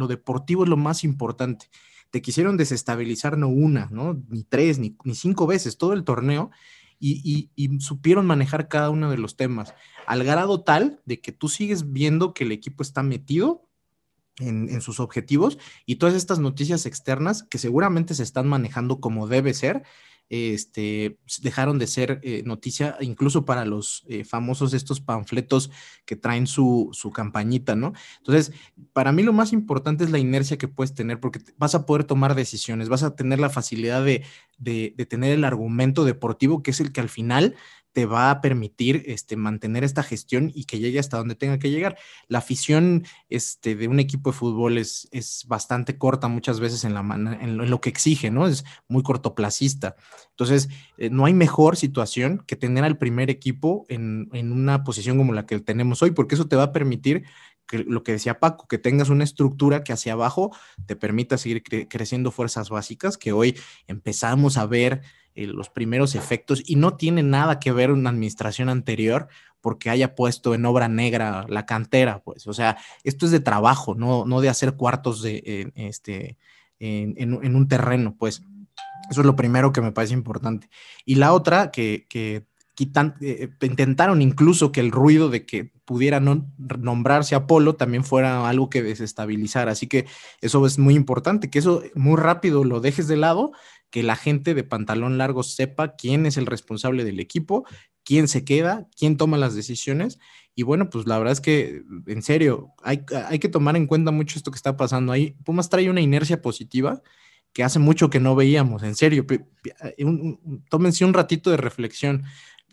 deportivo 0.08 0.64
es 0.64 0.70
lo 0.70 0.78
más 0.78 1.04
importante. 1.04 1.70
Te 2.10 2.22
quisieron 2.22 2.58
desestabilizar 2.58 3.38
no 3.38 3.47
una, 3.47 3.88
¿no? 3.91 4.22
Ni 4.30 4.43
tres, 4.43 4.80
ni, 4.80 4.95
cinco 5.14 5.47
veces, 5.47 5.78
todo 5.78 5.93
el 5.93 6.03
torneo, 6.03 6.51
y, 6.99 7.49
supieron 7.80 8.26
manejar 8.26 8.68
cada 8.68 8.89
uno 8.89 9.12
de 9.12 9.18
los 9.18 9.36
temas, 9.36 9.74
al 10.08 10.24
grado 10.24 10.64
tal 10.64 11.01
de 11.05 11.22
que 11.22 11.32
tú 11.32 11.47
sigues 11.47 11.91
viendo 11.91 12.34
que 12.34 12.43
el 12.43 12.51
equipo 12.51 12.82
está 12.82 13.03
metido 13.03 13.70
en, 14.39 14.70
en, 14.70 14.82
sus 14.82 14.99
objetivos 14.99 15.60
y 15.86 15.95
todas 15.95 16.16
estas 16.16 16.39
noticias 16.39 16.86
externas 16.86 17.43
que 17.43 17.60
seguramente 17.60 18.16
se 18.16 18.24
están 18.24 18.47
manejando 18.47 18.99
como 18.99 19.28
debe 19.28 19.53
ser, 19.53 19.84
este, 20.30 21.19
dejaron 21.41 21.80
de 21.80 21.88
ser 21.88 22.19
eh, 22.23 22.43
noticia 22.45 22.97
incluso 22.99 23.45
para 23.45 23.65
los 23.65 24.03
eh, 24.07 24.23
famosos 24.25 24.73
estos 24.73 24.99
panfletos 24.99 25.71
que 26.05 26.15
traen 26.15 26.47
su, 26.47 26.89
su, 26.91 27.11
campañita, 27.11 27.75
¿no? 27.75 27.93
Entonces, 28.17 28.51
para 28.93 29.11
mí 29.11 29.23
lo 29.23 29.34
más 29.34 29.53
importante 29.53 30.03
es 30.03 30.11
la 30.11 30.19
inercia 30.19 30.57
que 30.57 30.67
puedes 30.67 30.93
tener 30.93 31.19
porque 31.19 31.39
vas 31.57 31.75
a 31.75 31.86
poder 31.86 32.03
tomar 32.03 32.36
decisiones, 32.36 32.89
vas 32.89 33.03
a 33.03 33.15
tener 33.15 33.39
la 33.39 33.49
facilidad 33.49 34.03
de, 34.03 34.23
de 34.57 35.05
tener 35.05 35.32
el 35.32 35.43
argumento 35.43 36.03
deportivo 36.03 36.63
que 36.63 36.71
es 36.71 36.80
el 36.80 36.91
que 36.91 37.01
al 37.01 37.09
final 37.09 37.55
te 37.98 38.06
va 38.06 38.30
a 38.30 38.41
permitir 38.41 39.02
este, 39.08 39.36
mantener 39.38 39.84
esta 39.84 40.04
gestión 40.04 40.52
y 40.54 40.66
que 40.66 40.78
llegue 40.78 41.00
hasta 41.00 41.18
donde 41.18 41.34
tenga 41.34 41.58
que 41.58 41.72
llegar. 41.72 41.98
La 42.28 42.38
afición 42.38 43.08
este, 43.28 43.76
de 43.76 43.88
un 43.88 44.00
equipo 44.00 44.30
de 44.30 44.38
fútbol 44.38 44.78
es, 44.78 45.08
es 45.12 45.45
bastante 45.48 45.98
corta 45.98 46.28
muchas 46.28 46.60
veces 46.60 46.84
en, 46.84 46.93
la 46.93 47.00
en, 47.41 47.58
lo, 47.58 47.82
que 47.82 47.89
exige, 47.89 48.30
¿no? 48.30 48.45
Es 48.45 48.66
muy 48.88 49.02
cortoplacista. 49.02 49.95
Entonces, 50.30 50.70
eh, 51.00 51.10
no 51.10 51.26
hay 51.26 51.34
mejor 51.34 51.76
situación 51.76 52.43
que 52.45 52.56
tener 52.56 52.84
al 52.84 53.00
primer 53.00 53.32
equipo 53.32 53.88
en, 53.89 54.30
en 54.32 54.52
una 54.52 54.84
posición 54.84 55.18
como 55.18 55.34
la 55.34 55.48
que 55.48 55.60
tenemos 55.60 56.04
hoy, 56.04 56.12
porque 56.12 56.36
eso 56.36 56.48
te 56.48 56.56
va 56.56 56.66
a 56.66 56.74
permitir 56.74 57.24
que, 57.66 57.80
lo 57.80 58.04
que 58.04 58.12
decía 58.12 58.39
Paco, 58.39 58.68
que 58.68 58.78
tengas 58.78 59.10
una 59.10 59.24
estructura 59.24 59.84
que 59.84 59.91
hacia 59.91 60.14
abajo 60.14 60.56
te 60.86 60.95
permita 60.95 61.39
seguir 61.39 61.64
creciendo 61.64 62.30
fuerzas 62.30 62.70
básicas, 62.70 63.18
que 63.18 63.32
hoy 63.32 63.58
empezamos 63.88 64.56
a 64.58 64.68
ver 64.68 65.02
eh, 65.38 65.46
los 65.48 65.70
primeros 65.70 66.16
efectos 66.16 66.64
y 66.66 66.78
no 66.78 66.96
tiene 66.96 67.22
nada 67.22 67.60
que 67.60 67.72
ver 67.72 67.92
una 67.92 68.10
administración 68.10 68.70
anterior 68.70 69.28
porque 69.62 69.92
haya 69.92 70.16
puesto 70.16 70.56
en 70.56 70.66
obra 70.66 70.88
negra 70.88 71.46
la 71.48 71.68
cantera, 71.68 72.24
pues, 72.24 72.48
o 72.48 72.54
sea, 72.54 72.78
esto 73.04 73.28
es 73.28 73.32
de 73.32 73.40
trabajo, 73.40 73.94
no, 73.94 74.26
no 74.26 74.42
de 74.42 74.50
hacer 74.50 74.74
cuartos 74.76 75.22
de, 75.22 75.72
este, 75.76 76.38
en, 76.80 77.56
un 77.56 77.68
terreno, 77.68 78.16
pues. 78.18 78.42
Eso 79.12 79.22
es 79.22 79.28
lo 79.28 79.36
primero 79.36 79.72
que 79.72 79.82
me 79.82 79.92
parece 79.92 80.14
importante. 80.14 80.70
Y 81.06 81.16
la 81.16 81.34
otra, 81.34 81.72
que, 81.72 82.08
quitan, 82.74 83.16
eh, 83.22 83.50
intentaron 83.62 84.22
incluso 84.22 84.72
que 84.72 84.82
el 84.82 84.92
ruido 84.92 85.30
de 85.30 85.46
que 85.46 85.72
pudiera 85.86 86.20
no 86.20 86.52
nombrarse 86.58 87.34
Apolo 87.34 87.76
también 87.76 88.04
fuera 88.04 88.50
algo 88.50 88.70
que 88.70 88.84
desestabilizara. 88.84 89.72
Así 89.72 89.88
que 89.88 90.06
eso 90.42 90.66
es 90.66 90.78
muy 90.78 90.96
importante, 90.96 91.50
que 91.50 91.60
eso 91.60 91.84
muy 91.96 92.18
rápido 92.18 92.64
lo 92.64 92.82
dejes 92.82 93.08
de 93.08 93.18
lado 93.18 93.52
que 93.90 94.04
la 94.04 94.16
gente 94.16 94.54
de 94.54 94.64
pantalón 94.64 95.18
largo 95.18 95.44
sepa 95.44 95.96
quién 95.96 96.26
es 96.26 96.38
el 96.38 96.46
responsable 96.46 97.04
del 97.04 97.20
equipo, 97.20 97.66
quién 98.04 98.28
se 98.28 98.44
queda, 98.46 98.88
quién 98.98 99.18
toma 99.18 99.38
las 99.38 99.56
decisiones. 99.56 100.20
Y 100.56 100.64
bueno, 100.64 100.90
pues 100.90 101.08
la 101.08 101.18
verdad 101.18 101.34
es 101.34 101.42
que, 101.42 101.84
en 102.08 102.22
serio, 102.22 102.74
hay, 102.84 103.04
hay 103.28 103.40
que 103.40 103.50
tomar 103.50 103.76
en 103.76 103.88
cuenta 103.88 104.12
mucho 104.12 104.38
esto 104.38 104.52
que 104.52 104.58
está 104.58 104.76
pasando 104.76 105.12
ahí. 105.12 105.36
Pumas 105.44 105.70
trae 105.70 105.90
una 105.90 106.02
inercia 106.02 106.42
positiva 106.42 107.02
que 107.54 107.64
hace 107.64 107.80
mucho 107.80 108.10
que 108.10 108.20
no 108.20 108.36
veíamos, 108.36 108.84
en 108.84 108.96
serio. 108.96 109.26
tómense 110.70 111.06
un 111.06 111.14
ratito 111.14 111.50
de 111.50 111.58
reflexión. 111.58 112.24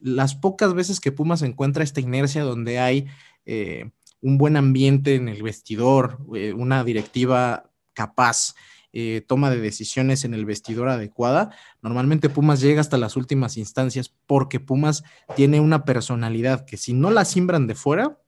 Las 0.00 0.34
pocas 0.34 0.74
veces 0.74 1.00
que 1.00 1.12
Pumas 1.12 1.42
encuentra 1.42 1.84
esta 1.84 2.00
inercia 2.00 2.42
donde 2.42 2.78
hay 2.78 3.06
eh, 3.46 3.90
un 4.20 4.38
buen 4.38 4.56
ambiente 4.56 5.14
en 5.14 5.28
el 5.28 5.42
vestidor, 5.42 6.18
eh, 6.34 6.52
una 6.52 6.84
directiva 6.84 7.70
capaz, 7.92 8.54
eh, 8.96 9.22
toma 9.26 9.50
de 9.50 9.60
decisiones 9.60 10.24
en 10.24 10.32
el 10.32 10.46
vestidor 10.46 10.88
adecuada, 10.88 11.50
normalmente 11.82 12.30
Pumas 12.30 12.60
llega 12.60 12.80
hasta 12.80 12.96
las 12.96 13.16
últimas 13.16 13.56
instancias 13.56 14.14
porque 14.26 14.60
Pumas 14.60 15.02
tiene 15.36 15.60
una 15.60 15.84
personalidad 15.84 16.64
que 16.64 16.76
si 16.76 16.92
no 16.94 17.10
la 17.10 17.24
simbran 17.24 17.66
de 17.66 17.74
fuera, 17.74 18.20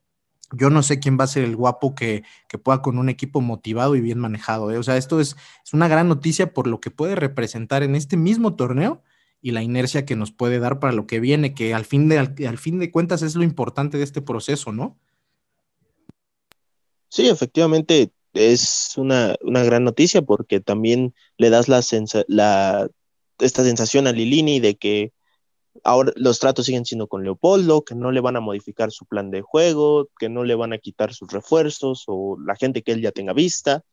yo 0.52 0.68
no 0.68 0.82
sé 0.82 1.00
quién 1.00 1.18
va 1.18 1.24
a 1.24 1.28
ser 1.28 1.44
el 1.44 1.56
guapo 1.56 1.94
que, 1.94 2.24
pueda 2.62 2.82
con 2.82 2.98
un 2.98 3.08
equipo 3.08 3.40
motivado 3.40 3.96
y 3.96 4.00
bien 4.00 4.18
manejado. 4.18 4.70
¿eh? 4.70 4.78
O 4.78 4.82
sea, 4.82 4.96
esto 4.96 5.20
es, 5.20 5.36
es, 5.64 5.72
una 5.72 5.88
gran 5.88 6.08
noticia 6.08 6.52
por 6.52 6.66
lo 6.66 6.80
que 6.80 6.90
puede 6.90 7.14
representar 7.14 7.82
en 7.82 7.94
este 7.94 8.16
mismo 8.16 8.54
torneo 8.54 9.02
y 9.40 9.52
la 9.52 9.62
inercia 9.62 10.04
que 10.04 10.16
nos 10.16 10.32
puede 10.32 10.58
dar 10.58 10.80
para 10.80 10.92
lo 10.92 11.06
que 11.06 11.20
viene, 11.20 11.54
que 11.54 11.74
al 11.74 11.84
fin 11.84 12.08
de, 12.08 12.18
al, 12.18 12.58
fin 12.58 12.80
de 12.80 12.90
cuentas 12.90 13.22
es 13.22 13.36
lo 13.36 13.44
importante 13.44 13.98
de 13.98 14.04
este 14.04 14.22
proceso, 14.22 14.72
¿no? 14.72 14.98
Sí, 17.08 17.28
efectivamente 17.28 18.10
es 18.36 18.94
una, 18.96 19.36
gran 19.42 19.84
noticia 19.84 20.22
porque 20.22 20.60
también 20.60 21.14
le 21.36 21.50
das 21.50 21.68
la, 21.68 21.78
esta 23.38 23.64
sensación 23.64 24.06
a 24.06 24.12
Lilini 24.12 24.60
de 24.60 24.76
que 24.76 25.12
ahora 25.84 26.12
los 26.16 26.38
tratos 26.38 26.66
siguen 26.66 26.84
siendo 26.84 27.08
con 27.08 27.24
Leopoldo, 27.24 27.84
que 27.84 27.94
no 27.94 28.10
le 28.12 28.20
van 28.20 28.36
a 28.36 28.40
modificar 28.40 28.90
su 28.90 29.06
plan 29.06 29.30
de 29.30 29.42
juego, 29.42 30.08
que 30.18 30.28
no 30.28 30.44
le 30.44 30.54
van 30.54 30.72
a 30.72 30.78
quitar 30.78 31.14
sus 31.14 31.30
refuerzos 31.32 32.04
o 32.06 32.36
la 32.44 32.56
gente 32.56 32.82
que 32.82 32.92
él 32.92 33.02
ya 33.02 33.12
tenga 33.12 33.32
vista, 33.32 33.84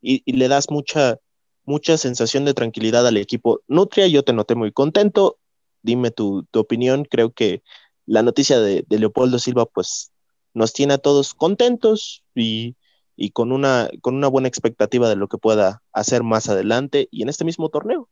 y, 0.00 0.22
le 0.32 0.48
das 0.48 0.70
mucha, 0.70 1.18
mucha 1.64 1.98
sensación 1.98 2.44
de 2.44 2.54
tranquilidad 2.54 3.06
al 3.06 3.16
equipo. 3.16 3.62
Nutria, 3.66 4.06
yo 4.06 4.22
te 4.22 4.32
noté 4.32 4.54
muy 4.54 4.72
contento, 4.72 5.38
dime 5.82 6.10
tu, 6.10 6.46
opinión, 6.54 7.04
creo 7.04 7.32
que 7.32 7.62
la 8.06 8.22
noticia 8.22 8.60
de, 8.60 8.84
Leopoldo 8.88 9.38
Silva 9.38 9.66
pues 9.66 10.12
nos 10.54 10.72
tiene 10.72 10.94
a 10.94 10.98
todos 10.98 11.34
contentos 11.34 12.22
y, 12.34 12.76
y 13.20 13.30
con, 13.30 13.50
una, 13.50 13.90
con 14.00 14.14
una 14.14 14.28
buena 14.28 14.46
expectativa 14.46 15.08
de 15.08 15.16
lo 15.16 15.26
que 15.26 15.38
pueda 15.38 15.82
hacer 15.92 16.22
más 16.22 16.48
adelante 16.48 17.08
y 17.10 17.22
en 17.22 17.28
este 17.28 17.44
mismo 17.44 17.68
torneo. 17.68 18.08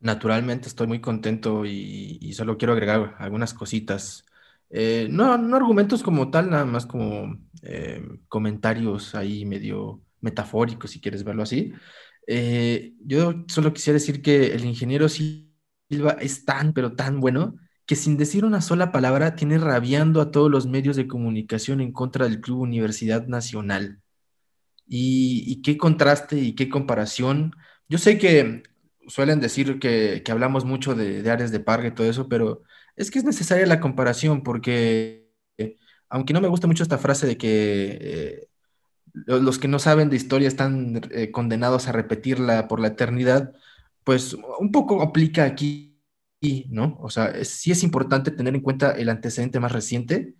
Naturalmente 0.00 0.66
estoy 0.66 0.88
muy 0.88 1.00
contento 1.00 1.64
y, 1.64 2.32
solo 2.32 2.58
quiero 2.58 2.72
agregar 2.72 3.14
algunas 3.20 3.54
cositas. 3.54 4.24
Eh, 4.68 5.06
no, 5.10 5.38
no 5.38 5.56
argumentos 5.56 6.02
como 6.02 6.28
tal, 6.28 6.50
nada 6.50 6.64
más 6.64 6.86
como 6.86 7.38
eh, 7.62 8.02
comentarios 8.26 9.14
ahí 9.14 9.44
medio 9.44 10.02
metafóricos, 10.20 10.90
si 10.90 11.00
quieres 11.00 11.22
verlo 11.22 11.44
así. 11.44 11.72
Eh, 12.26 12.94
yo 13.00 13.44
solo 13.46 13.72
quisiera 13.72 13.94
decir 13.94 14.22
que 14.22 14.54
el 14.54 14.64
ingeniero 14.64 15.08
Silva 15.08 16.16
es 16.20 16.44
tan, 16.44 16.72
pero 16.72 16.96
tan 16.96 17.20
bueno, 17.20 17.54
que 17.88 17.96
sin 17.96 18.18
decir 18.18 18.44
una 18.44 18.60
sola 18.60 18.92
palabra 18.92 19.34
tiene 19.34 19.56
rabiando 19.56 20.20
a 20.20 20.30
todos 20.30 20.50
los 20.50 20.66
medios 20.66 20.94
de 20.96 21.08
comunicación 21.08 21.80
en 21.80 21.90
contra 21.92 22.26
del 22.26 22.42
Club 22.42 22.60
Universidad 22.60 23.26
Nacional. 23.28 24.02
Y, 24.86 25.62
qué 25.62 25.78
contraste 25.78 26.36
y 26.38 26.54
qué 26.54 26.68
comparación. 26.68 27.54
Yo 27.88 27.96
sé 27.96 28.18
que 28.18 28.62
suelen 29.08 29.40
decir 29.40 29.78
que, 29.78 30.22
hablamos 30.30 30.66
mucho 30.66 30.94
de, 30.94 31.28
áreas 31.30 31.50
de 31.50 31.60
parque 31.60 31.88
y 31.88 31.90
todo 31.92 32.10
eso, 32.10 32.28
pero 32.28 32.62
es 32.94 33.10
que 33.10 33.20
es 33.20 33.24
necesaria 33.24 33.64
la 33.66 33.80
comparación 33.80 34.42
porque, 34.42 35.30
aunque 36.10 36.34
no 36.34 36.42
me 36.42 36.48
gusta 36.48 36.66
mucho 36.66 36.82
esta 36.82 36.98
frase 36.98 37.26
de 37.26 37.38
que 37.38 37.98
eh, 38.02 38.48
los 39.14 39.58
que 39.58 39.68
no 39.68 39.78
saben 39.78 40.10
de 40.10 40.16
historia 40.16 40.48
están 40.48 41.00
eh, 41.10 41.30
condenados 41.30 41.88
a 41.88 41.92
repetirla 41.92 42.68
por 42.68 42.80
la 42.80 42.88
eternidad, 42.88 43.54
pues 44.04 44.36
un 44.58 44.72
poco 44.72 45.00
aplica 45.02 45.44
aquí, 45.44 45.87
¿no? 46.40 46.96
O 47.00 47.10
sea, 47.10 47.44
sí 47.44 47.70
es 47.72 47.82
importante 47.82 48.30
tener 48.30 48.54
en 48.54 48.60
cuenta 48.62 48.92
el 48.92 49.08
antecedente 49.08 49.60
más 49.60 49.72
reciente 49.72 50.34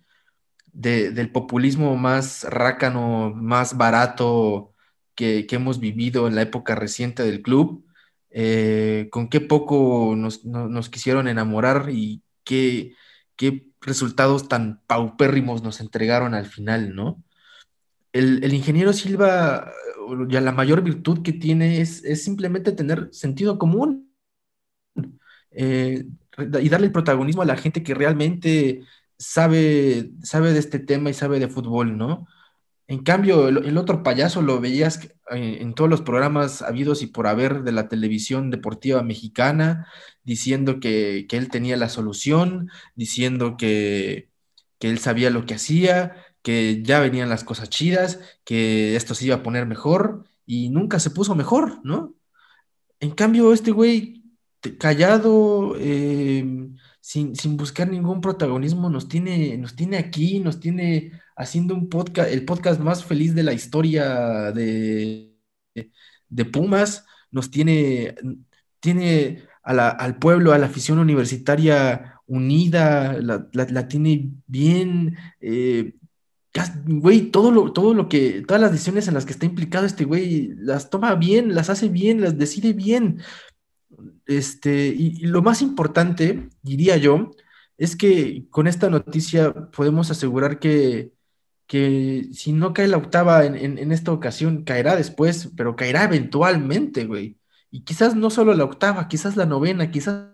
del 0.71 1.31
populismo 1.31 1.95
más 1.97 2.43
rácano, 2.43 3.33
más 3.35 3.75
barato 3.77 4.73
que, 5.15 5.45
que 5.47 5.55
hemos 5.55 5.79
vivido 5.79 6.27
en 6.27 6.35
la 6.35 6.43
época 6.43 6.75
reciente 6.75 7.23
del 7.23 7.41
club 7.41 7.85
eh, 8.31 9.07
con 9.11 9.27
qué 9.29 9.41
poco 9.41 10.15
nos, 10.15 10.89
quisieron 10.89 11.27
enamorar 11.27 11.89
y 11.89 12.21
qué, 12.43 12.95
qué, 13.35 13.67
resultados 13.81 14.49
tan 14.49 14.81
paupérrimos 14.87 15.63
nos 15.63 15.79
entregaron 15.79 16.33
al 16.33 16.45
final, 16.45 16.95
¿no? 16.95 17.23
El, 18.11 18.53
ingeniero 18.53 18.91
Silva, 18.91 19.71
ya 20.27 20.41
la 20.41 20.51
mayor 20.51 20.81
virtud 20.83 21.21
que 21.23 21.31
tiene 21.31 21.79
es, 21.81 22.03
simplemente 22.23 22.73
tener 22.73 23.07
sentido 23.13 23.57
común 23.57 24.08
eh, 25.51 26.05
y 26.37 26.69
darle 26.69 26.87
el 26.87 26.93
protagonismo 26.93 27.41
a 27.41 27.45
la 27.45 27.57
gente 27.57 27.83
que 27.83 27.93
realmente 27.93 28.83
sabe, 29.17 30.11
sabe 30.23 30.53
de 30.53 30.59
este 30.59 30.79
tema 30.79 31.09
y 31.09 31.13
sabe 31.13 31.39
de 31.39 31.49
fútbol, 31.49 31.97
¿no? 31.97 32.27
En 32.89 33.03
cambio, 33.03 33.49
el, 33.49 33.77
otro 33.77 34.01
payaso 34.01 34.41
lo 34.41 34.59
veías 34.59 34.99
en, 35.29 35.75
todos 35.75 35.89
los 35.91 36.01
programas 36.01 36.63
habidos 36.63 37.03
y 37.03 37.07
por 37.07 37.27
haber 37.27 37.61
de 37.61 37.71
la 37.71 37.87
televisión 37.87 38.49
deportiva 38.49 39.03
mexicana, 39.03 39.87
diciendo 40.23 40.79
que, 40.79 41.27
él 41.29 41.49
tenía 41.49 41.77
la 41.77 41.87
solución, 41.87 42.71
diciendo 42.95 43.57
que, 43.57 44.29
él 44.79 44.97
sabía 44.97 45.29
lo 45.29 45.45
que 45.45 45.53
hacía, 45.55 46.15
que 46.41 46.81
ya 46.81 46.99
venían 46.99 47.29
las 47.29 47.43
cosas 47.43 47.69
chidas, 47.69 48.21
que 48.43 48.95
esto 48.95 49.13
se 49.13 49.25
iba 49.25 49.35
a 49.35 49.43
poner 49.43 49.67
mejor 49.67 50.25
y 50.47 50.69
nunca 50.69 50.99
se 50.99 51.11
puso 51.11 51.35
mejor, 51.35 51.81
¿no? 51.83 52.15
En 52.99 53.11
cambio, 53.11 53.53
este 53.53 53.69
güey 53.69 54.18
callado, 54.77 55.75
em, 55.77 56.75
sin, 57.01 57.35
sin, 57.35 57.57
buscar 57.57 57.89
ningún 57.89 58.21
protagonismo, 58.21 58.89
nos 58.89 59.07
tiene, 59.07 59.57
nos 59.57 59.75
tiene 59.75 59.97
aquí, 59.97 60.39
nos 60.39 60.59
tiene 60.59 61.11
haciendo 61.35 61.73
un 61.73 61.89
podcast, 61.89 62.31
el 62.31 62.45
podcast 62.45 62.79
más 62.81 63.05
feliz 63.05 63.33
de 63.35 63.43
la 63.43 63.53
historia 63.53 64.51
de, 64.51 65.35
de 66.29 66.45
Pumas, 66.45 67.05
nos 67.31 67.51
tiene, 67.51 68.15
tiene 68.79 69.43
al 69.63 70.17
pueblo, 70.17 70.51
a 70.51 70.57
la 70.57 70.65
afición 70.65 70.99
universitaria 70.99 72.19
unida, 72.25 73.17
la, 73.21 73.87
tiene 73.87 74.31
bien, 74.47 75.17
eh, 75.41 75.95
todo 77.31 77.51
lo, 77.51 77.71
todo 77.71 77.93
lo 77.93 78.09
que, 78.09 78.43
todas 78.47 78.61
las 78.61 78.71
decisiones 78.71 79.07
en 79.07 79.13
las 79.13 79.25
que 79.25 79.33
está 79.33 79.45
implicado 79.45 79.85
este 79.85 80.05
güey, 80.05 80.53
las 80.57 80.89
toma 80.89 81.15
bien, 81.15 81.55
las 81.55 81.69
hace 81.69 81.89
bien, 81.89 82.21
las 82.21 82.37
decide 82.37 82.73
bien. 82.73 83.21
Este, 84.29 84.87
y 84.87 85.25
lo 85.27 85.41
más 85.41 85.61
importante, 85.61 86.49
diría 86.61 86.97
yo, 86.97 87.31
es 87.77 87.95
que 87.95 88.45
con 88.49 88.67
esta 88.67 88.89
noticia 88.89 89.53
podemos 89.71 90.11
asegurar 90.11 90.59
que 90.59 91.13
que 91.69 92.29
si 92.33 92.51
no 92.51 92.73
cae 92.73 92.87
la 92.87 92.97
octava 92.97 93.45
en, 93.45 93.91
esta 93.91 94.11
ocasión, 94.11 94.63
caerá 94.63 94.95
después, 94.95 95.51
pero 95.55 95.75
caerá 95.75 96.03
eventualmente, 96.05 97.05
güey. 97.05 97.37
Y 97.69 97.83
quizás 97.83 98.15
no 98.15 98.31
solo 98.31 98.55
la 98.55 98.63
octava, 98.63 99.07
quizás 99.07 99.37
la 99.37 99.45
novena, 99.45 99.91
quizás 99.91 100.31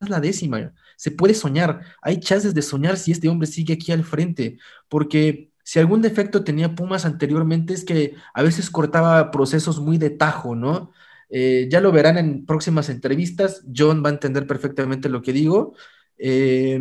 la 0.00 0.20
décima. 0.20 0.74
Se 0.96 1.10
puede 1.10 1.32
soñar. 1.34 1.80
Hay 2.02 2.20
chances 2.20 2.52
de 2.54 2.60
soñar 2.60 2.98
si 2.98 3.12
este 3.12 3.30
hombre 3.30 3.46
sigue 3.48 3.74
aquí 3.74 3.92
al 3.92 4.04
frente, 4.04 4.58
porque 4.90 5.52
si 5.64 5.78
algún 5.78 6.02
defecto 6.02 6.44
tenía 6.44 6.74
Pumas 6.74 7.06
anteriormente 7.06 7.72
es 7.72 7.84
que 7.86 8.16
a 8.34 8.42
veces 8.42 8.68
cortaba 8.70 9.30
procesos 9.30 9.80
muy 9.80 9.96
de 9.96 10.10
tajo, 10.10 10.54
¿no? 10.54 10.92
Eh, 11.30 11.68
ya 11.70 11.80
lo 11.80 11.92
verán 11.92 12.18
en 12.18 12.46
próximas 12.46 12.88
entrevistas. 12.88 13.64
John 13.74 14.02
va 14.04 14.10
a 14.10 14.12
entender 14.12 14.46
perfectamente 14.46 15.08
lo 15.08 15.22
que 15.22 15.32
digo. 15.32 15.74
Eh, 16.18 16.80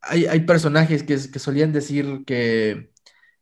hay, 0.00 0.40
personajes 0.40 1.02
que 1.02 1.18
solían 1.18 1.72
decir 1.72 2.24
que 2.26 2.90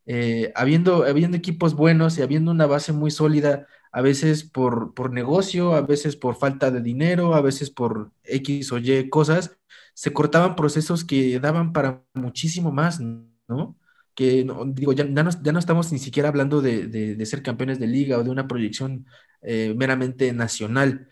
eh, 0.09 0.53
habiendo, 0.55 1.03
habiendo 1.03 1.35
equipos 1.37 1.75
buenos 1.75 2.17
y 2.17 2.21
habiendo 2.21 2.51
una 2.51 2.65
base 2.65 2.93
muy 2.93 3.11
sólida, 3.11 3.67
a 3.91 4.01
veces 4.01 4.45
por, 4.45 4.93
por 4.93 5.11
negocio, 5.11 5.73
a 5.73 5.81
veces 5.81 6.15
por 6.15 6.35
falta 6.35 6.71
de 6.71 6.81
dinero, 6.81 7.35
a 7.35 7.41
veces 7.41 7.69
por 7.69 8.11
X 8.23 8.71
o 8.71 8.77
Y 8.77 9.09
cosas, 9.09 9.57
se 9.93 10.13
cortaban 10.13 10.55
procesos 10.55 11.03
que 11.03 11.39
daban 11.39 11.73
para 11.73 12.03
muchísimo 12.13 12.71
más, 12.71 13.01
¿no? 13.01 13.77
Que 14.15 14.47
digo, 14.67 14.93
ya, 14.93 15.05
ya, 15.05 15.23
no, 15.23 15.29
ya, 15.43 15.51
no, 15.51 15.59
estamos 15.59 15.91
ni 15.91 15.99
siquiera 15.99 16.29
hablando 16.29 16.61
de, 16.61 16.87
de, 16.87 17.25
ser 17.25 17.43
campeones 17.43 17.79
de 17.79 17.87
liga 17.87 18.17
o 18.17 18.23
de 18.23 18.29
una 18.29 18.47
proyección 18.47 19.05
eh, 19.41 19.73
meramente 19.75 20.31
nacional. 20.33 21.07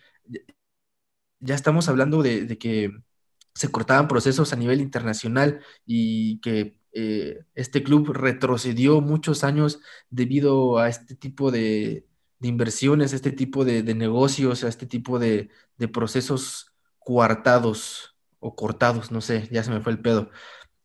Ya 1.40 1.56
estamos 1.56 1.88
hablando 1.90 2.24
de, 2.24 2.58
que 2.58 2.92
se 3.54 3.70
cortaban 3.72 4.08
procesos 4.08 4.54
a 4.54 4.56
nivel 4.56 4.82
internacional 4.82 5.62
y 5.86 6.40
que 6.42 6.78
eh, 6.92 7.40
este 7.56 7.84
club 7.84 8.12
retrocedió 8.14 9.02
muchos 9.02 9.44
años 9.44 9.80
debido 10.10 10.80
a 10.80 10.90
este 10.90 11.16
tipo 11.16 11.52
de, 11.52 12.08
inversiones, 12.42 13.14
a 13.14 13.16
este 13.16 13.32
tipo 13.32 13.66
de, 13.66 13.84
negocios, 13.96 14.64
a 14.64 14.70
este 14.70 14.86
tipo 14.88 15.20
de, 15.20 15.50
procesos 15.94 16.74
coartados 17.00 18.16
o 18.40 18.56
cortados, 18.56 19.12
no 19.12 19.22
sé, 19.22 19.48
ya 19.52 19.64
se 19.64 19.72
me 19.72 19.82
fue 19.82 19.92
el 19.92 20.00
pedo. 20.00 20.32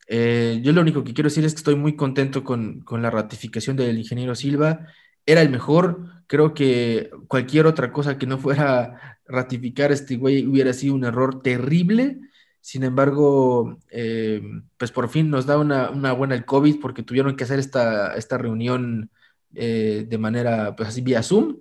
Eh, 0.08 0.60
yo 0.62 0.72
lo 0.72 0.80
único 0.80 1.04
que 1.04 1.14
quiero 1.14 1.28
decir 1.28 1.44
es 1.44 1.54
que 1.54 1.58
estoy 1.58 1.76
muy 1.76 1.96
contento 1.96 2.44
con, 2.44 2.80
con 2.80 3.02
la 3.02 3.10
ratificación 3.10 3.76
del 3.76 3.98
ingeniero 3.98 4.34
Silva. 4.34 4.86
Era 5.26 5.42
el 5.42 5.50
mejor, 5.50 6.19
creo 6.30 6.54
que 6.54 7.10
cualquier 7.26 7.66
otra 7.66 7.92
cosa 7.92 8.16
que 8.16 8.26
no 8.26 8.38
fuera 8.38 9.18
ratificar 9.26 9.90
este 9.90 10.16
güey 10.16 10.46
hubiera 10.46 10.72
sido 10.72 10.94
un 10.94 11.04
error 11.04 11.42
terrible 11.42 12.20
sin 12.60 12.84
embargo, 12.84 13.78
eh, 13.90 14.42
pues 14.76 14.92
por 14.92 15.08
fin 15.08 15.30
nos 15.30 15.46
da 15.46 15.58
una, 15.58 15.90
buena 16.12 16.34
el 16.34 16.44
COVID 16.44 16.80
porque 16.80 17.02
tuvieron 17.02 17.36
que 17.36 17.44
hacer 17.44 17.58
esta, 17.58 18.14
esta 18.16 18.36
reunión 18.38 19.10
eh, 19.54 20.06
de 20.08 20.18
manera, 20.18 20.76
pues 20.76 20.90
así, 20.90 21.00
vía 21.00 21.22
Zoom, 21.22 21.58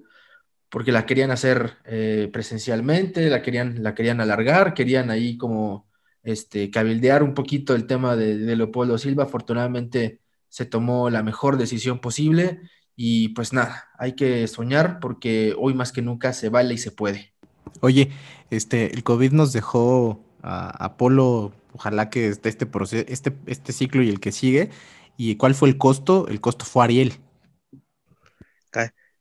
porque 0.69 0.91
la 0.91 1.05
querían 1.05 1.31
hacer 1.31 1.77
eh, 1.85 2.29
presencialmente, 2.33 3.29
la 3.29 3.41
querían, 3.41 3.81
la 3.81 3.95
querían 3.95 4.21
alargar, 4.21 4.73
querían 4.73 5.09
ahí 5.09 5.37
como 5.37 5.87
este, 6.23 6.69
cabildear 6.69 7.23
un 7.23 7.33
poquito 7.33 7.75
el 7.75 7.87
tema 7.87 8.15
de, 8.15 8.35
Leopoldo 8.55 8.97
Silva. 8.97 9.23
Afortunadamente 9.23 10.19
se 10.49 10.65
tomó 10.65 11.09
la 11.09 11.23
mejor 11.23 11.57
decisión 11.57 11.99
posible 12.01 12.59
y 13.01 13.29
pues 13.29 13.53
nada, 13.53 13.87
hay 13.97 14.11
que 14.11 14.45
soñar 14.49 14.99
porque 14.99 15.55
hoy 15.57 15.73
más 15.73 15.93
que 15.93 16.01
nunca 16.01 16.33
se 16.33 16.49
vale 16.49 16.73
y 16.73 16.77
se 16.77 16.91
puede. 16.91 17.33
Oye, 17.79 18.11
este, 18.49 18.93
el 18.93 19.05
COVID 19.05 19.31
nos 19.31 19.53
dejó 19.53 20.21
a 20.43 20.83
Apolo, 20.83 21.53
ojalá 21.71 22.09
que 22.09 22.27
este, 22.27 22.49
este, 22.49 22.65
proceso, 22.65 23.05
este, 23.07 23.33
este 23.45 23.71
ciclo 23.71 24.03
y 24.03 24.09
el 24.09 24.19
que 24.19 24.33
sigue. 24.33 24.69
¿Y 25.15 25.37
cuál 25.37 25.55
fue 25.55 25.69
el 25.69 25.77
costo? 25.77 26.27
El 26.27 26.41
costo 26.41 26.65
fue 26.65 26.83
Ariel. 26.83 27.13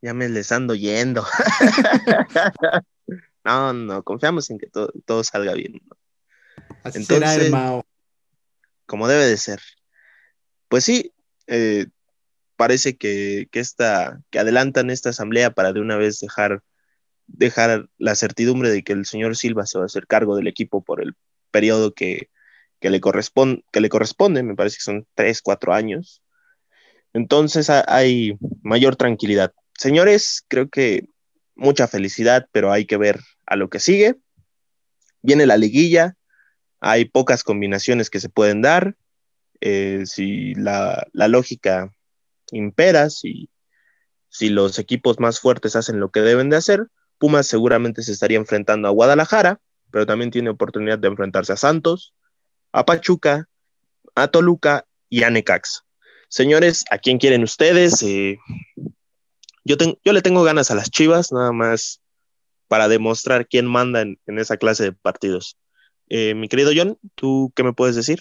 Ya 0.01 0.13
me 0.13 0.27
les 0.27 0.51
ando 0.51 0.75
yendo. 0.75 1.25
no, 3.45 3.71
no, 3.71 4.03
confiamos 4.03 4.49
en 4.49 4.57
que 4.57 4.67
todo, 4.67 4.91
todo 5.05 5.23
salga 5.23 5.53
bien. 5.53 5.81
Así 6.83 7.05
será, 7.05 7.33
hermano. 7.33 7.85
Como 8.85 9.07
debe 9.07 9.25
de 9.25 9.37
ser. 9.37 9.61
Pues 10.67 10.83
sí, 10.83 11.13
eh, 11.47 11.85
parece 12.59 12.97
que, 12.97 13.47
que, 13.53 13.61
esta, 13.61 14.21
que 14.31 14.39
adelantan 14.39 14.89
esta 14.89 15.11
asamblea 15.11 15.51
para 15.51 15.71
de 15.71 15.79
una 15.79 15.95
vez 15.95 16.19
dejar, 16.19 16.61
dejar 17.25 17.87
la 17.97 18.15
certidumbre 18.15 18.69
de 18.69 18.83
que 18.83 18.91
el 18.91 19.05
señor 19.05 19.37
Silva 19.37 19.65
se 19.65 19.77
va 19.77 19.85
a 19.85 19.85
hacer 19.85 20.07
cargo 20.07 20.35
del 20.35 20.47
equipo 20.47 20.83
por 20.83 21.01
el 21.01 21.15
periodo 21.51 21.93
que, 21.93 22.29
que 22.81 22.89
le, 22.89 22.99
corresponde, 22.99 23.63
que 23.71 23.79
le 23.79 23.87
corresponde, 23.87 24.43
me 24.43 24.57
parece 24.57 24.75
que 24.75 24.83
son 24.83 25.07
tres, 25.15 25.41
cuatro 25.41 25.73
años. 25.73 26.21
Entonces 27.13 27.69
hay 27.69 28.37
mayor 28.61 28.97
tranquilidad. 28.97 29.53
Señores, 29.77 30.43
creo 30.49 30.67
que 30.67 31.05
mucha 31.55 31.87
felicidad, 31.87 32.49
pero 32.51 32.73
hay 32.73 32.85
que 32.85 32.97
ver 32.97 33.21
a 33.45 33.55
lo 33.55 33.69
que 33.69 33.79
sigue. 33.79 34.17
Viene 35.21 35.45
la 35.45 35.55
liguilla, 35.55 36.17
hay 36.81 37.05
pocas 37.05 37.45
combinaciones 37.45 38.09
que 38.09 38.19
se 38.19 38.27
pueden 38.27 38.61
dar. 38.61 38.97
Eh, 39.61 40.03
si 40.07 40.55
la, 40.55 41.07
lógica 41.13 41.93
impera, 42.51 43.09
si, 43.09 43.49
si 44.29 44.49
los 44.49 44.79
equipos 44.79 45.19
más 45.19 45.39
fuertes 45.39 45.75
hacen 45.75 45.99
lo 45.99 46.11
que 46.11 46.21
deben 46.21 46.49
de 46.49 46.57
hacer, 46.57 46.87
Pumas 47.17 47.47
seguramente 47.47 48.01
se 48.01 48.13
estaría 48.13 48.37
enfrentando 48.37 48.87
a 48.87 48.91
Guadalajara, 48.91 49.59
pero 49.91 50.05
también 50.05 50.31
tiene 50.31 50.49
oportunidad 50.49 50.97
de 50.97 51.09
enfrentarse 51.09 51.53
a 51.53 51.57
Santos, 51.57 52.13
a 52.71 52.85
Pachuca, 52.85 53.49
a 54.15 54.27
Toluca 54.29 54.85
y 55.09 55.23
a 55.23 55.29
Necax. 55.29 55.83
Señores, 56.29 56.85
¿a 56.91 56.97
quién 56.97 57.17
quieren 57.17 57.43
ustedes? 57.43 58.01
Eh, 58.03 58.37
yo, 59.65 59.75
le 60.13 60.21
tengo 60.21 60.43
ganas 60.43 60.71
a 60.71 60.75
las 60.75 60.89
Chivas, 60.89 61.31
nada 61.31 61.51
más 61.51 62.01
para 62.67 62.87
demostrar 62.87 63.47
quién 63.47 63.65
manda 63.65 64.01
en, 64.01 64.17
esa 64.25 64.57
clase 64.57 64.83
de 64.83 64.91
partidos. 64.93 65.57
Eh, 66.07 66.35
mi 66.35 66.47
querido 66.47 66.71
John, 66.75 66.97
¿tú 67.15 67.51
qué 67.55 67.63
me 67.63 67.73
puedes 67.73 67.95
decir? 67.95 68.19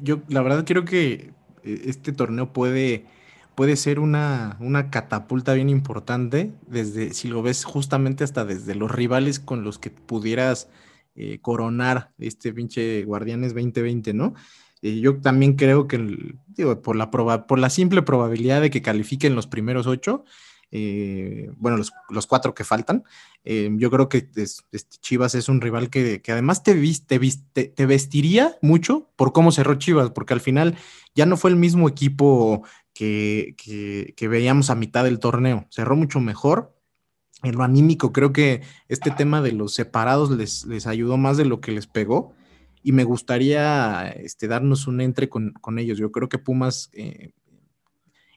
Yo 0.00 0.22
la 0.28 0.42
verdad 0.42 0.64
creo 0.66 0.84
que 0.84 1.32
este 1.64 2.12
torneo 2.12 2.52
puede, 2.52 3.06
puede 3.54 3.76
ser 3.76 3.98
una, 3.98 4.56
una 4.60 4.90
catapulta 4.90 5.54
bien 5.54 5.68
importante, 5.68 6.52
desde, 6.66 7.14
si 7.14 7.28
lo 7.28 7.42
ves 7.42 7.64
justamente 7.64 8.24
hasta 8.24 8.44
desde 8.44 8.74
los 8.74 8.90
rivales 8.90 9.40
con 9.40 9.64
los 9.64 9.78
que 9.78 9.90
pudieras 9.90 10.68
eh, 11.14 11.38
coronar 11.40 12.10
este 12.18 12.52
pinche 12.52 13.04
Guardianes 13.04 13.54
2020, 13.54 14.14
¿no? 14.14 14.34
yo 14.82 15.20
también 15.20 15.54
creo 15.54 15.86
que, 15.86 16.34
digo, 16.48 16.82
por 16.82 16.96
la, 16.96 17.10
por 17.10 17.58
la 17.58 17.70
simple 17.70 18.02
probabilidad 18.02 18.60
de 18.60 18.70
que 18.70 18.82
califiquen 18.82 19.36
los 19.36 19.46
primeros 19.46 19.86
ocho, 19.86 20.24
eh, 20.72 21.50
bueno, 21.58 21.76
los, 21.76 22.26
cuatro 22.26 22.54
que 22.54 22.64
faltan. 22.64 23.04
Eh, 23.44 23.70
yo 23.74 23.90
creo 23.90 24.08
que 24.08 24.28
este 24.34 24.98
Chivas 25.00 25.34
es 25.34 25.48
un 25.48 25.60
rival 25.60 25.90
que, 25.90 26.22
además 26.28 26.62
te, 26.62 26.74
te, 27.06 27.64
te, 27.68 27.86
vestiría 27.86 28.56
mucho 28.62 29.10
por 29.16 29.32
cómo 29.32 29.52
cerró 29.52 29.74
Chivas, 29.74 30.10
porque 30.10 30.32
al 30.32 30.40
final 30.40 30.76
ya 31.14 31.26
no 31.26 31.36
fue 31.36 31.50
el 31.50 31.56
mismo 31.56 31.88
equipo 31.88 32.64
que, 32.94 33.54
veíamos 34.20 34.70
a 34.70 34.74
mitad 34.74 35.04
del 35.04 35.18
torneo, 35.18 35.66
cerró 35.70 35.94
mucho 35.94 36.20
mejor. 36.20 36.74
En 37.42 37.56
lo 37.56 37.64
anímico, 37.64 38.12
creo 38.12 38.32
que 38.32 38.62
este 38.88 39.10
tema 39.10 39.42
de 39.42 39.52
los 39.52 39.74
separados 39.74 40.30
les, 40.30 40.64
les 40.64 40.86
ayudó 40.86 41.16
más 41.18 41.36
de 41.36 41.44
lo 41.44 41.60
que 41.60 41.72
les 41.72 41.86
pegó 41.86 42.34
y 42.82 42.92
me 42.92 43.04
gustaría 43.04 44.08
este, 44.10 44.48
darnos 44.48 44.86
un 44.86 45.00
entre 45.00 45.28
con, 45.28 45.78
ellos. 45.78 45.98
Yo 45.98 46.10
creo 46.12 46.28
que 46.28 46.38
Pumas 46.38 46.90
eh, 46.92 47.32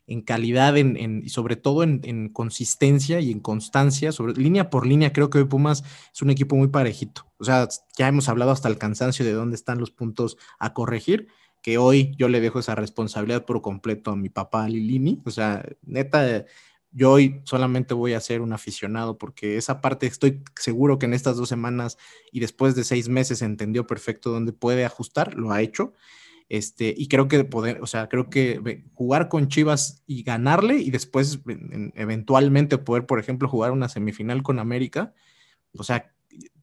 en 0.07 0.21
calidad 0.21 0.77
en, 0.77 1.23
y 1.23 1.29
sobre 1.29 1.55
todo 1.55 1.83
en, 1.83 2.29
consistencia 2.29 3.19
y 3.19 3.31
en 3.31 3.39
constancia, 3.39 4.11
sobre 4.11 4.33
línea 4.33 4.69
por 4.69 4.85
línea, 4.85 5.13
creo 5.13 5.29
que 5.29 5.39
hoy 5.39 5.45
Pumas 5.45 5.83
es 6.13 6.21
un 6.21 6.29
equipo 6.29 6.55
muy 6.55 6.67
parejito. 6.67 7.25
O 7.37 7.43
sea, 7.43 7.67
ya 7.97 8.07
hemos 8.07 8.29
hablado 8.29 8.51
hasta 8.51 8.67
el 8.67 8.77
cansancio 8.77 9.25
de 9.25 9.33
dónde 9.33 9.55
están 9.55 9.79
los 9.79 9.91
puntos 9.91 10.37
a 10.59 10.73
corregir, 10.73 11.27
que 11.61 11.77
hoy 11.77 12.13
yo 12.17 12.27
le 12.27 12.41
dejo 12.41 12.59
esa 12.59 12.75
responsabilidad 12.75 13.45
por 13.45 13.61
completo 13.61 14.11
a 14.11 14.15
mi 14.15 14.29
papá 14.29 14.69
Lilini. 14.69 15.21
O 15.25 15.31
sea, 15.31 15.65
neta, 15.81 16.45
yo 16.91 17.11
hoy 17.11 17.41
solamente 17.43 17.93
voy 17.93 18.13
a 18.13 18.21
ser 18.21 18.41
un 18.41 18.53
aficionado 18.53 19.17
porque 19.17 19.57
esa 19.57 19.81
parte 19.81 20.05
estoy 20.05 20.43
seguro 20.55 20.99
que 20.99 21.07
en 21.07 21.15
estas 21.15 21.37
dos 21.37 21.49
semanas 21.49 21.97
y 22.31 22.39
después 22.39 22.75
de 22.75 22.83
seis 22.83 23.09
meses 23.09 23.41
entendió 23.41 23.87
perfecto 23.87 24.29
dónde 24.29 24.53
puede 24.53 24.85
ajustar, 24.85 25.33
lo 25.33 25.51
ha 25.51 25.61
hecho 25.61 25.93
este, 26.47 26.93
y 26.95 27.07
creo 27.07 27.27
que 27.27 27.43
poder, 27.43 27.81
o 27.81 27.87
sea, 27.87 28.07
creo 28.07 28.29
que 28.29 28.83
jugar 28.93 29.29
con 29.29 29.47
Chivas 29.47 30.03
y 30.05 30.23
ganarle 30.23 30.77
y 30.77 30.91
después 30.91 31.39
eventualmente 31.95 32.77
poder, 32.77 33.05
por 33.05 33.19
ejemplo, 33.19 33.49
jugar 33.49 33.71
una 33.71 33.89
semifinal 33.89 34.43
con 34.43 34.59
América, 34.59 35.13
o 35.77 35.83
sea, 35.83 36.13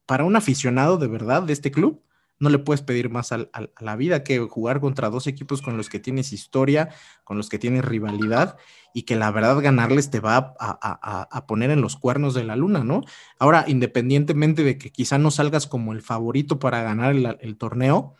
para 0.05 0.23
un 0.23 0.35
aficionado 0.35 0.97
de 0.97 1.07
verdad 1.07 1.43
de 1.43 1.53
este 1.53 1.71
club, 1.71 2.01
no 2.39 2.49
le 2.49 2.59
puedes 2.59 2.81
pedir 2.81 3.09
más 3.09 3.31
a, 3.31 3.47
la 3.79 3.95
vida 3.95 4.23
que 4.23 4.39
jugar 4.39 4.81
contra 4.81 5.09
dos 5.09 5.27
equipos 5.27 5.61
con 5.61 5.77
los 5.77 5.89
que 5.89 5.99
tienes 5.99 6.33
historia, 6.33 6.89
con 7.23 7.37
los 7.37 7.47
que 7.47 7.59
tienes 7.59 7.85
rivalidad 7.85 8.57
y 8.93 9.03
que 9.03 9.15
la 9.15 9.31
verdad 9.31 9.61
ganarles 9.61 10.09
te 10.09 10.19
va 10.19 10.55
a, 10.59 11.45
poner 11.47 11.71
en 11.71 11.81
los 11.81 11.95
cuernos 11.95 12.33
de 12.33 12.43
la 12.43 12.55
luna, 12.55 12.83
¿no? 12.83 13.01
Ahora, 13.39 13.65
independientemente 13.67 14.63
de 14.63 14.77
que 14.77 14.91
quizá 14.91 15.17
no 15.17 15.31
salgas 15.31 15.67
como 15.67 15.93
el 15.93 16.01
favorito 16.01 16.59
para 16.59 16.83
ganar 16.83 17.15
el 17.15 17.57
torneo, 17.57 18.15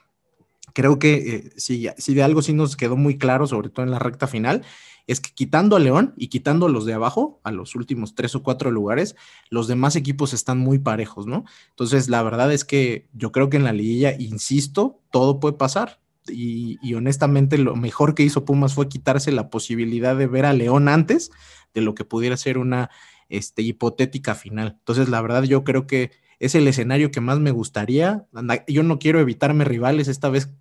creo 0.73 0.99
que 0.99 1.13
eh, 1.13 1.53
si, 1.57 2.13
de 2.13 2.23
algo 2.23 2.41
sí 2.41 2.53
nos 2.53 2.75
quedó 2.75 2.97
muy 2.97 3.17
claro, 3.17 3.47
sobre 3.47 3.69
todo 3.69 3.85
en 3.85 3.91
la 3.91 3.99
recta 3.99 4.27
final, 4.27 4.63
es 5.05 5.19
que 5.19 5.31
quitando 5.33 5.75
a 5.75 5.79
León 5.79 6.13
y 6.17 6.27
quitando 6.27 6.65
a 6.65 6.69
los 6.69 6.85
de 6.85 6.93
abajo, 6.93 7.39
a 7.43 7.51
los 7.51 7.75
últimos 7.75 8.15
tres 8.15 8.35
o 8.35 8.43
cuatro 8.43 8.71
lugares, 8.71 9.15
los 9.49 9.67
demás 9.67 9.95
equipos 9.95 10.33
están 10.33 10.59
muy 10.59 10.79
parejos, 10.79 11.27
¿no? 11.27 11.45
Entonces, 11.69 12.09
la 12.09 12.23
verdad 12.23 12.51
es 12.53 12.63
que 12.63 13.07
yo 13.13 13.31
creo 13.31 13.49
que 13.49 13.57
en 13.57 13.65
la 13.65 13.73
liguilla, 13.73 14.15
insisto, 14.17 15.01
todo 15.11 15.39
puede 15.39 15.55
pasar. 15.55 15.99
Y, 16.27 16.77
y, 16.81 16.93
honestamente, 16.93 17.57
lo 17.57 17.75
mejor 17.75 18.15
que 18.15 18.23
hizo 18.23 18.45
Pumas 18.45 18.73
fue 18.73 18.87
quitarse 18.87 19.33
la 19.33 19.49
posibilidad 19.49 20.15
de 20.15 20.27
ver 20.27 20.45
a 20.45 20.53
León 20.53 20.87
antes 20.87 21.31
de 21.73 21.81
lo 21.81 21.95
que 21.95 22.05
pudiera 22.05 22.37
ser 22.37 22.57
una 22.57 22.89
este, 23.27 23.61
hipotética 23.61 24.35
final. 24.35 24.77
Entonces, 24.79 25.09
la 25.09 25.21
verdad, 25.21 25.43
yo 25.43 25.63
creo 25.63 25.85
que 25.85 26.11
es 26.39 26.55
el 26.55 26.67
escenario 26.67 27.11
que 27.11 27.21
más 27.21 27.39
me 27.39 27.51
gustaría. 27.51 28.27
Yo 28.67 28.83
no 28.83 28.99
quiero 28.99 29.19
evitarme 29.19 29.63
rivales, 29.65 30.07
esta 30.07 30.29
vez 30.29 30.51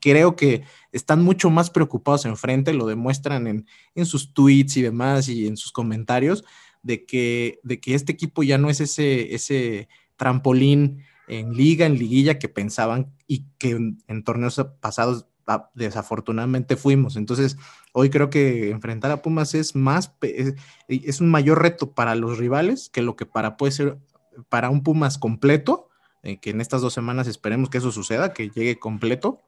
creo 0.00 0.36
que 0.36 0.64
están 0.92 1.22
mucho 1.22 1.50
más 1.50 1.70
preocupados 1.70 2.24
enfrente, 2.24 2.72
lo 2.72 2.86
demuestran 2.86 3.46
en, 3.94 4.06
sus 4.06 4.32
tweets 4.32 4.76
y 4.76 4.82
demás 4.82 5.28
y 5.28 5.46
en 5.46 5.56
sus 5.56 5.72
comentarios, 5.72 6.44
de 6.82 7.04
que, 7.04 7.60
de 7.62 7.80
que 7.80 7.94
este 7.94 8.12
equipo 8.12 8.42
ya 8.42 8.58
no 8.58 8.70
es 8.70 8.80
ese, 8.80 9.34
ese 9.34 9.88
trampolín 10.16 11.02
en 11.28 11.54
liga, 11.54 11.86
en 11.86 11.98
liguilla 11.98 12.38
que 12.38 12.48
pensaban 12.48 13.12
y 13.26 13.44
que 13.58 13.70
en, 13.70 14.24
torneos 14.24 14.64
pasados 14.80 15.26
desafortunadamente 15.74 16.76
fuimos. 16.76 17.16
Entonces, 17.16 17.56
hoy 17.92 18.10
creo 18.10 18.30
que 18.30 18.70
enfrentar 18.70 19.10
a 19.10 19.22
Pumas 19.22 19.54
es 19.54 19.74
más, 19.76 20.12
es, 20.20 21.20
un 21.20 21.30
mayor 21.30 21.62
reto 21.62 21.92
para 21.92 22.14
los 22.14 22.38
rivales 22.38 22.88
que 22.88 23.02
lo 23.02 23.16
que 23.16 23.26
para 23.26 23.56
puede 23.56 23.72
ser 23.72 23.98
para 24.48 24.70
un 24.70 24.82
Pumas 24.82 25.18
completo, 25.18 25.88
eh, 26.22 26.38
que 26.38 26.50
en 26.50 26.60
estas 26.60 26.82
dos 26.82 26.92
semanas 26.92 27.26
esperemos 27.26 27.70
que 27.70 27.78
eso 27.78 27.92
suceda, 27.92 28.32
que 28.32 28.50
llegue 28.50 28.78
completo 28.78 29.40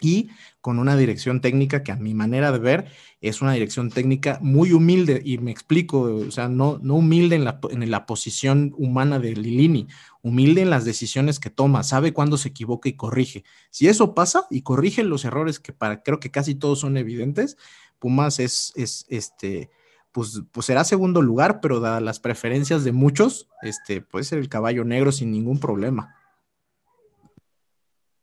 y 0.00 0.30
con 0.60 0.78
una 0.78 0.96
dirección 0.96 1.40
técnica 1.40 1.82
que 1.82 1.92
a 1.92 1.96
mi 1.96 2.14
manera 2.14 2.52
de 2.52 2.58
ver 2.58 2.86
es 3.20 3.40
una 3.42 3.52
dirección 3.52 3.90
técnica 3.90 4.38
muy 4.42 4.72
humilde 4.72 5.22
y 5.24 5.38
me 5.38 5.50
explico, 5.50 6.00
o 6.02 6.30
sea, 6.30 6.48
no, 6.48 6.78
no 6.82 6.96
humilde 6.96 7.36
en 7.36 7.44
la, 7.44 7.60
en 7.70 7.90
la 7.90 8.06
posición 8.06 8.74
humana 8.76 9.18
de 9.18 9.34
Lilini, 9.34 9.86
humilde 10.22 10.62
en 10.62 10.70
las 10.70 10.84
decisiones 10.84 11.38
que 11.38 11.50
toma, 11.50 11.82
sabe 11.84 12.12
cuándo 12.12 12.36
se 12.36 12.48
equivoca 12.50 12.88
y 12.88 12.94
corrige. 12.94 13.44
Si 13.70 13.88
eso 13.88 14.14
pasa 14.14 14.46
y 14.50 14.62
corrige 14.62 15.04
los 15.04 15.24
errores 15.24 15.60
que 15.60 15.72
para 15.72 16.02
creo 16.02 16.20
que 16.20 16.30
casi 16.30 16.54
todos 16.54 16.80
son 16.80 16.96
evidentes, 16.96 17.56
Pumas 17.98 18.40
es, 18.40 18.72
es 18.76 19.06
este, 19.08 19.70
pues, 20.12 20.42
pues 20.52 20.66
será 20.66 20.84
segundo 20.84 21.22
lugar, 21.22 21.60
pero 21.60 21.80
dadas 21.80 22.02
las 22.02 22.20
preferencias 22.20 22.84
de 22.84 22.92
muchos, 22.92 23.48
este, 23.62 24.00
puede 24.00 24.24
ser 24.24 24.38
el 24.38 24.48
caballo 24.48 24.84
negro 24.84 25.12
sin 25.12 25.30
ningún 25.30 25.58
problema. 25.58 26.14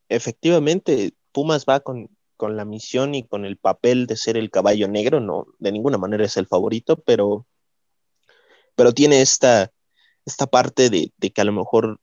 Efectivamente, 0.08 1.14
Pumas 1.32 1.66
va 1.68 1.80
con, 1.80 2.10
la 2.40 2.66
misión 2.66 3.14
y 3.14 3.24
con 3.24 3.46
el 3.46 3.58
papel 3.58 4.08
de 4.08 4.18
ser 4.18 4.36
el 4.36 4.50
caballo 4.50 4.88
negro, 4.88 5.20
no, 5.20 5.46
de 5.60 5.72
ninguna 5.72 6.00
manera 6.00 6.26
es 6.26 6.38
el 6.38 6.48
favorito, 6.48 6.98
pero, 6.98 7.46
pero 8.76 8.94
tiene 8.94 9.22
esta, 9.22 9.72
esta 10.26 10.48
parte 10.48 10.90
de, 10.90 11.12
que 11.20 11.42
a 11.42 11.44
lo 11.44 11.52
mejor 11.52 12.00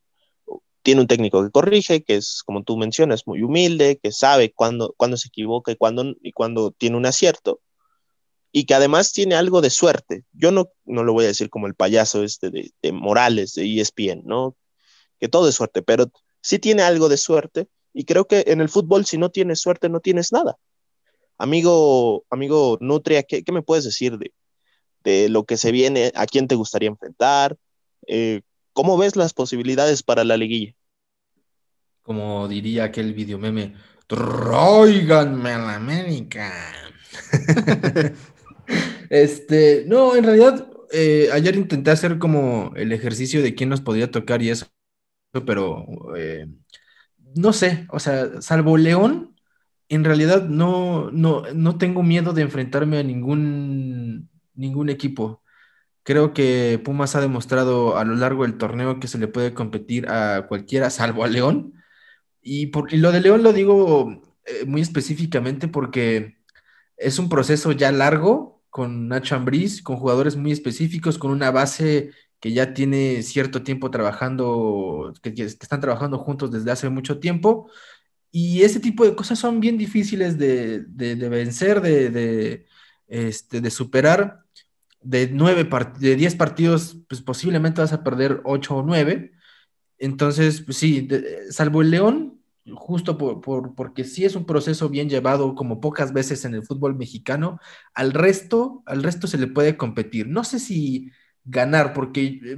tiene 0.83 1.01
un 1.01 1.09
técnico 1.09 1.43
que 1.43 1.51
corrige, 1.51 2.05
que 2.05 2.15
es, 2.17 2.43
como 2.47 2.63
tú 2.63 2.77
mencionas, 2.77 3.27
muy 3.27 3.43
humilde, 3.43 3.99
que 4.01 4.13
sabe 4.13 4.53
cuándo, 4.53 4.95
cuándo 4.97 5.17
se 5.17 5.27
equivoca 5.27 5.73
y 5.73 5.77
cuándo, 5.77 6.15
y 6.23 6.31
cuándo 6.31 6.71
tiene 6.71 6.97
un 6.97 7.07
acierto, 7.07 7.61
y 8.53 8.65
que 8.65 8.75
además 8.75 9.13
tiene 9.13 9.35
algo 9.35 9.61
de 9.61 9.71
suerte. 9.71 10.25
Yo 10.33 10.53
no, 10.53 10.71
no 10.85 11.03
lo 11.05 11.13
voy 11.13 11.25
a 11.25 11.29
decir 11.29 11.51
como 11.51 11.67
el 11.67 11.75
payaso 11.75 12.23
este 12.23 12.51
de, 12.51 12.71
de 12.81 12.93
Morales, 12.93 13.55
de 13.55 13.81
ESPN, 13.81 14.23
¿no? 14.25 14.57
Que 15.19 15.29
todo 15.29 15.49
es 15.49 15.57
suerte, 15.57 15.83
pero 15.83 16.11
sí 16.41 16.59
tiene 16.59 16.83
algo 16.83 17.09
de 17.09 17.17
suerte, 17.17 17.69
y 17.99 18.05
creo 18.05 18.29
que 18.29 18.45
en 18.47 18.61
el 18.61 18.69
fútbol, 18.69 19.07
si 19.07 19.19
no 19.19 19.29
tienes 19.29 19.59
suerte, 19.59 19.89
no 19.89 19.99
tienes 19.99 20.31
nada. 20.31 20.57
Amigo, 21.37 22.25
amigo 22.31 22.79
Nutria, 22.81 23.25
¿qué, 23.25 23.43
qué 23.43 23.51
me 23.51 23.61
puedes 23.61 23.83
decir 23.83 24.19
de, 24.19 24.33
de 25.03 25.29
lo 25.29 25.43
que 25.43 25.57
se 25.57 25.73
viene? 25.73 26.13
¿A 26.15 26.27
quién 26.27 26.47
te 26.47 26.55
gustaría 26.55 26.91
enfrentar? 26.91 27.57
Eh, 28.07 28.43
¿Cómo 28.73 28.99
ves 28.99 29.17
las 29.17 29.35
posibilidades 29.35 30.05
para 30.05 30.23
la 30.23 30.37
liguilla? 30.37 30.75
Como 32.03 32.47
diría 32.47 32.85
aquel 32.85 33.15
video 33.15 33.37
meme, 33.37 33.75
tráiganme 34.07 35.51
a 35.51 35.59
la 35.59 35.75
América. 35.75 36.53
este, 39.11 39.83
no, 39.89 40.15
en 40.15 40.23
realidad, 40.23 40.71
eh, 40.93 41.31
ayer 41.33 41.57
intenté 41.57 41.91
hacer 41.91 42.21
como 42.21 42.73
el 42.77 42.93
ejercicio 42.93 43.43
de 43.43 43.57
quién 43.57 43.71
nos 43.71 43.81
podría 43.81 44.09
tocar 44.09 44.41
y 44.41 44.51
eso, 44.51 44.69
pero 45.45 45.85
eh, 46.17 46.47
no 47.35 47.53
sé, 47.53 47.87
o 47.91 48.01
sea, 48.01 48.41
salvo 48.43 48.77
León, 48.77 49.35
en 49.89 50.05
realidad 50.05 50.45
no, 50.45 51.11
no, 51.11 51.43
no 51.55 51.79
tengo 51.79 52.03
miedo 52.03 52.33
de 52.33 52.43
enfrentarme 52.43 52.99
a 52.99 53.03
ningún, 53.03 54.29
ningún 54.55 54.91
equipo. 54.91 55.43
Creo 56.03 56.33
que 56.35 56.81
Pumas 56.85 57.15
ha 57.17 57.21
demostrado 57.21 57.99
a 57.99 58.05
lo 58.05 58.15
largo 58.15 58.45
del 58.45 58.59
torneo 58.59 59.01
que 59.01 59.09
se 59.09 59.19
le 59.19 59.29
puede 59.29 59.55
competir 59.55 60.09
a 60.09 60.47
cualquiera, 60.49 60.91
salvo 60.91 61.25
a 61.25 61.29
León. 61.29 61.75
Y, 62.43 62.67
por, 62.69 62.93
y 62.93 62.99
lo 62.99 63.13
de 63.13 63.21
León 63.21 63.43
lo 63.43 63.53
digo 63.53 64.23
eh, 64.47 64.65
muy 64.67 64.81
específicamente 64.81 65.69
porque 65.69 66.39
es 66.97 67.19
un 67.19 67.29
proceso 67.29 67.73
ya 67.73 67.93
largo 67.93 68.63
con 68.71 69.09
Nacho 69.09 69.37
Ambriz, 69.37 69.83
con 69.83 69.97
jugadores 69.97 70.37
muy 70.37 70.53
específicos, 70.53 71.19
con 71.19 71.31
una 71.31 71.51
base 71.51 72.13
que 72.41 72.53
ya 72.53 72.75
tiene 72.75 73.23
cierto 73.23 73.63
tiempo 73.63 73.91
trabajando, 73.91 75.13
que, 75.23 75.33
están 75.43 75.81
trabajando 75.81 76.19
juntos 76.19 76.51
desde 76.53 76.71
hace 76.71 76.89
mucho 76.89 77.19
tiempo. 77.19 77.71
Y 78.31 78.63
ese 78.63 78.81
tipo 78.81 79.05
de 79.05 79.15
cosas 79.17 79.39
son 79.39 79.61
bien 79.61 79.79
difíciles 79.79 80.39
de, 80.39 80.81
de, 80.87 81.29
vencer, 81.29 81.81
de, 81.81 82.11
de, 82.11 82.67
este, 83.09 83.61
de 83.61 83.71
superar. 83.71 84.45
De, 85.01 85.29
nueve 85.33 85.69
de 86.01 86.17
diez 86.17 86.35
partidos, 86.37 86.99
pues 87.09 87.23
posiblemente 87.23 87.81
vas 87.81 87.93
a 87.93 88.05
perder 88.05 88.41
ocho 88.45 88.77
o 88.77 88.83
nueve. 88.83 89.33
Entonces, 89.99 90.61
pues 90.61 90.77
sí, 90.79 91.09
salvo 91.51 91.83
el 91.83 91.91
León, 91.91 92.41
justo 92.75 93.19
por, 93.19 93.41
por, 93.41 93.75
porque 93.75 94.05
sí 94.05 94.25
es 94.25 94.37
un 94.37 94.47
proceso 94.47 94.89
bien 94.89 95.09
llevado, 95.09 95.55
como 95.55 95.81
pocas 95.81 96.13
veces 96.13 96.45
en 96.45 96.55
el 96.55 96.65
fútbol 96.65 96.97
mexicano, 96.97 97.59
al 97.95 98.13
resto, 98.13 98.83
al 98.87 99.03
resto 99.03 99.27
se 99.27 99.39
le 99.39 99.49
puede 99.49 99.77
competir. 99.77 100.29
No 100.29 100.45
sé 100.45 100.59
si 100.59 101.11
ganar, 101.49 101.93
porque 101.93 102.41
eh, 102.45 102.57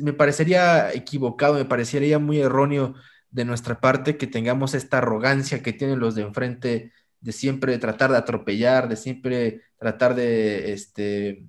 me 0.00 0.12
parecería 0.12 0.92
equivocado, 0.92 1.54
me 1.54 1.64
parecería 1.64 2.18
muy 2.18 2.40
erróneo 2.40 2.94
de 3.30 3.44
nuestra 3.44 3.80
parte 3.80 4.16
que 4.16 4.26
tengamos 4.26 4.74
esta 4.74 4.98
arrogancia 4.98 5.62
que 5.62 5.72
tienen 5.72 5.98
los 5.98 6.14
de 6.14 6.22
enfrente 6.22 6.92
de 7.20 7.32
siempre 7.32 7.78
tratar 7.78 8.10
de 8.10 8.18
atropellar, 8.18 8.88
de 8.88 8.96
siempre 8.96 9.62
tratar 9.78 10.14
de, 10.14 10.72
este, 10.72 11.46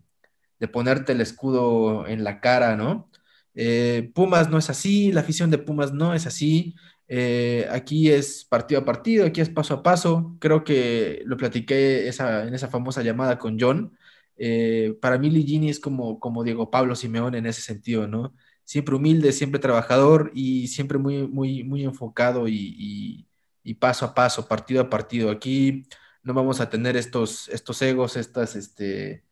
de 0.59 0.67
ponerte 0.67 1.11
el 1.11 1.21
escudo 1.21 2.07
en 2.07 2.23
la 2.23 2.39
cara, 2.39 2.75
¿no? 2.75 3.09
Eh, 3.53 4.11
Pumas 4.13 4.49
no 4.49 4.57
es 4.57 4.69
así, 4.69 5.11
la 5.11 5.21
afición 5.21 5.51
de 5.51 5.57
Pumas 5.57 5.93
no 5.93 6.13
es 6.13 6.25
así. 6.27 6.75
Eh, 7.07 7.67
aquí 7.71 8.09
es 8.09 8.45
partido 8.45 8.81
a 8.81 8.86
partido, 8.86 9.25
aquí 9.25 9.41
es 9.41 9.49
paso 9.49 9.75
a 9.75 9.83
paso. 9.83 10.36
Creo 10.39 10.63
que 10.63 11.21
lo 11.25 11.38
platiqué 11.38 12.07
en 12.07 12.53
esa 12.53 12.67
famosa 12.69 13.01
llamada 13.03 13.38
con 13.38 13.57
John. 13.59 13.97
Eh, 14.38 14.97
para 15.01 15.17
mí 15.17 15.29
Ligini 15.29 15.69
es 15.69 15.79
como, 15.79 16.19
como 16.19 16.43
Diego 16.43 16.69
Pablo 16.69 16.95
Simeón 16.95 17.36
en 17.36 17.45
ese 17.45 17.61
sentido, 17.61 18.07
¿no? 18.07 18.33
siempre 18.65 18.95
humilde, 18.95 19.31
siempre 19.31 19.59
trabajador 19.59 20.31
y 20.33 20.67
siempre 20.67 20.97
muy, 20.97 21.27
muy, 21.27 21.63
muy 21.63 21.83
enfocado 21.86 22.47
y, 22.47 23.25
y, 23.63 23.73
paso 23.75 24.05
a 24.05 24.13
paso, 24.13 24.47
partido 24.47 24.81
a 24.81 24.89
partido. 24.89 25.31
Aquí 25.31 25.88
no 26.23 26.33
vamos 26.33 26.59
a 26.59 26.69
tener 26.69 26.97
estos, 26.97 27.47
estos 27.49 27.81
egos, 27.81 28.17
estas, 28.17 28.55
este, 28.55 29.23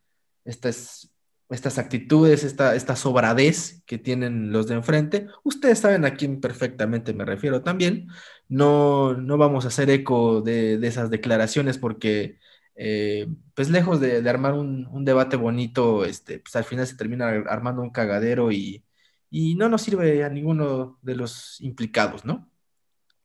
estas, 0.45 1.11
estas 1.49 1.77
actitudes, 1.79 2.43
esta, 2.43 2.75
esta 2.75 2.95
sobradez 2.95 3.81
que 3.85 3.97
tienen 3.97 4.51
los 4.51 4.67
de 4.67 4.75
enfrente. 4.75 5.27
Ustedes 5.43 5.79
saben 5.79 6.05
a 6.05 6.15
quién 6.15 6.39
perfectamente 6.39 7.13
me 7.13 7.25
refiero 7.25 7.63
también. 7.63 8.07
No, 8.47 9.13
no 9.15 9.37
vamos 9.37 9.65
a 9.65 9.69
hacer 9.69 9.89
eco 9.89 10.41
de, 10.41 10.77
de 10.77 10.87
esas 10.87 11.09
declaraciones 11.09 11.77
porque... 11.77 12.37
Eh, 12.75 13.27
pues 13.53 13.69
lejos 13.69 13.99
de, 13.99 14.27
armar 14.29 14.53
un, 14.53 15.05
debate 15.05 15.35
bonito, 15.35 16.05
este, 16.05 16.39
pues 16.39 16.55
al 16.55 16.63
final 16.63 16.87
se 16.87 16.95
termina 16.95 17.27
armando 17.47 17.81
un 17.81 17.91
cagadero 17.91 18.51
y, 18.51 18.83
y 19.29 19.55
no 19.55 19.69
nos 19.69 19.81
sirve 19.83 20.23
a 20.23 20.29
ninguno 20.29 20.99
de 21.01 21.15
los 21.15 21.61
implicados, 21.61 22.25
¿no? 22.25 22.49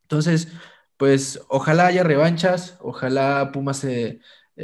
Entonces, 0.02 0.48
pues 0.96 1.40
ojalá 1.48 1.86
haya 1.86 2.02
revanchas, 2.02 2.78
ojalá 2.80 3.50
Pumas 3.52 3.84
eh, 3.84 4.20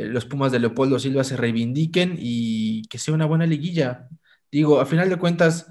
los 0.06 0.26
Pumas 0.26 0.52
de 0.52 0.58
Leopoldo 0.58 0.98
Silva 0.98 1.24
se 1.24 1.36
reivindiquen 1.36 2.16
y 2.18 2.82
que 2.88 2.98
sea 2.98 3.14
una 3.14 3.26
buena 3.26 3.46
liguilla. 3.46 4.08
Digo, 4.50 4.80
a 4.80 4.86
final 4.86 5.08
de 5.08 5.16
cuentas, 5.16 5.66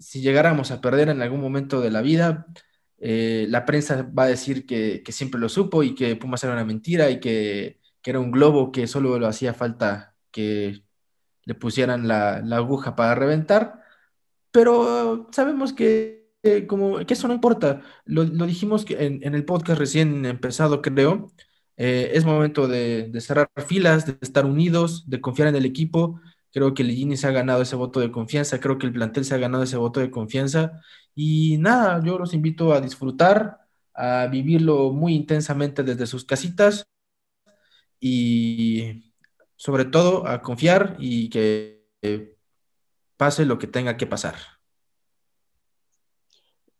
si 0.00 0.20
llegáramos 0.20 0.70
a 0.70 0.80
perder 0.80 1.08
en 1.08 1.22
algún 1.22 1.40
momento 1.40 1.80
de 1.80 1.90
la 1.90 2.02
vida, 2.02 2.46
eh, 2.98 3.46
la 3.48 3.64
prensa 3.64 4.02
va 4.02 4.24
a 4.24 4.28
decir 4.28 4.66
que, 4.66 5.02
siempre 5.08 5.40
lo 5.40 5.48
supo 5.48 5.82
y 5.82 5.94
que 5.94 6.16
Pumas 6.16 6.42
era 6.44 6.52
una 6.54 6.64
mentira 6.64 7.10
y 7.10 7.20
que, 7.20 7.79
que, 8.02 8.10
era 8.10 8.20
un 8.20 8.30
globo 8.30 8.72
que 8.72 8.86
solo 8.86 9.18
lo 9.18 9.26
hacía 9.26 9.54
falta 9.54 10.16
que 10.30 10.84
le 11.44 11.54
pusieran 11.54 12.08
la, 12.08 12.36
aguja 12.56 12.96
para 12.96 13.14
reventar 13.14 13.80
pero 14.50 15.28
sabemos 15.32 15.72
que, 15.72 16.32
eh, 16.42 16.66
como, 16.66 16.98
que 17.06 17.14
eso 17.14 17.28
no 17.28 17.34
importa. 17.34 17.82
Lo, 18.04 18.24
dijimos 18.24 18.84
en, 18.88 19.34
el 19.34 19.44
podcast 19.44 19.78
recién 19.78 20.26
empezado, 20.26 20.82
creo. 20.82 21.32
Eh, 21.76 22.12
es 22.14 22.24
momento 22.24 22.68
de, 22.68 23.08
de, 23.10 23.20
cerrar 23.20 23.50
filas, 23.66 24.06
de 24.06 24.16
estar 24.20 24.44
unidos, 24.46 25.08
de 25.08 25.20
confiar 25.20 25.48
en 25.48 25.56
el 25.56 25.66
equipo. 25.66 26.20
Creo 26.52 26.74
que 26.74 26.84
Ligini 26.84 27.16
se 27.16 27.28
ha 27.28 27.30
ganado 27.32 27.62
ese 27.62 27.76
voto 27.76 28.00
de 28.00 28.10
confianza, 28.10 28.60
creo 28.60 28.78
que 28.78 28.86
el 28.86 28.92
plantel 28.92 29.24
se 29.24 29.34
ha 29.34 29.38
ganado 29.38 29.62
ese 29.64 29.76
voto 29.76 30.00
de 30.00 30.10
confianza. 30.10 30.80
Y 31.14 31.58
nada, 31.58 32.02
yo 32.04 32.18
los 32.18 32.34
invito 32.34 32.72
a 32.72 32.80
disfrutar, 32.80 33.58
a 33.94 34.26
vivirlo 34.26 34.92
muy 34.92 35.14
intensamente 35.14 35.82
desde 35.84 36.06
sus 36.06 36.24
casitas 36.24 36.86
y 38.00 39.12
sobre 39.56 39.84
todo 39.84 40.26
a 40.26 40.40
confiar 40.40 40.96
y 40.98 41.28
que 41.28 41.86
eh, 42.02 42.36
pase 43.16 43.44
lo 43.44 43.58
que 43.58 43.66
tenga 43.66 43.96
que 43.96 44.06
pasar. 44.06 44.36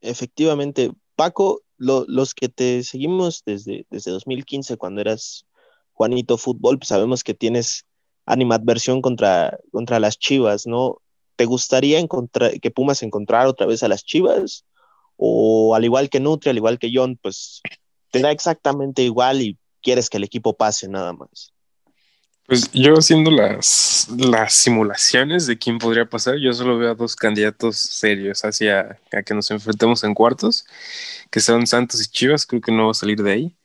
Efectivamente, 0.01 0.91
Paco, 1.15 1.63
lo, 1.77 2.07
los 2.09 2.35
que 2.35 2.49
te 2.49 2.83
seguimos 2.83 3.43
desde, 3.45 3.87
desde 3.91 4.11
2015, 4.11 4.79
cuando 4.79 5.03
eras 5.03 5.47
Juanito 5.93 6.39
Fútbol, 6.39 6.79
pues 6.79 6.89
sabemos 6.89 7.23
que 7.23 7.35
tienes 7.35 7.85
animadversión 8.25 9.03
contra, 9.03 9.59
contra 9.71 10.01
las 10.01 10.19
Chivas, 10.19 10.67
¿no? 10.67 11.03
¿Te 11.37 11.45
gustaría 11.45 11.99
encontrar, 11.99 12.59
que 12.61 12.71
Pumas 12.71 13.03
encontrara 13.03 13.49
otra 13.49 13.67
vez 13.67 13.83
a 13.83 13.89
las 13.89 14.05
Chivas? 14.05 14.65
O 15.17 15.75
al 15.75 15.85
igual 15.85 16.09
que 16.09 16.21
Nutri, 16.21 16.51
al 16.51 16.57
igual 16.57 16.79
que 16.79 16.91
John, 16.93 17.19
pues 17.21 17.61
te 18.11 18.21
da 18.21 18.31
exactamente 18.31 19.03
igual 19.03 19.43
y 19.43 19.59
quieres 19.83 20.11
que 20.11 20.19
el 20.19 20.25
equipo 20.25 20.57
pase 20.57 20.89
nada 20.89 21.13
más. 21.13 21.53
Pues 22.47 22.69
yo 22.73 22.95
haciendo 22.95 23.31
las, 23.31 24.09
las 24.19 24.55
simulaciones 24.55 25.47
de 25.47 25.57
quién 25.57 25.79
podría 25.79 26.07
pasar, 26.07 26.37
yo 26.37 26.53
solo 26.53 26.79
veo 26.79 26.91
a 26.91 26.95
dos 26.97 27.15
candidatos 27.15 27.77
serios 27.77 28.45
hacia 28.45 28.99
a 29.13 29.23
que 29.23 29.35
nos 29.35 29.53
enfrentemos 29.53 30.03
en 30.03 30.15
cuartos, 30.15 30.65
que 31.31 31.39
son 31.39 31.69
Santos 31.69 32.03
y 32.03 32.11
Chivas, 32.11 32.47
creo 32.47 32.61
que 32.61 32.73
no 32.73 32.87
va 32.87 32.91
a 32.91 32.95
salir 32.95 33.23
de 33.23 33.33
ahí. 33.33 33.57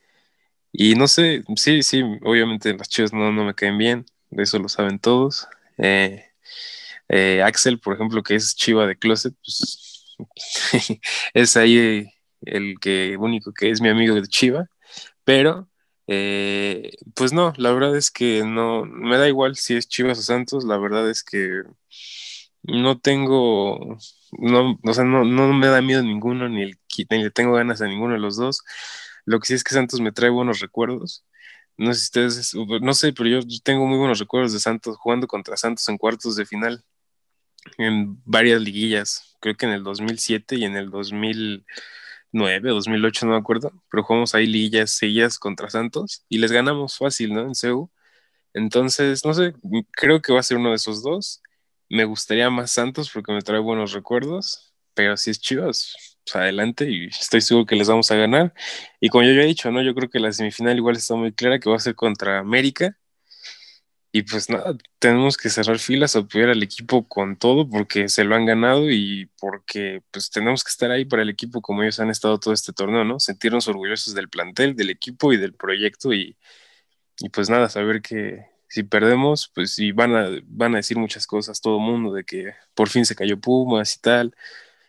Y 0.72 0.94
no 0.94 1.08
sé, 1.08 1.42
sí, 1.56 1.82
sí, 1.82 2.02
obviamente 2.22 2.74
las 2.74 2.88
Chivas 2.88 3.12
no, 3.12 3.32
no 3.32 3.44
me 3.44 3.54
caen 3.54 3.76
bien, 3.76 4.06
de 4.30 4.44
eso 4.44 4.58
lo 4.60 4.68
saben 4.68 5.00
todos. 5.00 5.48
Eh, 5.78 6.24
eh, 7.08 7.42
Axel, 7.42 7.80
por 7.80 7.94
ejemplo, 7.94 8.22
que 8.22 8.36
es 8.36 8.54
Chiva 8.54 8.86
de 8.86 8.96
Closet, 8.96 9.34
pues 9.44 10.16
es 11.34 11.56
ahí 11.56 12.08
el 12.42 12.76
que 12.80 13.16
único 13.18 13.52
que 13.52 13.70
es 13.70 13.80
mi 13.80 13.88
amigo 13.88 14.14
de 14.14 14.28
Chiva, 14.28 14.68
pero 15.24 15.68
eh, 16.06 16.92
pues 17.14 17.32
no, 17.32 17.52
la 17.56 17.72
verdad 17.72 17.96
es 17.96 18.10
que 18.10 18.44
no, 18.44 18.84
me 18.84 19.18
da 19.18 19.28
igual 19.28 19.56
si 19.56 19.76
es 19.76 19.88
Chivas 19.88 20.18
o 20.18 20.22
Santos, 20.22 20.64
la 20.64 20.78
verdad 20.78 21.10
es 21.10 21.22
que 21.24 21.62
no 22.62 22.98
tengo, 22.98 23.98
no, 24.38 24.78
o 24.82 24.94
sea, 24.94 25.04
no, 25.04 25.24
no 25.24 25.52
me 25.52 25.66
da 25.68 25.82
miedo 25.82 26.02
ninguno, 26.02 26.48
ni, 26.48 26.62
el, 26.62 26.78
ni 27.10 27.22
le 27.22 27.30
tengo 27.30 27.54
ganas 27.54 27.80
a 27.82 27.86
ninguno 27.86 28.14
de 28.14 28.20
los 28.20 28.36
dos. 28.36 28.62
Lo 29.24 29.40
que 29.40 29.48
sí 29.48 29.54
es 29.54 29.64
que 29.64 29.74
Santos 29.74 30.00
me 30.00 30.12
trae 30.12 30.30
buenos 30.30 30.60
recuerdos. 30.60 31.24
No 31.76 31.92
sé 31.94 32.00
si 32.00 32.06
ustedes, 32.06 32.54
no 32.82 32.94
sé, 32.94 33.12
pero 33.12 33.28
yo 33.28 33.40
tengo 33.62 33.86
muy 33.86 33.98
buenos 33.98 34.18
recuerdos 34.18 34.52
de 34.52 34.60
Santos 34.60 34.96
jugando 34.98 35.26
contra 35.26 35.56
Santos 35.56 35.88
en 35.88 35.98
cuartos 35.98 36.36
de 36.36 36.46
final 36.46 36.84
en 37.78 38.20
varias 38.24 38.60
liguillas, 38.60 39.36
creo 39.40 39.56
que 39.56 39.66
en 39.66 39.72
el 39.72 39.82
2007 39.82 40.56
y 40.56 40.64
en 40.64 40.76
el 40.76 40.90
2000 40.90 41.58
2009, 41.58 41.64
2008, 42.32 43.26
no 43.26 43.32
me 43.32 43.38
acuerdo, 43.38 43.72
pero 43.90 44.02
jugamos 44.02 44.34
ahí 44.34 44.46
liguillas 44.46 44.90
seguidas 44.90 45.38
contra 45.38 45.70
Santos 45.70 46.24
y 46.28 46.38
les 46.38 46.52
ganamos 46.52 46.98
fácil, 46.98 47.34
¿no? 47.34 47.42
En 47.42 47.54
CEU. 47.54 47.90
Entonces, 48.54 49.24
no 49.24 49.34
sé, 49.34 49.54
creo 49.92 50.22
que 50.22 50.32
va 50.32 50.40
a 50.40 50.42
ser 50.42 50.58
uno 50.58 50.70
de 50.70 50.76
esos 50.76 51.02
dos. 51.02 51.42
Me 51.88 52.04
gustaría 52.04 52.50
más 52.50 52.72
Santos 52.72 53.10
porque 53.12 53.32
me 53.32 53.42
trae 53.42 53.60
buenos 53.60 53.92
recuerdos, 53.92 54.74
pero 54.94 55.16
si 55.16 55.30
es 55.30 55.40
Chivas, 55.40 56.18
pues 56.24 56.36
adelante 56.36 56.90
y 56.90 57.06
estoy 57.08 57.40
seguro 57.40 57.66
que 57.66 57.76
les 57.76 57.88
vamos 57.88 58.10
a 58.10 58.16
ganar. 58.16 58.54
Y 59.00 59.08
como 59.10 59.24
yo 59.24 59.32
ya 59.32 59.42
he 59.42 59.46
dicho, 59.46 59.70
¿no? 59.70 59.82
Yo 59.82 59.94
creo 59.94 60.10
que 60.10 60.20
la 60.20 60.32
semifinal 60.32 60.76
igual 60.76 60.96
está 60.96 61.14
muy 61.14 61.32
clara 61.32 61.60
que 61.60 61.70
va 61.70 61.76
a 61.76 61.80
ser 61.80 61.94
contra 61.94 62.38
América 62.40 62.96
y 64.18 64.22
pues 64.22 64.48
nada, 64.48 64.74
tenemos 64.98 65.36
que 65.36 65.50
cerrar 65.50 65.78
filas, 65.78 66.16
apoyar 66.16 66.48
al 66.48 66.62
equipo 66.62 67.06
con 67.06 67.36
todo 67.36 67.68
porque 67.68 68.08
se 68.08 68.24
lo 68.24 68.34
han 68.34 68.46
ganado 68.46 68.90
y 68.90 69.30
porque 69.38 70.02
pues 70.10 70.30
tenemos 70.30 70.64
que 70.64 70.70
estar 70.70 70.90
ahí 70.90 71.04
para 71.04 71.20
el 71.20 71.28
equipo 71.28 71.60
como 71.60 71.82
ellos 71.82 72.00
han 72.00 72.08
estado 72.08 72.40
todo 72.40 72.54
este 72.54 72.72
torneo, 72.72 73.04
¿no? 73.04 73.20
Sentirnos 73.20 73.68
orgullosos 73.68 74.14
del 74.14 74.30
plantel, 74.30 74.74
del 74.74 74.88
equipo 74.88 75.34
y 75.34 75.36
del 75.36 75.52
proyecto 75.52 76.14
y, 76.14 76.38
y 77.18 77.28
pues 77.30 77.50
nada, 77.50 77.68
saber 77.68 78.00
que 78.00 78.46
si 78.68 78.84
perdemos, 78.84 79.50
pues 79.54 79.74
sí 79.74 79.92
van 79.92 80.16
a, 80.16 80.30
van 80.46 80.74
a 80.74 80.78
decir 80.78 80.96
muchas 80.96 81.26
cosas 81.26 81.60
todo 81.60 81.76
el 81.76 81.84
mundo 81.84 82.12
de 82.14 82.24
que 82.24 82.54
por 82.74 82.88
fin 82.88 83.04
se 83.04 83.16
cayó 83.16 83.38
Pumas 83.38 83.96
y 83.96 84.00
tal. 84.00 84.34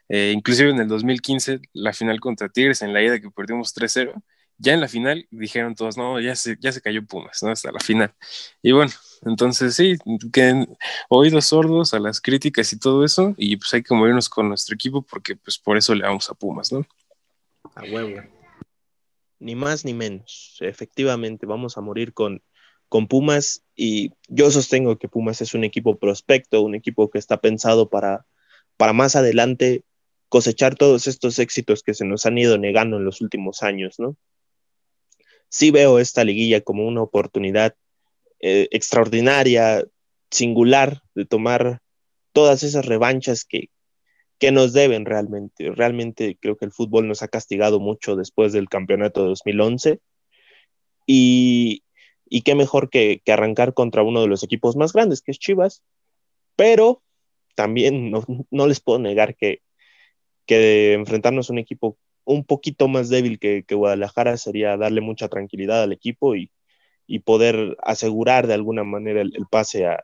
Eh, 0.09 0.31
inclusive 0.35 0.71
en 0.71 0.79
el 0.79 0.87
2015, 0.87 1.61
la 1.73 1.93
final 1.93 2.21
contra 2.21 2.49
Tigres, 2.49 2.81
en 2.81 2.93
la 2.93 3.03
ida 3.03 3.19
que 3.19 3.29
perdimos 3.31 3.73
3-0, 3.75 4.23
ya 4.57 4.73
en 4.73 4.81
la 4.81 4.87
final 4.87 5.27
dijeron 5.29 5.75
todos, 5.75 5.97
no, 5.97 6.19
ya 6.19 6.35
se, 6.35 6.57
ya 6.59 6.71
se 6.71 6.81
cayó 6.81 7.05
Pumas, 7.05 7.41
¿no? 7.43 7.51
Hasta 7.51 7.71
la 7.71 7.79
final. 7.79 8.13
Y 8.61 8.71
bueno, 8.71 8.91
entonces 9.23 9.75
sí, 9.75 9.97
que 10.33 10.65
oídos 11.09 11.45
sordos 11.45 11.93
a 11.93 11.99
las 11.99 12.21
críticas 12.21 12.73
y 12.73 12.79
todo 12.79 13.05
eso, 13.05 13.35
y 13.37 13.57
pues 13.57 13.73
hay 13.73 13.83
que 13.83 13.93
movernos 13.93 14.29
con 14.29 14.49
nuestro 14.49 14.75
equipo 14.75 15.01
porque 15.01 15.35
pues 15.35 15.57
por 15.57 15.77
eso 15.77 15.93
le 15.93 16.03
vamos 16.03 16.29
a 16.29 16.33
Pumas, 16.33 16.71
¿no? 16.71 16.85
A 17.75 17.83
huevo. 17.83 18.21
Ni 19.39 19.55
más 19.55 19.85
ni 19.85 19.93
menos. 19.93 20.57
Efectivamente, 20.61 21.45
vamos 21.45 21.77
a 21.77 21.81
morir 21.81 22.13
con, 22.13 22.41
con 22.89 23.07
Pumas 23.07 23.63
y 23.75 24.13
yo 24.27 24.49
sostengo 24.49 24.97
que 24.97 25.07
Pumas 25.07 25.41
es 25.41 25.53
un 25.53 25.63
equipo 25.63 25.97
prospecto, 25.97 26.61
un 26.61 26.73
equipo 26.73 27.09
que 27.11 27.19
está 27.19 27.37
pensado 27.37 27.89
para, 27.89 28.25
para 28.77 28.93
más 28.93 29.15
adelante 29.15 29.83
cosechar 30.29 30.75
todos 30.75 31.07
estos 31.07 31.39
éxitos 31.39 31.83
que 31.83 31.93
se 31.93 32.05
nos 32.05 32.25
han 32.25 32.37
ido 32.37 32.57
negando 32.57 32.97
en 32.97 33.05
los 33.05 33.21
últimos 33.21 33.63
años, 33.63 33.99
¿no? 33.99 34.17
Sí 35.49 35.71
veo 35.71 35.99
esta 35.99 36.23
liguilla 36.23 36.61
como 36.61 36.87
una 36.87 37.01
oportunidad 37.01 37.75
eh, 38.39 38.67
extraordinaria, 38.71 39.85
singular, 40.29 41.01
de 41.15 41.25
tomar 41.25 41.81
todas 42.33 42.63
esas 42.63 42.85
revanchas 42.85 43.45
que, 43.45 43.69
que 44.37 44.51
nos 44.51 44.73
deben 44.73 45.05
realmente. 45.05 45.71
Realmente 45.71 46.37
creo 46.39 46.57
que 46.57 46.65
el 46.65 46.71
fútbol 46.71 47.07
nos 47.07 47.23
ha 47.23 47.27
castigado 47.27 47.79
mucho 47.79 48.15
después 48.15 48.53
del 48.53 48.69
campeonato 48.69 49.23
de 49.23 49.29
2011 49.29 49.99
y, 51.05 51.83
y 52.29 52.41
qué 52.41 52.55
mejor 52.55 52.89
que, 52.89 53.21
que, 53.23 53.31
arrancar 53.31 53.73
contra 53.73 54.03
uno 54.03 54.21
de 54.21 54.27
los 54.27 54.43
equipos 54.43 54.75
más 54.75 54.93
grandes, 54.93 55.21
que 55.21 55.31
es 55.31 55.39
Chivas, 55.39 55.83
pero 56.55 57.01
también 57.55 58.11
no, 58.11 58.23
no 58.51 58.67
les 58.67 58.79
puedo 58.81 58.99
negar 58.99 59.35
que, 59.35 59.61
que 60.45 60.93
enfrentarnos 60.93 61.49
a 61.49 61.53
un 61.53 61.59
equipo 61.59 61.97
un 62.27 62.43
poquito 62.43 62.89
más 62.89 63.07
débil 63.09 63.39
que, 63.39 63.63
Guadalajara 63.69 64.35
sería 64.37 64.75
darle 64.75 64.99
mucha 64.99 65.29
tranquilidad 65.29 65.83
al 65.83 65.93
equipo 65.93 66.35
y, 66.35 66.51
poder 67.23 67.77
asegurar 67.83 68.47
de 68.47 68.53
alguna 68.53 68.83
manera 68.83 69.21
el, 69.21 69.31
pase 69.49 69.87
a, 69.87 70.03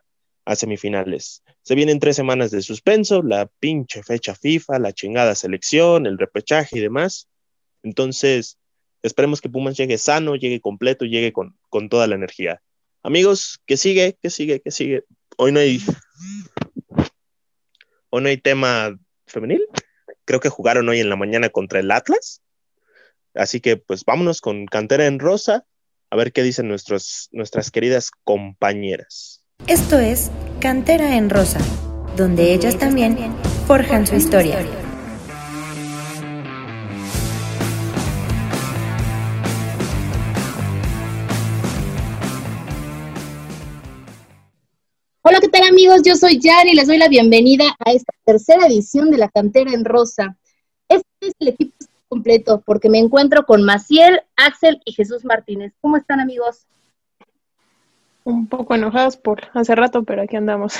semifinales. 0.56 1.42
Se 1.62 1.74
vienen 1.74 2.00
tres 2.00 2.16
semanas 2.16 2.50
de 2.50 2.62
suspenso, 2.62 3.22
la 3.22 3.46
pinche 3.60 4.02
fecha 4.02 4.34
FIFA, 4.34 4.78
la 4.78 4.92
chingada 4.92 5.34
selección, 5.34 6.06
el 6.06 6.18
repechaje 6.18 6.78
y 6.78 6.80
demás. 6.80 7.28
Entonces, 7.82 8.58
esperemos 9.02 9.42
que 9.42 9.50
Pumas 9.50 9.76
llegue 9.76 9.98
sano, 9.98 10.34
llegue 10.34 10.60
completo, 10.60 11.04
llegue 11.04 11.32
con, 11.32 11.56
con 11.68 11.90
toda 11.90 12.06
la 12.06 12.14
energía. 12.14 12.62
Amigos, 13.02 13.60
¿qué 13.66 13.76
sigue? 13.76 14.16
¿Qué 14.22 14.30
sigue? 14.30 14.60
¿Qué 14.60 14.70
sigue? 14.70 15.04
Hoy 15.36 15.52
no 15.52 15.60
hay. 15.60 15.80
Hoy 18.08 18.22
no 18.22 18.28
hay 18.28 18.38
tema 18.38 18.98
femenil 19.26 19.66
creo 20.24 20.40
que 20.40 20.48
jugaron 20.48 20.88
hoy 20.88 21.00
en 21.00 21.08
la 21.08 21.16
mañana 21.16 21.48
contra 21.48 21.80
el 21.80 21.90
Atlas. 21.90 22.42
Así 23.34 23.60
que 23.60 23.76
pues 23.76 24.04
vámonos 24.04 24.40
con 24.40 24.66
Cantera 24.66 25.06
en 25.06 25.18
Rosa, 25.18 25.64
a 26.10 26.16
ver 26.16 26.32
qué 26.32 26.42
dicen 26.42 26.68
nuestros, 26.68 27.28
nuestras 27.32 27.70
queridas 27.70 28.10
compañeras. 28.22 29.44
Esto 29.66 29.98
es 29.98 30.30
Cantera 30.60 31.16
en 31.16 31.30
Rosa, 31.30 31.60
donde 32.16 32.52
ellas 32.52 32.78
también 32.78 33.16
forjan 33.66 34.06
su 34.06 34.14
historia. 34.14 34.58
Amigos? 45.84 46.02
Yo 46.02 46.14
soy 46.14 46.40
Yari 46.40 46.70
y 46.70 46.74
les 46.74 46.86
doy 46.86 46.96
la 46.96 47.08
bienvenida 47.08 47.64
a 47.84 47.92
esta 47.92 48.12
tercera 48.24 48.66
edición 48.66 49.10
de 49.10 49.18
la 49.18 49.28
Cantera 49.28 49.70
en 49.72 49.84
Rosa. 49.84 50.34
Este 50.88 51.06
es 51.20 51.34
el 51.38 51.48
equipo 51.48 51.74
completo 52.08 52.62
porque 52.64 52.88
me 52.88 52.98
encuentro 52.98 53.44
con 53.44 53.62
Maciel, 53.64 54.22
Axel 54.34 54.80
y 54.86 54.92
Jesús 54.92 55.26
Martínez. 55.26 55.74
¿Cómo 55.82 55.98
están 55.98 56.20
amigos? 56.20 56.66
Un 58.24 58.46
poco 58.46 58.74
enojados 58.74 59.18
por 59.18 59.42
hace 59.52 59.74
rato, 59.74 60.04
pero 60.04 60.22
aquí 60.22 60.36
andamos. 60.36 60.74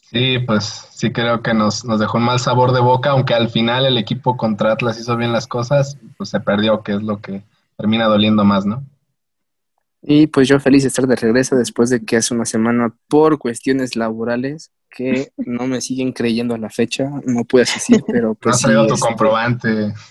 Sí, 0.00 0.38
pues 0.38 0.64
sí 0.90 1.12
creo 1.12 1.42
que 1.42 1.52
nos, 1.52 1.84
nos 1.84 2.00
dejó 2.00 2.16
un 2.16 2.24
mal 2.24 2.40
sabor 2.40 2.72
de 2.72 2.80
boca, 2.80 3.10
aunque 3.10 3.34
al 3.34 3.50
final 3.50 3.84
el 3.84 3.98
equipo 3.98 4.38
contra 4.38 4.72
Atlas 4.72 4.98
hizo 4.98 5.16
bien 5.16 5.32
las 5.32 5.46
cosas, 5.46 5.98
pues 6.16 6.30
se 6.30 6.40
perdió, 6.40 6.82
que 6.82 6.92
es 6.92 7.02
lo 7.02 7.20
que 7.20 7.42
termina 7.76 8.06
doliendo 8.06 8.42
más, 8.42 8.64
¿no? 8.64 8.82
Y 10.02 10.28
pues 10.28 10.48
yo 10.48 10.60
feliz 10.60 10.84
de 10.84 10.88
estar 10.88 11.06
de 11.06 11.16
regreso 11.16 11.56
después 11.56 11.90
de 11.90 12.04
que 12.04 12.16
hace 12.16 12.34
una 12.34 12.44
semana 12.44 12.94
por 13.08 13.38
cuestiones 13.38 13.96
laborales 13.96 14.70
que 14.90 15.32
no 15.38 15.66
me 15.66 15.80
siguen 15.80 16.12
creyendo 16.12 16.54
a 16.54 16.58
la 16.58 16.70
fecha, 16.70 17.10
no 17.24 17.44
pude 17.44 17.62
asistir, 17.62 18.02
pero 18.06 18.34
pues 18.34 18.56
no 18.56 18.68
traigo 18.68 18.86
tu 18.86 18.94
este, 18.94 19.06
comprobante. 19.06 19.94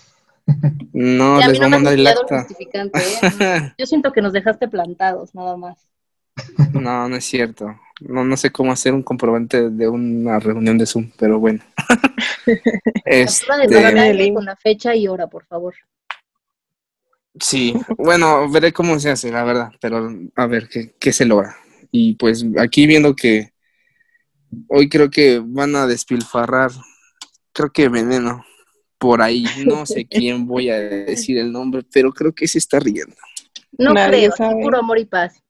No, 0.93 1.39
les 1.39 1.57
voy 1.57 1.65
a 1.67 1.69
mandar 1.69 1.93
el 1.93 2.07
acta. 2.07 2.47
¿eh? 2.57 3.73
Yo 3.77 3.85
siento 3.85 4.13
que 4.13 4.21
nos 4.21 4.31
dejaste 4.31 4.69
plantados, 4.69 5.35
nada 5.35 5.57
más. 5.57 5.89
No, 6.71 7.09
no 7.09 7.17
es 7.17 7.25
cierto. 7.25 7.75
No, 7.99 8.23
no 8.23 8.37
sé 8.37 8.49
cómo 8.49 8.71
hacer 8.71 8.93
un 8.93 9.03
comprobante 9.03 9.69
de 9.69 9.89
una 9.89 10.39
reunión 10.39 10.77
de 10.77 10.85
Zoom, 10.85 11.11
pero 11.19 11.37
bueno. 11.37 11.59
este... 13.03 13.45
con 14.33 14.45
la 14.45 14.55
fecha 14.55 14.95
y 14.95 15.09
hora, 15.09 15.27
por 15.27 15.43
favor. 15.43 15.75
Sí, 17.39 17.73
bueno, 17.97 18.49
veré 18.49 18.73
cómo 18.73 18.99
se 18.99 19.09
hace, 19.09 19.31
la 19.31 19.43
verdad, 19.43 19.71
pero 19.79 20.09
a 20.35 20.47
ver 20.47 20.67
qué, 20.69 20.95
qué 20.99 21.13
se 21.13 21.25
logra. 21.25 21.55
Y 21.91 22.15
pues 22.15 22.45
aquí 22.57 22.87
viendo 22.87 23.15
que 23.15 23.51
hoy 24.67 24.89
creo 24.89 25.09
que 25.09 25.41
van 25.43 25.75
a 25.75 25.87
despilfarrar, 25.87 26.71
creo 27.53 27.71
que 27.71 27.89
veneno 27.89 28.45
por 28.97 29.21
ahí, 29.21 29.45
no 29.65 29.85
sé 29.85 30.05
quién 30.09 30.47
voy 30.47 30.69
a 30.69 30.79
decir 30.79 31.37
el 31.37 31.51
nombre, 31.51 31.83
pero 31.91 32.11
creo 32.11 32.33
que 32.33 32.47
se 32.47 32.57
está 32.57 32.79
riendo. 32.79 33.15
No 33.77 33.93
creo, 33.93 34.31
puro 34.61 34.79
amor 34.79 34.97
y 34.97 35.05
paz. 35.05 35.43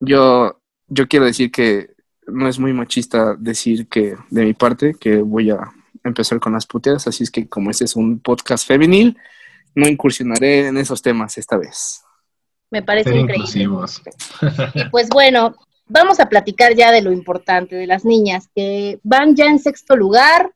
Yo, 0.00 0.60
yo 0.88 1.08
quiero 1.08 1.24
decir 1.24 1.50
que 1.50 1.94
no 2.26 2.48
es 2.48 2.58
muy 2.58 2.72
machista 2.72 3.36
decir 3.38 3.88
que 3.88 4.16
de 4.30 4.44
mi 4.44 4.52
parte 4.52 4.94
que 4.98 5.18
voy 5.18 5.50
a 5.50 5.72
empezar 6.02 6.40
con 6.40 6.52
las 6.52 6.66
puteadas, 6.66 7.06
así 7.06 7.22
es 7.22 7.30
que 7.30 7.48
como 7.48 7.70
este 7.70 7.84
es 7.84 7.96
un 7.96 8.18
podcast 8.18 8.66
femenil, 8.66 9.16
no 9.76 9.86
incursionaré 9.86 10.66
en 10.66 10.78
esos 10.78 11.02
temas 11.02 11.38
esta 11.38 11.56
vez. 11.56 12.02
Me 12.70 12.82
parece 12.82 13.14
increíble. 13.14 13.68
Y 14.74 14.84
pues 14.90 15.08
bueno, 15.10 15.54
vamos 15.86 16.18
a 16.18 16.28
platicar 16.28 16.74
ya 16.74 16.90
de 16.90 17.02
lo 17.02 17.12
importante 17.12 17.76
de 17.76 17.86
las 17.86 18.04
niñas, 18.04 18.48
que 18.54 18.98
van 19.04 19.36
ya 19.36 19.44
en 19.44 19.60
sexto 19.60 19.94
lugar, 19.94 20.50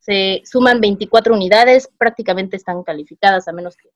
se 0.00 0.42
suman 0.44 0.80
24 0.80 1.34
unidades, 1.34 1.88
prácticamente 1.96 2.56
están 2.56 2.82
calificadas, 2.82 3.46
a 3.46 3.52
menos 3.52 3.76
que 3.76 3.90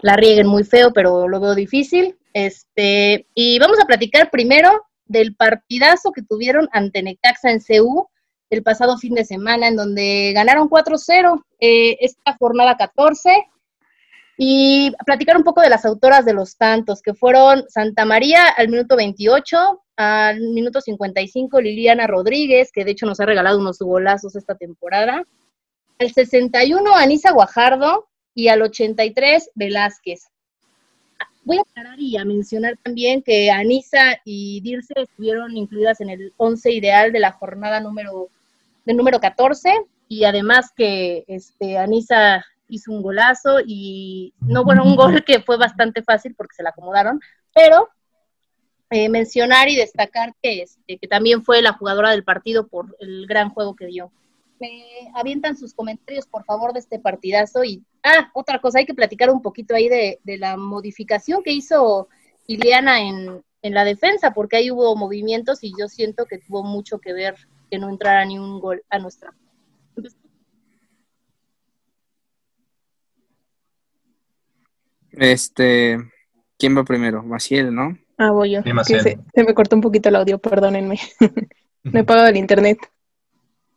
la 0.00 0.16
rieguen 0.16 0.46
muy 0.46 0.64
feo, 0.64 0.92
pero 0.92 1.28
lo 1.28 1.40
veo 1.40 1.54
difícil. 1.54 2.16
Este, 2.32 3.26
y 3.34 3.58
vamos 3.58 3.78
a 3.80 3.86
platicar 3.86 4.30
primero 4.30 4.86
del 5.06 5.34
partidazo 5.34 6.12
que 6.12 6.22
tuvieron 6.22 6.68
ante 6.72 7.02
Necaxa 7.02 7.50
en 7.50 7.60
CU 7.60 8.08
el 8.50 8.62
pasado 8.62 8.96
fin 8.96 9.14
de 9.14 9.24
semana, 9.24 9.68
en 9.68 9.76
donde 9.76 10.32
ganaron 10.34 10.70
4-0 10.70 11.44
eh, 11.60 11.98
esta 12.00 12.36
jornada 12.38 12.76
14 12.76 13.46
y 14.40 14.92
platicar 15.04 15.36
un 15.36 15.42
poco 15.42 15.60
de 15.60 15.68
las 15.68 15.84
autoras 15.84 16.24
de 16.24 16.32
los 16.32 16.56
tantos, 16.56 17.02
que 17.02 17.12
fueron 17.12 17.68
Santa 17.68 18.04
María 18.04 18.46
al 18.56 18.68
minuto 18.68 18.96
28, 18.96 19.82
al 19.96 20.40
minuto 20.40 20.80
55 20.80 21.60
Liliana 21.60 22.06
Rodríguez, 22.06 22.70
que 22.72 22.84
de 22.84 22.92
hecho 22.92 23.04
nos 23.04 23.18
ha 23.18 23.26
regalado 23.26 23.58
unos 23.58 23.80
golazos 23.80 24.36
esta 24.36 24.54
temporada, 24.54 25.24
al 25.98 26.12
61 26.12 26.94
Anisa 26.94 27.32
Guajardo 27.32 28.06
y 28.32 28.46
al 28.46 28.62
83 28.62 29.50
Velázquez. 29.56 30.28
Voy 31.42 31.58
a 31.58 31.62
aclarar 31.62 31.98
y 31.98 32.16
a 32.16 32.24
mencionar 32.24 32.74
también 32.84 33.22
que 33.22 33.50
Anisa 33.50 34.20
y 34.24 34.60
Dirce 34.60 34.94
estuvieron 34.96 35.56
incluidas 35.56 36.00
en 36.00 36.10
el 36.10 36.32
11 36.36 36.70
ideal 36.70 37.10
de 37.10 37.18
la 37.18 37.32
jornada 37.32 37.80
número, 37.80 38.28
del 38.84 38.96
número 38.96 39.18
14, 39.18 39.72
y 40.06 40.22
además 40.22 40.70
que 40.76 41.24
este, 41.26 41.76
Anisa 41.76 42.44
hizo 42.68 42.92
un 42.92 43.02
golazo 43.02 43.58
y 43.64 44.34
no, 44.40 44.64
bueno, 44.64 44.84
un 44.84 44.96
gol 44.96 45.24
que 45.24 45.40
fue 45.40 45.56
bastante 45.56 46.02
fácil 46.02 46.34
porque 46.34 46.54
se 46.54 46.62
la 46.62 46.70
acomodaron, 46.70 47.20
pero 47.54 47.88
eh, 48.90 49.08
mencionar 49.08 49.68
y 49.68 49.76
destacar 49.76 50.34
que, 50.42 50.62
este, 50.62 50.98
que 50.98 51.08
también 51.08 51.44
fue 51.44 51.60
la 51.60 51.72
jugadora 51.72 52.10
del 52.10 52.24
partido 52.24 52.68
por 52.68 52.96
el 53.00 53.26
gran 53.26 53.50
juego 53.50 53.76
que 53.76 53.86
dio. 53.86 54.10
Me 54.60 55.10
avientan 55.14 55.56
sus 55.56 55.74
comentarios, 55.74 56.26
por 56.26 56.44
favor, 56.44 56.72
de 56.72 56.80
este 56.80 56.98
partidazo. 56.98 57.62
Y, 57.64 57.84
ah, 58.02 58.30
otra 58.34 58.60
cosa, 58.60 58.78
hay 58.78 58.86
que 58.86 58.94
platicar 58.94 59.30
un 59.30 59.42
poquito 59.42 59.74
ahí 59.74 59.88
de, 59.88 60.20
de 60.24 60.38
la 60.38 60.56
modificación 60.56 61.42
que 61.42 61.52
hizo 61.52 62.08
Ileana 62.46 63.00
en, 63.02 63.44
en 63.62 63.74
la 63.74 63.84
defensa, 63.84 64.32
porque 64.32 64.56
ahí 64.56 64.70
hubo 64.70 64.96
movimientos 64.96 65.62
y 65.62 65.72
yo 65.78 65.88
siento 65.88 66.26
que 66.26 66.38
tuvo 66.38 66.64
mucho 66.64 66.98
que 66.98 67.12
ver 67.12 67.36
que 67.70 67.78
no 67.78 67.88
entrara 67.90 68.24
ni 68.24 68.38
un 68.38 68.58
gol 68.58 68.82
a 68.88 68.98
nuestra. 68.98 69.34
Este, 75.12 75.98
¿quién 76.58 76.76
va 76.76 76.84
primero? 76.84 77.22
Maciel, 77.22 77.74
¿no? 77.74 77.96
Ah, 78.18 78.30
voy 78.30 78.50
yo. 78.50 78.62
se, 78.84 79.18
me 79.36 79.54
cortó 79.54 79.76
un 79.76 79.82
poquito 79.82 80.08
el 80.08 80.16
audio, 80.16 80.38
perdónenme. 80.38 80.98
me 81.84 82.00
he 82.00 82.04
pagado 82.04 82.28
el 82.28 82.36
internet. 82.36 82.78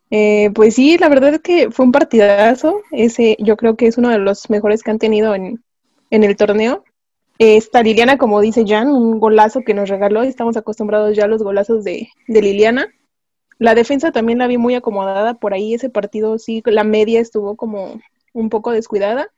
Eh, 0.09 0.49
pues 0.53 0.75
sí, 0.75 0.97
la 0.97 1.07
verdad 1.07 1.35
es 1.35 1.41
que 1.41 1.71
fue 1.71 1.85
un 1.85 1.91
partidazo. 1.91 2.81
Ese, 2.91 3.37
yo 3.39 3.55
creo 3.55 3.75
que 3.77 3.87
es 3.87 3.97
uno 3.97 4.09
de 4.09 4.17
los 4.17 4.49
mejores 4.49 4.83
que 4.83 4.91
han 4.91 4.99
tenido 4.99 5.35
en, 5.35 5.63
en 6.09 6.23
el 6.23 6.35
torneo. 6.35 6.83
Esta 7.37 7.81
Liliana, 7.81 8.17
como 8.17 8.41
dice 8.41 8.65
Jan, 8.67 8.89
un 8.89 9.19
golazo 9.19 9.61
que 9.61 9.73
nos 9.73 9.89
regaló. 9.89 10.23
Estamos 10.23 10.57
acostumbrados 10.57 11.15
ya 11.15 11.25
a 11.25 11.27
los 11.27 11.43
golazos 11.43 11.83
de, 11.83 12.09
de 12.27 12.41
Liliana. 12.41 12.87
La 13.57 13.75
defensa 13.75 14.11
también 14.11 14.39
la 14.39 14.47
vi 14.47 14.57
muy 14.57 14.75
acomodada. 14.75 15.35
Por 15.35 15.53
ahí 15.53 15.73
ese 15.75 15.89
partido 15.89 16.39
sí, 16.39 16.61
la 16.65 16.83
media 16.83 17.19
estuvo 17.19 17.55
como 17.55 18.01
un 18.33 18.49
poco 18.49 18.71
descuidada. 18.71 19.29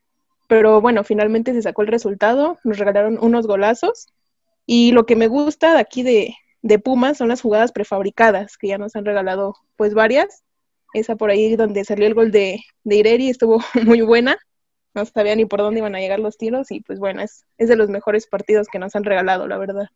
Pero 0.54 0.82
bueno, 0.82 1.04
finalmente 1.04 1.52
se 1.52 1.64
sacó 1.64 1.82
el 1.82 1.88
resultado. 1.88 2.60
Nos 2.64 2.78
regalaron 2.78 3.18
unos 3.20 3.48
golazos. 3.48 4.06
Y 4.68 4.92
lo 4.92 5.08
que 5.08 5.16
me 5.16 5.26
gusta 5.26 5.74
de 5.74 5.80
aquí 5.80 6.04
de, 6.04 6.36
de 6.62 6.78
Pumas 6.78 7.18
son 7.18 7.30
las 7.30 7.42
jugadas 7.42 7.72
prefabricadas, 7.72 8.56
que 8.60 8.68
ya 8.68 8.78
nos 8.78 8.96
han 8.96 9.04
regalado 9.04 9.56
pues 9.78 9.96
varias. 9.96 10.44
Esa 10.94 11.16
por 11.16 11.32
ahí 11.32 11.56
donde 11.56 11.84
salió 11.84 12.06
el 12.06 12.14
gol 12.14 12.30
de, 12.30 12.60
de 12.84 12.96
Ireri 12.96 13.32
estuvo 13.32 13.64
muy 13.84 14.02
buena 14.02 14.38
no 14.94 15.04
sabía 15.06 15.36
ni 15.36 15.46
por 15.46 15.60
dónde 15.60 15.80
iban 15.80 15.96
a 15.96 16.00
llegar 16.00 16.20
los 16.20 16.38
tiros 16.38 16.70
y 16.70 16.82
pues 16.82 17.00
bueno, 17.00 17.24
es, 17.24 17.46
es 17.58 17.68
de 17.68 17.76
los 17.76 17.90
mejores 17.90 18.28
partidos 18.28 18.68
que 18.72 18.78
nos 18.78 18.96
han 18.96 19.04
regalado, 19.04 19.48
la 19.48 19.58
verdad. 19.58 19.90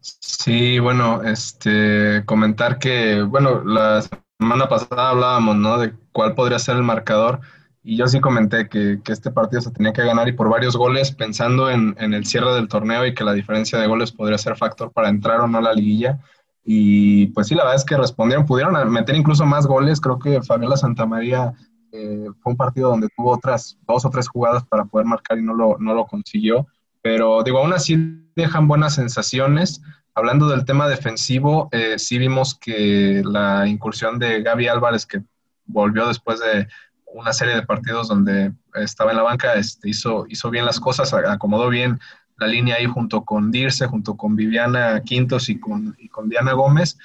Sí, 0.00 0.78
bueno, 0.78 1.22
este, 1.22 2.22
comentar 2.24 2.78
que, 2.78 3.20
bueno, 3.20 3.62
la 3.62 4.02
semana 4.38 4.70
pasada 4.70 5.10
hablábamos, 5.10 5.56
¿no? 5.56 5.76
De 5.76 5.92
cuál 6.12 6.34
podría 6.34 6.58
ser 6.58 6.76
el 6.76 6.82
marcador 6.82 7.40
y 7.82 7.96
yo 7.96 8.06
sí 8.06 8.20
comenté 8.20 8.68
que, 8.68 9.00
que 9.02 9.12
este 9.12 9.30
partido 9.30 9.62
se 9.62 9.70
tenía 9.70 9.92
que 9.92 10.04
ganar 10.04 10.28
y 10.28 10.32
por 10.32 10.50
varios 10.50 10.76
goles, 10.76 11.12
pensando 11.12 11.70
en, 11.70 11.96
en, 11.98 12.12
el 12.12 12.26
cierre 12.26 12.54
del 12.54 12.68
torneo 12.68 13.06
y 13.06 13.14
que 13.14 13.24
la 13.24 13.32
diferencia 13.32 13.78
de 13.78 13.86
goles 13.86 14.12
podría 14.12 14.36
ser 14.36 14.56
factor 14.56 14.92
para 14.92 15.08
entrar 15.08 15.40
o 15.40 15.48
no 15.48 15.58
a 15.58 15.62
la 15.62 15.72
liguilla. 15.72 16.18
Y 16.62 17.28
pues 17.28 17.48
sí, 17.48 17.54
la 17.54 17.62
verdad 17.62 17.76
es 17.76 17.84
que 17.84 17.96
respondieron, 17.96 18.44
pudieron 18.44 18.92
meter 18.92 19.16
incluso 19.16 19.46
más 19.46 19.66
goles. 19.66 20.00
Creo 20.00 20.18
que 20.18 20.42
Fabiola 20.42 20.76
Santamaría 20.76 21.54
eh, 21.90 22.26
fue 22.40 22.52
un 22.52 22.56
partido 22.56 22.90
donde 22.90 23.08
tuvo 23.16 23.32
otras 23.32 23.78
dos 23.86 24.04
o 24.04 24.10
tres 24.10 24.28
jugadas 24.28 24.64
para 24.64 24.84
poder 24.84 25.06
marcar 25.06 25.38
y 25.38 25.42
no 25.42 25.54
lo, 25.54 25.78
no 25.78 25.94
lo 25.94 26.06
consiguió. 26.06 26.66
Pero 27.02 27.42
digo, 27.42 27.58
aún 27.58 27.72
así 27.72 27.96
dejan 28.36 28.68
buenas 28.68 28.94
sensaciones. 28.94 29.80
Hablando 30.14 30.48
del 30.48 30.66
tema 30.66 30.86
defensivo, 30.86 31.68
eh, 31.72 31.98
sí 31.98 32.18
vimos 32.18 32.54
que 32.54 33.22
la 33.24 33.66
incursión 33.66 34.18
de 34.18 34.42
Gaby 34.42 34.68
Álvarez, 34.68 35.06
que 35.06 35.22
volvió 35.64 36.06
después 36.08 36.40
de 36.40 36.68
una 37.12 37.32
serie 37.32 37.54
de 37.54 37.62
partidos 37.62 38.08
donde 38.08 38.52
estaba 38.74 39.10
en 39.10 39.16
la 39.16 39.22
banca, 39.22 39.54
este, 39.54 39.88
hizo, 39.88 40.26
hizo 40.28 40.50
bien 40.50 40.64
las 40.64 40.80
cosas, 40.80 41.12
acomodó 41.12 41.68
bien 41.68 41.98
la 42.38 42.46
línea 42.46 42.76
ahí 42.76 42.86
junto 42.86 43.24
con 43.24 43.50
Dirce, 43.50 43.86
junto 43.86 44.16
con 44.16 44.34
Viviana 44.34 45.02
Quintos 45.04 45.48
y 45.48 45.60
con, 45.60 45.94
y 45.98 46.08
con 46.08 46.28
Diana 46.28 46.52
Gómez. 46.52 46.98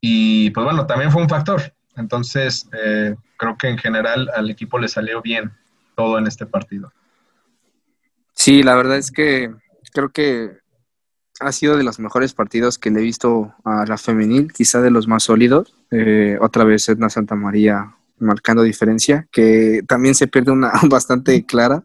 Y 0.00 0.50
pues 0.50 0.64
bueno, 0.64 0.86
también 0.86 1.10
fue 1.10 1.22
un 1.22 1.28
factor. 1.28 1.74
Entonces, 1.96 2.68
eh, 2.72 3.16
creo 3.36 3.56
que 3.56 3.68
en 3.68 3.78
general 3.78 4.30
al 4.34 4.50
equipo 4.50 4.78
le 4.78 4.88
salió 4.88 5.22
bien 5.22 5.52
todo 5.96 6.18
en 6.18 6.26
este 6.26 6.46
partido. 6.46 6.92
Sí, 8.34 8.62
la 8.62 8.74
verdad 8.74 8.98
es 8.98 9.10
que 9.10 9.54
creo 9.92 10.10
que 10.10 10.58
ha 11.40 11.52
sido 11.52 11.76
de 11.76 11.84
los 11.84 11.98
mejores 11.98 12.34
partidos 12.34 12.78
que 12.78 12.90
le 12.90 13.00
he 13.00 13.02
visto 13.02 13.54
a 13.64 13.84
la 13.86 13.98
femenil, 13.98 14.52
quizá 14.52 14.80
de 14.80 14.90
los 14.90 15.08
más 15.08 15.24
sólidos. 15.24 15.74
Eh, 15.90 16.38
otra 16.40 16.64
vez 16.64 16.88
Edna 16.88 17.10
Santa 17.10 17.34
María 17.34 17.96
marcando 18.22 18.62
diferencia, 18.62 19.28
que 19.32 19.82
también 19.86 20.14
se 20.14 20.26
pierde 20.26 20.52
una 20.52 20.72
bastante 20.88 21.44
clara, 21.44 21.84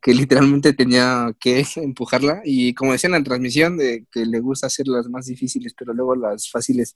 que 0.00 0.14
literalmente 0.14 0.72
tenía 0.72 1.34
que 1.40 1.64
empujarla. 1.76 2.42
Y 2.44 2.74
como 2.74 2.92
decían 2.92 3.14
en 3.14 3.20
la 3.20 3.24
transmisión, 3.24 3.76
de 3.76 4.06
que 4.10 4.26
le 4.26 4.40
gusta 4.40 4.66
hacer 4.66 4.88
las 4.88 5.08
más 5.08 5.26
difíciles, 5.26 5.74
pero 5.76 5.94
luego 5.94 6.16
las 6.16 6.50
fáciles 6.50 6.94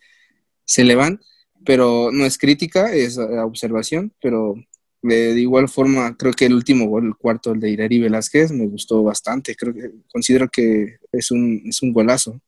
se 0.64 0.85
le 0.85 0.95
van. 0.95 1.20
Pero 1.64 2.11
no 2.12 2.27
es 2.27 2.39
crítica, 2.39 2.93
es 2.93 3.18
observación, 3.18 4.12
pero 4.20 4.57
de, 5.03 5.41
igual 5.41 5.68
forma 5.68 6.16
creo 6.16 6.33
que 6.33 6.47
el 6.47 6.55
último 6.55 6.87
gol, 6.87 7.07
el 7.07 7.16
cuarto, 7.16 7.53
el 7.53 7.61
de 7.61 7.70
Irari 7.70 8.01
Velázquez, 8.01 8.53
me 8.53 8.66
gustó 8.66 9.03
bastante, 9.03 9.55
creo 9.55 9.72
que 9.72 9.91
considero 10.09 10.49
que 10.49 10.99
es 11.12 11.31
un, 11.31 11.62
es 11.66 11.83
un 11.83 11.93
golazo, 11.93 12.41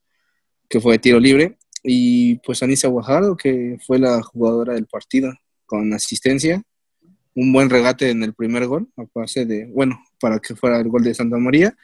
que 0.68 0.80
fue 0.80 0.94
de 0.94 0.98
tiro 0.98 1.20
libre, 1.20 1.56
y 1.82 2.36
pues 2.36 2.62
Anissa 2.62 2.88
Guajardo, 2.88 3.36
que 3.36 3.78
fue 3.86 3.98
la 3.98 4.22
jugadora 4.22 4.74
del 4.74 4.86
partido, 4.86 5.32
con 5.68 5.92
asistencia, 5.92 6.62
un 7.34 7.52
buen 7.52 7.68
regate 7.68 8.10
en 8.10 8.22
el 8.22 8.34
primer 8.34 8.66
gol, 8.66 8.88
a 8.96 9.04
base 9.14 9.44
de, 9.44 9.66
bueno, 9.66 10.02
para 10.18 10.40
que 10.40 10.56
fuera 10.56 10.80
el 10.80 10.88
gol 10.88 11.04
de 11.04 11.14
Santa 11.14 11.36
María, 11.36 11.76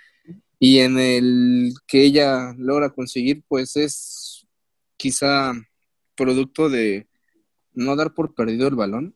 y 0.59 0.79
en 0.79 0.99
el 0.99 1.75
que 1.87 2.03
ella 2.03 2.55
logra 2.57 2.91
conseguir, 2.91 3.45
pues 3.47 3.77
es 3.77 4.47
quizá 4.97 5.53
producto 6.17 6.71
de 6.71 7.07
no 7.75 7.95
dar 7.95 8.15
por 8.15 8.35
perdido 8.35 8.69
el 8.69 8.75
balón 8.75 9.15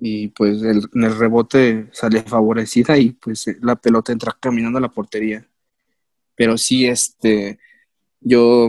y 0.00 0.28
pues 0.28 0.62
el, 0.62 0.88
en 0.92 1.04
el 1.04 1.16
rebote 1.16 1.88
sale 1.92 2.22
favorecida 2.22 2.98
y 2.98 3.12
pues 3.12 3.46
la 3.60 3.76
pelota 3.76 4.12
entra 4.12 4.36
caminando 4.40 4.78
a 4.78 4.82
la 4.82 4.88
portería. 4.88 5.48
Pero 6.34 6.58
sí, 6.58 6.86
este, 6.86 7.58
yo 8.20 8.68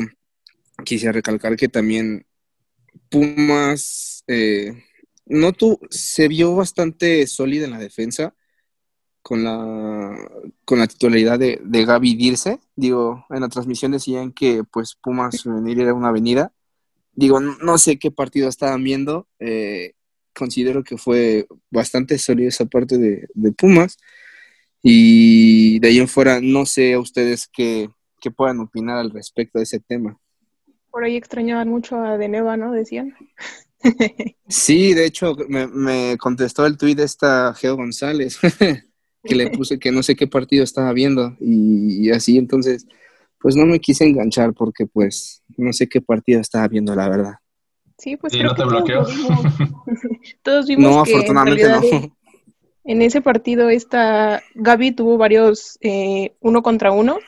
quisiera 0.84 1.14
recalcar 1.14 1.56
que 1.56 1.68
también 1.68 2.26
Pumas 3.10 4.24
eh, 4.28 4.84
no 5.26 5.54
tu, 5.54 5.80
se 5.90 6.28
vio 6.28 6.56
bastante 6.56 7.26
sólida 7.28 7.66
en 7.66 7.72
la 7.72 7.80
defensa 7.80 8.36
con 9.22 9.44
la, 9.44 10.16
con 10.66 10.80
la 10.80 10.88
titularidad 10.88 11.40
de, 11.40 11.60
de 11.64 11.86
Gaby 11.86 12.16
Dirce. 12.16 12.60
Digo, 12.76 13.26
en 13.30 13.42
la 13.42 13.50
transmisión 13.50 13.92
decían 13.92 14.32
que 14.32 14.64
pues 14.64 14.96
Pumas 15.02 15.44
venir 15.46 15.80
era 15.80 15.94
una 15.94 16.10
avenida 16.10 16.54
digo, 17.16 17.40
no 17.40 17.78
sé 17.78 17.98
qué 17.98 18.12
partido 18.12 18.50
estaban 18.50 18.84
viendo. 18.84 19.28
Eh, 19.40 19.94
considero 20.34 20.84
que 20.84 20.98
fue 20.98 21.48
bastante 21.72 22.18
sólida 22.18 22.50
esa 22.50 22.66
parte 22.66 22.98
de, 22.98 23.52
Pumas. 23.54 23.98
Y 24.84 25.80
de 25.80 25.88
ahí 25.88 25.98
en 25.98 26.08
fuera, 26.08 26.40
no 26.42 26.66
sé 26.66 26.94
a 26.94 27.00
ustedes 27.00 27.48
qué, 27.52 27.90
qué, 28.22 28.30
puedan 28.30 28.60
opinar 28.60 28.98
al 28.98 29.10
respecto 29.10 29.58
de 29.58 29.64
ese 29.64 29.80
tema. 29.80 30.20
Por 30.92 31.04
ahí 31.04 31.16
extrañaban 31.16 31.70
mucho 31.70 32.00
a 32.00 32.18
Deneva, 32.18 32.56
¿no? 32.56 32.72
Decían. 32.72 33.16
sí, 34.48 34.94
de 34.94 35.06
hecho, 35.06 35.36
me, 35.48 35.68
me 35.68 36.18
contestó 36.18 36.66
el 36.66 36.78
tuit 36.78 36.98
de 36.98 37.04
esta 37.04 37.54
Geo 37.54 37.76
González, 37.76 38.40
que 39.24 39.36
le 39.36 39.50
puse 39.50 39.80
que 39.80 39.92
no 39.92 40.04
sé 40.04 40.16
qué 40.16 40.28
partido 40.28 40.64
estaba 40.64 40.94
viendo. 40.94 41.36
y 41.40 42.10
así, 42.12 42.38
entonces, 42.38 42.86
pues 43.40 43.56
no 43.56 43.66
me 43.66 43.80
quise 43.80 44.06
enganchar 44.06 44.54
porque 44.54 44.88
pues 44.88 45.44
no 45.58 45.72
sé 45.72 45.88
qué 45.88 46.02
partido 46.02 46.42
estaba 46.42 46.68
viendo, 46.68 46.96
la 46.96 47.08
verdad. 47.10 47.36
Sí, 47.98 48.18
pues 48.18 48.34
¿Y 48.34 48.44
no 48.44 48.54
te 48.56 48.66
bloqueó? 48.66 49.06
Todos 50.42 50.68
vimos, 50.68 50.84
no, 50.84 51.02
afortunadamente 51.02 51.70
no. 51.70 51.82
En 52.84 53.02
ese 53.02 53.22
partido 53.22 53.70
esta 53.70 54.44
Gaby 54.54 54.92
tuvo 54.92 55.18
varios 55.18 55.78
eh, 55.82 56.36
uno 56.40 56.62
contra 56.62 56.92
uno 56.92 57.20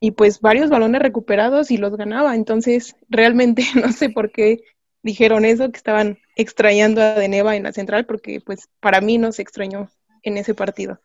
y 0.00 0.10
pues 0.12 0.40
varios 0.40 0.70
balones 0.70 1.00
recuperados 1.00 1.70
y 1.70 1.76
los 1.76 1.96
ganaba. 1.96 2.34
Entonces 2.34 2.96
realmente 3.08 3.64
no 3.74 3.92
sé 3.92 4.10
por 4.10 4.32
qué 4.32 4.60
dijeron 5.02 5.44
eso, 5.44 5.70
que 5.70 5.76
estaban 5.76 6.18
extrañando 6.36 7.00
a 7.00 7.14
Deneva 7.14 7.56
en 7.56 7.62
la 7.64 7.72
central, 7.72 8.06
porque 8.06 8.40
pues 8.40 8.68
para 8.80 9.00
mí 9.00 9.18
no 9.18 9.32
se 9.32 9.42
extrañó 9.42 9.90
en 10.22 10.36
ese 10.36 10.54
partido. 10.54 11.00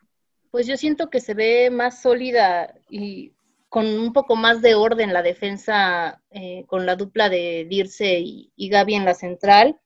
Pues 0.52 0.68
yo 0.68 0.78
siento 0.78 1.10
que 1.10 1.20
se 1.20 1.34
ve 1.34 1.70
más 1.72 2.02
sólida 2.02 2.76
y 2.89 3.34
con 3.70 3.88
un 3.88 4.14
poco 4.14 4.36
más 4.36 4.62
de 4.62 4.76
orden 4.76 5.14
la 5.14 5.24
defensa 5.24 6.22
eh, 6.30 6.64
con 6.68 6.86
la 6.86 6.96
dupla 6.96 7.30
de 7.30 7.66
Dirce 7.68 8.20
y, 8.20 8.52
y, 8.56 8.70
Gaby 8.70 8.94
en 8.94 9.06
la 9.06 9.16
central. 9.16 9.80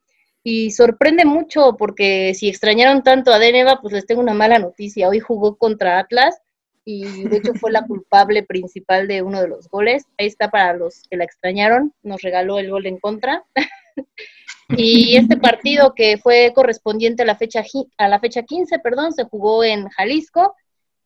Y 0.44 0.72
sorprende 0.72 1.24
mucho 1.24 1.78
porque 1.78 2.34
si 2.34 2.50
extrañaron 2.50 3.04
tanto 3.04 3.32
a 3.32 3.40
Deneva, 3.40 3.80
pues 3.82 3.94
les 3.94 4.06
tengo 4.06 4.22
una 4.22 4.34
mala 4.34 4.60
noticia. 4.60 5.08
Hoy 5.08 5.20
jugó 5.20 5.58
contra 5.58 6.00
Atlas 6.00 6.42
y 6.84 7.24
de 7.26 7.38
hecho 7.38 7.54
fue 7.54 7.72
la 7.72 7.82
culpable 7.88 8.44
principal 8.44 9.08
de 9.08 9.22
uno 9.22 9.42
de 9.42 9.50
los 9.50 9.70
goles. 9.70 10.06
Ahí 10.18 10.28
está 10.28 10.50
para 10.50 10.74
los 10.74 11.04
que 11.10 11.18
la 11.18 11.26
extrañaron, 11.26 11.94
nos 12.02 12.22
regaló 12.22 12.60
el 12.60 12.70
gol 12.70 12.86
en 12.86 12.98
contra. 12.98 13.44
Y 14.70 15.16
este 15.16 15.38
partido 15.38 15.94
que 15.96 16.18
fue 16.18 16.52
correspondiente 16.54 17.24
a 17.24 17.26
la 17.26 17.38
fecha 17.38 17.64
a 17.98 18.08
la 18.10 18.20
fecha 18.20 18.44
15, 18.44 18.80
perdón, 18.80 19.14
se 19.14 19.24
jugó 19.24 19.64
en 19.64 19.88
Jalisco 19.88 20.56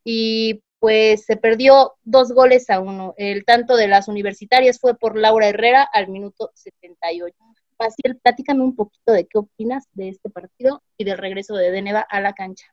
y 0.04 0.64
pues 0.80 1.26
se 1.26 1.38
perdió 1.38 1.94
dos 2.04 2.32
goles 2.32 2.72
a 2.72 2.80
uno. 2.80 3.14
El 3.18 3.46
tanto 3.46 3.76
de 3.76 3.88
las 3.88 4.08
universitarias 4.08 4.80
fue 4.80 4.98
por 4.98 5.16
Laura 5.16 5.48
Herrera 5.48 5.88
al 5.94 6.08
minuto 6.08 6.50
78. 6.56 7.36
Faciel, 7.78 8.18
platícame 8.18 8.64
un 8.64 8.76
poquito 8.76 9.12
de 9.12 9.28
qué 9.28 9.38
opinas 9.38 9.86
de 9.94 10.10
este 10.10 10.32
partido 10.32 10.82
y 10.98 11.04
del 11.04 11.20
regreso 11.20 11.56
de 11.56 11.70
Deneva 11.70 12.02
a 12.02 12.20
la 12.20 12.34
cancha. 12.34 12.66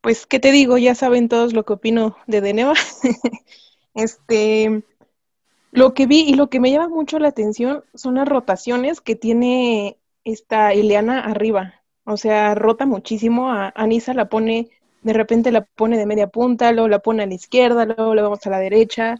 Pues, 0.00 0.26
¿qué 0.26 0.38
te 0.38 0.52
digo? 0.52 0.78
Ya 0.78 0.94
saben 0.94 1.28
todos 1.28 1.52
lo 1.52 1.64
que 1.64 1.72
opino 1.72 2.16
de 2.28 2.40
Deneva. 2.40 2.74
este, 3.94 4.84
lo 5.76 5.92
que 5.92 6.06
vi 6.06 6.20
y 6.20 6.34
lo 6.34 6.48
que 6.48 6.58
me 6.58 6.70
llama 6.70 6.88
mucho 6.88 7.18
la 7.18 7.28
atención 7.28 7.84
son 7.94 8.14
las 8.14 8.26
rotaciones 8.26 9.02
que 9.02 9.14
tiene 9.14 9.98
esta 10.24 10.72
Ileana 10.72 11.20
arriba. 11.20 11.82
O 12.04 12.16
sea, 12.16 12.54
rota 12.54 12.86
muchísimo. 12.86 13.50
A 13.52 13.74
Anisa 13.76 14.14
la 14.14 14.30
pone, 14.30 14.70
de 15.02 15.12
repente 15.12 15.52
la 15.52 15.66
pone 15.66 15.98
de 15.98 16.06
media 16.06 16.28
punta, 16.28 16.72
luego 16.72 16.88
la 16.88 17.00
pone 17.00 17.24
a 17.24 17.26
la 17.26 17.34
izquierda, 17.34 17.84
luego 17.84 18.14
la 18.14 18.22
vamos 18.22 18.46
a 18.46 18.50
la 18.50 18.58
derecha. 18.58 19.16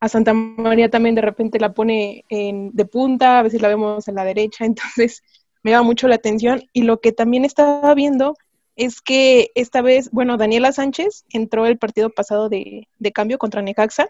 A 0.00 0.08
Santa 0.08 0.34
María 0.34 0.90
también 0.90 1.14
de 1.14 1.22
repente 1.22 1.60
la 1.60 1.74
pone 1.74 2.24
en, 2.28 2.72
de 2.72 2.84
punta, 2.86 3.38
a 3.38 3.42
veces 3.44 3.62
la 3.62 3.68
vemos 3.68 4.08
a 4.08 4.12
la 4.12 4.24
derecha. 4.24 4.64
Entonces, 4.66 5.22
me 5.62 5.70
llama 5.70 5.84
mucho 5.84 6.08
la 6.08 6.16
atención. 6.16 6.62
Y 6.72 6.82
lo 6.82 7.00
que 7.00 7.12
también 7.12 7.44
estaba 7.44 7.94
viendo 7.94 8.34
es 8.74 9.00
que 9.00 9.52
esta 9.54 9.80
vez, 9.80 10.10
bueno, 10.10 10.38
Daniela 10.38 10.72
Sánchez 10.72 11.24
entró 11.30 11.66
el 11.66 11.78
partido 11.78 12.10
pasado 12.10 12.48
de, 12.48 12.88
de 12.98 13.12
cambio 13.12 13.38
contra 13.38 13.62
Necaxa 13.62 14.08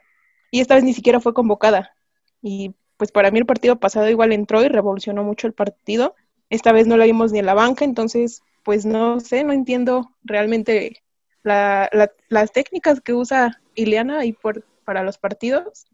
y 0.51 0.61
esta 0.61 0.74
vez 0.74 0.84
ni 0.84 0.94
siquiera 0.94 1.20
fue 1.20 1.34
convocada. 1.34 1.94
Y 2.42 2.74
pues 2.96 3.12
para 3.12 3.30
mí 3.30 3.38
el 3.38 3.46
partido 3.46 3.76
pasado 3.76 4.09
igual 4.09 4.32
entró 4.32 4.62
y 4.62 4.68
revolucionó 4.68 5.24
mucho 5.24 5.46
el 5.46 5.53
partido. 5.55 6.14
Esta 6.51 6.72
vez 6.72 6.86
no 6.86 6.96
la 6.96 7.05
vimos 7.05 7.32
ni 7.32 7.38
en 7.38 7.46
la 7.46 7.55
banca, 7.55 7.84
entonces 7.84 8.42
pues 8.62 8.84
no 8.84 9.20
sé, 9.20 9.44
no 9.44 9.53
entiendo 9.53 10.11
realmente 10.22 11.03
la, 11.42 11.88
las 12.28 12.53
técnicas 12.53 13.01
que 13.01 13.14
usa 13.14 13.61
Ileana 13.74 14.24
y 14.24 14.32
por, 14.32 14.64
para 14.84 15.03
los 15.03 15.18
partidos. 15.18 15.86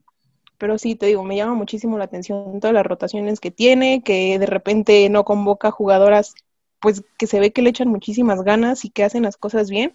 Pero 0.58 0.78
sí, 0.78 0.94
te 0.94 1.06
digo, 1.06 1.22
me 1.22 1.36
llama 1.36 1.54
muchísimo 1.54 1.98
la 1.98 2.04
atención 2.04 2.60
todas 2.60 2.74
las 2.74 2.86
rotaciones 2.86 3.40
que 3.40 3.50
tiene, 3.50 4.02
que 4.02 4.38
de 4.38 4.46
repente 4.46 5.08
no 5.10 5.24
convoca 5.24 5.70
jugadoras, 5.70 6.34
pues 6.80 7.04
que 7.18 7.26
se 7.26 7.40
ve 7.40 7.52
que 7.52 7.62
le 7.62 7.70
echan 7.70 7.88
muchísimas 7.88 8.42
ganas 8.42 8.84
y 8.84 8.90
que 8.90 9.04
hacen 9.04 9.24
las 9.24 9.36
cosas 9.36 9.70
bien. 9.70 9.94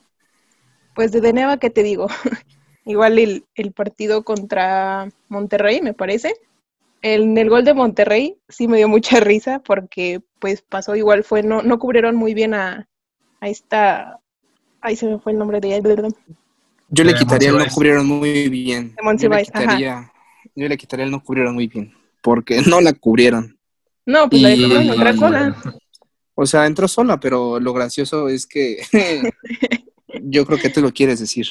Pues 0.93 1.11
de 1.11 1.21
Deneva, 1.21 1.57
¿qué 1.57 1.69
te 1.69 1.83
digo? 1.83 2.07
Igual 2.85 3.19
el, 3.19 3.45
el 3.55 3.71
partido 3.71 4.23
contra 4.23 5.09
Monterrey, 5.29 5.81
me 5.81 5.93
parece. 5.93 6.33
En 7.03 7.37
el 7.37 7.49
gol 7.49 7.63
de 7.63 7.73
Monterrey 7.73 8.37
sí 8.47 8.67
me 8.67 8.77
dio 8.77 8.87
mucha 8.87 9.19
risa 9.21 9.59
porque 9.59 10.21
pues 10.39 10.61
pasó 10.61 10.95
igual, 10.95 11.23
fue, 11.23 11.43
no, 11.43 11.61
no 11.61 11.77
cubrieron 11.79 12.15
muy 12.15 12.33
bien 12.33 12.53
a, 12.53 12.87
a 13.39 13.49
esta, 13.49 14.19
ahí 14.81 14.95
se 14.95 15.07
me 15.07 15.19
fue 15.19 15.33
el 15.33 15.37
nombre 15.37 15.59
de 15.59 15.75
ella, 15.75 15.81
¿verdad? 15.81 16.11
Yo 16.89 17.03
le 17.03 17.13
quitaría 17.13 17.49
el 17.49 17.57
no 17.57 17.65
cubrieron 17.73 18.05
muy 18.05 18.49
bien. 18.49 18.95
yo, 19.17 19.29
le 19.29 19.43
quitaría, 19.43 20.11
yo 20.55 20.67
le 20.67 20.77
quitaría 20.77 21.05
el 21.05 21.11
no 21.11 21.23
cubrieron 21.23 21.53
muy 21.53 21.67
bien, 21.67 21.93
porque 22.21 22.61
no 22.67 22.81
la 22.81 22.93
cubrieron. 22.93 23.57
No, 24.05 24.29
pues 24.29 24.41
la 24.41 24.81
entró 24.81 25.15
sola. 25.15 25.55
O 26.33 26.45
sea, 26.45 26.65
entró 26.65 26.87
sola, 26.87 27.19
pero 27.19 27.59
lo 27.59 27.71
gracioso 27.71 28.27
es 28.27 28.47
que 28.47 28.77
yo 30.23 30.45
creo 30.45 30.57
que 30.57 30.69
te 30.69 30.81
lo 30.81 30.91
quieres 30.91 31.19
decir. 31.19 31.47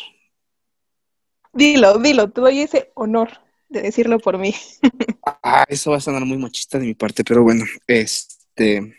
Dilo, 1.52 1.98
dilo, 1.98 2.30
te 2.30 2.40
doy 2.40 2.60
ese 2.60 2.90
honor 2.94 3.30
de 3.68 3.82
decirlo 3.82 4.18
por 4.18 4.38
mí. 4.38 4.54
ah, 5.42 5.64
eso 5.68 5.90
va 5.90 5.96
a 5.96 6.00
sonar 6.00 6.24
muy 6.24 6.38
machista 6.38 6.78
de 6.78 6.86
mi 6.86 6.94
parte, 6.94 7.24
pero 7.24 7.42
bueno, 7.42 7.64
este. 7.86 8.96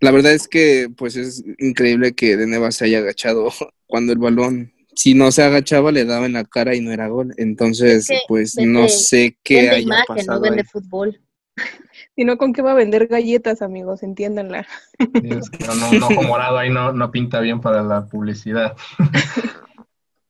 La 0.00 0.10
verdad 0.10 0.32
es 0.32 0.48
que, 0.48 0.88
pues, 0.96 1.16
es 1.16 1.44
increíble 1.58 2.14
que 2.14 2.36
Deneva 2.36 2.72
se 2.72 2.86
haya 2.86 2.98
agachado 2.98 3.50
cuando 3.86 4.12
el 4.12 4.18
balón, 4.18 4.72
si 4.94 5.14
no 5.14 5.30
se 5.30 5.42
agachaba, 5.42 5.92
le 5.92 6.06
daba 6.06 6.26
en 6.26 6.32
la 6.32 6.44
cara 6.44 6.74
y 6.74 6.80
no 6.80 6.90
era 6.90 7.08
gol. 7.08 7.34
Entonces, 7.36 8.08
pues, 8.26 8.56
no 8.56 8.88
sé 8.88 9.36
qué 9.42 9.60
haya 9.60 9.78
imagen, 9.78 10.04
pasado. 10.06 10.40
No 10.40 10.42
vende 10.42 10.64
fútbol. 10.64 11.20
Si 12.16 12.24
no, 12.24 12.36
¿con 12.36 12.52
qué 12.52 12.60
va 12.60 12.72
a 12.72 12.74
vender 12.74 13.06
galletas, 13.06 13.62
amigos? 13.62 14.02
Entiéndanla. 14.02 14.66
no, 14.98 15.98
no, 15.98 16.06
ojo 16.06 16.22
morado 16.22 16.58
ahí 16.58 16.68
no, 16.68 16.92
no 16.92 17.10
pinta 17.10 17.40
bien 17.40 17.60
para 17.60 17.82
la 17.82 18.06
publicidad. 18.06 18.76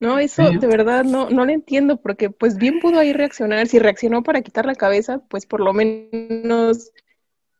No, 0.01 0.19
eso 0.19 0.51
de 0.51 0.67
verdad 0.67 1.05
no, 1.05 1.29
no 1.29 1.45
lo 1.45 1.53
entiendo, 1.53 1.99
porque 1.99 2.31
pues 2.31 2.57
bien 2.57 2.81
pudo 2.81 2.99
ahí 2.99 3.13
reaccionar. 3.13 3.67
Si 3.67 3.79
reaccionó 3.79 4.23
para 4.23 4.41
quitar 4.41 4.65
la 4.65 4.75
cabeza, 4.75 5.23
pues 5.29 5.45
por 5.45 5.61
lo 5.61 5.75
menos 5.75 6.91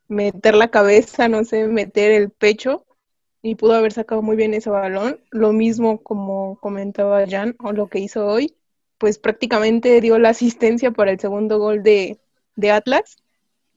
meter 0.07 0.55
la 0.55 0.69
cabeza, 0.69 1.27
no 1.27 1.43
sé, 1.43 1.67
meter 1.67 2.11
el 2.11 2.31
pecho, 2.31 2.83
y 3.43 3.55
pudo 3.55 3.73
haber 3.73 3.93
sacado 3.93 4.23
muy 4.23 4.35
bien 4.35 4.55
ese 4.55 4.71
balón. 4.71 5.19
Lo 5.29 5.53
mismo 5.53 6.01
como 6.01 6.57
comentaba 6.59 7.27
Jan, 7.27 7.55
o 7.59 7.73
lo 7.73 7.87
que 7.87 7.99
hizo 7.99 8.25
hoy, 8.25 8.55
pues 8.97 9.19
prácticamente 9.19 10.01
dio 10.01 10.17
la 10.17 10.29
asistencia 10.29 10.89
para 10.89 11.11
el 11.11 11.19
segundo 11.19 11.59
gol 11.59 11.83
de, 11.83 12.19
de 12.55 12.71
Atlas. 12.71 13.17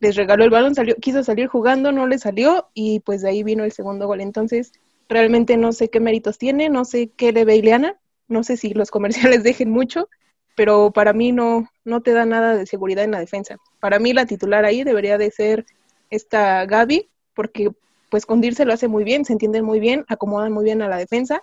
Les 0.01 0.17
regaló 0.17 0.43
el 0.43 0.51
balón, 0.51 0.75
salió, 0.75 0.97
quiso 0.97 1.23
salir 1.23 1.49
jugando, 1.49 1.93
no 1.93 2.07
le 2.07 2.19
salió, 2.19 2.71
y 2.73 3.01
pues 3.01 3.21
de 3.21 3.29
ahí 3.29 3.43
vino 3.43 3.63
el 3.63 3.73
segundo 3.73 4.07
gol. 4.07 4.23
Entonces, 4.23 4.73
realmente 5.07 5.59
no 5.59 5.73
sé 5.73 5.91
qué 5.91 6.01
méritos 6.01 6.39
tiene, 6.39 6.71
no 6.71 6.87
sé 6.87 7.11
qué 7.15 7.31
le 7.33 7.45
ve 7.45 7.57
Ileana 7.57 7.99
no 8.29 8.45
sé 8.45 8.57
si 8.57 8.75
los 8.75 8.91
comerciales 8.91 9.43
dejen 9.45 9.71
mucho, 9.71 10.09
pero 10.57 10.93
para 10.93 11.13
mí 11.13 11.33
no, 11.33 11.69
no 11.85 12.01
te 12.01 12.13
da 12.13 12.25
nada 12.27 12.57
de 12.57 12.67
seguridad 12.67 13.05
en 13.05 13.11
la 13.11 13.21
defensa. 13.21 13.57
Para 13.81 13.99
mí 13.99 14.13
la 14.13 14.27
titular 14.27 14.65
ahí 14.65 14.85
debería 14.85 15.19
de 15.19 15.31
ser 15.31 15.67
esta 16.11 16.65
Gaby, 16.67 17.09
porque 17.35 17.71
pues 18.11 18.27
con 18.27 18.41
Dirce 18.41 18.65
lo 18.65 18.73
hace 18.73 18.87
muy 18.87 19.03
bien, 19.03 19.25
se 19.25 19.33
entienden 19.33 19.65
muy 19.65 19.81
bien, 19.81 20.05
acomodan 20.09 20.53
muy 20.53 20.65
bien 20.65 20.83
a 20.83 20.89
la 20.89 20.97
defensa. 20.97 21.43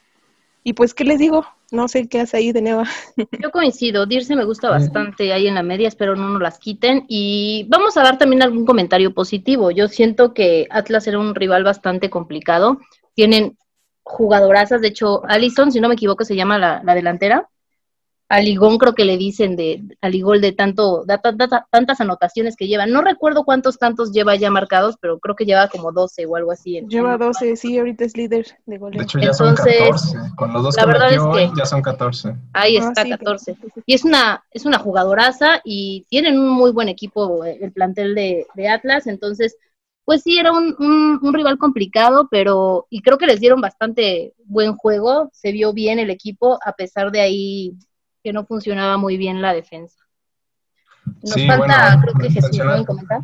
Y 0.63 0.73
pues, 0.73 0.93
¿qué 0.93 1.03
les 1.03 1.19
digo? 1.19 1.45
No 1.71 1.87
sé 1.87 2.07
qué 2.07 2.19
hace 2.19 2.37
ahí 2.37 2.51
de 2.51 2.61
Neva. 2.61 2.85
Yo 3.43 3.51
coincido, 3.51 4.05
Dirce 4.05 4.35
me 4.35 4.45
gusta 4.45 4.69
bastante 4.69 5.33
ahí 5.33 5.47
en 5.47 5.55
la 5.55 5.63
media, 5.63 5.87
espero 5.87 6.15
no 6.15 6.29
nos 6.29 6.41
las 6.41 6.59
quiten. 6.59 7.05
Y 7.07 7.65
vamos 7.69 7.97
a 7.97 8.03
dar 8.03 8.17
también 8.17 8.43
algún 8.43 8.65
comentario 8.65 9.13
positivo. 9.13 9.71
Yo 9.71 9.87
siento 9.87 10.33
que 10.33 10.67
Atlas 10.69 11.07
era 11.07 11.19
un 11.19 11.33
rival 11.33 11.63
bastante 11.63 12.09
complicado. 12.09 12.79
Tienen 13.15 13.57
jugadorazas, 14.03 14.81
de 14.81 14.89
hecho, 14.89 15.23
Alison, 15.27 15.71
si 15.71 15.79
no 15.79 15.87
me 15.87 15.95
equivoco, 15.95 16.23
se 16.23 16.35
llama 16.35 16.57
la, 16.57 16.95
delantera. 16.95 17.47
Aligón 18.29 18.77
creo 18.77 18.95
que 18.95 19.03
le 19.03 19.17
dicen 19.17 19.57
de 19.57 19.83
Aligol 19.99 20.39
de 20.39 20.53
tanto, 20.53 21.03
tantas 21.69 21.99
anotaciones 21.99 22.55
que 22.55 22.67
lleva. 22.67 22.85
No 22.85 23.01
recuerdo 23.01 23.43
cuántos 23.43 23.77
tantos 23.77 24.13
lleva 24.13 24.35
ya 24.35 24.49
marcados, 24.49 24.95
pero 25.01 25.19
creo 25.19 25.35
que 25.35 25.43
lleva 25.43 25.67
como 25.67 25.91
12 25.91 26.27
o 26.27 26.37
algo 26.37 26.53
así. 26.53 26.81
lleva 26.87 27.17
12, 27.17 27.57
sí, 27.57 27.77
ahorita 27.77 28.05
es 28.05 28.15
líder 28.15 28.45
de 28.65 28.77
goleo. 28.77 28.99
De 28.99 29.03
hecho, 29.03 29.19
ya 29.19 29.33
son 29.33 29.53
14. 29.53 30.17
Con 30.37 30.53
los 30.53 30.63
dos 30.63 30.77
la 30.77 30.83
que 30.83 30.87
verdad 30.87 31.13
es 31.13 31.49
que 31.49 31.51
ya 31.57 31.65
son 31.65 31.81
14. 31.81 32.33
Ahí 32.53 32.77
ah, 32.77 32.87
está, 32.87 33.03
14. 33.05 33.57
Y 33.85 33.93
es 33.93 34.05
una, 34.05 34.45
es 34.51 34.65
una 34.65 34.79
jugadoraza 34.79 35.59
y 35.65 36.05
tienen 36.07 36.39
un 36.39 36.51
muy 36.51 36.71
buen 36.71 36.87
equipo 36.87 37.43
el 37.43 37.73
plantel 37.73 38.15
de, 38.15 38.47
de 38.55 38.69
Atlas, 38.69 39.07
entonces 39.07 39.57
pues 40.11 40.23
sí, 40.23 40.37
era 40.37 40.51
un, 40.51 40.75
un, 41.21 41.33
rival 41.33 41.57
complicado, 41.57 42.27
pero 42.29 42.85
y 42.89 43.01
creo 43.01 43.17
que 43.17 43.25
les 43.25 43.39
dieron 43.39 43.61
bastante 43.61 44.33
buen 44.43 44.75
juego, 44.75 45.29
se 45.31 45.53
vio 45.53 45.71
bien 45.71 45.99
el 45.99 46.09
equipo, 46.09 46.59
a 46.65 46.73
pesar 46.73 47.13
de 47.13 47.21
ahí 47.21 47.77
que 48.21 48.33
no 48.33 48.45
funcionaba 48.45 48.97
muy 48.97 49.15
bien 49.15 49.41
la 49.41 49.53
defensa. 49.53 50.03
Nos 51.23 51.47
falta, 51.47 51.97
creo 52.01 52.13
que 52.15 52.29
Jesús. 52.29 52.59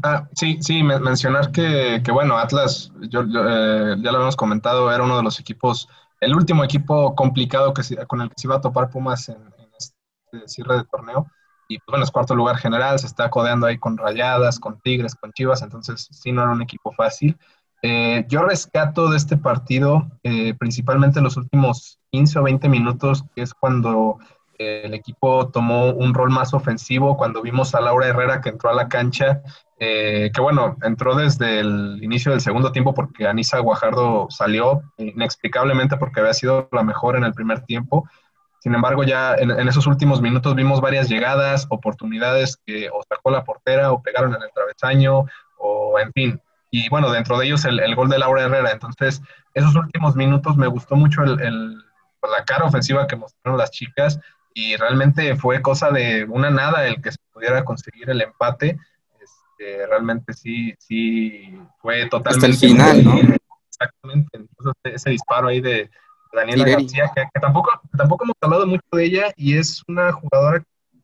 Ah, 0.01 0.30
sí, 0.34 0.59
sí, 0.61 0.81
mencionar 0.81 1.51
que, 1.51 2.01
que 2.01 2.11
bueno, 2.14 2.38
Atlas, 2.38 2.89
yo, 3.09 3.23
eh, 3.23 3.95
ya 3.97 4.11
lo 4.11 4.19
habíamos 4.19 4.38
comentado, 4.38 4.89
era 4.89 5.03
uno 5.03 5.18
de 5.18 5.23
los 5.23 5.41
equipos, 5.41 5.89
el 6.22 6.34
último 6.34 6.64
equipo 6.64 7.14
complicado 7.15 7.73
que 7.73 7.81
con 8.07 8.22
el 8.22 8.30
que 8.30 8.35
se 8.38 8.47
iba 8.47 8.55
a 8.55 8.61
topar 8.61 8.89
Pumas 8.89 9.27
en, 9.27 9.35
en 9.35 9.69
este 9.77 10.47
cierre 10.47 10.77
de 10.77 10.84
torneo 10.85 11.27
y 11.68 11.77
pues, 11.80 11.88
bueno, 11.88 12.03
es 12.03 12.11
cuarto 12.11 12.35
lugar 12.35 12.57
general, 12.57 12.99
se 12.99 13.07
está 13.07 13.30
codeando 13.30 13.68
ahí 13.68 13.77
con 13.77 13.98
Rayadas, 13.98 14.60
con 14.60 14.80
Tigres, 14.80 15.15
con 15.15 15.31
Chivas, 15.34 15.61
entonces 15.61 16.07
sí 16.11 16.31
no 16.31 16.44
era 16.44 16.52
un 16.52 16.61
equipo 16.61 16.91
fácil. 16.91 17.38
Eh, 17.81 18.26
yo 18.27 18.41
rescato 18.41 19.10
de 19.10 19.18
este 19.18 19.38
partido 19.38 20.07
eh, 20.23 20.56
principalmente 20.56 21.22
los 21.22 21.38
últimos 21.38 21.99
15 22.11 22.39
o 22.39 22.44
20 22.44 22.69
minutos, 22.69 23.23
que 23.35 23.44
es 23.44 23.53
cuando 23.53 24.18
eh, 24.57 24.81
el 24.85 24.94
equipo 24.95 25.49
tomó 25.49 25.91
un 25.91 26.14
rol 26.14 26.31
más 26.31 26.53
ofensivo, 26.53 27.18
cuando 27.18 27.41
vimos 27.41 27.76
a 27.76 27.81
Laura 27.81 28.07
Herrera 28.07 28.41
que 28.41 28.49
entró 28.49 28.69
a 28.69 28.73
la 28.73 28.88
cancha, 28.88 29.41
que 29.80 30.31
bueno, 30.41 30.76
entró 30.81 31.14
desde 31.14 31.60
el 31.60 31.99
inicio 32.02 32.31
del 32.31 32.41
segundo 32.41 32.72
tiempo 32.72 32.95
porque 32.95 33.27
Anisa 33.27 33.60
Guajardo 33.60 34.26
salió 34.31 34.81
inexplicablemente 34.98 35.98
porque 35.98 36.19
había 36.19 36.34
sido 36.34 36.68
la 36.72 36.81
mejor 36.81 37.15
en 37.15 37.23
el 37.26 37.34
primer 37.35 37.61
tiempo 37.61 38.10
sin 38.68 38.76
embargo, 38.76 39.06
ya 39.06 39.34
en, 39.35 39.65
esos 39.65 39.88
últimos 39.88 40.22
minutos 40.22 40.53
vimos 40.53 40.81
varias 40.81 41.07
llegadas, 41.07 41.68
oportunidades 41.69 42.57
que 42.65 42.89
o 42.89 43.02
sacó 43.07 43.31
la 43.31 43.45
portera 43.45 43.94
o 43.94 44.02
pegaron 44.02 44.35
en 44.35 44.41
el 44.41 44.49
travesaño, 44.53 45.23
o 45.57 45.98
en 45.98 46.11
fin. 46.11 46.41
Y 46.69 46.89
bueno, 46.89 47.10
dentro 47.10 47.38
de 47.38 47.45
ellos 47.45 47.64
el, 47.64 47.95
gol 47.95 48.10
de 48.10 48.19
Laura 48.19 48.44
Herrera. 48.44 48.72
Entonces, 48.73 49.22
esos 49.53 49.73
últimos 49.73 50.18
minutos 50.18 50.57
me 50.57 50.68
gustó 50.68 50.98
mucho 50.98 51.23
el, 51.23 51.81
pues, 52.19 52.34
la 52.38 52.44
cara 52.44 52.65
ofensiva 52.65 53.07
que 53.07 53.15
mostraron 53.15 53.57
las 53.57 53.72
chicas 53.72 54.19
y 54.53 54.76
realmente 54.76 55.38
fue 55.38 55.61
cosa 55.61 55.89
de 55.89 56.26
una 56.26 56.49
nada 56.49 56.85
el 56.88 57.02
que 57.02 57.14
se 57.14 57.19
pudiera 57.31 57.64
conseguir 57.64 58.10
el 58.10 58.22
empate. 58.22 58.77
que 59.57 59.88
realmente 59.88 60.34
sí, 60.34 60.76
sí 60.77 61.57
fue 61.80 62.07
totalmente... 62.10 62.48
Hasta 62.53 62.65
el 62.65 62.72
final, 62.72 63.03
¿no? 63.06 63.35
Exactamente, 63.69 64.30
entonces 64.34 64.76
ese 64.84 65.11
disparo 65.11 65.48
ahí 65.48 65.61
de 65.61 65.89
Daniela 66.33 66.65
García, 66.65 67.11
que, 67.15 67.39
tampoco, 67.39 67.69
tampoco 67.97 68.25
hemos 68.25 68.35
hablado 68.41 68.67
mucho 68.67 68.85
de 68.91 69.05
ella 69.05 69.33
y 69.35 69.57
es 69.57 69.83
una 69.87 70.11
jugadora 70.11 70.63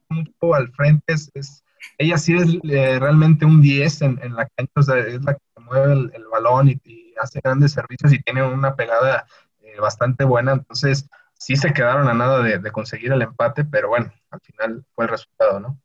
mucho 0.10 0.54
al 0.54 0.72
frente, 0.74 1.14
es, 1.14 1.64
ella 1.98 2.18
sí 2.18 2.36
es 2.36 2.48
eh, 2.64 3.00
realmente 3.00 3.46
un 3.46 3.62
10 3.62 4.02
en, 4.02 4.20
en, 4.24 4.36
la 4.36 4.48
cancha, 4.56 4.72
o 4.76 4.84
sea, 4.84 4.98
es 5.00 5.24
la 5.24 5.34
que 5.34 5.62
mueve 5.62 5.94
el, 5.94 6.26
balón 6.32 6.70
y, 6.70 6.82
hace 7.22 7.40
grandes 7.44 7.72
servicios 7.72 8.12
y 8.12 8.22
tiene 8.24 8.44
una 8.44 8.76
pegada 8.76 9.28
eh, 9.62 9.80
bastante 9.80 10.24
buena, 10.24 10.54
entonces 10.54 11.08
sí 11.38 11.56
se 11.56 11.72
quedaron 11.72 12.08
a 12.08 12.14
nada 12.14 12.42
de, 12.42 12.58
de 12.58 12.72
conseguir 12.72 13.12
el 13.12 13.22
empate, 13.22 13.64
pero 13.66 13.90
bueno, 13.90 14.12
al 14.32 14.42
final 14.42 14.84
fue 14.96 15.06
el 15.06 15.12
resultado, 15.12 15.60
¿no? 15.60 15.80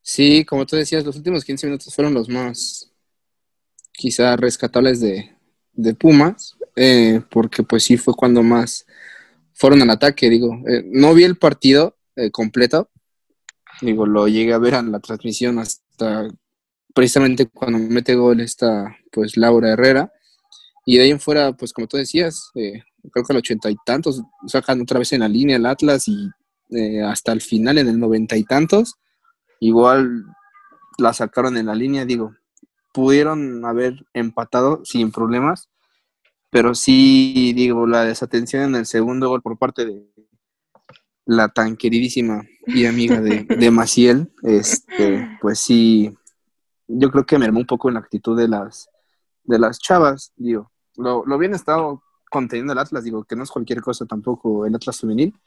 Sí, 0.00 0.44
como 0.44 0.64
tú 0.64 0.76
decías, 0.76 1.04
los 1.04 1.16
últimos 1.16 1.44
15 1.44 1.66
minutos 1.66 1.94
fueron 1.94 2.14
los 2.14 2.28
más 2.28 2.92
quizá 3.92 4.36
rescatables 4.36 5.00
de, 5.00 5.36
de 5.72 5.94
Pumas, 5.94 6.56
eh, 6.76 7.22
porque 7.30 7.62
pues 7.62 7.84
sí 7.84 7.96
fue 7.96 8.14
cuando 8.14 8.42
más 8.42 8.86
fueron 9.54 9.80
al 9.82 9.90
ataque, 9.90 10.28
digo, 10.28 10.62
eh, 10.68 10.84
no 10.86 11.14
vi 11.14 11.24
el 11.24 11.36
partido 11.38 11.96
eh, 12.14 12.30
completo, 12.30 12.90
digo, 13.80 14.06
lo 14.06 14.28
llegué 14.28 14.52
a 14.52 14.58
ver 14.58 14.74
en 14.74 14.92
la 14.92 15.00
transmisión 15.00 15.58
hasta 15.58 16.28
precisamente 16.94 17.46
cuando 17.46 17.78
mete 17.78 18.14
gol 18.14 18.40
esta, 18.40 18.96
pues 19.10 19.36
Laura 19.36 19.70
Herrera, 19.70 20.12
y 20.84 20.98
de 20.98 21.04
ahí 21.04 21.10
en 21.10 21.20
fuera, 21.20 21.52
pues 21.52 21.72
como 21.72 21.86
tú 21.86 21.96
decías, 21.96 22.50
creo 22.54 23.24
que 23.24 23.32
al 23.32 23.38
ochenta 23.38 23.70
y 23.70 23.76
tantos, 23.84 24.22
sacan 24.46 24.82
otra 24.82 24.98
vez 24.98 25.12
en 25.12 25.20
la 25.20 25.28
línea 25.28 25.56
el 25.56 25.66
Atlas 25.66 26.06
y 26.08 26.30
hasta 27.02 27.32
el 27.32 27.40
final 27.40 27.78
en 27.78 27.88
el 27.88 27.98
noventa 27.98 28.36
y 28.36 28.44
tantos, 28.44 28.94
igual 29.60 30.24
la 30.98 31.12
sacaron 31.12 31.56
en 31.56 31.66
la 31.66 31.74
línea, 31.74 32.04
digo, 32.04 32.34
pudieron 32.92 33.64
haber 33.64 34.06
empatado 34.14 34.82
sin 34.84 35.10
problemas, 35.10 35.68
pero 36.50 36.74
sí, 36.74 37.52
digo, 37.54 37.86
la 37.86 38.04
desatención 38.04 38.62
en 38.64 38.74
el 38.76 38.86
segundo 38.86 39.28
gol 39.28 39.42
por 39.42 39.58
parte 39.58 39.84
de 39.84 40.06
la 41.24 41.48
tan 41.48 41.76
queridísima 41.76 42.44
y 42.66 42.86
amiga 42.86 43.20
de, 43.20 43.44
de 43.58 43.70
Maciel, 43.70 44.32
este, 44.42 45.38
pues 45.40 45.60
sí, 45.60 46.16
yo 46.86 47.10
creo 47.10 47.26
que 47.26 47.38
me 47.38 47.46
armó 47.46 47.60
un 47.60 47.66
poco 47.66 47.88
en 47.88 47.94
la 47.94 48.00
actitud 48.00 48.38
de 48.38 48.48
las, 48.48 48.88
de 49.44 49.58
las 49.58 49.78
chavas, 49.78 50.32
digo, 50.36 50.72
lo, 50.96 51.24
lo 51.26 51.38
bien 51.38 51.54
estado 51.54 52.02
conteniendo 52.30 52.72
el 52.72 52.78
Atlas, 52.78 53.04
digo, 53.04 53.24
que 53.24 53.36
no 53.36 53.42
es 53.42 53.50
cualquier 53.50 53.80
cosa 53.80 54.06
tampoco 54.06 54.66
el 54.66 54.74
Atlas 54.74 55.00
femenil, 55.00 55.38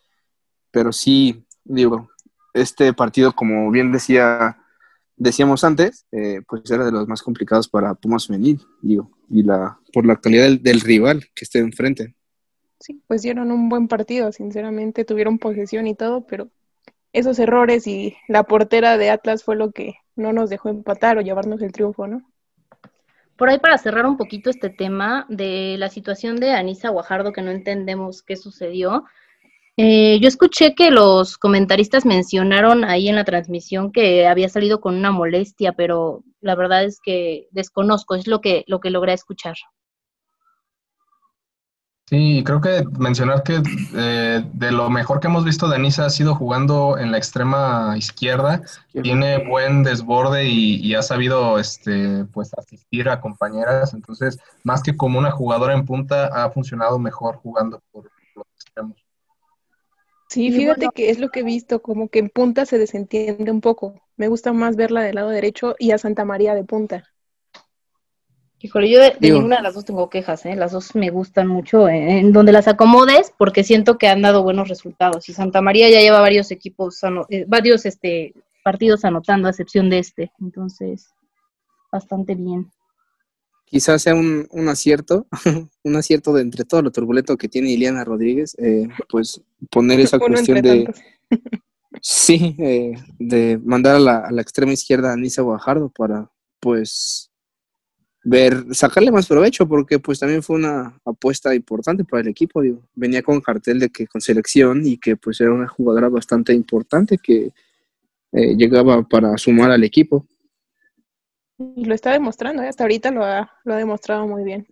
pero 0.71 0.91
sí, 0.91 1.45
digo, 1.63 2.09
este 2.53 2.93
partido, 2.93 3.34
como 3.34 3.71
bien 3.71 3.91
decía 3.91 4.57
decíamos 5.19 5.63
antes, 5.63 6.05
eh, 6.11 6.41
pues 6.47 6.69
era 6.71 6.85
de 6.85 6.91
los 6.91 7.07
más 7.07 7.21
complicados 7.21 7.67
para 7.67 7.93
Pumas 7.93 8.25
femenil, 8.25 8.61
digo, 8.81 9.11
y 9.29 9.43
la 9.43 9.77
por 9.93 10.05
la 10.05 10.15
calidad 10.15 10.49
del, 10.59 10.81
rival 10.81 11.25
que 11.35 11.45
esté 11.45 11.59
enfrente. 11.59 12.15
Sí, 12.79 13.03
pues 13.07 13.21
dieron 13.21 13.51
un 13.51 13.69
buen 13.69 13.87
partido, 13.87 14.31
sinceramente, 14.31 15.05
tuvieron 15.05 15.37
posesión 15.37 15.85
y 15.85 15.95
todo, 15.95 16.25
pero 16.25 16.49
esos 17.11 17.37
errores 17.37 17.85
y 17.87 18.15
la 18.27 18.43
portera 18.43 18.97
de 18.97 19.09
Atlas 19.09 19.43
fue 19.43 19.55
lo 19.55 19.71
que 19.71 19.95
no 20.15 20.31
nos 20.31 20.49
dejó 20.49 20.69
empatar 20.69 21.17
o 21.17 21.21
llevarnos 21.21 21.61
el 21.61 21.73
triunfo, 21.73 22.07
¿no? 22.07 22.21
Por 23.35 23.49
ahí 23.49 23.59
para 23.59 23.77
cerrar 23.77 24.05
un 24.05 24.17
poquito 24.17 24.49
este 24.49 24.69
tema 24.69 25.25
de 25.29 25.75
la 25.77 25.89
situación 25.89 26.37
de 26.37 26.51
Anisa 26.51 26.89
Guajardo, 26.89 27.33
que 27.33 27.41
no 27.41 27.51
entendemos 27.51 28.21
qué 28.21 28.35
sucedió, 28.35 29.05
eh, 29.81 30.19
yo 30.19 30.27
escuché 30.27 30.76
que 30.76 30.91
los 30.91 31.38
comentaristas 31.38 32.06
mencionaron 32.06 32.84
ahí 32.84 33.07
en 33.07 33.15
la 33.15 33.23
transmisión 33.23 33.93
que 33.93 34.27
había 34.27 34.49
salido 34.49 34.81
con 34.81 34.93
una 34.93 35.11
molestia, 35.11 35.72
pero 35.72 36.22
la 36.41 36.56
verdad 36.56 36.84
es 36.84 36.99
que 37.01 37.47
desconozco, 37.51 38.15
es 38.15 38.27
lo 38.27 38.41
que, 38.41 38.65
lo 38.68 38.81
que 38.81 38.89
logré 38.89 39.14
escuchar. 39.14 39.56
Sí, 42.07 42.43
creo 42.45 42.60
que 42.60 42.84
mencionar 42.99 43.41
que 43.43 43.64
eh, 43.95 44.43
de 44.51 44.72
lo 44.73 44.89
mejor 44.89 45.22
que 45.22 45.27
hemos 45.27 45.45
visto 45.45 45.69
de 45.69 45.77
Anisa 45.77 46.07
ha 46.07 46.10
sido 46.10 46.35
jugando 46.35 46.97
en 46.97 47.11
la 47.14 47.18
extrema 47.18 47.93
izquierda, 47.95 48.61
tiene 49.01 49.47
buen 49.47 49.84
desborde 49.84 50.43
y, 50.43 50.93
ha 50.93 51.01
sabido 51.03 51.57
este, 51.57 52.26
pues 52.34 52.51
asistir 52.57 53.07
a 53.07 53.22
compañeras, 53.22 53.93
entonces 53.93 54.39
más 54.65 54.84
que 54.84 54.97
como 54.97 55.19
una 55.19 55.31
jugadora 55.31 55.73
en 55.73 55.85
punta 55.85 56.27
ha 56.34 56.49
funcionado 56.49 56.99
mejor 56.99 57.38
jugando 57.38 57.81
por 57.93 58.11
los 58.35 58.45
extremos. 58.56 59.09
Sí, 60.30 60.51
fíjate 60.51 60.89
que 60.93 61.10
es 61.10 61.18
lo 61.18 61.30
que 61.30 61.39
he 61.39 61.43
visto, 61.43 61.81
como 61.81 62.07
que 62.07 62.19
en 62.19 62.30
punta 62.30 62.68
se 62.68 62.77
desentiende 62.77 63.51
un 63.51 63.61
poco. 63.61 63.95
Me 64.15 64.27
gusta 64.27 64.53
más 64.53 64.76
verla 64.76 65.01
del 65.01 65.15
lado 65.15 65.30
derecho 65.30 65.76
y 65.80 65.89
a 65.89 65.97
Santa 65.97 66.23
María 66.23 66.53
de 66.53 66.64
punta. 66.64 67.03
Híjole, 68.60 68.89
yo 68.89 68.99
de, 68.99 69.15
ninguna 69.22 69.57
de 69.57 69.64
las 69.64 69.73
dos 69.73 69.85
tengo 69.85 70.07
quejas, 70.10 70.45
¿eh? 70.45 70.56
las 70.56 70.72
dos 70.72 70.93
me 70.93 71.10
gustan 71.10 71.47
mucho 71.47 71.89
en, 71.89 72.31
donde 72.31 72.51
las 72.51 72.68
acomodes 72.68 73.34
porque 73.38 73.64
siento 73.64 73.97
que 73.97 74.07
han 74.07 74.22
dado 74.22 74.43
buenos 74.43 74.69
resultados. 74.69 75.27
Y 75.30 75.34
Santa 75.34 75.61
María 75.61 75.89
ya 75.89 76.01
lleva 76.01 76.19
varios 76.19 76.51
equipos, 76.51 77.01
eh, 77.30 77.45
varios 77.47 77.88
este, 77.88 78.34
partidos 78.64 79.06
anotando, 79.06 79.47
a 79.47 79.51
excepción 79.51 79.89
de 79.89 79.99
este. 79.99 80.31
Entonces, 80.39 81.07
bastante 81.91 82.35
bien 82.35 82.69
quizás 83.69 84.01
sea 84.01 84.15
un, 84.15 84.47
un 84.51 84.67
acierto, 84.67 85.27
un 85.83 85.95
acierto 85.95 86.33
de 86.33 86.41
entre 86.41 86.65
todo 86.65 86.81
lo 86.81 86.91
turbulento 86.91 87.37
que 87.37 87.47
tiene 87.47 87.71
Iliana 87.71 88.03
Rodríguez, 88.03 88.55
eh, 88.59 88.87
pues 89.07 89.41
poner 89.69 89.99
esa 89.99 90.19
cuestión 90.19 90.61
de... 90.61 90.91
Sí, 92.01 92.55
eh, 92.59 92.93
de 93.17 93.59
mandar 93.65 93.95
a 93.95 93.99
la, 93.99 94.17
a 94.19 94.31
la, 94.31 94.43
extrema 94.43 94.71
izquierda 94.71 95.11
a 95.11 95.17
Nisa 95.17 95.41
Guajardo 95.41 95.89
para, 95.89 96.31
pues, 96.59 97.29
ver, 98.23 98.63
sacarle 98.73 99.11
más 99.11 99.27
provecho, 99.27 99.67
porque 99.67 99.99
pues 99.99 100.19
también 100.19 100.43
fue 100.43 100.57
una 100.57 100.99
apuesta 101.03 101.53
importante 101.55 102.03
para 102.03 102.21
el 102.21 102.27
equipo, 102.27 102.61
digo. 102.61 102.83
venía 102.93 103.23
con 103.23 103.41
cartel 103.41 103.79
de 103.79 103.89
que 103.89 104.07
con 104.07 104.21
selección 104.21 104.85
y 104.85 104.97
que 104.97 105.15
pues 105.15 105.41
era 105.41 105.51
una 105.51 105.67
jugadora 105.67 106.09
bastante 106.09 106.53
importante 106.53 107.17
que 107.17 107.51
eh, 108.31 108.55
llegaba 108.55 109.01
para 109.03 109.37
sumar 109.37 109.71
al 109.71 109.83
equipo. 109.83 110.27
Lo 111.60 111.94
está 111.94 112.14
demostrando, 112.14 112.64
¿eh? 112.64 112.69
hasta 112.69 112.86
ahorita 112.86 113.11
lo 113.11 113.26
ha, 113.26 113.52
lo 113.65 113.73
ha 113.73 113.77
demostrado 113.77 114.26
muy 114.26 114.44
bien. 114.45 114.65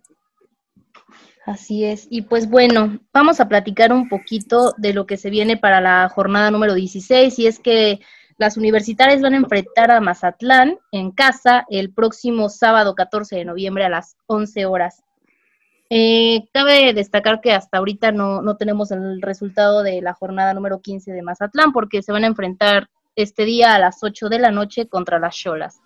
Así 1.44 1.84
es. 1.84 2.06
Y 2.10 2.22
pues 2.22 2.48
bueno, 2.48 2.98
vamos 3.12 3.40
a 3.40 3.48
platicar 3.48 3.92
un 3.92 4.08
poquito 4.08 4.74
de 4.78 4.94
lo 4.94 5.06
que 5.06 5.18
se 5.18 5.28
viene 5.28 5.56
para 5.56 5.80
la 5.80 6.08
jornada 6.08 6.50
número 6.50 6.74
16 6.74 7.38
y 7.38 7.46
es 7.46 7.58
que 7.58 8.00
las 8.38 8.56
universitarias 8.56 9.20
van 9.20 9.34
a 9.34 9.38
enfrentar 9.38 9.90
a 9.90 10.00
Mazatlán 10.00 10.78
en 10.92 11.10
casa 11.10 11.66
el 11.68 11.92
próximo 11.92 12.48
sábado 12.48 12.94
14 12.94 13.36
de 13.36 13.44
noviembre 13.44 13.84
a 13.84 13.90
las 13.90 14.16
11 14.26 14.64
horas. 14.66 15.02
Eh, 15.90 16.48
cabe 16.52 16.92
destacar 16.94 17.40
que 17.40 17.52
hasta 17.52 17.78
ahorita 17.78 18.12
no, 18.12 18.40
no 18.40 18.56
tenemos 18.56 18.90
el 18.92 19.20
resultado 19.20 19.82
de 19.82 20.00
la 20.00 20.14
jornada 20.14 20.54
número 20.54 20.80
15 20.80 21.12
de 21.12 21.22
Mazatlán 21.22 21.72
porque 21.72 22.02
se 22.02 22.12
van 22.12 22.24
a 22.24 22.28
enfrentar 22.28 22.88
este 23.16 23.44
día 23.44 23.74
a 23.74 23.78
las 23.78 24.02
8 24.02 24.28
de 24.28 24.38
la 24.38 24.50
noche 24.50 24.88
contra 24.88 25.18
las 25.18 25.36
Cholas. 25.36 25.80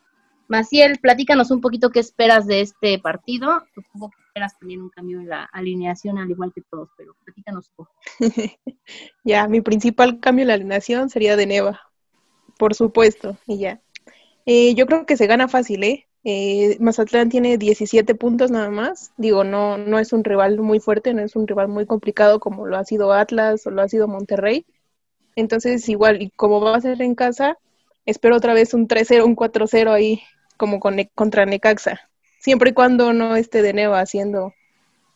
Maciel, 0.48 0.98
platícanos 0.98 1.50
un 1.50 1.60
poquito 1.60 1.90
qué 1.90 2.00
esperas 2.00 2.46
de 2.46 2.60
este 2.60 2.98
partido. 2.98 3.62
Supongo 3.74 4.10
que 4.10 4.22
esperas 4.26 4.58
también 4.58 4.82
un 4.82 4.90
cambio 4.90 5.20
en 5.20 5.28
la 5.28 5.44
alineación, 5.44 6.18
al 6.18 6.30
igual 6.30 6.52
que 6.54 6.62
todos, 6.62 6.90
pero 6.96 7.14
platícanos 7.24 7.70
un 7.70 7.74
poco. 7.76 7.92
ya, 9.24 9.48
mi 9.48 9.60
principal 9.60 10.20
cambio 10.20 10.42
en 10.42 10.48
la 10.48 10.54
alineación 10.54 11.10
sería 11.10 11.36
de 11.36 11.46
Neva, 11.46 11.80
por 12.58 12.74
supuesto, 12.74 13.36
y 13.46 13.58
ya. 13.58 13.80
Eh, 14.46 14.74
yo 14.74 14.86
creo 14.86 15.06
que 15.06 15.16
se 15.16 15.26
gana 15.26 15.48
fácil, 15.48 15.84
¿eh? 15.84 16.06
¿eh? 16.24 16.76
Mazatlán 16.80 17.28
tiene 17.28 17.58
17 17.58 18.14
puntos 18.14 18.50
nada 18.50 18.70
más. 18.70 19.12
Digo, 19.16 19.44
no, 19.44 19.78
no 19.78 19.98
es 19.98 20.12
un 20.12 20.24
rival 20.24 20.58
muy 20.60 20.80
fuerte, 20.80 21.14
no 21.14 21.22
es 21.22 21.36
un 21.36 21.46
rival 21.46 21.68
muy 21.68 21.86
complicado 21.86 22.40
como 22.40 22.66
lo 22.66 22.76
ha 22.76 22.84
sido 22.84 23.12
Atlas 23.12 23.66
o 23.66 23.70
lo 23.70 23.82
ha 23.82 23.88
sido 23.88 24.08
Monterrey. 24.08 24.66
Entonces, 25.36 25.88
igual, 25.88 26.20
y 26.22 26.30
como 26.30 26.60
va 26.60 26.76
a 26.76 26.80
ser 26.80 27.00
en 27.02 27.14
casa, 27.14 27.58
espero 28.06 28.36
otra 28.36 28.54
vez 28.54 28.74
un 28.74 28.88
3-0, 28.88 29.24
un 29.24 29.36
4-0 29.36 29.92
ahí 29.92 30.22
como 30.56 30.80
con, 30.80 30.96
contra 31.14 31.46
Necaxa, 31.46 32.00
siempre 32.38 32.70
y 32.70 32.72
cuando 32.72 33.12
no 33.12 33.36
esté 33.36 33.62
de 33.62 33.72
Neva 33.72 34.00
haciendo 34.00 34.54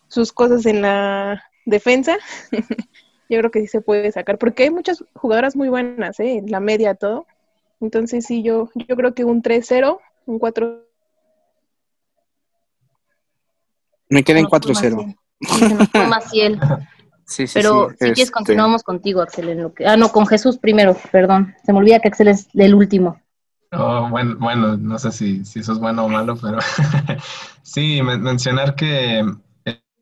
sus 0.09 0.33
cosas 0.33 0.67
en 0.67 0.83
la 0.83 1.45
defensa, 1.65 2.17
yo 3.29 3.39
creo 3.39 3.51
que 3.51 3.61
sí 3.61 3.67
se 3.67 3.81
puede 3.81 4.11
sacar, 4.13 4.39
porque 4.39 4.65
hay 4.65 4.71
muchas 4.71 5.05
jugadoras 5.15 5.57
muy 5.57 5.69
buenas, 5.69 6.19
¿eh? 6.21 6.39
en 6.39 6.51
la 6.51 6.61
media 6.61 6.95
todo. 6.95 7.27
Entonces 7.81 8.25
sí, 8.25 8.43
yo, 8.43 8.71
yo 8.75 8.97
creo 8.97 9.15
que 9.15 9.25
un 9.25 9.43
3-0, 9.43 9.99
un 10.27 10.39
4 10.39 10.87
Me 14.09 14.23
quedé 14.23 14.41
en 14.41 14.47
4-0. 14.47 15.17
Sí, 17.27 17.47
sí, 17.47 17.55
Pero 17.55 17.91
si 17.91 17.97
quieres 17.97 18.19
este 18.21 18.33
continuamos 18.33 18.83
contigo, 18.83 19.21
Axel. 19.21 19.49
En 19.49 19.63
lo 19.63 19.75
que... 19.75 19.87
Ah, 19.87 19.97
no, 19.97 20.11
con 20.11 20.27
Jesús 20.27 20.59
primero, 20.59 20.97
perdón. 21.11 21.55
Se 21.65 21.73
me 21.73 21.79
olvida 21.79 21.99
que 22.01 22.09
Axel 22.09 22.29
es 22.29 22.49
el 22.55 22.75
último. 22.75 23.21
Oh, 23.73 24.09
bueno, 24.09 24.37
bueno, 24.39 24.77
no 24.77 24.99
sé 24.99 25.11
si, 25.11 25.41
eso 25.41 25.73
es 25.73 25.79
bueno 25.79 26.05
o 26.05 26.09
malo, 26.09 26.37
pero 26.41 26.59
sí, 27.63 28.01
mencionar 28.01 28.77
que, 28.77 29.25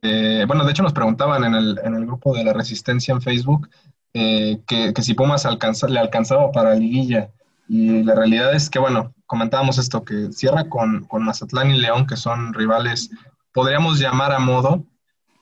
eh, 0.03 0.45
bueno, 0.47 0.65
de 0.65 0.71
hecho 0.71 0.83
nos 0.83 0.93
preguntaban 0.93 1.45
en 1.45 1.55
el, 1.55 1.81
en 1.83 1.95
el 1.95 2.05
grupo 2.05 2.37
de 2.37 2.45
la 2.45 2.53
Resistencia 2.53 3.13
en 3.13 3.23
Facebook 3.23 3.69
eh, 4.13 4.61
que, 4.67 4.93
si 5.03 5.15
Pumas 5.15 5.45
alcanza, 5.45 5.89
le 5.89 5.99
alcanzaba 5.99 6.53
para 6.53 6.75
liguilla. 6.75 7.31
Y 7.69 8.03
la 8.03 8.15
realidad 8.15 8.55
es 8.55 8.69
que, 8.69 8.79
bueno, 8.79 9.15
comentábamos 9.27 9.79
esto, 9.79 10.05
que 10.05 10.31
cierra 10.33 10.69
con, 10.69 11.05
con 11.07 11.25
Mazatlán 11.25 11.71
y 11.71 11.79
León, 11.79 12.07
que 12.07 12.17
son 12.17 12.53
rivales, 12.53 13.11
podríamos 13.53 13.99
llamar 13.99 14.33
a 14.33 14.39
modo, 14.39 14.85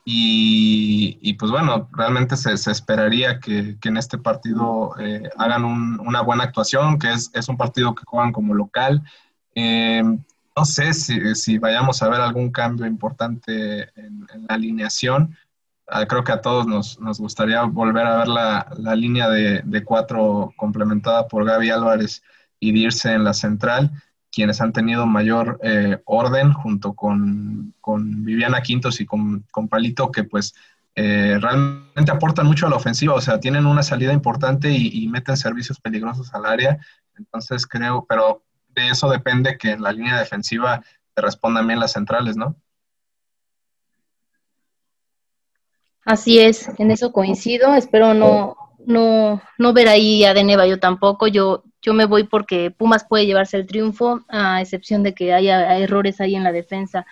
y, 0.05 1.35
pues 1.35 1.53
bueno, 1.53 1.89
realmente 1.93 2.37
se, 2.37 2.57
se 2.57 2.73
esperaría 2.73 3.39
que, 3.39 3.79
que, 3.81 3.89
en 3.89 3.97
este 3.97 4.19
partido 4.19 4.95
eh, 4.99 5.31
hagan 5.39 5.65
un, 5.65 6.01
una 6.01 6.23
buena 6.23 6.45
actuación, 6.45 6.99
que 6.99 7.13
es, 7.13 7.31
es, 7.35 7.49
un 7.49 7.57
partido 7.57 7.95
que 7.95 8.03
juegan 8.05 8.33
como 8.33 8.55
local. 8.55 9.03
Eh, 9.55 10.03
no 10.03 10.65
sé 10.65 10.93
si, 10.93 11.35
si, 11.37 11.59
vayamos 11.59 12.03
a 12.03 12.09
ver 12.09 12.21
algún 12.21 12.51
cambio 12.51 12.85
importante 12.87 13.83
en, 13.95 14.27
en 14.35 14.47
la 14.49 14.55
alineación. 14.55 15.37
Ah, 15.87 16.07
creo 16.07 16.25
que 16.25 16.33
a 16.33 16.41
todos 16.41 16.67
nos, 16.67 16.99
nos, 17.01 17.19
gustaría 17.21 17.63
volver 17.63 18.07
a 18.07 18.19
ver 18.19 18.29
la, 18.29 18.67
la 18.79 18.97
línea 18.97 19.29
de, 19.29 19.63
de, 19.65 19.85
cuatro 19.85 20.53
complementada 20.57 21.29
por 21.29 21.45
Gaby 21.45 21.71
Álvarez 21.71 22.23
y 22.59 22.73
Dirce 22.73 23.13
en 23.13 23.25
la 23.25 23.35
central 23.35 23.93
quienes 24.33 24.61
han 24.61 24.73
tenido 24.73 25.07
mayor 25.07 25.61
eh, 25.63 25.99
orden 26.07 26.53
junto 26.55 26.95
con, 26.95 27.75
con, 27.81 28.25
Viviana 28.25 28.63
Quintos 28.63 29.01
y 29.01 29.07
con, 29.07 29.45
con 29.51 29.69
Palito, 29.69 30.11
que 30.11 30.25
pues 30.25 30.55
eh, 30.95 31.39
realmente 31.41 32.11
aportan 32.11 32.47
mucho 32.47 32.67
a 32.67 32.71
la 32.71 32.77
ofensiva, 32.77 33.15
o 33.15 33.21
sea, 33.21 33.39
tienen 33.39 33.67
una 33.67 33.83
salida 33.83 34.13
importante 34.13 34.71
y, 34.71 35.05
y, 35.05 35.09
meten 35.09 35.37
servicios 35.37 35.79
peligrosos 35.79 36.33
al 36.35 36.47
área. 36.47 36.79
Entonces 37.17 37.67
creo, 37.67 38.07
pero 38.09 38.43
de 38.69 38.89
eso 38.89 39.11
depende 39.11 39.59
que 39.59 39.73
en 39.73 39.83
la 39.83 39.93
línea 39.93 40.19
defensiva 40.19 40.83
te 41.15 41.23
respondan 41.23 41.67
bien 41.67 41.79
las 41.79 41.93
centrales, 41.93 42.37
¿no? 42.37 42.57
Así 46.05 46.41
es, 46.41 46.69
en 46.79 46.91
eso 46.91 47.13
coincido. 47.13 47.75
Espero 47.75 48.15
no, 48.15 48.57
no, 48.87 49.43
no 49.59 49.73
ver 49.73 49.89
ahí 49.89 50.25
a 50.25 50.35
Deneva 50.35 50.67
yo 50.67 50.79
tampoco. 50.79 51.27
Yo 51.27 51.65
yo 51.83 51.95
me 51.95 52.05
voy 52.05 52.25
porque 52.25 52.71
Pumas 52.71 53.05
puede 53.05 53.27
llevarse 53.27 53.57
el 53.57 53.67
triunfo, 53.67 54.25
a 54.29 54.61
excepción 54.61 55.03
de 55.03 55.15
que 55.15 55.35
haya 55.35 55.77
errores 55.77 56.21
ahí 56.21 56.37
en 56.37 56.45
la 56.45 56.53
defensa. 56.53 57.05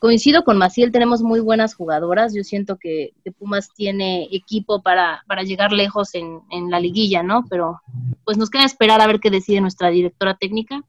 Coincido 0.00 0.42
con 0.44 0.58
Maciel, 0.58 0.90
tenemos 0.90 1.22
muy 1.22 1.40
buenas 1.40 1.74
jugadoras. 1.74 2.34
Yo 2.34 2.42
siento 2.42 2.76
que, 2.76 3.12
Pumas 3.38 3.72
tiene 3.72 4.28
equipo 4.32 4.82
para, 4.82 5.22
para 5.28 5.44
llegar 5.44 5.72
lejos 5.72 6.14
en, 6.14 6.40
en, 6.50 6.70
la 6.70 6.80
liguilla, 6.80 7.22
¿no? 7.22 7.44
Pero 7.48 7.80
pues 8.24 8.36
nos 8.36 8.50
queda 8.50 8.64
esperar 8.64 9.00
a 9.00 9.06
ver 9.06 9.20
qué 9.20 9.30
decide 9.30 9.60
nuestra 9.60 9.90
directora 9.90 10.34
técnica, 10.34 10.82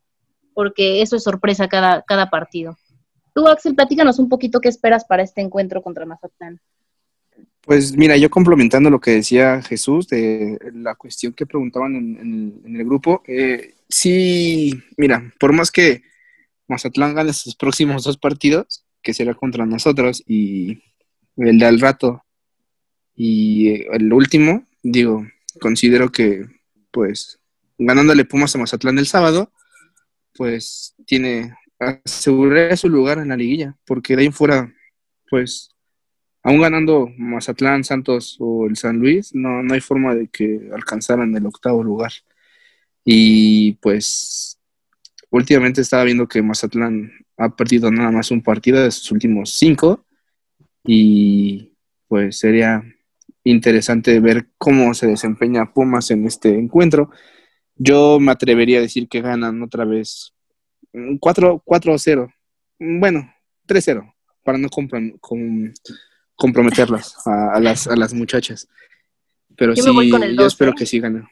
porque 0.53 1.01
eso 1.01 1.15
es 1.15 1.23
sorpresa 1.23 1.67
cada, 1.67 2.01
cada 2.01 2.29
partido. 2.29 2.77
Tú, 3.35 3.47
Axel, 3.47 3.75
platícanos 3.75 4.17
un 4.17 4.29
poquito 4.29 4.59
qué 4.59 4.69
esperas 4.69 5.05
para 5.05 5.23
este 5.23 5.41
encuentro 5.41 5.81
contra 5.81 6.05
Mazatlán. 6.05 6.59
Pues 7.61 7.95
mira, 7.95 8.17
yo 8.17 8.29
complementando 8.29 8.89
lo 8.89 8.99
que 8.99 9.11
decía 9.11 9.61
Jesús 9.61 10.07
de 10.07 10.57
la 10.73 10.95
cuestión 10.95 11.33
que 11.33 11.45
preguntaban 11.45 11.95
en, 11.95 12.75
el 12.75 12.83
grupo, 12.85 13.21
eh, 13.27 13.75
sí, 13.87 14.73
mira, 14.97 15.31
por 15.39 15.53
más 15.53 15.71
que 15.71 16.01
Mazatlán 16.67 17.13
gane 17.13 17.33
sus 17.33 17.55
próximos 17.55 18.03
dos 18.03 18.17
partidos, 18.17 18.85
que 19.03 19.13
será 19.13 19.35
contra 19.35 19.65
nosotros 19.65 20.23
y 20.25 20.81
el 21.37 21.59
de 21.59 21.65
al 21.65 21.79
rato 21.79 22.23
y 23.15 23.83
el 23.93 24.11
último, 24.11 24.65
digo, 24.81 25.27
considero 25.59 26.11
que 26.11 26.45
pues 26.89 27.39
ganándole 27.77 28.25
Pumas 28.25 28.55
a 28.55 28.59
Mazatlán 28.59 28.97
el 28.97 29.07
sábado, 29.07 29.51
pues 30.33 30.95
tiene 31.05 31.53
asegurar 31.79 32.77
su 32.77 32.89
lugar 32.89 33.19
en 33.19 33.29
la 33.29 33.37
liguilla, 33.37 33.75
porque 33.85 34.15
de 34.15 34.21
ahí 34.21 34.27
en 34.27 34.33
fuera, 34.33 34.73
pues 35.29 35.69
aún 36.43 36.61
ganando 36.61 37.09
Mazatlán, 37.17 37.83
Santos 37.83 38.37
o 38.39 38.67
el 38.67 38.75
San 38.75 38.97
Luis, 38.99 39.33
no, 39.33 39.63
no 39.63 39.73
hay 39.73 39.81
forma 39.81 40.15
de 40.15 40.27
que 40.27 40.69
alcanzaran 40.73 41.35
el 41.35 41.45
octavo 41.45 41.83
lugar. 41.83 42.11
Y 43.03 43.73
pues 43.73 44.59
últimamente 45.29 45.81
estaba 45.81 46.03
viendo 46.03 46.27
que 46.27 46.41
Mazatlán 46.41 47.11
ha 47.37 47.55
perdido 47.55 47.91
nada 47.91 48.11
más 48.11 48.31
un 48.31 48.41
partido 48.43 48.81
de 48.83 48.91
sus 48.91 49.11
últimos 49.11 49.53
cinco 49.57 50.05
y 50.83 51.73
pues 52.07 52.39
sería 52.39 52.83
interesante 53.43 54.19
ver 54.19 54.49
cómo 54.57 54.93
se 54.93 55.07
desempeña 55.07 55.73
Pumas 55.73 56.11
en 56.11 56.25
este 56.25 56.57
encuentro. 56.57 57.09
Yo 57.75 58.19
me 58.19 58.31
atrevería 58.31 58.79
a 58.79 58.81
decir 58.81 59.07
que 59.07 59.21
ganan 59.21 59.61
otra 59.63 59.85
vez 59.85 60.33
4-0, 60.93 62.33
bueno, 62.79 63.33
3-0, 63.67 64.13
para 64.43 64.57
no 64.57 64.69
comprar 64.69 65.01
con 65.19 65.73
comprometerlas 66.41 67.15
a, 67.27 67.53
a, 67.53 67.59
las, 67.59 67.85
a 67.85 67.95
las 67.95 68.15
muchachas. 68.15 68.67
Pero 69.55 69.75
yo 69.75 69.83
sí, 69.83 70.11
yo 70.35 70.47
espero 70.47 70.73
que 70.73 70.87
sí 70.87 70.99
ganen. 70.99 71.27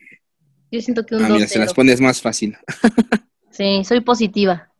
Yo 0.71 0.79
siento 0.81 1.03
que 1.03 1.15
un 1.15 1.25
ah, 1.25 1.29
mira, 1.29 1.47
se 1.47 1.57
las 1.57 1.73
pones 1.73 1.99
más 1.99 2.21
fácil. 2.21 2.55
sí, 3.49 3.83
soy 3.83 4.01
positiva. 4.01 4.71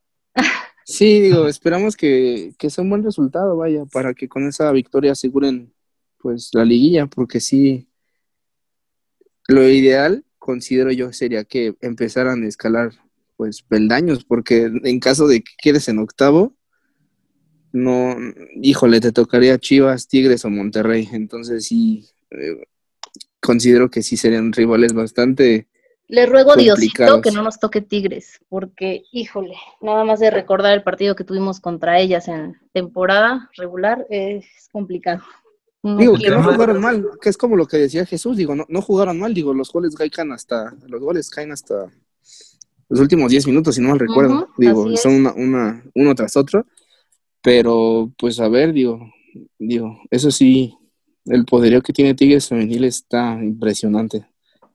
sí, 0.86 1.20
digo, 1.20 1.48
esperamos 1.48 1.98
que, 1.98 2.54
que 2.60 2.70
sea 2.70 2.84
un 2.84 2.92
buen 2.92 3.04
resultado, 3.04 3.58
vaya, 3.58 3.86
para 3.86 4.14
que 4.14 4.28
con 4.28 4.48
esa 4.48 4.72
victoria 4.72 5.14
aseguren 5.14 5.74
pues 6.20 6.52
la 6.54 6.64
liguilla, 6.64 7.08
porque 7.08 7.40
sí, 7.40 7.88
lo 9.48 9.68
ideal, 9.68 10.26
considero 10.38 10.92
yo, 10.92 11.12
sería 11.12 11.44
que 11.44 11.74
empezaran 11.82 12.44
a 12.44 12.48
escalar 12.48 12.92
pues 13.36 13.64
peldaños, 13.64 14.26
porque 14.26 14.70
en 14.84 15.00
caso 15.00 15.28
de 15.28 15.42
que 15.42 15.54
quedes 15.58 15.88
en 15.88 15.98
octavo, 15.98 16.54
no, 17.72 18.16
híjole, 18.62 19.00
te 19.00 19.12
tocaría 19.12 19.58
Chivas, 19.58 20.08
Tigres 20.08 20.46
o 20.46 20.50
Monterrey. 20.50 21.08
Entonces 21.12 21.66
sí, 21.66 22.08
eh, 22.32 22.64
considero 23.40 23.90
que 23.90 24.04
sí 24.04 24.18
serían 24.18 24.52
rivales 24.52 24.94
bastante. 24.94 25.68
Le 26.08 26.26
ruego 26.26 26.54
a 26.54 26.56
Diosito 26.56 27.22
que 27.22 27.32
no 27.32 27.44
nos 27.44 27.60
toque 27.60 27.82
Tigres, 27.82 28.40
porque, 28.50 29.04
híjole, 29.12 29.56
nada 29.80 30.04
más 30.04 30.20
de 30.20 30.32
recordar 30.32 30.74
el 30.74 30.82
partido 30.82 31.16
que 31.16 31.24
tuvimos 31.24 31.60
contra 31.60 32.00
ellas 32.00 32.28
en 32.28 32.58
temporada 32.74 33.50
regular 33.56 34.08
es 34.10 34.46
complicado. 34.72 35.22
No 35.84 35.98
digo, 35.98 36.18
que 36.18 36.32
no 36.32 36.44
jugaron 36.44 36.82
mal, 36.82 37.06
que 37.22 37.30
es 37.30 37.38
como 37.38 37.56
lo 37.56 37.68
que 37.68 37.78
decía 37.78 38.06
Jesús, 38.06 38.36
digo, 38.36 38.56
no, 38.56 38.66
no 38.68 38.82
jugaron 38.82 39.20
mal, 39.20 39.34
digo, 39.36 39.54
los 39.54 39.72
goles 39.72 39.96
caen 39.96 40.32
hasta, 40.32 40.76
los 40.88 41.00
goles 41.00 41.30
caen 41.30 41.52
hasta 41.52 41.90
los 42.90 43.00
últimos 43.00 43.30
10 43.30 43.48
minutos, 43.48 43.76
si 43.76 43.82
no 43.82 43.90
mal 43.90 44.00
recuerdo, 44.00 44.34
uh 44.34 44.42
-huh, 44.42 44.54
digo, 44.58 44.98
son 44.98 45.14
una, 45.14 45.34
una, 45.34 45.84
uno 45.94 46.16
tras 46.16 46.36
otro, 46.36 46.66
pero, 47.42 48.12
pues, 48.18 48.40
a 48.40 48.48
ver, 48.48 48.74
digo, 48.74 49.00
digo, 49.58 50.00
eso 50.10 50.32
sí, 50.32 50.78
el 51.26 51.46
poderío 51.46 51.82
que 51.82 51.94
tiene 51.94 52.14
Tigres 52.14 52.48
femenil 52.48 52.84
está 52.86 53.34
impresionante. 53.42 54.26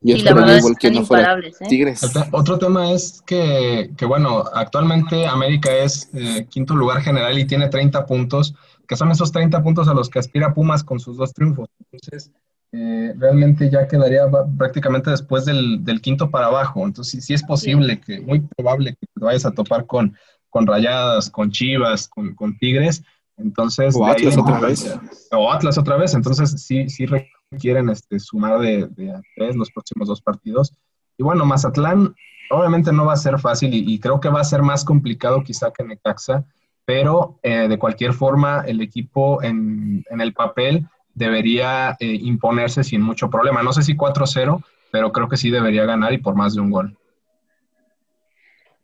Yo 0.01 0.17
sí, 0.17 0.21
espero 0.27 0.57
igual 0.57 0.77
que 0.79 0.91
no 0.91 1.05
fuera 1.05 1.39
¿eh? 1.39 1.51
Tigres. 1.67 2.03
Otro 2.33 2.59
tema 2.59 2.93
es 2.93 3.23
que, 3.25 3.91
que 3.97 4.05
bueno, 4.05 4.45
actualmente 4.53 5.27
América 5.27 5.75
es 5.75 6.11
eh, 6.13 6.47
quinto 6.51 6.75
lugar 6.75 7.01
general 7.01 7.39
y 7.39 7.47
tiene 7.47 7.69
30 7.69 8.05
puntos, 8.05 8.55
que 8.87 8.97
son 8.97 9.11
esos 9.11 9.33
30 9.33 9.63
puntos 9.63 9.89
a 9.89 9.95
los 9.95 10.11
que 10.11 10.19
aspira 10.19 10.53
Pumas 10.53 10.85
con 10.85 11.01
sus 11.01 11.17
dos 11.17 11.33
triunfos. 11.33 11.71
Entonces, 11.81 12.31
eh, 12.73 13.15
realmente 13.17 13.71
ya 13.71 13.89
quedaría 13.89 14.25
prácticamente 14.59 15.11
después 15.11 15.47
del, 15.47 15.83
del, 15.85 16.03
quinto 16.03 16.31
para 16.31 16.49
abajo. 16.49 16.85
Entonces, 16.85 17.13
sí, 17.13 17.21
sí 17.23 17.33
es 17.33 17.43
posible, 17.43 17.99
que 17.99 18.21
muy 18.21 18.41
probable 18.41 18.97
que 19.01 19.07
te 19.07 19.25
vayas 19.25 19.47
a 19.47 19.53
topar 19.53 19.87
con 19.87 20.15
con 20.55 20.69
Rayadas, 20.69 21.31
con 21.31 21.51
Chivas, 21.51 22.07
con, 22.07 22.33
con 22.37 22.57
Tigres. 22.57 23.03
Entonces, 23.37 23.97
o 23.97 24.07
Atlas 24.07 24.37
ahí, 24.37 24.41
otra 24.41 24.61
vez. 24.61 25.01
O 25.33 25.53
Atlas 25.53 25.77
otra 25.79 25.97
vez. 25.97 26.15
Entonces, 26.15 26.63
sí, 26.65 26.89
sí 26.89 27.07
requieren 27.51 27.89
este, 27.89 28.21
sumar 28.21 28.61
de, 28.61 28.87
de 28.87 29.11
a 29.11 29.21
tres 29.35 29.57
los 29.57 29.73
próximos 29.73 30.07
dos 30.07 30.23
partidos. 30.23 30.73
Y 31.19 31.25
bueno, 31.25 31.45
Mazatlán 31.45 32.15
obviamente 32.51 32.93
no 32.93 33.05
va 33.05 33.15
a 33.15 33.17
ser 33.17 33.41
fácil 33.41 33.75
y, 33.75 33.95
y 33.95 33.99
creo 33.99 34.21
que 34.21 34.29
va 34.29 34.43
a 34.43 34.45
ser 34.45 34.63
más 34.63 34.85
complicado 34.85 35.43
quizá 35.43 35.73
que 35.73 35.83
Necaxa, 35.83 36.45
pero 36.85 37.41
eh, 37.43 37.67
de 37.67 37.77
cualquier 37.77 38.13
forma 38.13 38.63
el 38.65 38.81
equipo 38.81 39.43
en, 39.43 40.05
en 40.09 40.21
el 40.21 40.35
papel 40.35 40.87
debería 41.15 41.97
eh, 41.99 42.17
imponerse 42.23 42.85
sin 42.85 43.03
mucho 43.03 43.29
problema. 43.29 43.65
No 43.65 43.73
sé 43.73 43.83
si 43.83 43.97
4-0, 43.97 44.63
pero 44.93 45.11
creo 45.11 45.29
que 45.29 45.37
sí 45.37 45.51
debería 45.51 45.85
ganar 45.85 46.13
y 46.13 46.19
por 46.19 46.37
más 46.37 46.55
de 46.55 46.61
un 46.61 46.71
gol. 46.71 46.97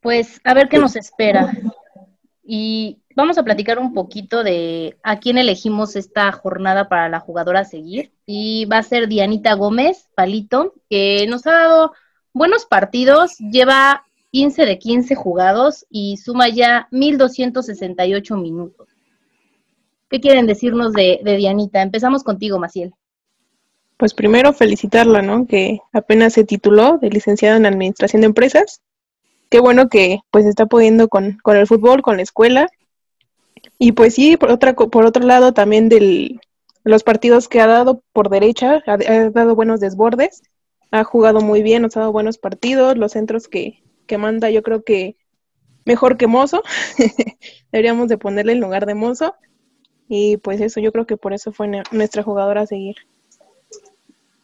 Pues 0.01 0.41
a 0.45 0.55
ver 0.55 0.69
qué 0.69 0.79
nos 0.79 0.97
espera. 0.97 1.53
Y 2.43 2.99
vamos 3.15 3.39
a 3.39 3.45
platicar 3.45 3.79
un 3.79 3.93
poquito 3.93 4.43
de 4.43 4.99
a 5.03 5.21
quién 5.21 5.39
elegimos 5.39 5.95
esta 5.95 6.33
jornada 6.33 6.89
para 6.89 7.09
la 7.09 7.21
jugadora 7.21 7.61
a 7.61 7.65
seguir. 7.65 8.13
Y 8.27 8.65
va 8.65 8.79
a 8.79 8.83
ser 8.83 9.09
Dianita 9.09 9.55
Gómez, 9.55 10.09
Palito, 10.15 10.75
que 10.89 11.27
nos 11.29 11.47
ha 11.47 11.53
dado 11.53 11.93
buenos 12.33 12.65
partidos, 12.65 13.37
lleva 13.39 14.05
15 14.33 14.65
de 14.65 14.79
15 14.79 15.15
jugados 15.15 15.87
y 15.91 16.17
suma 16.17 16.49
ya 16.49 16.89
1.268 16.93 18.41
minutos. 18.41 18.89
¿Qué 20.09 20.21
quieren 20.21 20.47
decirnos 20.47 20.93
de, 20.93 21.21
de 21.23 21.37
Dianita? 21.37 21.83
Empezamos 21.83 22.25
contigo, 22.25 22.59
Maciel. 22.59 22.95
Pues 23.97 24.15
primero 24.15 24.53
felicitarla, 24.55 25.21
¿no? 25.21 25.47
Que 25.47 25.81
apenas 25.93 26.33
se 26.33 26.45
tituló 26.45 26.99
de 26.99 27.11
licenciada 27.11 27.59
en 27.59 27.67
Administración 27.67 28.23
de 28.23 28.27
Empresas 28.27 28.81
qué 29.51 29.61
bueno 29.61 29.89
que 29.89 30.21
pues 30.31 30.47
está 30.47 30.67
pudiendo 30.67 31.09
con, 31.09 31.39
con 31.43 31.57
el 31.57 31.67
fútbol, 31.67 32.03
con 32.03 32.17
la 32.17 32.23
escuela. 32.23 32.69
Y 33.79 33.93
pues 33.93 34.15
sí, 34.15 34.37
por, 34.37 34.51
otra, 34.51 34.75
por 34.75 35.05
otro 35.05 35.25
lado 35.25 35.53
también 35.53 35.89
de 35.89 36.41
los 36.85 37.03
partidos 37.03 37.49
que 37.49 37.61
ha 37.61 37.67
dado 37.67 38.03
por 38.13 38.31
derecha, 38.31 38.83
ha, 38.87 38.97
dado 38.97 39.55
buenos 39.55 39.81
desbordes. 39.81 40.43
ha 40.91 41.05
jugado 41.05 41.41
muy 41.41 41.63
bien, 41.63 41.85
ha 41.85 41.89
dado 41.89 42.13
buenos 42.13 42.39
partidos, 42.39 42.97
los 42.97 43.13
centros 43.13 43.49
que, 43.49 43.83
que 44.07 44.19
manda 44.19 44.51
yo 44.51 44.63
creo 44.63 44.83
que 44.83 45.17
mejor 45.85 46.17
que 46.17 46.27
Mozo, 46.27 46.63
deberíamos 47.73 48.09
de 48.09 48.19
ponerle 48.19 48.53
en 48.53 48.61
lugar 48.61 48.87
de 48.87 48.95
Mozo, 48.95 49.35
y 50.09 50.39
pues 50.39 50.61
eso, 50.61 50.81
yo 50.81 50.93
creo 50.93 51.07
que 51.07 51.17
por 51.17 51.33
eso 51.33 51.53
fue 51.53 51.71
nuestra 51.93 52.23
jugadora 52.23 52.63
a 52.63 52.67
seguir. 52.67 52.97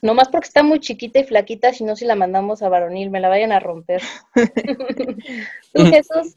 No 0.07 0.15
más 0.15 0.29
porque 0.29 0.47
está 0.47 0.63
muy 0.63 0.79
chiquita 0.79 1.19
y 1.19 1.25
flaquita, 1.25 1.73
si 1.73 1.83
no, 1.83 1.97
si 1.97 2.05
la 2.05 2.15
mandamos 2.15 2.63
a 2.63 2.69
varonil, 2.69 3.11
me 3.11 3.19
la 3.19 3.29
vayan 3.29 3.51
a 3.51 3.59
romper. 3.59 4.01
¿Tú, 5.75 5.85
Jesús? 5.85 6.37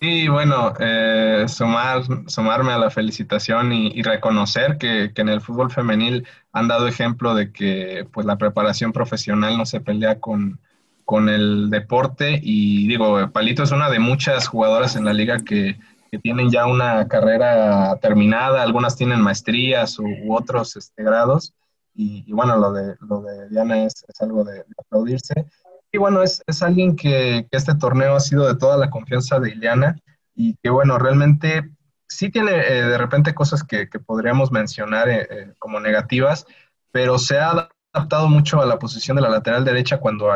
Sí, 0.00 0.28
bueno, 0.28 0.72
eh, 0.78 1.46
sumar, 1.48 2.02
sumarme 2.28 2.72
a 2.72 2.78
la 2.78 2.90
felicitación 2.90 3.72
y, 3.72 4.00
reconocer 4.02 4.78
que, 4.78 5.10
en 5.12 5.28
el 5.28 5.40
fútbol 5.40 5.72
femenil 5.72 6.28
han 6.52 6.68
dado 6.68 6.86
ejemplo 6.86 7.34
de 7.34 7.50
que 7.50 8.06
pues 8.12 8.24
la 8.24 8.38
preparación 8.38 8.92
profesional 8.92 9.58
no 9.58 9.66
se 9.66 9.80
pelea 9.80 10.20
con, 10.20 10.60
con 11.04 11.28
el 11.28 11.70
deporte 11.70 12.38
y 12.40 12.86
digo, 12.86 13.32
Palito 13.32 13.64
es 13.64 13.72
una 13.72 13.90
de 13.90 13.98
muchas 13.98 14.46
jugadoras 14.46 14.94
en 14.94 15.04
la 15.04 15.12
liga 15.12 15.38
que, 15.40 15.76
tienen 16.22 16.48
ya 16.48 16.66
una 16.66 17.08
carrera 17.08 17.98
terminada, 18.00 18.62
algunas 18.62 18.94
tienen 18.94 19.20
maestrías 19.20 19.98
u, 19.98 20.32
otros 20.32 20.76
este, 20.76 21.02
grados 21.02 21.52
y, 21.94 22.32
bueno, 22.32 22.56
lo 22.56 22.72
de, 22.72 22.96
lo 23.08 23.20
de 23.20 23.48
Diana 23.48 23.84
es, 23.84 24.04
algo 24.20 24.42
de, 24.44 24.64
aplaudirse. 24.78 25.46
Y 25.92 25.98
bueno, 25.98 26.22
es, 26.22 26.42
es 26.46 26.62
alguien 26.62 26.96
que, 26.96 27.46
que, 27.50 27.56
este 27.56 27.74
torneo 27.76 28.16
ha 28.16 28.20
sido 28.20 28.46
de 28.46 28.56
toda 28.56 28.76
la 28.76 28.90
confianza 28.90 29.38
de 29.38 29.50
Ileana 29.50 29.96
y 30.34 30.56
que 30.56 30.70
bueno, 30.70 30.98
realmente 30.98 31.70
sí 32.08 32.30
tiene 32.30 32.50
eh, 32.52 32.82
de 32.82 32.98
repente 32.98 33.34
cosas 33.34 33.62
que, 33.62 33.88
que 33.88 34.00
podríamos 34.00 34.50
mencionar 34.50 35.08
eh, 35.08 35.28
eh, 35.30 35.52
como 35.58 35.78
negativas, 35.78 36.46
pero 36.90 37.18
se 37.18 37.38
ha 37.38 37.68
adaptado 37.92 38.28
mucho 38.28 38.60
a 38.60 38.66
la 38.66 38.78
posición 38.78 39.16
de 39.16 39.22
la 39.22 39.28
lateral 39.28 39.64
derecha 39.64 39.98
cuando 39.98 40.30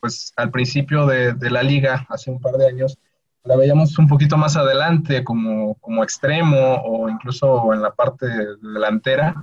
pues 0.00 0.32
al 0.36 0.50
principio 0.50 1.06
de, 1.06 1.32
de, 1.32 1.50
la 1.50 1.62
liga, 1.62 2.06
hace 2.08 2.30
un 2.30 2.40
par 2.40 2.54
de 2.54 2.66
años, 2.66 2.98
la 3.44 3.56
veíamos 3.56 3.96
un 3.98 4.08
poquito 4.08 4.36
más 4.36 4.56
adelante 4.56 5.22
como, 5.22 5.74
como 5.76 6.02
extremo 6.02 6.74
o 6.82 7.08
incluso 7.08 7.72
en 7.72 7.82
la 7.82 7.92
parte 7.92 8.26
delantera 8.60 9.36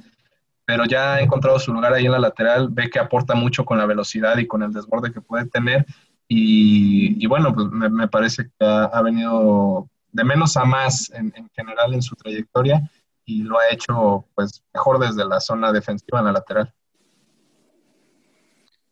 pero 0.66 0.86
ya 0.86 1.16
ha 1.16 1.22
encontrado 1.22 1.60
su 1.60 1.72
lugar 1.72 1.94
ahí 1.94 2.06
en 2.06 2.12
la 2.12 2.20
lateral, 2.20 2.70
ve 2.72 2.90
que 2.90 3.00
aporta 3.00 3.36
mucho 3.36 3.64
con 3.64 3.78
la 3.78 3.86
velocidad 3.86 4.38
y 4.38 4.48
con 4.48 4.64
el 4.64 4.74
desborde 4.74 5.14
que 5.14 5.22
puede 5.22 5.46
tener. 5.46 5.86
Y, 6.28 7.26
bueno, 7.28 7.54
pues 7.54 7.68
me, 7.70 8.08
parece 8.08 8.46
que 8.46 8.66
ha, 8.66 9.02
venido 9.04 9.88
de 10.12 10.24
menos 10.24 10.58
a 10.58 10.66
más 10.66 11.12
en, 11.14 11.32
general 11.56 11.94
en 11.94 12.02
su 12.02 12.16
trayectoria 12.16 12.82
y 13.26 13.44
lo 13.44 13.60
ha 13.60 13.70
hecho 13.72 14.26
pues 14.34 14.64
mejor 14.74 15.00
desde 15.00 15.28
la 15.28 15.40
zona 15.40 15.72
defensiva 15.72 16.20
en 16.20 16.26
la 16.26 16.32
lateral. 16.32 16.74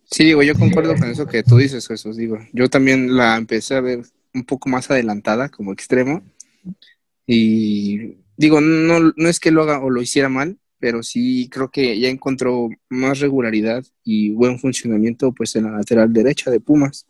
Sí, 0.04 0.26
digo, 0.26 0.44
yo 0.44 0.54
concuerdo 0.54 0.96
con 0.96 1.10
eso 1.10 1.26
que 1.26 1.42
tú 1.42 1.58
dices, 1.58 1.88
Jesús. 1.88 2.18
Digo, 2.18 2.38
yo 2.52 2.70
también 2.70 3.16
la 3.16 3.36
empecé 3.36 3.76
a 3.76 3.82
ver 3.82 4.04
un 4.34 4.46
poco 4.46 4.70
más 4.70 4.92
adelantada 4.92 5.50
como 5.50 5.74
extremo. 5.74 6.22
Y 7.26 8.18
digo, 8.38 8.62
no, 8.62 9.12
no 9.16 9.30
es 9.30 9.40
que 9.40 9.50
lo 9.50 9.64
haga 9.64 9.80
o 9.80 9.90
lo 9.90 10.02
hiciera 10.04 10.30
mal, 10.30 10.60
pero 10.84 11.02
sí 11.02 11.48
creo 11.50 11.72
que 11.72 11.98
ya 11.98 12.10
encontró 12.10 12.68
más 12.90 13.22
regularidad 13.22 13.86
y 14.04 14.32
buen 14.32 14.60
funcionamiento 14.60 15.32
pues 15.32 15.56
en 15.56 15.64
la 15.64 15.72
lateral 15.72 16.12
derecha 16.12 16.52
de 16.52 16.60
Pumas. 16.60 17.08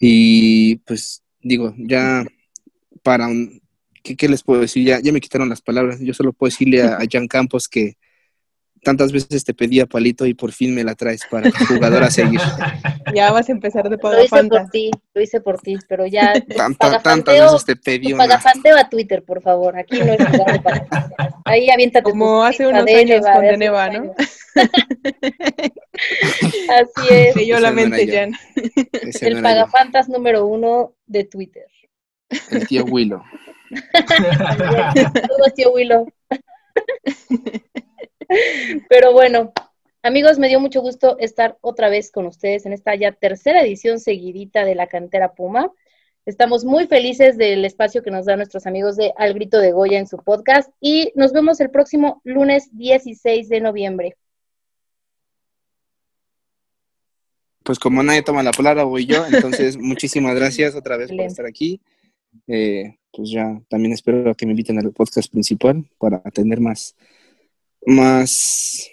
Y 0.00 0.74
pues 0.78 1.22
digo, 1.40 1.72
ya 1.78 2.26
para 3.04 3.28
un... 3.28 3.62
¿Qué, 4.02 4.28
les 4.28 4.42
puedo 4.42 4.62
decir? 4.62 4.84
Ya, 4.84 4.98
ya 4.98 5.12
me 5.12 5.20
quitaron 5.20 5.48
las 5.48 5.62
palabras. 5.62 6.00
Yo 6.00 6.14
solo 6.14 6.32
puedo 6.32 6.50
decirle 6.50 6.82
a 6.82 6.98
Jan 7.08 7.28
Campos 7.28 7.68
que 7.68 7.96
tantas 8.84 9.10
veces 9.10 9.44
te 9.44 9.54
pedía 9.54 9.86
palito 9.86 10.26
y 10.26 10.34
por 10.34 10.52
fin 10.52 10.74
me 10.74 10.84
la 10.84 10.94
traes 10.94 11.22
para 11.28 11.50
jugador 11.50 12.04
a 12.04 12.10
seguir. 12.10 12.40
Ya 13.14 13.30
vas 13.30 13.48
a 13.48 13.52
empezar 13.52 13.88
de 13.88 13.96
Lo 14.02 14.24
hice 14.24 14.44
por 14.44 14.70
ti, 14.70 14.90
lo 15.12 15.22
hice 15.22 15.40
por 15.40 15.60
ti, 15.60 15.76
pero 15.88 16.06
ya. 16.06 16.32
tantas 17.02 17.24
veces 17.24 17.64
te 17.64 17.76
pedí. 17.76 18.12
Pagafanteo 18.14 18.76
a 18.76 18.88
Twitter, 18.88 19.22
por 19.22 19.40
favor. 19.40 19.76
Aquí 19.78 20.00
no 20.00 20.12
es 20.14 20.18
para 20.18 20.86
Ahí 21.44 21.70
aviéntate. 21.70 22.02
Como 22.02 22.42
hace 22.42 22.66
unos 22.66 22.86
años 22.86 23.24
con 23.24 23.42
Deneva, 23.42 23.88
¿no? 23.90 24.14
Así 26.70 27.08
es. 27.10 27.34
Sí, 27.34 27.46
yo 27.46 27.60
la 27.60 27.70
mente, 27.70 28.08
Jan. 28.10 28.32
El 29.20 29.42
pagafantas 29.42 30.08
número 30.08 30.46
uno 30.46 30.94
de 31.06 31.24
Twitter. 31.24 31.66
El 32.50 32.66
tío 32.66 32.84
Willow. 32.84 33.22
Saludos, 34.94 35.54
tío 35.54 35.72
Willow. 35.72 36.08
Pero 38.88 39.12
bueno, 39.12 39.52
amigos, 40.02 40.38
me 40.38 40.48
dio 40.48 40.60
mucho 40.60 40.80
gusto 40.80 41.16
estar 41.18 41.58
otra 41.60 41.88
vez 41.88 42.10
con 42.10 42.26
ustedes 42.26 42.66
en 42.66 42.72
esta 42.72 42.94
ya 42.94 43.12
tercera 43.12 43.62
edición 43.62 43.98
seguidita 44.00 44.64
de 44.64 44.74
la 44.74 44.86
cantera 44.86 45.34
Puma. 45.34 45.72
Estamos 46.26 46.64
muy 46.64 46.86
felices 46.86 47.36
del 47.36 47.64
espacio 47.64 48.02
que 48.02 48.10
nos 48.10 48.24
dan 48.24 48.38
nuestros 48.38 48.66
amigos 48.66 48.96
de 48.96 49.12
Al 49.16 49.34
Grito 49.34 49.58
de 49.58 49.72
Goya 49.72 49.98
en 49.98 50.06
su 50.06 50.16
podcast 50.16 50.70
y 50.80 51.12
nos 51.14 51.32
vemos 51.32 51.60
el 51.60 51.70
próximo 51.70 52.22
lunes 52.24 52.68
16 52.72 53.48
de 53.48 53.60
noviembre. 53.60 54.16
Pues 57.62 57.78
como 57.78 58.02
nadie 58.02 58.22
toma 58.22 58.42
la 58.42 58.52
palabra, 58.52 58.84
voy 58.84 59.06
yo. 59.06 59.26
Entonces, 59.26 59.76
muchísimas 59.78 60.34
gracias 60.34 60.74
otra 60.74 60.96
vez 60.96 61.10
por 61.10 61.20
estar 61.20 61.46
aquí. 61.46 61.80
Eh, 62.46 62.96
pues 63.10 63.30
ya 63.30 63.60
también 63.68 63.92
espero 63.92 64.34
que 64.34 64.44
me 64.46 64.52
inviten 64.52 64.78
al 64.78 64.92
podcast 64.92 65.30
principal 65.30 65.84
para 65.98 66.20
tener 66.30 66.60
más, 66.60 66.96
más 67.86 68.88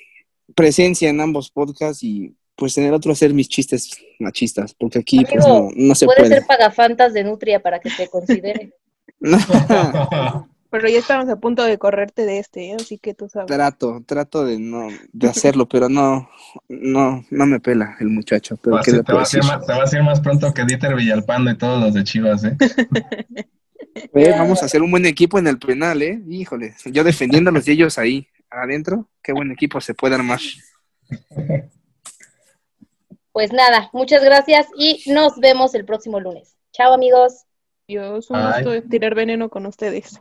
presencia 0.55 1.09
en 1.09 1.21
ambos 1.21 1.49
podcasts 1.49 2.03
y 2.03 2.35
pues 2.55 2.75
tener 2.75 2.93
otro 2.93 3.11
hacer 3.11 3.33
mis 3.33 3.49
chistes 3.49 3.91
machistas, 4.19 4.73
porque 4.73 4.99
aquí 4.99 5.25
pues 5.25 5.45
no, 5.45 5.69
no 5.75 5.95
se 5.95 6.05
puede. 6.05 6.19
Puede 6.19 6.35
ser 6.35 6.45
pagafantas 6.45 7.13
de 7.13 7.23
Nutria 7.23 7.59
para 7.59 7.79
que 7.79 7.89
te 7.89 8.07
considere. 8.07 8.73
Pero 10.71 10.87
ya 10.87 10.99
estamos 10.99 11.27
a 11.27 11.35
punto 11.35 11.65
de 11.65 11.77
correrte 11.77 12.25
de 12.25 12.39
este, 12.39 12.69
¿eh? 12.69 12.77
así 12.79 12.97
que 12.97 13.13
tú 13.13 13.27
sabes. 13.27 13.47
Trato, 13.47 14.03
trato 14.05 14.45
de 14.45 14.57
no, 14.57 14.87
de 15.11 15.27
hacerlo, 15.27 15.67
pero 15.67 15.89
no, 15.89 16.29
no, 16.69 17.25
no 17.29 17.45
me 17.45 17.59
pela 17.59 17.97
el 17.99 18.07
muchacho. 18.07 18.55
Pero 18.55 18.79
te, 18.79 19.13
va 19.13 19.21
a 19.21 19.25
ser 19.25 19.43
más, 19.43 19.65
te 19.65 19.73
va 19.73 19.83
a 19.83 19.87
ser 19.87 20.01
más 20.01 20.21
pronto 20.21 20.53
que 20.53 20.63
Dieter 20.63 20.95
Villalpando 20.95 21.51
y 21.51 21.57
todos 21.57 21.83
los 21.83 21.93
de 21.93 22.05
Chivas, 22.05 22.45
¿eh? 22.45 22.55
vamos 24.37 24.63
a 24.63 24.65
hacer 24.65 24.81
un 24.81 24.91
buen 24.91 25.05
equipo 25.05 25.37
en 25.37 25.47
el 25.47 25.59
penal, 25.59 26.01
¿eh? 26.01 26.21
Híjole, 26.29 26.73
yo 26.85 27.03
defendiéndolos 27.03 27.67
y 27.67 27.71
ellos 27.71 27.97
ahí 27.97 28.29
adentro, 28.51 29.09
qué 29.23 29.33
buen 29.33 29.51
equipo 29.51 29.81
se 29.81 29.93
puede 29.93 30.15
armar. 30.15 30.39
Pues 33.33 33.53
nada, 33.53 33.89
muchas 33.93 34.25
gracias 34.25 34.67
y 34.77 35.03
nos 35.09 35.39
vemos 35.39 35.73
el 35.73 35.85
próximo 35.85 36.19
lunes. 36.19 36.57
Chao 36.73 36.93
amigos. 36.93 37.45
Dios, 37.87 38.29
un 38.29 38.45
gusto 38.45 38.83
tirar 38.89 39.15
veneno 39.15 39.49
con 39.49 39.65
ustedes. 39.65 40.19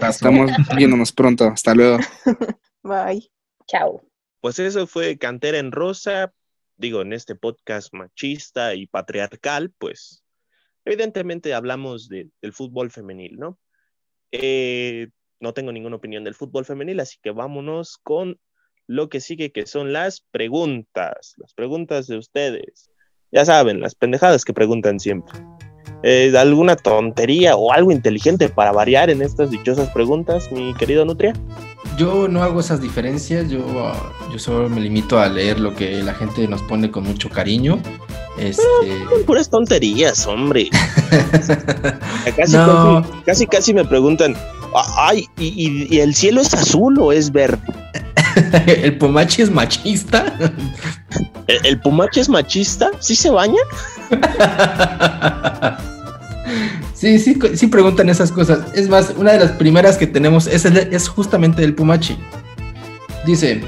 Estamos 0.00 0.50
viéndonos 0.76 1.12
pronto. 1.12 1.46
Hasta 1.48 1.74
luego. 1.74 1.98
Bye. 2.82 3.30
Chao. 3.66 4.02
Pues 4.40 4.60
eso 4.60 4.86
fue 4.86 5.18
Cantera 5.18 5.58
en 5.58 5.72
Rosa. 5.72 6.32
Digo, 6.76 7.02
en 7.02 7.12
este 7.12 7.34
podcast 7.34 7.92
machista 7.92 8.74
y 8.74 8.86
patriarcal, 8.86 9.72
pues 9.76 10.22
evidentemente 10.84 11.52
hablamos 11.52 12.08
del 12.08 12.52
fútbol 12.52 12.90
femenil, 12.90 13.38
¿no? 13.38 13.58
Eh, 14.30 15.08
no 15.40 15.54
tengo 15.54 15.72
ninguna 15.72 15.96
opinión 15.96 16.24
del 16.24 16.34
fútbol 16.34 16.64
femenil, 16.64 17.00
así 17.00 17.18
que 17.22 17.30
vámonos 17.30 17.98
con 18.02 18.38
lo 18.86 19.08
que 19.08 19.20
sigue, 19.20 19.52
que 19.52 19.66
son 19.66 19.92
las 19.92 20.24
preguntas, 20.30 21.34
las 21.38 21.54
preguntas 21.54 22.06
de 22.06 22.18
ustedes. 22.18 22.90
Ya 23.32 23.44
saben, 23.44 23.80
las 23.80 23.94
pendejadas 23.94 24.44
que 24.44 24.52
preguntan 24.52 25.00
siempre. 25.00 25.38
Eh, 26.02 26.32
¿Alguna 26.36 26.76
tontería 26.76 27.56
o 27.56 27.72
algo 27.72 27.90
inteligente 27.90 28.48
para 28.48 28.72
variar 28.72 29.10
en 29.10 29.22
estas 29.22 29.50
dichosas 29.50 29.90
preguntas, 29.90 30.52
mi 30.52 30.74
querido 30.74 31.04
Nutria? 31.04 31.32
Yo 31.96 32.28
no 32.28 32.42
hago 32.42 32.60
esas 32.60 32.80
diferencias, 32.80 33.50
yo, 33.50 33.92
yo 34.32 34.38
solo 34.38 34.68
me 34.68 34.80
limito 34.80 35.18
a 35.18 35.28
leer 35.28 35.60
lo 35.60 35.74
que 35.74 36.02
la 36.02 36.14
gente 36.14 36.46
nos 36.48 36.62
pone 36.62 36.90
con 36.90 37.04
mucho 37.04 37.28
cariño. 37.30 37.78
Este... 38.38 38.62
puras 39.26 39.48
tonterías, 39.48 40.26
hombre. 40.26 40.68
casi, 42.36 42.52
casi, 42.52 43.12
casi, 43.24 43.46
casi 43.46 43.74
me 43.74 43.84
preguntan, 43.84 44.36
Ay, 44.96 45.26
y, 45.38 45.98
el 45.98 46.14
cielo 46.14 46.40
es 46.40 46.52
azul 46.54 46.98
o 47.00 47.12
es 47.12 47.32
verde? 47.32 47.58
¿El 48.66 48.98
Pumachi 48.98 49.42
es 49.42 49.50
machista? 49.50 50.36
¿El, 51.46 51.80
Pumachi 51.80 52.20
es 52.20 52.28
machista? 52.28 52.90
¿Sí 53.00 53.16
se 53.16 53.30
baña? 53.30 53.60
Sí, 56.96 57.18
sí, 57.18 57.38
sí 57.54 57.66
preguntan 57.68 58.08
esas 58.08 58.32
cosas. 58.32 58.72
Es 58.74 58.88
más, 58.88 59.14
una 59.16 59.32
de 59.32 59.40
las 59.40 59.52
primeras 59.52 59.96
que 59.96 60.06
tenemos 60.06 60.46
es, 60.46 60.64
es 60.64 61.08
justamente 61.08 61.62
el 61.62 61.74
Pumachi. 61.74 62.16
Dice, 63.24 63.62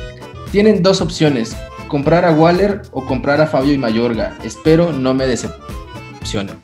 tienen 0.51 0.83
dos 0.83 1.01
opciones, 1.01 1.57
comprar 1.89 2.25
a 2.25 2.33
Waller 2.33 2.83
o 2.93 3.05
comprar 3.05 3.41
a 3.41 3.47
Fabio 3.47 3.73
y 3.73 3.79
Mayorga. 3.79 4.37
Espero 4.45 4.93
no 4.93 5.15
me 5.15 5.27
decepcionen. 5.27 6.57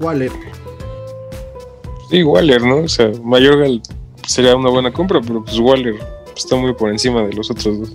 Waller. 0.00 0.32
Sí, 2.10 2.22
Waller, 2.22 2.62
¿no? 2.62 2.76
O 2.78 2.88
sea, 2.88 3.10
Mayorga 3.22 3.66
sería 4.26 4.56
una 4.56 4.70
buena 4.70 4.92
compra, 4.92 5.20
pero 5.20 5.42
pues 5.44 5.58
Waller 5.58 5.96
está 6.36 6.56
muy 6.56 6.74
por 6.74 6.90
encima 6.90 7.22
de 7.22 7.32
los 7.32 7.50
otros 7.50 7.80
dos. 7.80 7.92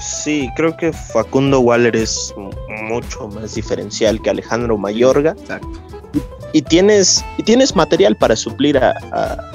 Sí, 0.00 0.48
creo 0.56 0.76
que 0.76 0.92
Facundo 0.92 1.60
Waller 1.60 1.96
es 1.96 2.34
mucho 2.88 3.28
más 3.28 3.54
diferencial 3.54 4.20
que 4.20 4.30
Alejandro 4.30 4.78
Mayorga. 4.78 5.36
Exacto. 5.38 5.68
Y, 6.52 6.62
tienes, 6.62 7.24
y 7.36 7.42
tienes 7.42 7.76
material 7.76 8.16
para 8.16 8.34
suplir 8.34 8.78
a, 8.78 8.94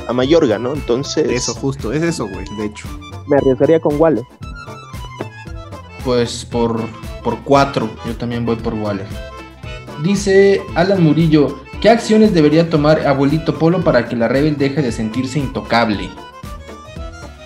a, 0.08 0.14
Mayorga, 0.14 0.60
¿no? 0.60 0.74
Entonces. 0.74 1.30
Eso, 1.30 1.56
justo, 1.56 1.92
es 1.92 2.04
eso, 2.04 2.28
güey, 2.28 2.46
de 2.58 2.66
hecho. 2.66 2.88
Me 3.28 3.38
arriesgaría 3.38 3.80
con 3.80 4.00
Waller. 4.00 4.24
Pues 6.04 6.46
por, 6.46 6.80
por 7.24 7.40
cuatro, 7.44 7.90
yo 8.06 8.16
también 8.16 8.46
voy 8.46 8.58
por 8.58 8.76
Waller. 8.76 9.08
Dice 10.04 10.62
Alan 10.76 11.02
Murillo, 11.02 11.60
¿qué 11.82 11.90
acciones 11.90 12.34
debería 12.34 12.70
tomar 12.70 13.08
abuelito 13.08 13.58
Polo 13.58 13.84
para 13.84 14.08
que 14.08 14.16
la 14.16 14.28
Rebel 14.28 14.58
deje 14.58 14.82
de 14.82 14.92
sentirse 14.92 15.40
intocable? 15.40 16.10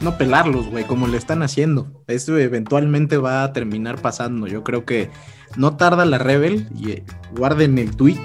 No 0.01 0.17
pelarlos, 0.17 0.67
güey, 0.67 0.83
como 0.83 1.07
le 1.07 1.17
están 1.17 1.43
haciendo. 1.43 1.87
Eso 2.07 2.37
eventualmente 2.37 3.17
va 3.17 3.43
a 3.43 3.53
terminar 3.53 4.01
pasando. 4.01 4.47
Yo 4.47 4.63
creo 4.63 4.85
que 4.85 5.09
no 5.55 5.75
tarda 5.75 6.05
la 6.05 6.17
Rebel 6.17 6.67
y 6.75 6.91
eh, 6.91 7.03
guarden 7.35 7.77
el 7.77 7.95
tweet 7.95 8.19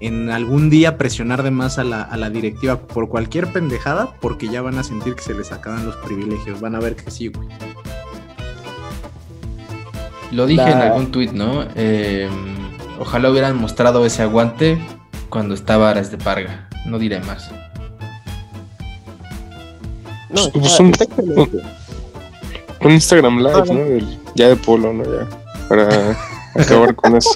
en 0.00 0.30
algún 0.30 0.70
día 0.70 0.96
presionar 0.96 1.42
de 1.42 1.50
más 1.50 1.78
a 1.78 1.84
la, 1.84 2.02
a 2.02 2.16
la, 2.16 2.30
directiva 2.30 2.86
por 2.86 3.08
cualquier 3.08 3.52
pendejada, 3.52 4.14
porque 4.20 4.48
ya 4.48 4.62
van 4.62 4.78
a 4.78 4.82
sentir 4.82 5.14
que 5.14 5.22
se 5.22 5.34
les 5.34 5.52
acaban 5.52 5.84
los 5.84 5.96
privilegios. 5.96 6.60
Van 6.60 6.74
a 6.74 6.80
ver 6.80 6.96
que 6.96 7.10
sí, 7.10 7.28
güey. 7.28 7.48
Lo 10.32 10.46
dije 10.46 10.62
en 10.62 10.78
algún 10.78 11.10
tweet, 11.10 11.32
¿no? 11.32 11.64
Em, 11.74 12.30
ojalá 13.00 13.30
hubieran 13.30 13.56
mostrado 13.56 14.06
ese 14.06 14.22
aguante 14.22 14.78
cuando 15.28 15.54
estaba 15.54 15.90
Aras 15.90 16.10
de 16.10 16.18
Parga. 16.18 16.68
No 16.86 16.98
diré 16.98 17.20
más. 17.20 17.50
No, 20.32 20.48
pues 20.50 20.78
un, 20.78 20.92
un, 22.80 22.90
Instagram 22.92 23.38
Live, 23.38 23.74
¿no? 23.74 24.06
ya 24.34 24.48
de 24.48 24.56
polo, 24.56 24.92
¿no? 24.92 25.04
Ya, 25.04 25.28
para 25.68 26.16
acabar 26.54 26.94
con 26.94 27.16
eso. 27.16 27.30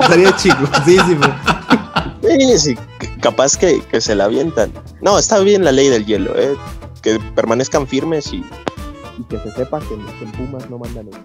Estaría 0.00 0.34
chingosísimo. 0.36 1.24
Sí, 2.22 2.58
sí, 2.58 2.78
capaz 3.20 3.56
que, 3.56 3.80
que, 3.90 4.00
se 4.00 4.14
la 4.14 4.24
avientan. 4.24 4.72
No, 5.00 5.18
está 5.18 5.38
bien 5.38 5.64
la 5.64 5.72
ley 5.72 5.88
del 5.88 6.04
hielo, 6.04 6.36
¿eh? 6.36 6.56
Que 7.02 7.18
permanezcan 7.34 7.86
firmes 7.86 8.32
y, 8.32 8.44
y 9.18 9.22
que 9.28 9.38
se 9.38 9.52
sepa 9.52 9.80
que, 9.80 9.94
en 9.94 10.32
Pumas 10.32 10.68
no 10.68 10.78
mandan 10.78 11.08
eso. 11.08 11.20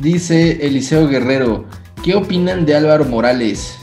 Dice 0.00 0.66
Eliseo 0.66 1.06
Guerrero, 1.06 1.66
¿qué 2.02 2.16
opinan 2.16 2.64
de 2.64 2.74
Álvaro 2.74 3.04
Morales? 3.04 3.78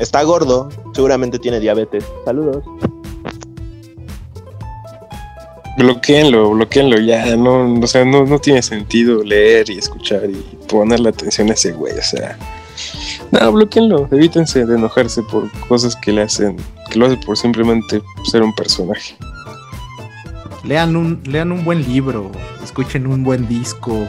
Está 0.00 0.22
gordo, 0.22 0.70
seguramente 0.94 1.38
tiene 1.38 1.60
diabetes. 1.60 2.04
Saludos. 2.24 2.64
Bloqueenlo, 5.76 6.50
bloqueenlo 6.50 6.98
ya, 6.98 7.36
no, 7.36 7.80
o 7.80 7.86
sea, 7.86 8.04
no, 8.04 8.24
no 8.24 8.38
tiene 8.38 8.60
sentido 8.60 9.22
leer 9.22 9.70
y 9.70 9.78
escuchar 9.78 10.28
y 10.28 10.36
poner 10.66 11.00
la 11.00 11.10
atención 11.10 11.48
a 11.48 11.54
ese 11.54 11.72
güey, 11.72 11.96
o 11.96 12.02
sea, 12.02 12.36
no, 13.30 13.52
bloqueenlo, 13.52 14.08
evítense 14.10 14.66
de 14.66 14.74
enojarse 14.74 15.22
por 15.22 15.50
cosas 15.68 15.94
que 15.96 16.12
le 16.12 16.22
hacen, 16.22 16.56
que 16.90 16.98
lo 16.98 17.06
hace 17.06 17.16
por 17.18 17.36
simplemente 17.36 18.02
ser 18.24 18.42
un 18.42 18.54
personaje. 18.54 19.16
Lean 20.64 20.96
un, 20.96 21.20
lean 21.24 21.52
un 21.52 21.64
buen 21.64 21.82
libro, 21.82 22.30
escuchen 22.62 23.06
un 23.06 23.22
buen 23.22 23.48
disco, 23.48 24.08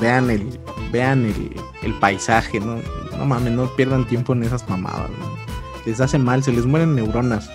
vean 0.00 0.30
el, 0.30 0.46
vean 0.92 1.24
el, 1.24 1.56
el 1.82 1.94
paisaje, 1.98 2.60
¿no? 2.60 2.76
No 3.20 3.26
mames, 3.26 3.52
no 3.52 3.66
pierdan 3.76 4.06
tiempo 4.06 4.32
en 4.32 4.44
esas 4.44 4.66
mamadas. 4.66 5.10
Les 5.84 6.00
hace 6.00 6.16
mal, 6.16 6.42
se 6.42 6.52
les 6.52 6.64
mueren 6.64 6.96
neuronas. 6.96 7.50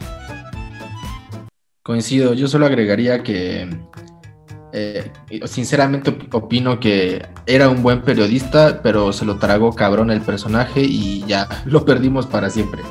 Coincido, 1.81 2.35
yo 2.35 2.47
solo 2.47 2.67
agregaría 2.67 3.23
que 3.23 3.67
eh, 4.73 5.11
sinceramente 5.45 6.15
opino 6.33 6.79
que 6.79 7.25
era 7.47 7.67
un 7.69 7.81
buen 7.81 8.03
periodista, 8.03 8.79
pero 8.83 9.11
se 9.11 9.25
lo 9.25 9.37
tragó 9.37 9.73
cabrón 9.73 10.11
el 10.11 10.21
personaje 10.21 10.81
y 10.81 11.25
ya 11.25 11.49
lo 11.65 11.83
perdimos 11.83 12.27
para 12.27 12.51
siempre. 12.51 12.83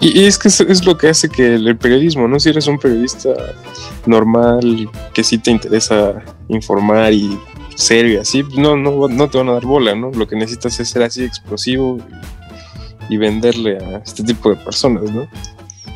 Y, 0.00 0.24
es 0.24 0.36
que 0.36 0.48
es, 0.48 0.84
lo 0.84 0.98
que 0.98 1.10
hace 1.10 1.28
que 1.28 1.54
el, 1.54 1.76
periodismo, 1.76 2.26
¿no? 2.26 2.40
Si 2.40 2.48
eres 2.48 2.66
un 2.66 2.78
periodista 2.78 3.30
normal, 4.04 4.90
que 5.14 5.22
sí 5.22 5.38
te 5.38 5.52
interesa 5.52 6.24
informar 6.48 7.12
y 7.12 7.38
serio 7.78 8.14
y 8.14 8.16
así, 8.16 8.44
no, 8.56 8.76
no, 8.76 9.06
no 9.08 9.30
te 9.30 9.38
van 9.38 9.48
a 9.48 9.52
dar 9.52 9.64
bola, 9.64 9.94
¿no? 9.94 10.10
Lo 10.10 10.26
que 10.26 10.34
necesitas 10.34 10.78
es 10.80 10.88
ser 10.88 11.04
así 11.04 11.22
explosivo 11.22 11.98
y, 13.08 13.16
venderle 13.16 13.78
a 13.78 13.98
este 13.98 14.24
tipo 14.24 14.50
de 14.50 14.56
personas, 14.56 15.04
¿no? 15.12 15.28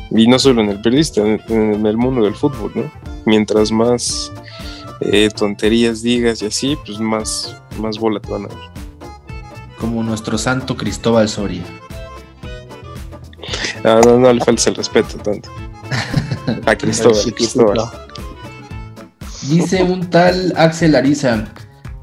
Y 0.09 0.27
no 0.27 0.39
solo 0.39 0.61
en 0.61 0.69
el 0.69 0.81
periodista, 0.81 1.21
en, 1.21 1.85
el 1.85 1.97
mundo 1.97 2.23
del 2.23 2.35
fútbol, 2.35 2.71
¿no? 2.73 2.91
Mientras 3.25 3.71
más 3.71 4.31
eh, 5.01 5.29
tonterías 5.35 6.01
digas 6.01 6.41
y 6.41 6.45
así, 6.45 6.77
pues 6.85 6.99
más, 6.99 7.55
más 7.77 7.99
bola 7.99 8.21
te 8.21 8.31
van 8.31 8.45
a 8.45 8.47
dar. 8.47 8.73
Como 9.77 10.03
nuestro 10.03 10.37
santo 10.37 10.77
Cristóbal 10.77 11.27
Soria. 11.27 11.63
Ah, 13.83 13.99
no, 14.05 14.17
no 14.17 14.31
le 14.31 14.39
falta 14.39 14.69
el 14.69 14.75
respeto 14.75 15.17
tanto. 15.17 15.49
A 16.65 16.75
Cristóbal, 16.77 17.33
Cristóbal. 17.35 17.77
Dice 19.49 19.83
un 19.83 20.09
tal 20.09 20.53
Axel 20.55 20.95
Ariza, 20.95 21.53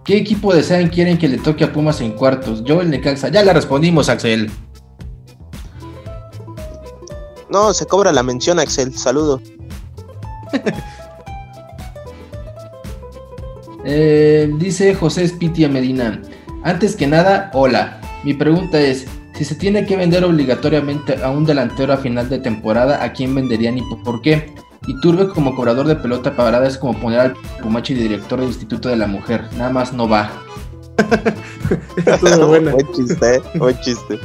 ¿Qué 0.04 0.16
equipo 0.16 0.54
desean 0.54 0.88
quieren 0.88 1.18
que 1.18 1.28
le 1.28 1.38
toque 1.38 1.64
a 1.64 1.72
Pumas 1.72 2.00
en 2.00 2.12
cuartos? 2.12 2.64
Yo 2.64 2.80
el 2.80 2.90
Necaxa. 2.90 3.28
Ya 3.28 3.42
le 3.42 3.52
respondimos, 3.52 4.08
Axel. 4.08 4.50
No, 7.50 7.74
se 7.74 7.86
cobra 7.86 8.12
la 8.12 8.22
mención, 8.22 8.58
Axel. 8.58 8.96
Saludo. 8.96 9.40
Eh, 13.82 14.52
dice 14.58 14.94
José 14.94 15.26
Spitia 15.26 15.66
Medina. 15.66 16.20
Antes 16.64 16.94
que 16.94 17.06
nada, 17.06 17.50
hola. 17.54 17.98
Mi 18.24 18.34
pregunta 18.34 18.78
es, 18.78 19.06
si 19.34 19.44
se 19.44 19.54
tiene 19.54 19.86
que 19.86 19.96
vender 19.96 20.22
obligatoriamente 20.22 21.22
a 21.24 21.30
un 21.30 21.46
delantero 21.46 21.94
a 21.94 21.96
final 21.96 22.28
de 22.28 22.40
temporada, 22.40 23.02
¿a 23.02 23.14
quién 23.14 23.34
venderían 23.34 23.78
y 23.78 23.82
por 24.04 24.20
qué? 24.20 24.52
Iturbe 24.86 25.28
como 25.28 25.54
cobrador 25.54 25.86
de 25.86 25.96
pelota 25.96 26.34
parada 26.34 26.66
es 26.66 26.78
como 26.78 26.98
poner 26.98 27.20
al 27.20 27.36
Pumachi 27.62 27.94
de 27.94 28.02
director 28.02 28.40
del 28.40 28.48
Instituto 28.48 28.88
de 28.88 28.96
la 28.96 29.06
Mujer. 29.06 29.48
Nada 29.56 29.70
más 29.70 29.92
no 29.92 30.08
va. 30.08 30.30
Muy 32.22 32.84
chiste, 32.94 33.42
muy 33.54 33.80
chiste. 33.80 34.18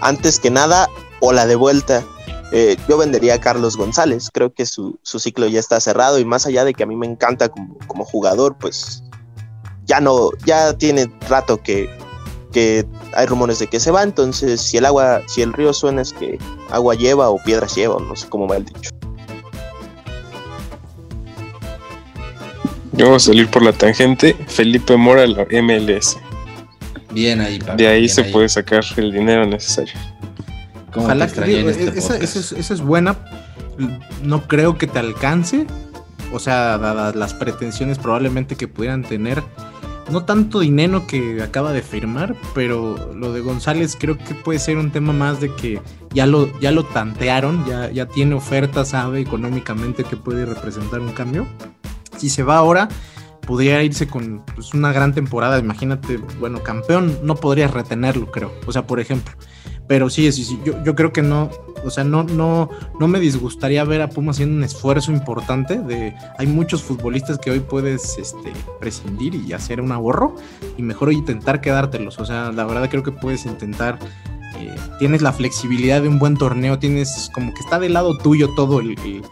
Antes 0.00 0.38
que 0.38 0.50
nada, 0.50 0.88
o 1.20 1.32
la 1.32 1.46
de 1.46 1.54
vuelta. 1.54 2.04
Eh, 2.52 2.76
yo 2.88 2.98
vendería 2.98 3.34
a 3.34 3.40
Carlos 3.40 3.76
González. 3.76 4.28
Creo 4.32 4.52
que 4.52 4.66
su, 4.66 4.98
ciclo 5.04 5.46
ya 5.46 5.60
está 5.60 5.78
cerrado 5.80 6.18
y 6.18 6.24
más 6.24 6.46
allá 6.46 6.64
de 6.64 6.74
que 6.74 6.82
a 6.82 6.86
mí 6.86 6.96
me 6.96 7.06
encanta 7.06 7.48
como, 7.48 7.78
como 7.86 8.04
jugador, 8.04 8.56
pues 8.58 9.04
ya 9.84 10.00
no, 10.00 10.30
ya 10.44 10.72
tiene 10.76 11.12
rato 11.28 11.62
que, 11.62 11.88
que 12.52 12.86
hay 13.14 13.26
rumores 13.26 13.58
de 13.60 13.68
que 13.68 13.80
se 13.80 13.90
va. 13.90 14.02
Entonces, 14.02 14.60
si 14.60 14.78
el 14.78 14.86
agua, 14.86 15.22
si 15.26 15.42
el 15.42 15.52
río 15.52 15.72
suena 15.72 16.02
es 16.02 16.12
que 16.12 16.38
agua 16.70 16.94
lleva 16.94 17.28
o 17.28 17.38
piedras 17.42 17.74
lleva, 17.74 18.00
no 18.00 18.16
sé 18.16 18.28
cómo 18.28 18.48
va 18.48 18.56
el 18.56 18.64
dicho. 18.64 18.90
Yo 23.00 23.06
voy 23.06 23.16
a 23.16 23.18
salir 23.18 23.48
por 23.48 23.62
la 23.62 23.72
tangente. 23.72 24.36
Felipe 24.46 24.94
Mora, 24.94 25.26
la 25.26 25.46
MLS. 25.62 26.18
Bien 27.14 27.40
ahí, 27.40 27.58
De 27.78 27.88
ahí 27.88 28.10
se 28.10 28.24
puede 28.24 28.46
sacar 28.50 28.84
el 28.98 29.10
dinero 29.10 29.46
necesario. 29.46 29.94
Ojalá 30.94 31.26
que 31.26 31.70
este 31.70 31.98
esa, 31.98 32.74
es, 32.74 32.80
buena. 32.82 33.16
No 34.22 34.46
creo 34.46 34.76
que 34.76 34.86
te 34.86 34.98
alcance. 34.98 35.66
O 36.30 36.38
sea, 36.38 36.76
dadas 36.76 37.16
las 37.16 37.32
pretensiones 37.32 37.96
probablemente 37.96 38.56
que 38.56 38.68
pudieran 38.68 39.02
tener. 39.02 39.42
No 40.10 40.26
tanto 40.26 40.60
dinero 40.60 41.06
que 41.06 41.42
acaba 41.42 41.72
de 41.72 41.80
firmar, 41.80 42.36
pero 42.54 43.14
lo 43.14 43.32
de 43.32 43.40
González 43.40 43.96
creo 43.98 44.18
que 44.18 44.34
puede 44.34 44.58
ser 44.58 44.76
un 44.76 44.90
tema 44.90 45.14
más 45.14 45.40
de 45.40 45.54
que 45.54 45.80
ya 46.12 46.26
lo, 46.26 46.60
ya 46.60 46.70
lo 46.70 46.84
tantearon, 46.84 47.64
ya, 47.64 47.90
ya 47.90 48.04
tiene 48.04 48.34
oferta, 48.34 48.84
sabe 48.84 49.22
económicamente 49.22 50.04
que 50.04 50.16
puede 50.16 50.44
representar 50.44 51.00
un 51.00 51.12
cambio 51.12 51.46
si 52.20 52.28
se 52.28 52.42
va 52.42 52.56
ahora, 52.56 52.88
podría 53.46 53.82
irse 53.82 54.06
con 54.06 54.44
pues, 54.54 54.74
una 54.74 54.92
gran 54.92 55.14
temporada. 55.14 55.58
Imagínate, 55.58 56.18
bueno, 56.38 56.62
campeón, 56.62 57.18
no 57.22 57.36
podrías 57.36 57.72
retenerlo, 57.72 58.30
creo. 58.30 58.52
O 58.66 58.72
sea, 58.72 58.86
por 58.86 59.00
ejemplo. 59.00 59.34
Pero 59.88 60.08
sí, 60.08 60.30
sí, 60.30 60.44
sí, 60.44 60.60
yo, 60.64 60.84
yo 60.84 60.94
creo 60.94 61.12
que 61.12 61.20
no, 61.20 61.50
o 61.84 61.90
sea, 61.90 62.04
no, 62.04 62.22
no, 62.22 62.70
no 63.00 63.08
me 63.08 63.18
disgustaría 63.18 63.82
ver 63.82 64.02
a 64.02 64.08
Puma 64.08 64.30
haciendo 64.30 64.56
un 64.56 64.62
esfuerzo 64.62 65.10
importante. 65.10 65.80
De, 65.80 66.14
hay 66.38 66.46
muchos 66.46 66.82
futbolistas 66.82 67.38
que 67.38 67.50
hoy 67.50 67.58
puedes 67.58 68.16
este, 68.18 68.52
prescindir 68.78 69.34
y 69.34 69.52
hacer 69.52 69.80
un 69.80 69.90
ahorro 69.90 70.36
y 70.76 70.82
mejor 70.82 71.12
intentar 71.12 71.60
quedártelos. 71.60 72.20
O 72.20 72.24
sea, 72.24 72.52
la 72.52 72.64
verdad 72.66 72.88
creo 72.88 73.02
que 73.02 73.10
puedes 73.10 73.46
intentar. 73.46 73.98
Eh, 74.58 74.74
tienes 74.98 75.22
la 75.22 75.32
flexibilidad 75.32 76.02
de 76.02 76.08
un 76.08 76.18
buen 76.18 76.36
torneo, 76.36 76.78
tienes 76.78 77.30
como 77.34 77.52
que 77.54 77.60
está 77.60 77.78
del 77.78 77.94
lado 77.94 78.16
tuyo 78.18 78.50
todo 78.54 78.78
el 78.78 78.90
el, 78.90 79.22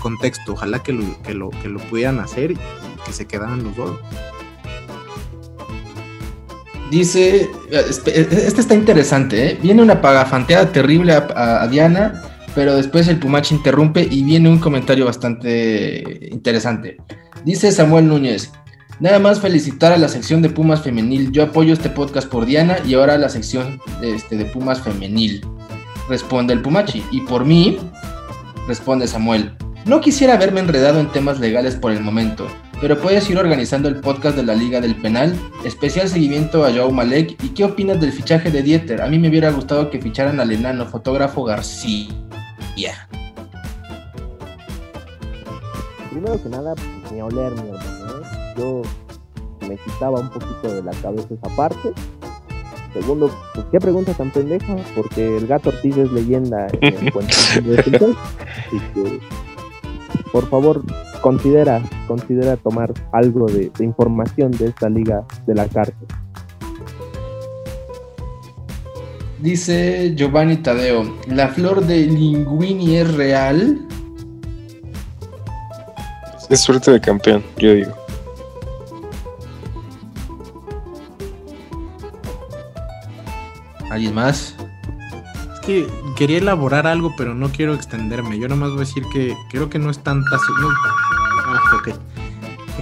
contexto. 0.00 0.52
Ojalá 0.52 0.82
que 0.82 0.92
lo, 0.92 1.22
que, 1.22 1.34
lo, 1.34 1.50
que 1.50 1.68
lo 1.68 1.78
pudieran 1.80 2.18
hacer 2.20 2.52
y 2.52 2.58
que 3.04 3.12
se 3.12 3.26
quedaran 3.26 3.62
los 3.64 3.76
dos. 3.76 3.98
Dice, 6.90 7.50
este 7.70 8.60
está 8.60 8.74
interesante, 8.74 9.50
¿eh? 9.50 9.58
viene 9.60 9.82
una 9.82 10.00
pagafanteada 10.00 10.70
terrible 10.70 11.12
a, 11.12 11.66
Diana 11.68 12.22
pero 12.54 12.76
después 12.76 13.08
el 13.08 13.18
Pumachi 13.18 13.56
interrumpe 13.56 14.06
y 14.08 14.22
viene 14.22 14.48
un 14.48 14.58
comentario 14.58 15.04
bastante 15.04 16.28
interesante. 16.30 16.98
Dice 17.44 17.72
Samuel 17.72 18.06
Núñez, 18.06 18.52
nada 19.00 19.18
más 19.18 19.40
felicitar 19.40 19.92
a 19.92 19.98
la 19.98 20.08
sección 20.08 20.40
de 20.40 20.50
Pumas 20.50 20.82
Femenil. 20.82 21.32
Yo 21.32 21.42
apoyo 21.42 21.72
este 21.72 21.90
podcast 21.90 22.28
por 22.28 22.46
Diana 22.46 22.76
y 22.86 22.94
ahora 22.94 23.18
la 23.18 23.28
sección 23.28 23.80
este, 24.02 24.36
de 24.36 24.44
Pumas 24.44 24.80
Femenil. 24.80 25.44
Responde 26.08 26.54
el 26.54 26.62
Pumachi. 26.62 27.02
Y 27.10 27.22
por 27.22 27.44
mí, 27.44 27.78
responde 28.66 29.06
Samuel. 29.06 29.56
No 29.86 30.00
quisiera 30.00 30.38
verme 30.38 30.60
enredado 30.60 30.98
en 30.98 31.12
temas 31.12 31.38
legales 31.38 31.76
por 31.76 31.92
el 31.92 32.00
momento, 32.00 32.46
pero 32.80 32.98
puedes 32.98 33.28
ir 33.28 33.38
organizando 33.38 33.88
el 33.88 34.00
podcast 34.00 34.36
de 34.36 34.42
la 34.42 34.54
Liga 34.54 34.80
del 34.80 34.94
Penal, 34.94 35.38
especial 35.64 36.08
seguimiento 36.08 36.64
a 36.64 36.72
Joao 36.72 36.90
Malek. 36.90 37.42
¿Y 37.42 37.50
qué 37.50 37.64
opinas 37.64 38.00
del 38.00 38.12
fichaje 38.12 38.50
de 38.50 38.62
Dieter? 38.62 39.02
A 39.02 39.08
mí 39.08 39.18
me 39.18 39.28
hubiera 39.28 39.50
gustado 39.50 39.90
que 39.90 40.00
ficharan 40.00 40.40
al 40.40 40.52
enano 40.52 40.86
fotógrafo 40.86 41.44
García. 41.44 43.08
Primero 46.10 46.42
que 46.42 46.48
nada, 46.48 46.74
pues, 46.74 47.12
ni 47.12 47.20
oler, 47.20 47.52
mi 47.52 47.68
hermano. 47.68 48.18
¿eh? 48.20 48.54
Yo 48.56 48.82
me 49.68 49.76
quitaba 49.76 50.20
un 50.20 50.30
poquito 50.30 50.74
de 50.74 50.82
la 50.82 50.92
cabeza 50.92 51.28
esa 51.34 51.56
parte. 51.56 51.92
Segundo, 52.94 53.30
pues, 53.54 53.66
¿qué 53.72 53.80
pregunta 53.80 54.14
tan 54.14 54.30
pendeja? 54.30 54.76
Porque 54.94 55.36
el 55.36 55.48
gato 55.48 55.70
Ortiz 55.70 55.96
es 55.96 56.12
leyenda 56.12 56.68
en 56.80 56.94
Así 56.94 57.90
que, 58.94 59.20
por 60.30 60.48
favor, 60.48 60.82
considera, 61.20 61.82
considera 62.06 62.56
tomar 62.56 62.92
algo 63.12 63.46
de, 63.46 63.70
de 63.76 63.84
información 63.84 64.52
de 64.52 64.66
esta 64.68 64.88
liga 64.88 65.24
de 65.46 65.54
la 65.54 65.66
cárcel. 65.66 66.06
Dice 69.40 70.14
Giovanni 70.14 70.56
Tadeo, 70.58 71.04
¿la 71.28 71.48
flor 71.48 71.84
de 71.84 72.06
Linguini 72.06 72.96
es 72.96 73.12
real? 73.14 73.86
Es 76.48 76.60
suerte 76.60 76.92
de 76.92 77.00
campeón, 77.00 77.42
yo 77.58 77.74
digo. 77.74 78.03
¿Alguien 83.94 84.12
más? 84.12 84.56
Es 85.54 85.60
que 85.60 85.86
quería 86.16 86.38
elaborar 86.38 86.88
algo, 86.88 87.14
pero 87.16 87.32
no 87.32 87.50
quiero 87.50 87.74
extenderme. 87.74 88.40
Yo 88.40 88.48
nomás 88.48 88.70
voy 88.70 88.78
a 88.78 88.80
decir 88.80 89.04
que 89.12 89.36
creo 89.48 89.70
que 89.70 89.78
no 89.78 89.88
es 89.88 90.00
tanta... 90.00 90.36
No, 90.60 90.68
ah, 91.46 91.60
ok. 91.76 91.90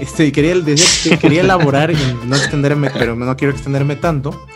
Este, 0.01 0.33
quería 0.33 0.59
decir 0.59 1.11
que 1.11 1.19
quería 1.21 1.43
elaborar 1.43 1.91
y 1.91 1.97
no 2.27 2.35
extenderme, 2.35 2.89
pero 2.91 3.15
no 3.15 3.37
quiero 3.37 3.53
extenderme 3.53 3.97
tanto. 3.97 4.47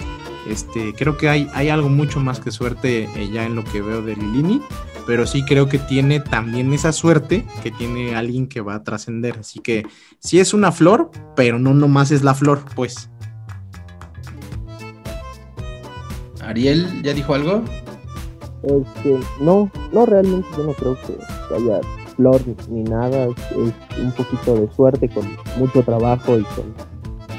Este, 0.49 0.95
creo 0.95 1.19
que 1.19 1.28
hay, 1.28 1.51
hay 1.53 1.69
algo 1.69 1.91
mucho 1.91 2.20
más 2.20 2.41
que 2.41 2.51
suerte 2.51 3.05
eh, 3.15 3.28
ya 3.31 3.45
en 3.45 3.55
lo 3.55 3.62
que 3.62 3.83
veo 3.83 4.01
de 4.01 4.16
Lilini, 4.16 4.62
pero 5.07 5.27
sí 5.27 5.45
creo 5.45 5.69
que 5.69 5.78
tiene 5.78 6.20
también 6.20 6.73
esa 6.73 6.93
suerte 6.93 7.45
que 7.62 7.70
tiene 7.70 8.16
alguien 8.16 8.47
que 8.47 8.62
va 8.62 8.77
a 8.77 8.83
trascender. 8.83 9.41
Así 9.41 9.61
que 9.61 9.87
sí 10.20 10.41
es 10.41 10.55
una 10.55 10.73
flor, 10.73 11.11
pero 11.37 11.59
no 11.59 11.74
nomás 11.74 12.12
es 12.12 12.23
la 12.23 12.35
flor, 12.35 12.65
pues. 12.74 13.11
Ariel, 16.47 17.02
¿ya 17.02 17.12
dijo 17.12 17.35
algo? 17.35 17.62
Este, 18.62 19.18
no, 19.40 19.70
no, 19.93 20.06
realmente 20.06 20.48
yo 20.56 20.64
no 20.64 20.73
creo 20.73 20.97
que 21.02 21.55
haya 21.55 21.81
flor 22.14 22.40
ni 22.68 22.82
nada. 22.85 23.27
Es, 23.27 23.36
es 23.51 23.98
un 23.98 24.12
poquito 24.12 24.55
de 24.55 24.68
suerte 24.74 25.09
con 25.09 25.28
mucho 25.59 25.82
trabajo 25.82 26.39
y 26.39 26.43
con, 26.43 26.74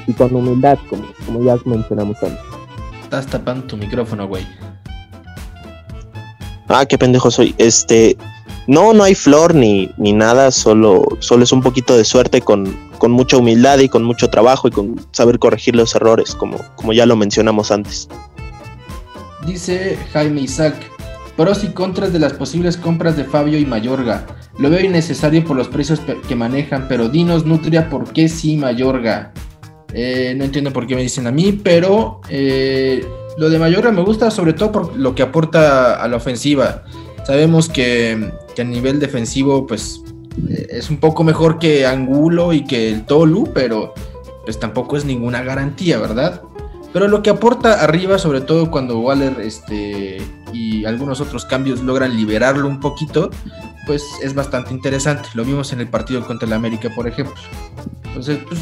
y 0.06 0.12
con 0.12 0.34
humildad, 0.34 0.78
como, 0.90 1.04
como 1.26 1.42
ya 1.42 1.56
mencionamos 1.64 2.16
antes. 2.22 2.38
Estás 3.02 3.26
tapando 3.26 3.66
tu 3.66 3.76
micrófono, 3.76 4.28
güey. 4.28 4.46
Ah, 6.68 6.84
qué 6.84 6.98
pendejo 6.98 7.30
soy. 7.30 7.54
Este, 7.56 8.16
no, 8.66 8.92
no 8.92 9.04
hay 9.04 9.14
flor 9.14 9.54
ni, 9.54 9.90
ni 9.96 10.12
nada, 10.12 10.50
solo, 10.50 11.02
solo 11.20 11.44
es 11.44 11.52
un 11.52 11.62
poquito 11.62 11.96
de 11.96 12.04
suerte 12.04 12.42
con, 12.42 12.76
con 12.98 13.10
mucha 13.10 13.38
humildad 13.38 13.78
y 13.78 13.88
con 13.88 14.04
mucho 14.04 14.28
trabajo 14.28 14.68
y 14.68 14.70
con 14.70 15.00
saber 15.12 15.38
corregir 15.38 15.74
los 15.74 15.94
errores, 15.94 16.34
como, 16.34 16.58
como 16.76 16.92
ya 16.92 17.06
lo 17.06 17.16
mencionamos 17.16 17.70
antes. 17.70 18.08
Dice 19.48 19.96
Jaime 20.12 20.42
Isaac, 20.42 20.74
pros 21.34 21.64
y 21.64 21.68
contras 21.68 22.12
de 22.12 22.18
las 22.18 22.34
posibles 22.34 22.76
compras 22.76 23.16
de 23.16 23.24
Fabio 23.24 23.58
y 23.58 23.64
Mayorga. 23.64 24.26
Lo 24.58 24.68
veo 24.68 24.84
innecesario 24.84 25.42
por 25.42 25.56
los 25.56 25.68
precios 25.68 26.02
que 26.28 26.36
manejan, 26.36 26.86
pero 26.86 27.08
dinos, 27.08 27.46
Nutria, 27.46 27.88
¿por 27.88 28.12
qué 28.12 28.28
sí 28.28 28.58
Mayorga? 28.58 29.32
Eh, 29.94 30.34
no 30.36 30.44
entiendo 30.44 30.70
por 30.70 30.86
qué 30.86 30.94
me 30.96 31.00
dicen 31.00 31.26
a 31.26 31.30
mí, 31.30 31.52
pero 31.52 32.20
eh, 32.28 33.02
lo 33.38 33.48
de 33.48 33.58
Mayorga 33.58 33.90
me 33.90 34.02
gusta 34.02 34.30
sobre 34.30 34.52
todo 34.52 34.70
por 34.70 34.96
lo 34.98 35.14
que 35.14 35.22
aporta 35.22 35.94
a 35.94 36.06
la 36.08 36.16
ofensiva. 36.16 36.84
Sabemos 37.26 37.70
que, 37.70 38.30
a 38.58 38.64
nivel 38.64 39.00
defensivo, 39.00 39.66
pues 39.66 40.02
eh, 40.50 40.66
es 40.72 40.90
un 40.90 40.98
poco 40.98 41.24
mejor 41.24 41.58
que 41.58 41.86
Angulo 41.86 42.52
y 42.52 42.64
que 42.64 42.90
el 42.90 43.06
Tolu, 43.06 43.50
pero 43.54 43.94
pues 44.44 44.60
tampoco 44.60 44.98
es 44.98 45.06
ninguna 45.06 45.42
garantía, 45.42 45.98
¿verdad? 45.98 46.42
Pero 46.98 47.06
lo 47.06 47.22
que 47.22 47.30
aporta 47.30 47.84
arriba, 47.84 48.18
sobre 48.18 48.40
todo 48.40 48.72
cuando 48.72 48.98
Waller 48.98 49.38
este, 49.40 50.20
y 50.52 50.84
algunos 50.84 51.20
otros 51.20 51.44
cambios 51.44 51.80
logran 51.80 52.16
liberarlo 52.16 52.66
un 52.66 52.80
poquito, 52.80 53.30
pues 53.86 54.02
es 54.20 54.34
bastante 54.34 54.74
interesante. 54.74 55.28
Lo 55.34 55.44
vimos 55.44 55.72
en 55.72 55.78
el 55.78 55.86
partido 55.86 56.26
contra 56.26 56.48
el 56.48 56.54
América, 56.54 56.90
por 56.96 57.06
ejemplo. 57.06 57.36
Entonces, 58.02 58.40
pues, 58.48 58.58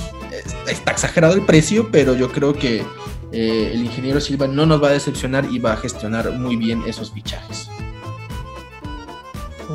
está 0.68 0.90
exagerado 0.90 1.32
el 1.32 1.46
precio, 1.46 1.88
pero 1.90 2.14
yo 2.14 2.30
creo 2.30 2.52
que 2.52 2.84
eh, 3.32 3.70
el 3.72 3.82
ingeniero 3.82 4.20
Silva 4.20 4.46
no 4.46 4.66
nos 4.66 4.82
va 4.82 4.88
a 4.88 4.92
decepcionar 4.92 5.46
y 5.50 5.58
va 5.58 5.72
a 5.72 5.76
gestionar 5.78 6.30
muy 6.32 6.56
bien 6.56 6.82
esos 6.86 7.12
fichajes. 7.12 7.70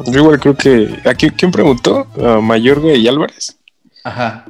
Yo 0.06 0.20
igual 0.20 0.40
creo 0.40 0.56
que. 0.56 1.00
¿Aquí 1.06 1.32
quién 1.32 1.52
preguntó? 1.52 2.06
¿A 2.24 2.40
Mayorga 2.40 2.94
y 2.94 3.08
Álvarez? 3.08 3.58
Ajá. 4.04 4.46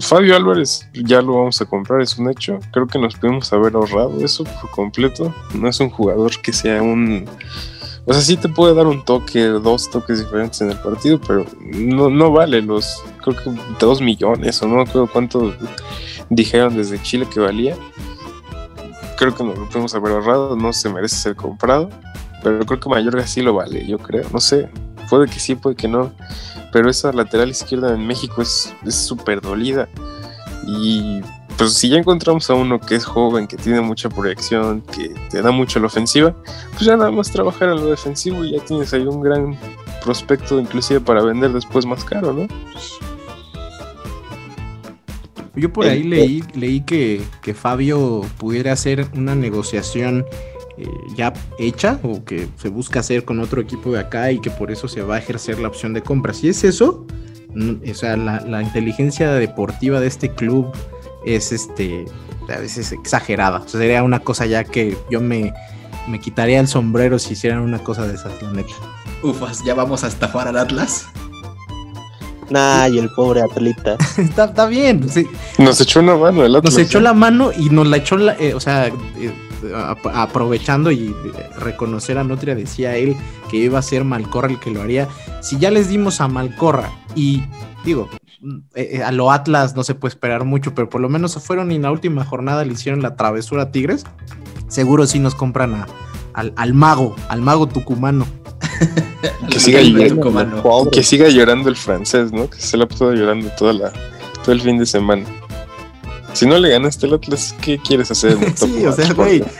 Fabio 0.00 0.36
Álvarez 0.36 0.88
ya 0.92 1.22
lo 1.22 1.34
vamos 1.34 1.60
a 1.60 1.66
comprar, 1.66 2.00
es 2.00 2.18
un 2.18 2.30
hecho. 2.30 2.58
Creo 2.72 2.86
que 2.86 2.98
nos 2.98 3.16
pudimos 3.16 3.52
haber 3.52 3.74
ahorrado 3.74 4.24
eso 4.24 4.44
por 4.44 4.70
completo. 4.70 5.34
No 5.54 5.68
es 5.68 5.80
un 5.80 5.90
jugador 5.90 6.32
que 6.40 6.52
sea 6.52 6.82
un. 6.82 7.26
O 8.04 8.12
sea, 8.12 8.22
sí 8.22 8.36
te 8.36 8.48
puede 8.48 8.74
dar 8.74 8.86
un 8.86 9.04
toque, 9.04 9.44
dos 9.44 9.90
toques 9.90 10.18
diferentes 10.18 10.60
en 10.60 10.70
el 10.70 10.78
partido, 10.78 11.20
pero 11.20 11.46
no, 11.60 12.10
no 12.10 12.32
vale 12.32 12.60
los, 12.60 13.00
creo 13.22 13.36
que 13.36 13.60
dos 13.78 14.00
millones 14.00 14.60
o 14.60 14.66
no 14.66 14.80
acuerdo 14.80 15.06
cuánto 15.06 15.54
dijeron 16.28 16.76
desde 16.76 17.00
Chile 17.00 17.28
que 17.32 17.38
valía. 17.38 17.76
Creo 19.16 19.34
que 19.36 19.44
nos 19.44 19.56
lo 19.56 19.68
podemos 19.68 19.94
haber 19.94 20.12
ahorrado, 20.12 20.56
no 20.56 20.72
se 20.72 20.88
merece 20.88 21.14
ser 21.14 21.36
comprado, 21.36 21.90
pero 22.42 22.66
creo 22.66 22.80
que 22.80 22.88
Mayorga 22.88 23.24
sí 23.24 23.40
lo 23.40 23.54
vale, 23.54 23.86
yo 23.86 23.98
creo, 23.98 24.28
no 24.32 24.40
sé, 24.40 24.68
puede 25.08 25.28
que 25.28 25.38
sí, 25.38 25.54
puede 25.54 25.76
que 25.76 25.86
no, 25.86 26.12
pero 26.72 26.90
esa 26.90 27.12
lateral 27.12 27.50
izquierda 27.50 27.94
en 27.94 28.06
México 28.06 28.42
es 28.42 28.74
súper 28.88 29.40
dolida 29.40 29.88
y 30.66 31.20
pues 31.56 31.74
si 31.74 31.88
ya 31.88 31.98
encontramos 31.98 32.48
a 32.50 32.54
uno 32.54 32.80
que 32.80 32.94
es 32.94 33.04
joven, 33.04 33.46
que 33.46 33.56
tiene 33.56 33.80
mucha 33.80 34.08
proyección, 34.08 34.80
que 34.80 35.14
te 35.30 35.42
da 35.42 35.50
mucho 35.50 35.80
la 35.80 35.86
ofensiva, 35.86 36.34
pues 36.72 36.84
ya 36.84 36.96
nada 36.96 37.10
más 37.10 37.30
trabajar 37.30 37.68
en 37.68 37.76
lo 37.76 37.86
defensivo 37.86 38.44
y 38.44 38.52
ya 38.52 38.64
tienes 38.64 38.92
ahí 38.92 39.02
un 39.02 39.20
gran 39.20 39.56
prospecto 40.02 40.58
inclusive 40.58 41.00
para 41.00 41.22
vender 41.22 41.52
después 41.52 41.86
más 41.86 42.04
caro, 42.04 42.32
¿no? 42.32 42.48
Yo 45.54 45.70
por 45.70 45.84
ahí 45.84 46.02
leí, 46.02 46.42
leí 46.54 46.80
que, 46.80 47.22
que 47.42 47.52
Fabio 47.52 48.22
pudiera 48.38 48.72
hacer 48.72 49.06
una 49.14 49.34
negociación 49.34 50.24
eh, 50.82 51.14
ya 51.16 51.32
hecha 51.58 51.98
o 52.02 52.24
que 52.24 52.48
se 52.56 52.68
busca 52.68 53.00
hacer 53.00 53.24
con 53.24 53.40
otro 53.40 53.60
equipo 53.60 53.92
de 53.92 54.00
acá 54.00 54.30
y 54.30 54.40
que 54.40 54.50
por 54.50 54.70
eso 54.70 54.88
se 54.88 55.02
va 55.02 55.16
a 55.16 55.18
ejercer 55.18 55.58
la 55.58 55.68
opción 55.68 55.92
de 55.94 56.02
compra. 56.02 56.34
Si 56.34 56.48
es 56.48 56.64
eso, 56.64 57.06
o 57.54 57.94
sea, 57.94 58.16
la, 58.16 58.40
la 58.40 58.62
inteligencia 58.62 59.32
deportiva 59.32 60.00
de 60.00 60.06
este 60.06 60.30
club 60.30 60.72
es 61.24 61.52
este 61.52 62.06
a 62.48 62.58
veces 62.58 62.92
exagerada. 62.92 63.58
O 63.58 63.68
sea, 63.68 63.80
sería 63.80 64.02
una 64.02 64.20
cosa 64.20 64.46
ya 64.46 64.64
que 64.64 64.96
yo 65.10 65.20
me, 65.20 65.52
me 66.08 66.20
quitaría 66.20 66.60
el 66.60 66.68
sombrero 66.68 67.18
si 67.18 67.34
hicieran 67.34 67.60
una 67.60 67.78
cosa 67.78 68.06
de 68.06 68.14
esas, 68.14 68.40
la 68.42 68.52
neta. 68.52 68.74
Ufas, 69.22 69.62
ya 69.64 69.74
vamos 69.74 70.04
a 70.04 70.08
estafar 70.08 70.48
al 70.48 70.58
Atlas. 70.58 71.06
Nah, 72.50 72.88
y 72.88 72.98
el 72.98 73.08
pobre 73.10 73.40
atleta. 73.40 73.96
está, 74.18 74.44
está, 74.46 74.66
bien. 74.66 75.08
Sí. 75.08 75.26
Nos 75.58 75.80
echó 75.80 76.00
una 76.00 76.16
mano 76.16 76.44
el 76.44 76.54
Atlas. 76.54 76.74
Nos 76.74 76.82
echó 76.82 77.00
la 77.00 77.14
mano 77.14 77.50
y 77.56 77.70
nos 77.70 77.86
la 77.86 77.96
echó, 77.96 78.16
la, 78.16 78.34
eh, 78.34 78.54
o 78.54 78.60
sea, 78.60 78.88
eh, 78.88 79.32
aprovechando 80.14 80.90
y 80.90 81.14
reconocer 81.58 82.18
a 82.18 82.24
Nutria, 82.24 82.54
decía 82.54 82.96
él 82.96 83.16
que 83.50 83.58
iba 83.58 83.78
a 83.78 83.82
ser 83.82 84.04
Malcorra 84.04 84.48
el 84.48 84.58
que 84.58 84.70
lo 84.70 84.82
haría. 84.82 85.08
Si 85.40 85.58
ya 85.58 85.70
les 85.70 85.88
dimos 85.88 86.20
a 86.20 86.28
Malcorra 86.28 86.90
y 87.14 87.42
digo, 87.84 88.08
eh, 88.74 89.02
a 89.04 89.12
lo 89.12 89.30
Atlas 89.30 89.76
no 89.76 89.84
se 89.84 89.94
puede 89.94 90.10
esperar 90.10 90.44
mucho, 90.44 90.74
pero 90.74 90.88
por 90.88 91.00
lo 91.00 91.08
menos 91.08 91.32
se 91.32 91.40
fueron 91.40 91.70
y 91.70 91.76
en 91.76 91.82
la 91.82 91.92
última 91.92 92.24
jornada 92.24 92.64
le 92.64 92.72
hicieron 92.72 93.02
la 93.02 93.16
travesura 93.16 93.64
a 93.64 93.70
Tigres. 93.70 94.04
Seguro 94.68 95.06
sí 95.06 95.18
nos 95.18 95.34
compran 95.34 95.74
a, 95.74 95.86
al, 96.34 96.52
al, 96.56 96.74
mago, 96.74 97.14
al 97.28 97.40
mago 97.42 97.68
tucumano. 97.68 98.26
que, 99.50 99.60
siga 99.60 99.80
llorando, 99.80 100.90
que 100.90 101.02
siga 101.02 101.28
llorando 101.28 101.68
el 101.68 101.76
francés, 101.76 102.32
¿no? 102.32 102.48
Que 102.48 102.60
se 102.60 102.76
la 102.76 102.86
pasado 102.86 103.14
llorando 103.14 103.48
toda 103.50 103.72
la, 103.72 103.92
todo 104.42 104.52
el 104.52 104.60
fin 104.60 104.78
de 104.78 104.86
semana. 104.86 105.24
Si 106.32 106.46
no 106.46 106.58
le 106.58 106.70
ganaste 106.70 107.06
al 107.06 107.14
Atlas, 107.14 107.54
¿qué 107.60 107.78
quieres 107.78 108.10
hacer? 108.10 108.36
sí, 108.56 108.84
o 108.84 108.92
sea, 108.92 109.12
güey. 109.12 109.42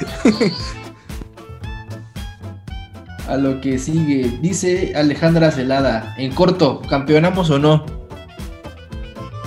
a 3.28 3.36
lo 3.36 3.60
que 3.60 3.78
sigue. 3.78 4.38
Dice 4.40 4.92
Alejandra 4.94 5.50
Celada, 5.50 6.14
en 6.18 6.32
corto, 6.32 6.82
¿campeonamos 6.88 7.50
o 7.50 7.58
no? 7.58 7.84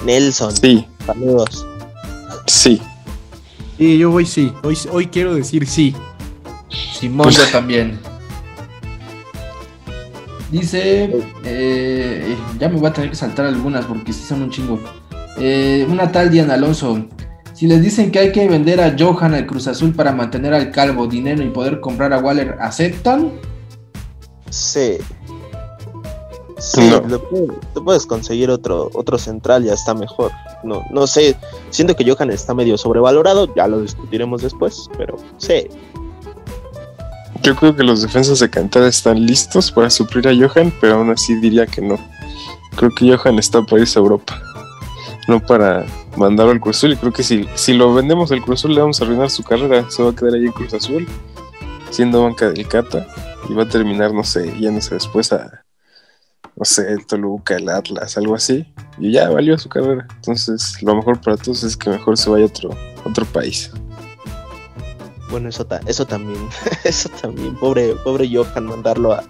Nelson. 0.06 0.56
Sí. 0.56 0.86
Saludos. 1.06 1.66
Sí. 2.48 2.82
Sí, 3.78 3.98
yo 3.98 4.12
voy 4.12 4.26
sí. 4.26 4.54
Hoy, 4.64 4.78
hoy 4.92 5.08
quiero 5.08 5.36
decir 5.36 5.68
sí. 5.68 5.96
Simón, 7.00 7.30
yo 7.30 7.44
también. 7.52 8.00
Dice, 10.52 11.12
eh, 11.44 12.36
ya 12.60 12.70
me 12.70 12.80
voy 12.80 12.88
a 12.88 12.94
tener 12.94 13.10
que 13.10 13.16
saltar 13.16 13.46
algunas 13.46 13.86
porque 13.86 14.14
sí 14.14 14.24
son 14.28 14.44
un 14.44 14.50
chingo. 14.50 14.80
Eh, 15.38 15.86
una 15.90 16.12
tal 16.12 16.30
Diana 16.30 16.53
Alonso. 16.56 17.06
Si 17.53 17.68
les 17.68 17.82
dicen 17.82 18.12
que 18.12 18.20
hay 18.20 18.32
que 18.32 18.48
vender 18.49 18.82
a 18.82 18.95
Johan 18.98 19.34
al 19.34 19.45
Cruz 19.45 19.68
Azul 19.68 19.94
para 19.94 20.12
mantener 20.12 20.53
al 20.53 20.72
Calvo 20.72 21.07
dinero 21.07 21.41
y 21.44 21.49
poder 21.49 21.80
comprar 21.80 22.12
a 22.14 22.20
Waller, 22.20 22.57
¿aceptan? 22.60 23.32
Sí. 24.49 24.98
Sí, 26.57 26.90
No. 26.90 27.02
lo 27.07 27.22
puedes- 27.84 28.06
conseguir 28.06 28.49
otro, 28.49 28.90
otro 28.94 29.18
central, 29.18 29.64
ya 29.66 29.74
está 29.74 29.94
mejor. 29.94 30.32
No, 30.64 30.84
no 30.90 31.06
sé, 31.06 31.36
siento 31.70 31.95
que 31.95 32.10
Johan 32.10 32.32
está 32.32 32.53
medio 32.53 32.78
sobrevalorado, 32.78 33.53
ya 33.56 33.68
lo 33.68 33.82
discutiremos 33.82 34.41
después, 34.41 34.90
pero 34.98 35.18
sí. 35.38 35.68
Yo 37.44 37.56
creo 37.56 37.76
que 37.76 37.84
los 37.84 38.02
defensas 38.02 38.40
de 38.40 38.49
Cantera 38.49 38.88
están 38.88 39.24
listos 39.26 39.72
para 39.72 39.90
suplir 39.90 40.28
a 40.28 40.34
Johan, 40.34 40.74
pero 40.82 40.95
aún 40.95 41.12
así 41.12 41.36
diría 41.36 41.68
que 41.68 41.82
no. 41.82 41.98
Creo 42.76 42.90
que 42.98 43.16
Johan 43.16 43.38
está 43.38 43.62
para 43.62 43.82
irse 43.82 43.99
a 43.99 44.02
Europa, 44.02 44.41
no 45.28 45.40
para 45.40 45.86
mandarlo 46.18 46.52
al 46.52 46.60
Cruz 46.60 46.78
Azul. 46.78 46.94
Y 46.94 46.98
creo 46.98 47.14
que 47.14 47.24
si, 47.24 47.48
si 47.56 47.74
lo 47.74 47.94
vendemos 47.94 48.32
al 48.32 48.42
Cruz 48.42 48.62
Azul, 48.62 48.76
le 48.76 48.82
vamos 48.82 49.02
a 49.02 49.06
arruinar 49.06 49.30
su 49.30 49.44
carrera. 49.44 49.90
Se 49.90 50.04
va 50.04 50.12
a 50.12 50.16
quedar 50.16 50.34
ahí 50.36 50.46
en 50.46 50.52
Cruz 50.52 50.74
Azul, 50.74 51.08
siendo 51.90 52.24
banca 52.24 52.50
del 52.50 52.68
Cata, 52.68 53.08
y 53.50 53.54
va 53.54 53.64
a 53.64 53.70
terminar, 53.70 54.14
no 54.14 54.24
sé, 54.24 54.52
yéndose 54.58 54.96
después 54.96 55.32
a, 55.34 55.64
no 56.56 56.66
sé, 56.66 56.98
Toluca, 57.08 57.56
el 57.56 57.70
Atlas, 57.70 58.18
algo 58.18 58.36
así. 58.36 58.66
Y 58.98 59.12
ya 59.12 59.30
valió 59.30 59.58
su 59.58 59.70
carrera. 59.70 60.08
Entonces, 60.16 60.82
lo 60.82 60.96
mejor 60.96 61.20
para 61.22 61.38
todos 61.38 61.64
es 61.64 61.76
que 61.76 61.90
mejor 61.90 62.18
se 62.18 62.30
vaya 62.30 62.46
a 62.46 62.48
otro, 62.48 62.70
otro 63.04 63.26
país. 63.26 63.72
Bueno, 65.30 65.50
eso, 65.50 65.68
eso 65.88 66.06
también, 66.06 66.40
eso 66.84 67.10
también, 67.22 67.56
pobre, 67.56 67.96
pobre 68.04 68.30
Johan, 68.32 68.68
mandarlo 68.68 69.14
a, 69.14 69.24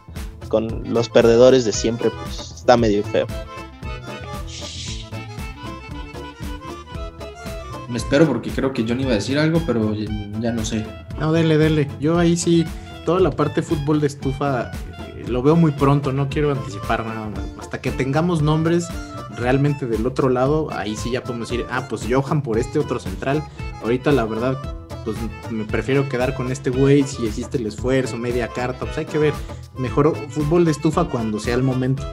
con 0.50 0.94
los 0.94 1.10
perdedores 1.10 1.66
de 1.66 1.72
siempre, 1.72 2.12
pues 2.12 2.54
está 2.58 2.78
medio 2.78 3.04
feo. 3.04 3.28
Espero 7.96 8.28
porque 8.28 8.50
creo 8.52 8.74
que 8.74 8.86
John 8.88 9.00
iba 9.00 9.12
a 9.12 9.16
decir 9.16 9.40
algo, 9.40 9.62
pero 9.66 9.94
ya, 9.94 10.52
no 10.52 10.66
sé. 10.66 10.86
No, 11.20 11.32
dele, 11.32 11.58
dele. 11.58 11.88
Yo 12.00 12.18
ahí 12.18 12.36
sí, 12.36 12.66
toda 13.06 13.20
la 13.20 13.32
parte 13.32 13.62
fútbol 13.62 14.02
de 14.02 14.08
estufa 14.08 14.72
eh, 14.72 15.26
lo 15.28 15.42
veo 15.42 15.56
muy 15.56 15.72
pronto, 15.72 16.12
no 16.12 16.28
quiero 16.30 16.52
anticipar 16.52 17.06
nada. 17.06 17.32
Hasta 17.60 17.80
que 17.80 17.92
tengamos 17.92 18.42
nombres 18.42 18.88
realmente 19.38 19.86
del 19.86 20.06
otro 20.06 20.30
lado, 20.30 20.70
ahí 20.72 20.96
sí 20.96 21.12
ya 21.12 21.24
podemos 21.24 21.50
decir, 21.50 21.66
ah, 21.70 21.88
pues 21.90 22.06
Johan 22.10 22.42
por 22.42 22.58
este 22.58 22.80
otro 22.80 23.00
central. 23.00 23.44
Ahorita 23.82 24.12
la 24.12 24.26
verdad, 24.26 24.58
pues 25.06 25.18
me 25.50 25.64
prefiero 25.66 26.10
quedar 26.10 26.34
con 26.34 26.52
este 26.52 26.70
güey 26.72 27.04
si 27.04 27.26
existe 27.26 27.58
el 27.58 27.68
esfuerzo, 27.68 28.18
media 28.18 28.48
carta, 28.50 28.80
pues 28.80 28.98
hay 28.98 29.06
que 29.06 29.18
ver. 29.18 29.34
Mejor 29.78 30.16
fútbol 30.30 30.66
de 30.66 30.72
estufa 30.72 31.06
cuando 31.06 31.40
sea 31.40 31.56
el 31.56 31.64
momento. 31.64 32.04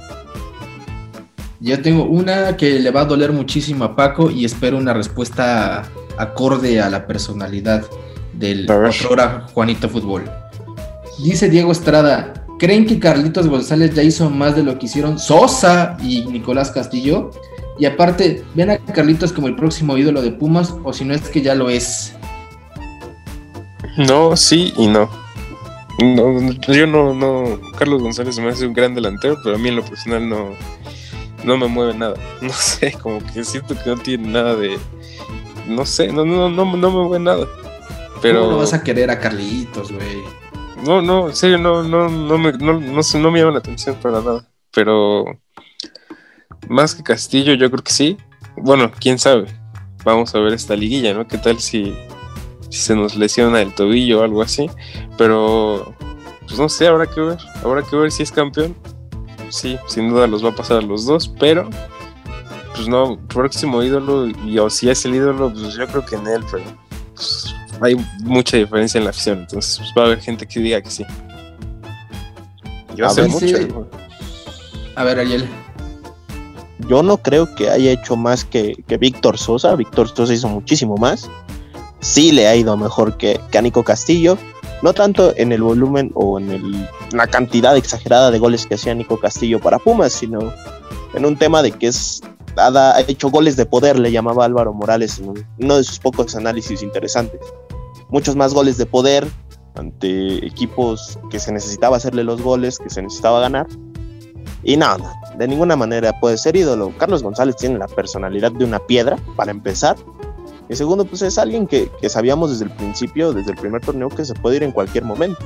Yo 1.63 1.81
tengo 1.81 2.07
una 2.07 2.57
que 2.57 2.81
le 2.81 2.91
va 2.91 3.03
a 3.03 3.05
doler 3.05 3.31
muchísimo 3.31 3.85
a 3.85 3.95
Paco 3.95 4.33
y 4.33 4.45
espero 4.45 4.77
una 4.77 4.93
respuesta 4.93 5.89
acorde 6.19 6.81
a 6.81 6.91
la 6.91 7.07
personalidad 7.07 7.85
del 8.33 8.69
otrora 8.69 9.47
Juanito 9.55 9.89
Fútbol. 9.89 10.29
Dice 11.23 11.49
Diego 11.49 11.71
Estrada, 11.71 12.33
¿creen 12.59 12.85
que 12.85 12.99
Carlitos 12.99 13.47
González 13.47 13.95
ya 13.95 14.03
hizo 14.03 14.29
más 14.29 14.57
de 14.57 14.65
lo 14.65 14.77
que 14.77 14.87
hicieron 14.87 15.21
Sosa 15.21 15.97
y 16.03 16.25
Nicolás 16.25 16.73
Castillo? 16.73 17.31
Y 17.79 17.85
aparte, 17.85 18.43
¿ven 18.57 18.71
a 18.71 18.79
Carlitos 18.79 19.33
como 19.33 19.47
el 19.47 19.55
próximo 19.55 19.97
ídolo 19.97 20.21
de 20.21 20.33
Pumas 20.33 20.75
o 20.83 20.93
si 20.93 21.05
no 21.05 21.15
es 21.15 21.29
que 21.29 21.43
ya 21.43 21.55
lo 21.55 21.71
es? 21.71 22.17
No, 23.97 24.37
sí 24.37 24.75
y 24.77 24.89
no. 24.89 25.09
No, 26.01 26.41
yo 26.73 26.89
no, 26.89 27.15
no. 27.15 27.61
Carlos 27.79 28.03
González 28.03 28.37
me 28.41 28.49
hace 28.49 28.67
un 28.67 28.73
gran 28.73 28.97
delantero, 28.97 29.37
pero 29.45 29.55
a 29.55 29.59
mí 29.61 29.69
en 29.69 29.77
lo 29.77 29.85
personal 29.85 30.29
no, 30.29 30.57
no 31.45 31.57
me 31.57 31.67
mueve 31.67 31.95
nada. 31.95 32.15
No 32.41 32.53
sé, 32.53 32.93
como 33.01 33.21
que 33.33 33.45
siento 33.45 33.75
que 33.75 33.91
no 33.91 33.97
tiene 33.97 34.29
nada 34.29 34.57
de. 34.57 34.79
No 35.69 35.87
sé, 35.87 36.13
no, 36.13 36.25
no, 36.25 36.49
no, 36.49 36.65
no 36.65 36.91
me 36.91 37.05
mueve 37.05 37.19
nada. 37.19 37.47
Pero. 38.21 38.41
¿Cómo 38.41 38.53
no 38.53 38.59
vas 38.59 38.75
a 38.75 38.83
querer 38.83 39.11
a 39.11 39.19
Carlitos, 39.19 39.93
güey? 39.93 40.23
No, 40.85 41.01
no, 41.01 41.29
en 41.29 41.37
serio, 41.37 41.59
no, 41.59 41.83
no, 41.85 42.09
no 42.09 42.39
me, 42.39 42.53
no, 42.53 42.81
no, 42.81 43.03
sé, 43.03 43.21
no 43.21 43.31
me 43.31 43.39
llama 43.39 43.53
la 43.53 43.59
atención 43.59 43.97
para 43.97 44.21
nada. 44.21 44.49
Pero 44.73 45.25
más 46.69 46.95
que 46.95 47.03
Castillo, 47.03 47.55
yo 47.55 47.71
creo 47.71 47.85
que 47.85 47.93
sí. 47.93 48.17
Bueno, 48.57 48.91
quién 48.99 49.19
sabe. 49.19 49.47
Vamos 50.05 50.35
a 50.35 50.41
ver 50.41 50.53
esta 50.53 50.75
liguilla, 50.75 51.15
¿no? 51.15 51.29
¿Qué 51.29 51.39
tal 51.39 51.61
si, 51.61 51.95
si 52.69 52.79
se 52.79 52.97
nos 52.97 53.15
lesiona 53.15 53.61
el 53.61 53.73
tobillo 53.75 54.21
o 54.21 54.23
algo 54.25 54.43
así? 54.43 54.69
Pero, 55.17 55.95
pues 56.47 56.59
no 56.59 56.69
sé, 56.69 56.89
habrá 56.89 57.07
que 57.07 57.21
ver. 57.21 57.39
Habrá 57.63 57.83
que 57.83 57.95
ver 57.95 58.11
si 58.11 58.25
es 58.25 58.33
campeón. 58.33 58.75
Sí, 59.53 59.79
sin 59.87 60.09
duda 60.09 60.27
los 60.27 60.43
va 60.43 60.49
a 60.49 60.57
pasar 60.57 60.79
a 60.79 60.81
los 60.81 61.05
dos, 61.05 61.31
pero 61.39 61.69
pues 62.75 62.89
no, 62.89 63.19
próximo 63.29 63.83
ídolo, 63.83 64.29
y 64.47 64.59
o 64.59 64.71
si 64.71 64.89
es 64.89 65.05
el 65.05 65.15
ídolo, 65.15 65.53
pues 65.53 65.75
yo 65.75 65.87
creo 65.87 66.07
que 66.07 66.17
en 66.17 66.27
él, 66.27 66.43
pero 66.51 66.65
pues, 67.15 67.55
hay 67.83 67.95
mucha 68.23 68.57
diferencia 68.57 68.97
en 68.97 69.05
la 69.05 69.11
afición, 69.11 69.41
entonces 69.41 69.77
pues, 69.77 69.91
va 69.97 70.03
a 70.03 70.07
haber 70.07 70.23
gente 70.23 70.49
que 70.49 70.59
diga 70.59 70.81
que 70.81 70.91
sí. 70.91 71.05
Y 72.97 73.03
va 73.03 73.11
a, 73.11 73.13
ver, 73.13 73.29
mucho. 73.29 73.47
sí. 73.47 73.69
A 74.97 75.05
ver, 75.05 75.19
Ariel. 75.19 75.47
Yo 76.89 77.03
no 77.03 77.19
creo 77.19 77.55
que 77.55 77.69
haya 77.69 77.91
hecho 77.91 78.17
más 78.17 78.47
que, 78.47 78.75
que 78.89 78.97
Víctor 78.97 79.37
Sosa. 79.37 79.77
Víctor 79.77 80.09
Sosa 80.09 80.33
hizo 80.33 80.49
muchísimo 80.49 80.97
más. 80.97 81.31
Sí 82.01 82.33
le 82.33 82.49
ha 82.49 82.57
ido 82.57 82.77
mejor 82.77 83.19
que, 83.19 83.39
que 83.51 83.59
a 83.59 83.63
Nico 83.63 83.85
Castillo. 83.85 84.37
No 84.83 84.93
tanto 84.93 85.33
en 85.37 85.53
el 85.53 85.63
volumen 85.63 86.11
o 86.15 86.39
en 86.41 86.89
la 87.13 87.27
cantidad 87.29 87.77
exagerada 87.77 88.31
de 88.31 88.39
goles 88.39 88.67
que 88.67 88.75
hacía 88.75 88.95
Nico 88.95 89.19
Castillo 89.19 89.61
para 89.61 89.79
Pumas, 89.79 90.13
sino 90.13 90.53
en 91.15 91.25
un 91.25 91.37
tema 91.37 91.63
de 91.63 91.71
que 91.73 91.87
es 91.89 92.21
ha, 92.57 93.01
hecho 93.09 93.31
goles 93.31 93.57
de 93.57 93.65
poder, 93.65 93.99
le 93.99 94.13
llamaba 94.13 94.45
Álvaro 94.45 94.75
Morales 94.75 95.19
en 95.19 95.31
un- 95.31 95.47
uno 95.59 95.77
de 95.77 95.85
sus 95.85 95.99
pocos 95.99 96.35
análisis 96.37 96.83
interesantes. 96.83 97.41
Muchos 98.11 98.37
más 98.37 98.53
goles 98.53 98.77
de 98.77 98.85
poder 98.87 99.27
ante 99.75 100.45
equipos 100.47 101.19
que 101.31 101.39
se 101.39 101.51
necesitaba 101.53 101.97
hacerle 101.97 102.25
los 102.25 102.43
goles, 102.43 102.79
que 102.79 102.91
se 102.91 103.01
necesitaba 103.03 103.41
ganar. 103.41 103.67
Y 104.65 104.77
no, 104.77 104.97
de 105.39 105.49
ninguna 105.49 105.77
manera 105.77 106.19
puede 106.21 106.37
ser 106.37 106.55
ídolo. 106.57 106.93
Carlos 106.99 107.23
González 107.23 107.57
tiene 107.57 107.79
la 107.79 107.89
personalidad 107.89 108.53
de 108.53 108.65
una 108.65 108.81
piedra, 108.81 109.17
para 109.35 109.51
empezar. 109.51 109.97
Y 110.73 110.77
segundo, 110.77 111.05
pues 111.05 111.21
es 111.21 111.37
alguien 111.37 111.67
que, 111.67 111.91
que 112.01 112.09
sabíamos 112.09 112.51
desde 112.51 112.65
el 112.65 112.71
principio, 112.71 113.35
desde 113.35 113.51
el 113.51 113.59
primer 113.59 113.83
torneo, 113.83 114.09
que 114.09 114.25
se 114.25 114.33
puede 114.33 114.57
ir 114.57 114.63
en 114.63 114.73
cualquier 114.73 115.05
momento. 115.05 115.39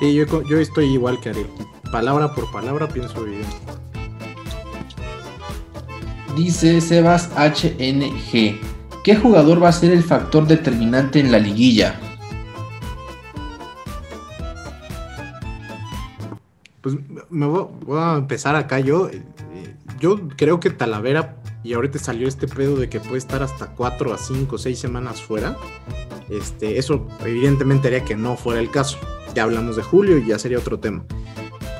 Sí, 0.00 0.14
yo, 0.14 0.24
yo 0.48 0.58
estoy 0.58 0.86
igual 0.86 1.20
que 1.20 1.28
Ariel. 1.30 1.46
Palabra 1.92 2.34
por 2.34 2.50
palabra 2.50 2.88
pienso 2.88 3.24
evidente. 3.24 3.54
Dice 6.36 6.80
Sebas 6.80 7.30
HNG. 7.36 8.58
¿Qué 9.04 9.14
jugador 9.16 9.62
va 9.62 9.68
a 9.68 9.72
ser 9.72 9.92
el 9.92 10.02
factor 10.02 10.48
determinante 10.48 11.20
en 11.20 11.30
la 11.30 11.38
liguilla? 11.38 12.00
Pues 16.80 16.96
me 17.30 17.46
voy, 17.46 17.66
voy 17.86 17.98
a 18.00 18.14
empezar 18.16 18.56
acá 18.56 18.80
yo. 18.80 19.08
eh, 19.08 19.22
Yo 20.00 20.28
creo 20.36 20.60
que 20.60 20.70
Talavera, 20.70 21.36
y 21.62 21.72
ahorita 21.74 21.98
salió 21.98 22.28
este 22.28 22.46
pedo 22.48 22.76
de 22.76 22.88
que 22.88 23.00
puede 23.00 23.18
estar 23.18 23.42
hasta 23.42 23.66
4 23.68 24.12
a 24.14 24.18
5 24.18 24.54
o 24.54 24.58
6 24.58 24.78
semanas 24.78 25.20
fuera. 25.22 25.56
Este, 26.28 26.78
eso 26.78 27.06
evidentemente 27.24 27.88
haría 27.88 28.04
que 28.04 28.16
no 28.16 28.36
fuera 28.36 28.60
el 28.60 28.70
caso. 28.70 28.98
Ya 29.34 29.42
hablamos 29.44 29.76
de 29.76 29.82
Julio 29.82 30.18
y 30.18 30.26
ya 30.26 30.38
sería 30.38 30.58
otro 30.58 30.78
tema. 30.78 31.04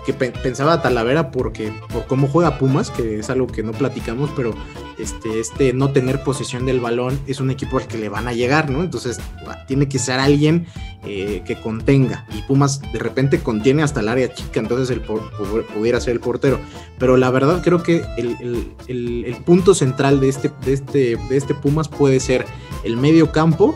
Que 0.07 0.13
pe- 0.13 0.33
pensaba 0.43 0.81
Talavera 0.83 1.31
porque 1.31 1.73
por 1.93 2.07
cómo 2.07 2.29
juega 2.29 2.59
Pumas, 2.59 2.91
que 2.91 3.19
es 3.19 3.31
algo 3.31 3.47
que 3.47 3.63
no 3.63 3.73
platicamos, 3.73 4.31
pero 4.35 4.55
este, 4.99 5.41
este 5.41 5.73
no 5.73 5.91
tener 5.93 6.23
posesión 6.23 6.67
del 6.67 6.81
balón 6.81 7.19
es 7.27 7.41
un 7.41 7.51
equipo 7.51 7.79
al 7.79 7.87
que 7.87 7.99
le 7.99 8.09
van 8.09 8.29
a 8.29 8.33
llegar, 8.33 8.71
¿no? 8.71 8.83
Entonces 8.83 9.19
tiene 9.67 9.89
que 9.89 9.99
ser 9.99 10.19
alguien 10.19 10.67
eh, 11.05 11.43
que 11.47 11.61
contenga. 11.61 12.27
Y 12.37 12.43
Pumas 12.43 12.81
de 12.93 12.99
repente 12.99 13.41
contiene 13.41 13.83
hasta 13.83 14.01
el 14.01 14.09
área 14.09 14.33
chica, 14.35 14.61
entonces 14.61 14.91
el 14.91 15.01
pudiera 15.03 16.01
ser 16.01 16.15
el 16.15 16.21
portero. 16.21 16.59
Pero 16.99 17.17
la 17.17 17.31
verdad 17.31 17.63
creo 17.63 17.83
que 17.83 18.05
el, 18.17 18.37
el- 18.41 18.73
el- 18.89 19.25
el 19.25 19.37
punto 19.45 19.75
central 19.75 20.21
de 20.21 20.29
este, 20.29 20.51
de, 20.65 20.73
este, 20.73 20.99
de 21.29 21.37
este 21.37 21.55
Pumas 21.55 21.89
puede 21.89 22.21
ser 22.21 22.45
el 22.85 22.97
medio 22.97 23.31
campo. 23.33 23.75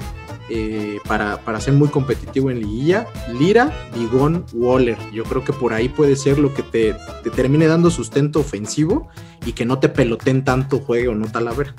Eh, 0.55 0.99
para, 1.09 1.39
para 1.39 1.61
ser 1.61 1.75
muy 1.75 1.89
competitivo 1.89 2.51
en 2.51 2.61
liguilla, 2.61 3.07
Lira, 3.39 3.73
Bigón, 3.95 4.45
Waller. 4.53 4.99
Yo 5.13 5.25
creo 5.25 5.45
que 5.45 5.53
por 5.53 5.73
ahí 5.73 5.89
puede 5.89 6.17
ser 6.17 6.39
lo 6.39 6.53
que 6.53 6.63
te, 6.63 6.95
te 7.23 7.31
termine 7.31 7.67
dando 7.67 7.91
sustento 7.91 8.41
ofensivo 8.41 9.09
y 9.47 9.53
que 9.53 9.65
no 9.65 9.79
te 9.79 9.89
peloten 9.89 10.45
tanto 10.45 10.79
juegue 10.79 11.09
o 11.09 11.15
no 11.15 11.27
Talavera. 11.27 11.75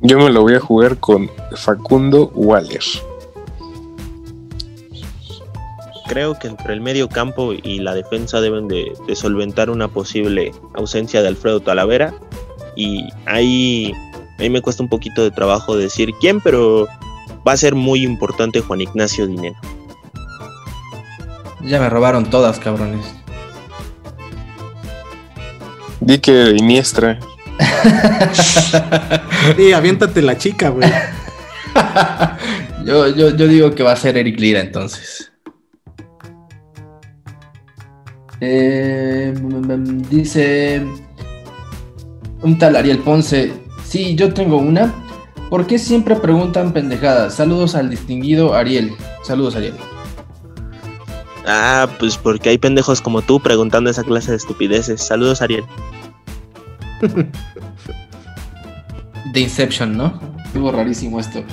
Yo 0.00 0.18
me 0.18 0.30
lo 0.30 0.42
voy 0.42 0.54
a 0.54 0.60
jugar 0.60 0.98
con 0.98 1.30
Facundo 1.54 2.30
Waller. 2.34 2.82
creo 6.06 6.38
que 6.38 6.48
entre 6.48 6.72
el 6.72 6.80
medio 6.80 7.08
campo 7.08 7.52
y 7.52 7.80
la 7.80 7.94
defensa 7.94 8.40
deben 8.40 8.68
de, 8.68 8.92
solventar 9.14 9.70
una 9.70 9.88
posible 9.88 10.52
ausencia 10.74 11.22
de 11.22 11.28
Alfredo 11.28 11.60
Talavera. 11.60 12.14
Y 12.74 13.08
ahí, 13.24 13.92
ahí 14.38 14.50
me 14.50 14.60
cuesta 14.60 14.82
un 14.82 14.88
poquito 14.88 15.22
de 15.22 15.30
trabajo 15.30 15.76
decir 15.76 16.12
quién, 16.20 16.40
pero 16.40 16.86
va 17.46 17.52
a 17.52 17.56
ser 17.56 17.74
muy 17.74 18.02
importante 18.02 18.60
Juan 18.60 18.80
Ignacio 18.80 19.26
Dinero. 19.26 19.56
Ya 21.62 21.80
me 21.80 21.88
robaron 21.90 22.30
todas, 22.30 22.58
cabrones. 22.58 23.04
Di 26.00 26.18
que 26.18 26.50
Iniestra. 26.56 27.18
sí, 29.56 29.72
aviéntate 29.74 30.22
la 30.22 30.38
chica, 30.38 30.68
güey. 30.68 30.88
yo, 32.84 33.08
yo, 33.08 33.30
yo 33.30 33.48
digo 33.48 33.74
que 33.74 33.82
va 33.82 33.92
a 33.92 33.96
ser 33.96 34.16
Eric 34.16 34.38
Lira 34.38 34.60
entonces. 34.60 35.32
Eh, 38.40 39.34
dice 40.10 40.82
un 42.42 42.58
tal 42.58 42.76
Ariel 42.76 42.98
Ponce. 42.98 43.65
Sí, 43.86 44.14
yo 44.16 44.34
tengo 44.34 44.56
una. 44.58 44.94
¿Por 45.48 45.66
qué 45.66 45.78
siempre 45.78 46.16
preguntan 46.16 46.72
pendejadas? 46.72 47.34
Saludos 47.34 47.74
al 47.74 47.88
distinguido 47.88 48.54
Ariel. 48.54 48.92
Saludos, 49.22 49.54
Ariel. 49.54 49.74
Ah, 51.46 51.88
pues 52.00 52.16
porque 52.16 52.48
hay 52.48 52.58
pendejos 52.58 53.00
como 53.00 53.22
tú 53.22 53.38
preguntando 53.38 53.88
esa 53.88 54.02
clase 54.02 54.32
de 54.32 54.38
estupideces. 54.38 55.00
Saludos, 55.00 55.40
Ariel. 55.40 55.64
The 59.32 59.40
Inception, 59.40 59.96
¿no? 59.96 60.20
Estuvo 60.44 60.72
rarísimo 60.72 61.20
esto. 61.20 61.44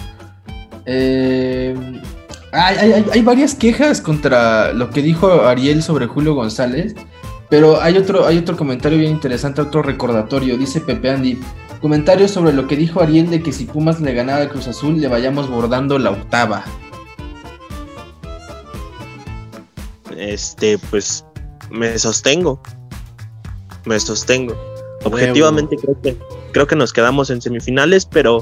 Eh, 0.85 1.75
hay, 2.51 3.21
varias 3.21 3.55
quejas 3.55 4.01
contra 4.01 4.73
lo 4.73 4.89
que 4.89 5.01
dijo 5.01 5.45
Ariel 5.45 5.81
sobre 5.83 6.07
Julio 6.07 6.35
González, 6.35 6.95
pero 7.49 7.81
hay 7.81 7.97
otro, 7.97 8.25
hay 8.25 8.37
otro 8.37 8.55
comentario 8.57 8.97
bien 8.97 9.11
interesante, 9.11 9.61
otro 9.61 9.81
recordatorio. 9.81 10.57
Dice 10.57 10.81
Pepe 10.81 11.09
Andy, 11.09 11.39
comentario 11.83 12.29
sobre 12.29 12.53
lo 12.53 12.65
que 12.65 12.77
dijo 12.77 13.01
Ariel 13.01 13.29
de 13.29 13.43
que 13.43 13.51
si 13.51 13.65
Pumas 13.65 13.99
le 13.99 14.13
ganaba 14.13 14.43
a 14.43 14.47
Cruz 14.47 14.69
Azul 14.69 15.01
le 15.01 15.09
vayamos 15.09 15.49
bordando 15.49 15.99
la 15.99 16.11
octava. 16.11 16.63
Este, 20.17 20.77
pues 20.89 21.25
me 21.69 21.99
sostengo. 21.99 22.61
Me 23.83 23.99
sostengo. 23.99 24.55
Objetivamente 25.03 25.75
creo 25.75 26.01
que, 26.01 26.17
creo 26.53 26.67
que 26.67 26.77
nos 26.77 26.93
quedamos 26.93 27.29
en 27.29 27.41
semifinales, 27.41 28.05
pero 28.05 28.39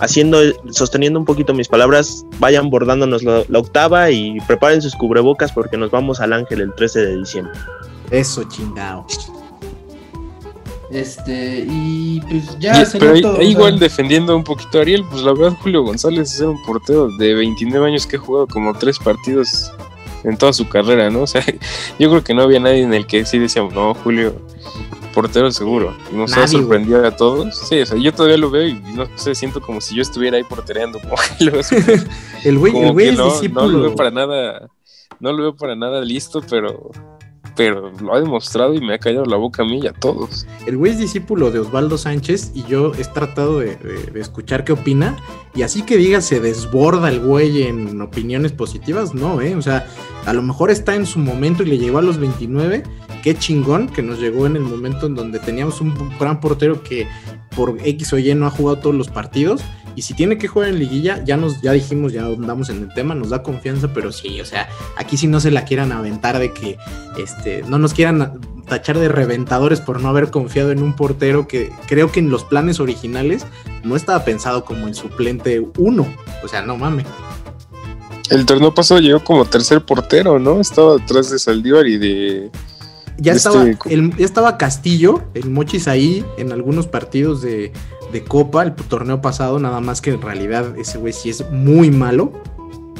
haciendo, 0.00 0.40
sosteniendo 0.72 1.20
un 1.20 1.24
poquito 1.24 1.54
mis 1.54 1.68
palabras, 1.68 2.24
vayan 2.40 2.70
bordándonos 2.70 3.22
la, 3.22 3.44
octava 3.56 4.10
y 4.10 4.40
preparen 4.48 4.82
sus 4.82 4.96
cubrebocas 4.96 5.52
porque 5.52 5.76
nos 5.76 5.92
vamos 5.92 6.20
al 6.20 6.32
Ángel 6.32 6.60
el 6.60 6.74
13 6.74 7.06
de 7.06 7.16
diciembre. 7.18 7.54
Eso, 8.10 8.42
chingado. 8.48 9.06
Este, 10.90 11.64
y 11.68 12.20
pues 12.22 12.58
ya 12.58 12.84
pero 12.92 13.40
igual 13.42 13.78
defendiendo 13.78 14.36
un 14.36 14.42
poquito 14.42 14.78
a 14.78 14.80
Ariel, 14.82 15.04
pues 15.08 15.22
la 15.22 15.32
verdad 15.32 15.56
Julio 15.62 15.82
González 15.82 16.34
es 16.34 16.40
un 16.40 16.60
portero 16.62 17.08
de 17.16 17.34
29 17.34 17.86
años 17.86 18.06
que 18.08 18.16
ha 18.16 18.18
jugado 18.18 18.48
como 18.48 18.74
tres 18.74 18.98
partidos 18.98 19.70
en 20.24 20.36
toda 20.36 20.52
su 20.52 20.68
carrera, 20.68 21.08
¿no? 21.08 21.20
O 21.22 21.26
sea, 21.26 21.44
yo 21.98 22.10
creo 22.10 22.24
que 22.24 22.34
no 22.34 22.42
había 22.42 22.58
nadie 22.58 22.82
en 22.82 22.92
el 22.92 23.06
que 23.06 23.24
sí 23.24 23.38
decíamos, 23.38 23.72
no, 23.72 23.94
Julio, 23.94 24.34
portero 25.14 25.50
seguro. 25.52 25.96
Nos 26.12 26.36
ha 26.36 26.48
sorprendido 26.48 27.06
a 27.06 27.14
todos. 27.14 27.56
Sí, 27.56 27.80
o 27.80 27.86
sea, 27.86 27.96
yo 27.96 28.12
todavía 28.12 28.38
lo 28.38 28.50
veo 28.50 28.66
y 28.66 28.74
no 28.74 29.06
sé, 29.16 29.34
siento 29.34 29.60
como 29.60 29.80
si 29.80 29.94
yo 29.94 30.02
estuviera 30.02 30.36
ahí 30.36 30.44
portereando. 30.44 31.00
Como 31.00 31.14
el 32.44 32.58
güey, 32.58 32.76
el 32.76 32.92
güey 32.92 33.08
es 33.08 33.16
no, 33.18 33.26
discípulo. 33.26 33.66
No 33.66 33.68
lo 33.68 33.80
veo 33.82 33.94
para 33.94 34.10
nada, 34.10 34.68
no 35.20 35.32
lo 35.32 35.42
veo 35.42 35.56
para 35.56 35.76
nada 35.76 36.00
listo, 36.00 36.42
pero 36.48 36.90
pero 37.60 37.92
lo 38.00 38.14
ha 38.14 38.20
demostrado 38.20 38.72
y 38.72 38.80
me 38.80 38.94
ha 38.94 38.98
callado 38.98 39.26
la 39.26 39.36
boca 39.36 39.64
a 39.64 39.66
mí 39.66 39.80
y 39.82 39.86
a 39.86 39.92
todos. 39.92 40.46
El 40.66 40.78
güey 40.78 40.92
es 40.92 40.98
discípulo 40.98 41.50
de 41.50 41.58
Osvaldo 41.58 41.98
Sánchez 41.98 42.52
y 42.54 42.62
yo 42.62 42.92
he 42.94 43.04
tratado 43.04 43.58
de, 43.58 43.76
escuchar 44.14 44.64
qué 44.64 44.72
opina 44.72 45.18
y 45.54 45.60
así 45.60 45.82
que 45.82 45.98
diga 45.98 46.22
se 46.22 46.40
desborda 46.40 47.10
el 47.10 47.20
güey 47.20 47.64
en 47.64 48.00
opiniones 48.00 48.52
positivas, 48.52 49.12
no, 49.12 49.42
¿eh? 49.42 49.56
O 49.56 49.60
sea, 49.60 49.86
a 50.24 50.32
lo 50.32 50.40
mejor 50.40 50.70
está 50.70 50.94
en 50.94 51.04
su 51.04 51.18
momento 51.18 51.62
y 51.62 51.66
le 51.66 51.76
llegó 51.76 51.98
a 51.98 52.02
los 52.02 52.16
29, 52.16 52.82
qué 53.22 53.34
chingón 53.34 53.90
que 53.90 54.00
nos 54.00 54.18
llegó 54.20 54.46
en 54.46 54.56
el 54.56 54.62
momento 54.62 55.04
en 55.04 55.14
donde 55.14 55.38
teníamos 55.38 55.82
un 55.82 55.92
gran 56.18 56.40
portero 56.40 56.82
que 56.82 57.06
por 57.54 57.76
X 57.82 58.12
o 58.12 58.18
Y 58.18 58.34
no 58.34 58.46
ha 58.46 58.50
jugado 58.50 58.78
todos 58.78 58.96
los 58.96 59.08
partidos 59.08 59.62
y 59.96 60.02
si 60.02 60.14
tiene 60.14 60.38
que 60.38 60.48
jugar 60.48 60.68
en 60.68 60.78
liguilla, 60.78 61.22
ya 61.24 61.36
nos, 61.36 61.60
ya 61.60 61.72
dijimos, 61.72 62.12
ya 62.12 62.24
andamos 62.24 62.70
en 62.70 62.82
el 62.82 62.94
tema, 62.94 63.14
nos 63.14 63.30
da 63.30 63.42
confianza, 63.42 63.92
pero 63.92 64.12
sí, 64.12 64.40
o 64.40 64.44
sea, 64.44 64.68
aquí 64.96 65.16
sí 65.16 65.26
no 65.26 65.40
se 65.40 65.50
la 65.50 65.64
quieran 65.64 65.92
aventar 65.92 66.38
de 66.38 66.52
que 66.52 66.78
este, 67.18 67.62
no 67.68 67.78
nos 67.78 67.92
quieran 67.92 68.40
tachar 68.66 68.98
de 68.98 69.08
reventadores 69.08 69.80
por 69.80 70.00
no 70.00 70.08
haber 70.08 70.30
confiado 70.30 70.70
en 70.70 70.82
un 70.82 70.94
portero 70.94 71.48
que 71.48 71.72
creo 71.86 72.12
que 72.12 72.20
en 72.20 72.30
los 72.30 72.44
planes 72.44 72.78
originales 72.78 73.44
no 73.82 73.96
estaba 73.96 74.24
pensado 74.24 74.64
como 74.64 74.86
el 74.86 74.94
suplente 74.94 75.60
uno. 75.76 76.06
O 76.44 76.48
sea, 76.48 76.62
no 76.62 76.76
mames. 76.76 77.06
El 78.30 78.46
torneo 78.46 78.72
pasado 78.72 79.00
llegó 79.00 79.24
como 79.24 79.44
tercer 79.44 79.84
portero, 79.84 80.38
¿no? 80.38 80.60
Estaba 80.60 80.98
detrás 80.98 81.30
de 81.30 81.38
Saldívar 81.38 81.86
y 81.86 81.98
de. 81.98 82.50
Ya, 83.20 83.32
estaba, 83.32 83.68
este 83.68 84.10
ya 84.18 84.24
estaba 84.24 84.56
Castillo, 84.56 85.22
el 85.34 85.50
Mochis 85.50 85.88
ahí 85.88 86.24
en 86.38 86.52
algunos 86.52 86.86
partidos 86.86 87.42
de, 87.42 87.72
de 88.12 88.24
Copa 88.24 88.62
el 88.62 88.74
torneo 88.74 89.20
pasado, 89.20 89.58
nada 89.58 89.80
más 89.80 90.00
que 90.00 90.10
en 90.10 90.22
realidad 90.22 90.76
ese 90.78 90.98
güey 90.98 91.12
sí 91.12 91.30
es 91.30 91.48
muy 91.50 91.90
malo. 91.90 92.32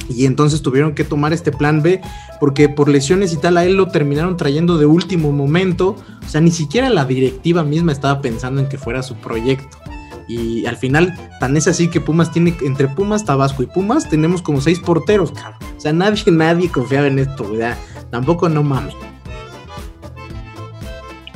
Y 0.09 0.27
entonces 0.27 0.61
tuvieron 0.61 0.95
que 0.95 1.05
tomar 1.05 1.33
este 1.33 1.53
plan 1.53 1.83
B 1.83 2.01
porque 2.41 2.69
por 2.69 2.89
lesiones 2.89 3.33
y 3.33 3.37
tal 3.37 3.57
a 3.57 3.65
él 3.65 3.77
lo 3.77 3.89
terminaron 3.89 4.37
trayendo 4.37 4.77
de 4.77 4.87
último 4.87 5.31
momento. 5.31 5.97
O 6.25 6.29
sea, 6.29 6.41
ni 6.41 6.51
siquiera 6.51 6.91
la 6.91 7.05
directiva 7.05 7.63
misma 7.63 7.93
estaba 7.93 8.21
pensando 8.21 8.61
en 8.61 8.69
que 8.69 8.77
fuera 8.77 9.05
su 9.05 9.15
proyecto. 9.17 9.79
Y 10.27 10.67
al 10.67 10.77
final, 10.77 11.17
tan 11.41 11.57
es 11.57 11.67
así 11.67 11.89
que 11.89 12.01
Pumas 12.01 12.33
tiene, 12.33 12.57
entre 12.63 12.89
Pumas, 12.89 13.25
Tabasco 13.25 13.63
y 13.63 13.67
Pumas, 13.67 14.09
tenemos 14.09 14.43
como 14.43 14.61
seis 14.61 14.79
porteros, 14.79 15.33
cabrón. 15.33 15.59
O 15.77 15.81
sea, 15.81 15.93
nadie, 15.93 16.23
nadie 16.31 16.69
confiaba 16.71 17.07
en 17.07 17.19
esto, 17.19 17.51
¿verdad? 17.51 17.77
Tampoco 18.11 18.49
no 18.49 18.63
mames. 18.63 18.95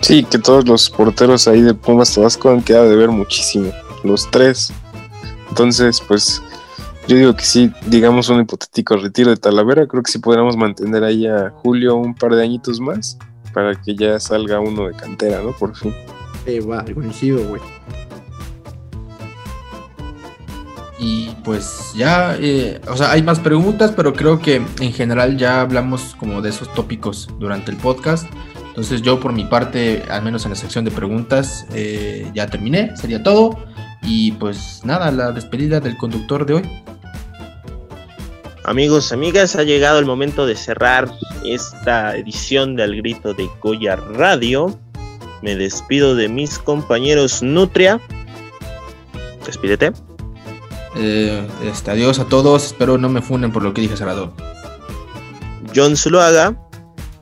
Sí, 0.05 0.23
que 0.23 0.39
todos 0.39 0.69
los 0.69 0.91
porteros 0.91 1.49
ahí 1.49 1.63
de 1.63 1.73
Pumas 1.73 2.15
Tabasco 2.15 2.51
han 2.51 2.61
quedado 2.61 2.91
de 2.91 2.95
ver 2.95 3.09
muchísimo. 3.09 3.73
Los 4.03 4.31
tres. 4.31 4.71
Entonces, 5.49 6.03
pues, 6.07 6.43
yo 7.09 7.17
digo 7.17 7.35
que 7.35 7.43
sí, 7.43 7.73
digamos 7.87 8.29
un 8.29 8.43
hipotético 8.43 8.97
retiro 8.97 9.31
de 9.31 9.39
Talavera, 9.39 9.87
creo 9.87 10.03
que 10.03 10.13
sí 10.13 10.19
podríamos 10.19 10.59
mantener 10.59 11.05
ahí 11.05 11.27
a 11.27 11.49
Julio 11.49 11.97
un 11.97 12.15
par 12.15 12.35
de 12.35 12.43
añitos 12.43 12.81
más 12.81 13.17
para 13.55 13.81
que 13.81 13.97
ya 13.97 14.21
salga 14.21 14.61
uno 14.61 14.89
de 14.89 14.93
cantera, 14.93 15.41
¿no? 15.43 15.53
Por 15.53 15.75
fin. 15.75 15.95
Eh, 16.45 16.61
va, 16.61 16.85
coincido, 16.85 17.43
güey. 17.49 17.63
Y 20.99 21.31
pues 21.45 21.95
ya, 21.97 22.37
eh, 22.39 22.79
o 22.89 22.97
sea, 22.99 23.11
hay 23.11 23.23
más 23.23 23.41
preguntas, 23.41 23.95
pero 23.97 24.13
creo 24.13 24.39
que 24.39 24.57
en 24.81 24.93
general 24.93 25.39
ya 25.39 25.63
hablamos 25.63 26.15
como 26.19 26.43
de 26.43 26.51
esos 26.51 26.71
tópicos 26.75 27.31
durante 27.39 27.71
el 27.71 27.79
podcast. 27.79 28.29
Entonces 28.75 29.03
yo 29.03 29.21
por 29.21 29.33
mi 29.33 29.45
parte, 29.45 30.03
al 30.11 30.25
menos 30.25 30.45
en 30.47 30.51
la 30.51 30.57
sección 30.57 30.85
de 30.85 30.91
preguntas, 30.91 31.65
eh, 31.73 32.29
ya 32.35 32.49
terminé, 32.49 32.91
sería 32.97 33.23
todo. 33.23 33.57
Y 34.03 34.33
pues 34.33 34.81
nada, 34.83 35.13
la 35.13 35.31
despedida 35.31 35.79
del 35.79 35.97
conductor 35.97 36.45
de 36.45 36.55
hoy. 36.55 36.63
Amigos, 38.65 39.13
amigas, 39.13 39.55
ha 39.55 39.63
llegado 39.63 40.01
el 40.01 40.07
momento 40.07 40.45
de 40.45 40.57
cerrar 40.57 41.09
esta 41.45 42.17
edición 42.17 42.75
de 42.75 42.83
Al 42.83 42.97
Grito 42.97 43.33
de 43.33 43.49
Goya 43.63 43.95
Radio. 43.95 44.77
Me 45.41 45.55
despido 45.55 46.17
de 46.17 46.29
mis 46.29 46.59
compañeros 46.59 47.45
Nutria. 47.45 48.01
Despídete. 49.47 49.93
Eh, 50.97 51.47
este, 51.65 51.93
adiós 51.93 52.19
a 52.19 52.25
todos, 52.25 52.67
espero 52.67 52.99
no 52.99 53.09
me 53.09 53.23
funen 53.23 53.53
por 53.53 53.63
lo 53.63 53.73
que 53.73 53.83
dije 53.83 53.97
Salvador. 53.97 54.33
John 55.73 55.97
Zuluaga. 55.97 56.57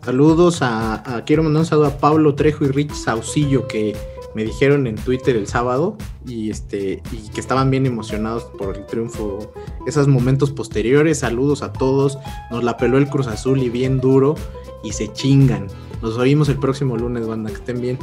Saludos 0.05 0.59
a, 0.63 1.23
quiero 1.27 1.45
mandar 1.45 1.61
un 1.61 1.67
saludo 1.67 1.87
a 1.87 1.99
Pablo 1.99 2.35
Trejo 2.35 2.65
y 2.65 2.69
Rich 2.69 2.93
Saucillo 2.93 3.69
que 3.69 3.97
me 4.35 4.43
dijeron 4.43 4.89
en 4.89 4.97
Twitter 4.97 5.37
el 5.37 5.47
sábado 5.47 5.97
y 6.27 6.51
este 6.51 7.03
y 7.13 7.29
que 7.29 7.41
estaban 7.41 7.71
bien 7.71 7.87
emocionados 7.87 8.45
por 8.59 8.77
el 8.77 8.85
triunfo. 8.87 9.53
Esos 9.87 10.09
momentos 10.09 10.51
posteriores, 10.51 11.21
saludos 11.21 11.63
a 11.63 11.73
todos. 11.73 12.19
Nos 12.51 12.65
la 12.65 12.77
peló 12.79 12.99
el 12.99 13.09
Cruz 13.09 13.29
Azul 13.29 13.63
y 13.63 13.69
bien 13.69 14.01
duro 14.01 14.35
y 14.83 14.93
se 14.93 15.13
chingan. 15.13 15.69
Nos 16.03 16.17
oímos 16.19 16.49
el 16.49 16.59
próximo 16.59 16.97
lunes, 16.97 17.29
banda, 17.29 17.51
que 17.51 17.57
estén 17.57 17.81
bien. 17.81 17.99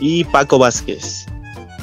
Y 0.00 0.24
Paco 0.24 0.58
Vázquez. 0.58 1.26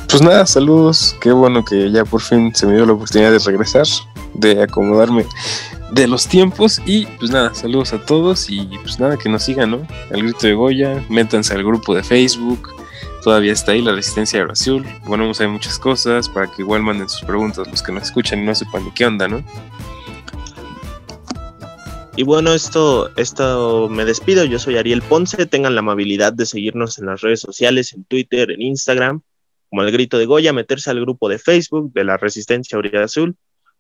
Pues 0.10 0.22
nada, 0.22 0.46
saludos. 0.46 1.16
Qué 1.22 1.32
bueno 1.32 1.64
que 1.64 1.90
ya 1.90 2.04
por 2.04 2.20
fin 2.20 2.54
se 2.54 2.68
me 2.68 2.76
dio 2.76 2.86
la 2.86 2.94
oportunidad 2.94 3.32
de 3.32 3.40
regresar, 3.40 3.86
de 4.34 4.62
acomodarme 4.62 5.26
de 5.96 6.08
los 6.08 6.28
tiempos. 6.28 6.82
Y 6.86 7.06
pues 7.06 7.32
nada, 7.32 7.56
saludos 7.56 7.94
a 7.94 8.06
todos 8.06 8.50
y 8.50 8.68
pues 8.84 9.00
nada, 9.00 9.18
que 9.18 9.30
nos 9.30 9.44
sigan, 9.44 9.72
¿no? 9.72 9.88
Al 10.12 10.24
grito 10.24 10.46
de 10.46 10.54
Goya, 10.54 11.04
métanse 11.10 11.54
al 11.54 11.64
grupo 11.64 11.96
de 11.96 12.04
Facebook. 12.04 12.70
Todavía 13.24 13.54
está 13.54 13.72
ahí 13.72 13.82
la 13.82 13.94
resistencia 13.94 14.40
de 14.40 14.46
Brasil. 14.46 14.84
Bueno, 15.06 15.24
vamos 15.24 15.40
a 15.40 15.46
ver 15.46 15.54
muchas 15.54 15.80
cosas 15.80 16.30
para 16.30 16.52
que 16.52 16.62
igual 16.62 16.84
manden 16.84 17.10
sus 17.10 17.22
preguntas 17.22 17.68
los 17.68 17.82
que 17.82 17.94
nos 17.94 18.04
escuchan 18.04 18.40
y 18.40 18.46
no 18.46 18.54
sepan 18.54 18.84
ni 18.84 18.92
qué 18.92 19.06
onda, 19.06 19.28
¿no? 19.28 19.44
Y 22.18 22.24
bueno, 22.24 22.54
esto, 22.54 23.10
esto 23.18 23.90
me 23.90 24.06
despido. 24.06 24.46
Yo 24.46 24.60
soy 24.60 24.78
Ariel 24.78 25.02
Ponce. 25.02 25.46
Tengan 25.46 25.76
la 25.76 25.80
amabilidad 25.80 26.34
de 26.34 26.46
seguirnos 26.46 27.00
en 27.00 27.08
las 27.08 27.22
redes 27.22 27.40
sociales, 27.40 27.94
en 27.94 28.04
Twitter, 28.04 28.52
en 28.52 28.62
Instagram, 28.62 29.22
como 29.70 29.82
el 29.82 29.92
grito 29.92 30.18
de 30.18 30.26
Goya, 30.26 30.54
meterse 30.54 30.90
al 30.90 31.02
grupo 31.02 31.30
de 31.30 31.40
Facebook 31.40 31.92
de 31.94 32.04
la 32.04 32.18
Resistencia 32.18 32.76
Aurea 32.76 33.04
Azul, 33.04 33.36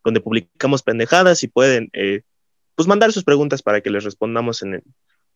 donde 0.05 0.21
publicamos 0.21 0.83
pendejadas 0.83 1.43
y 1.43 1.47
pueden 1.47 1.89
eh, 1.93 2.21
pues 2.75 2.87
mandar 2.87 3.11
sus 3.11 3.23
preguntas 3.23 3.61
para 3.61 3.81
que 3.81 3.89
les 3.89 4.03
respondamos 4.03 4.61
en 4.61 4.83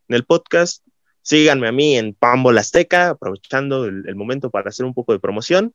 el, 0.08 0.26
podcast. 0.26 0.86
Síganme 1.22 1.68
a 1.68 1.72
mí 1.72 1.98
en 1.98 2.14
Pambo 2.14 2.52
Azteca, 2.52 3.10
aprovechando 3.10 3.86
el, 3.86 4.16
momento 4.16 4.50
para 4.52 4.70
hacer 4.70 4.86
un 4.86 4.94
poco 4.94 5.12
de 5.12 5.20
promoción. 5.20 5.74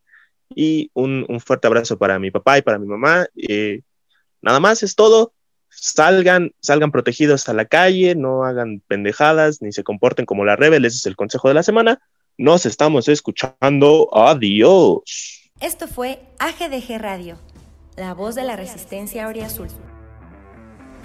Y 0.54 0.90
un, 0.94 1.26
fuerte 1.40 1.66
abrazo 1.66 1.98
para 1.98 2.18
mi 2.18 2.30
papá 2.30 2.58
y 2.58 2.62
para 2.62 2.78
mi 2.78 2.86
mamá. 2.86 3.26
Eh, 3.36 3.80
nada 4.40 4.60
más 4.60 4.82
es 4.82 4.94
todo. 4.94 5.32
Salgan, 5.70 6.52
salgan 6.60 6.92
protegidos 6.92 7.48
a 7.48 7.54
la 7.54 7.64
calle, 7.64 8.14
no 8.14 8.44
hagan 8.44 8.80
pendejadas 8.86 9.60
ni 9.60 9.72
se 9.72 9.82
comporten 9.82 10.24
como 10.24 10.44
la 10.44 10.54
rebel. 10.54 10.84
Ese 10.84 10.98
es 10.98 11.06
el 11.06 11.16
consejo 11.16 11.48
de 11.48 11.54
la 11.54 11.64
semana. 11.64 12.00
Nos 12.38 12.64
estamos 12.66 13.08
escuchando. 13.08 14.08
Adiós. 14.12 15.50
Esto 15.60 15.88
fue 15.88 16.20
AGDG 16.38 16.98
Radio, 16.98 17.38
la 17.96 18.14
voz 18.14 18.34
de 18.34 18.44
la 18.44 18.56
resistencia 18.56 19.26
Azul. 19.44 19.68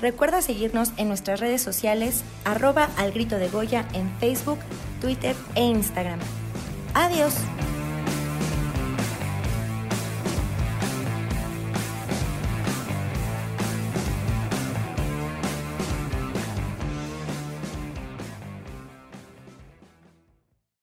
Recuerda 0.01 0.41
seguirnos 0.41 0.93
en 0.97 1.09
nuestras 1.09 1.39
redes 1.39 1.61
sociales, 1.61 2.23
arroba 2.45 2.89
al 2.97 3.11
grito 3.11 3.37
de 3.37 3.49
Goya 3.49 3.85
en 3.93 4.09
Facebook, 4.19 4.59
Twitter 5.01 5.35
e 5.55 5.63
Instagram. 5.63 6.19
Adiós. 6.93 7.33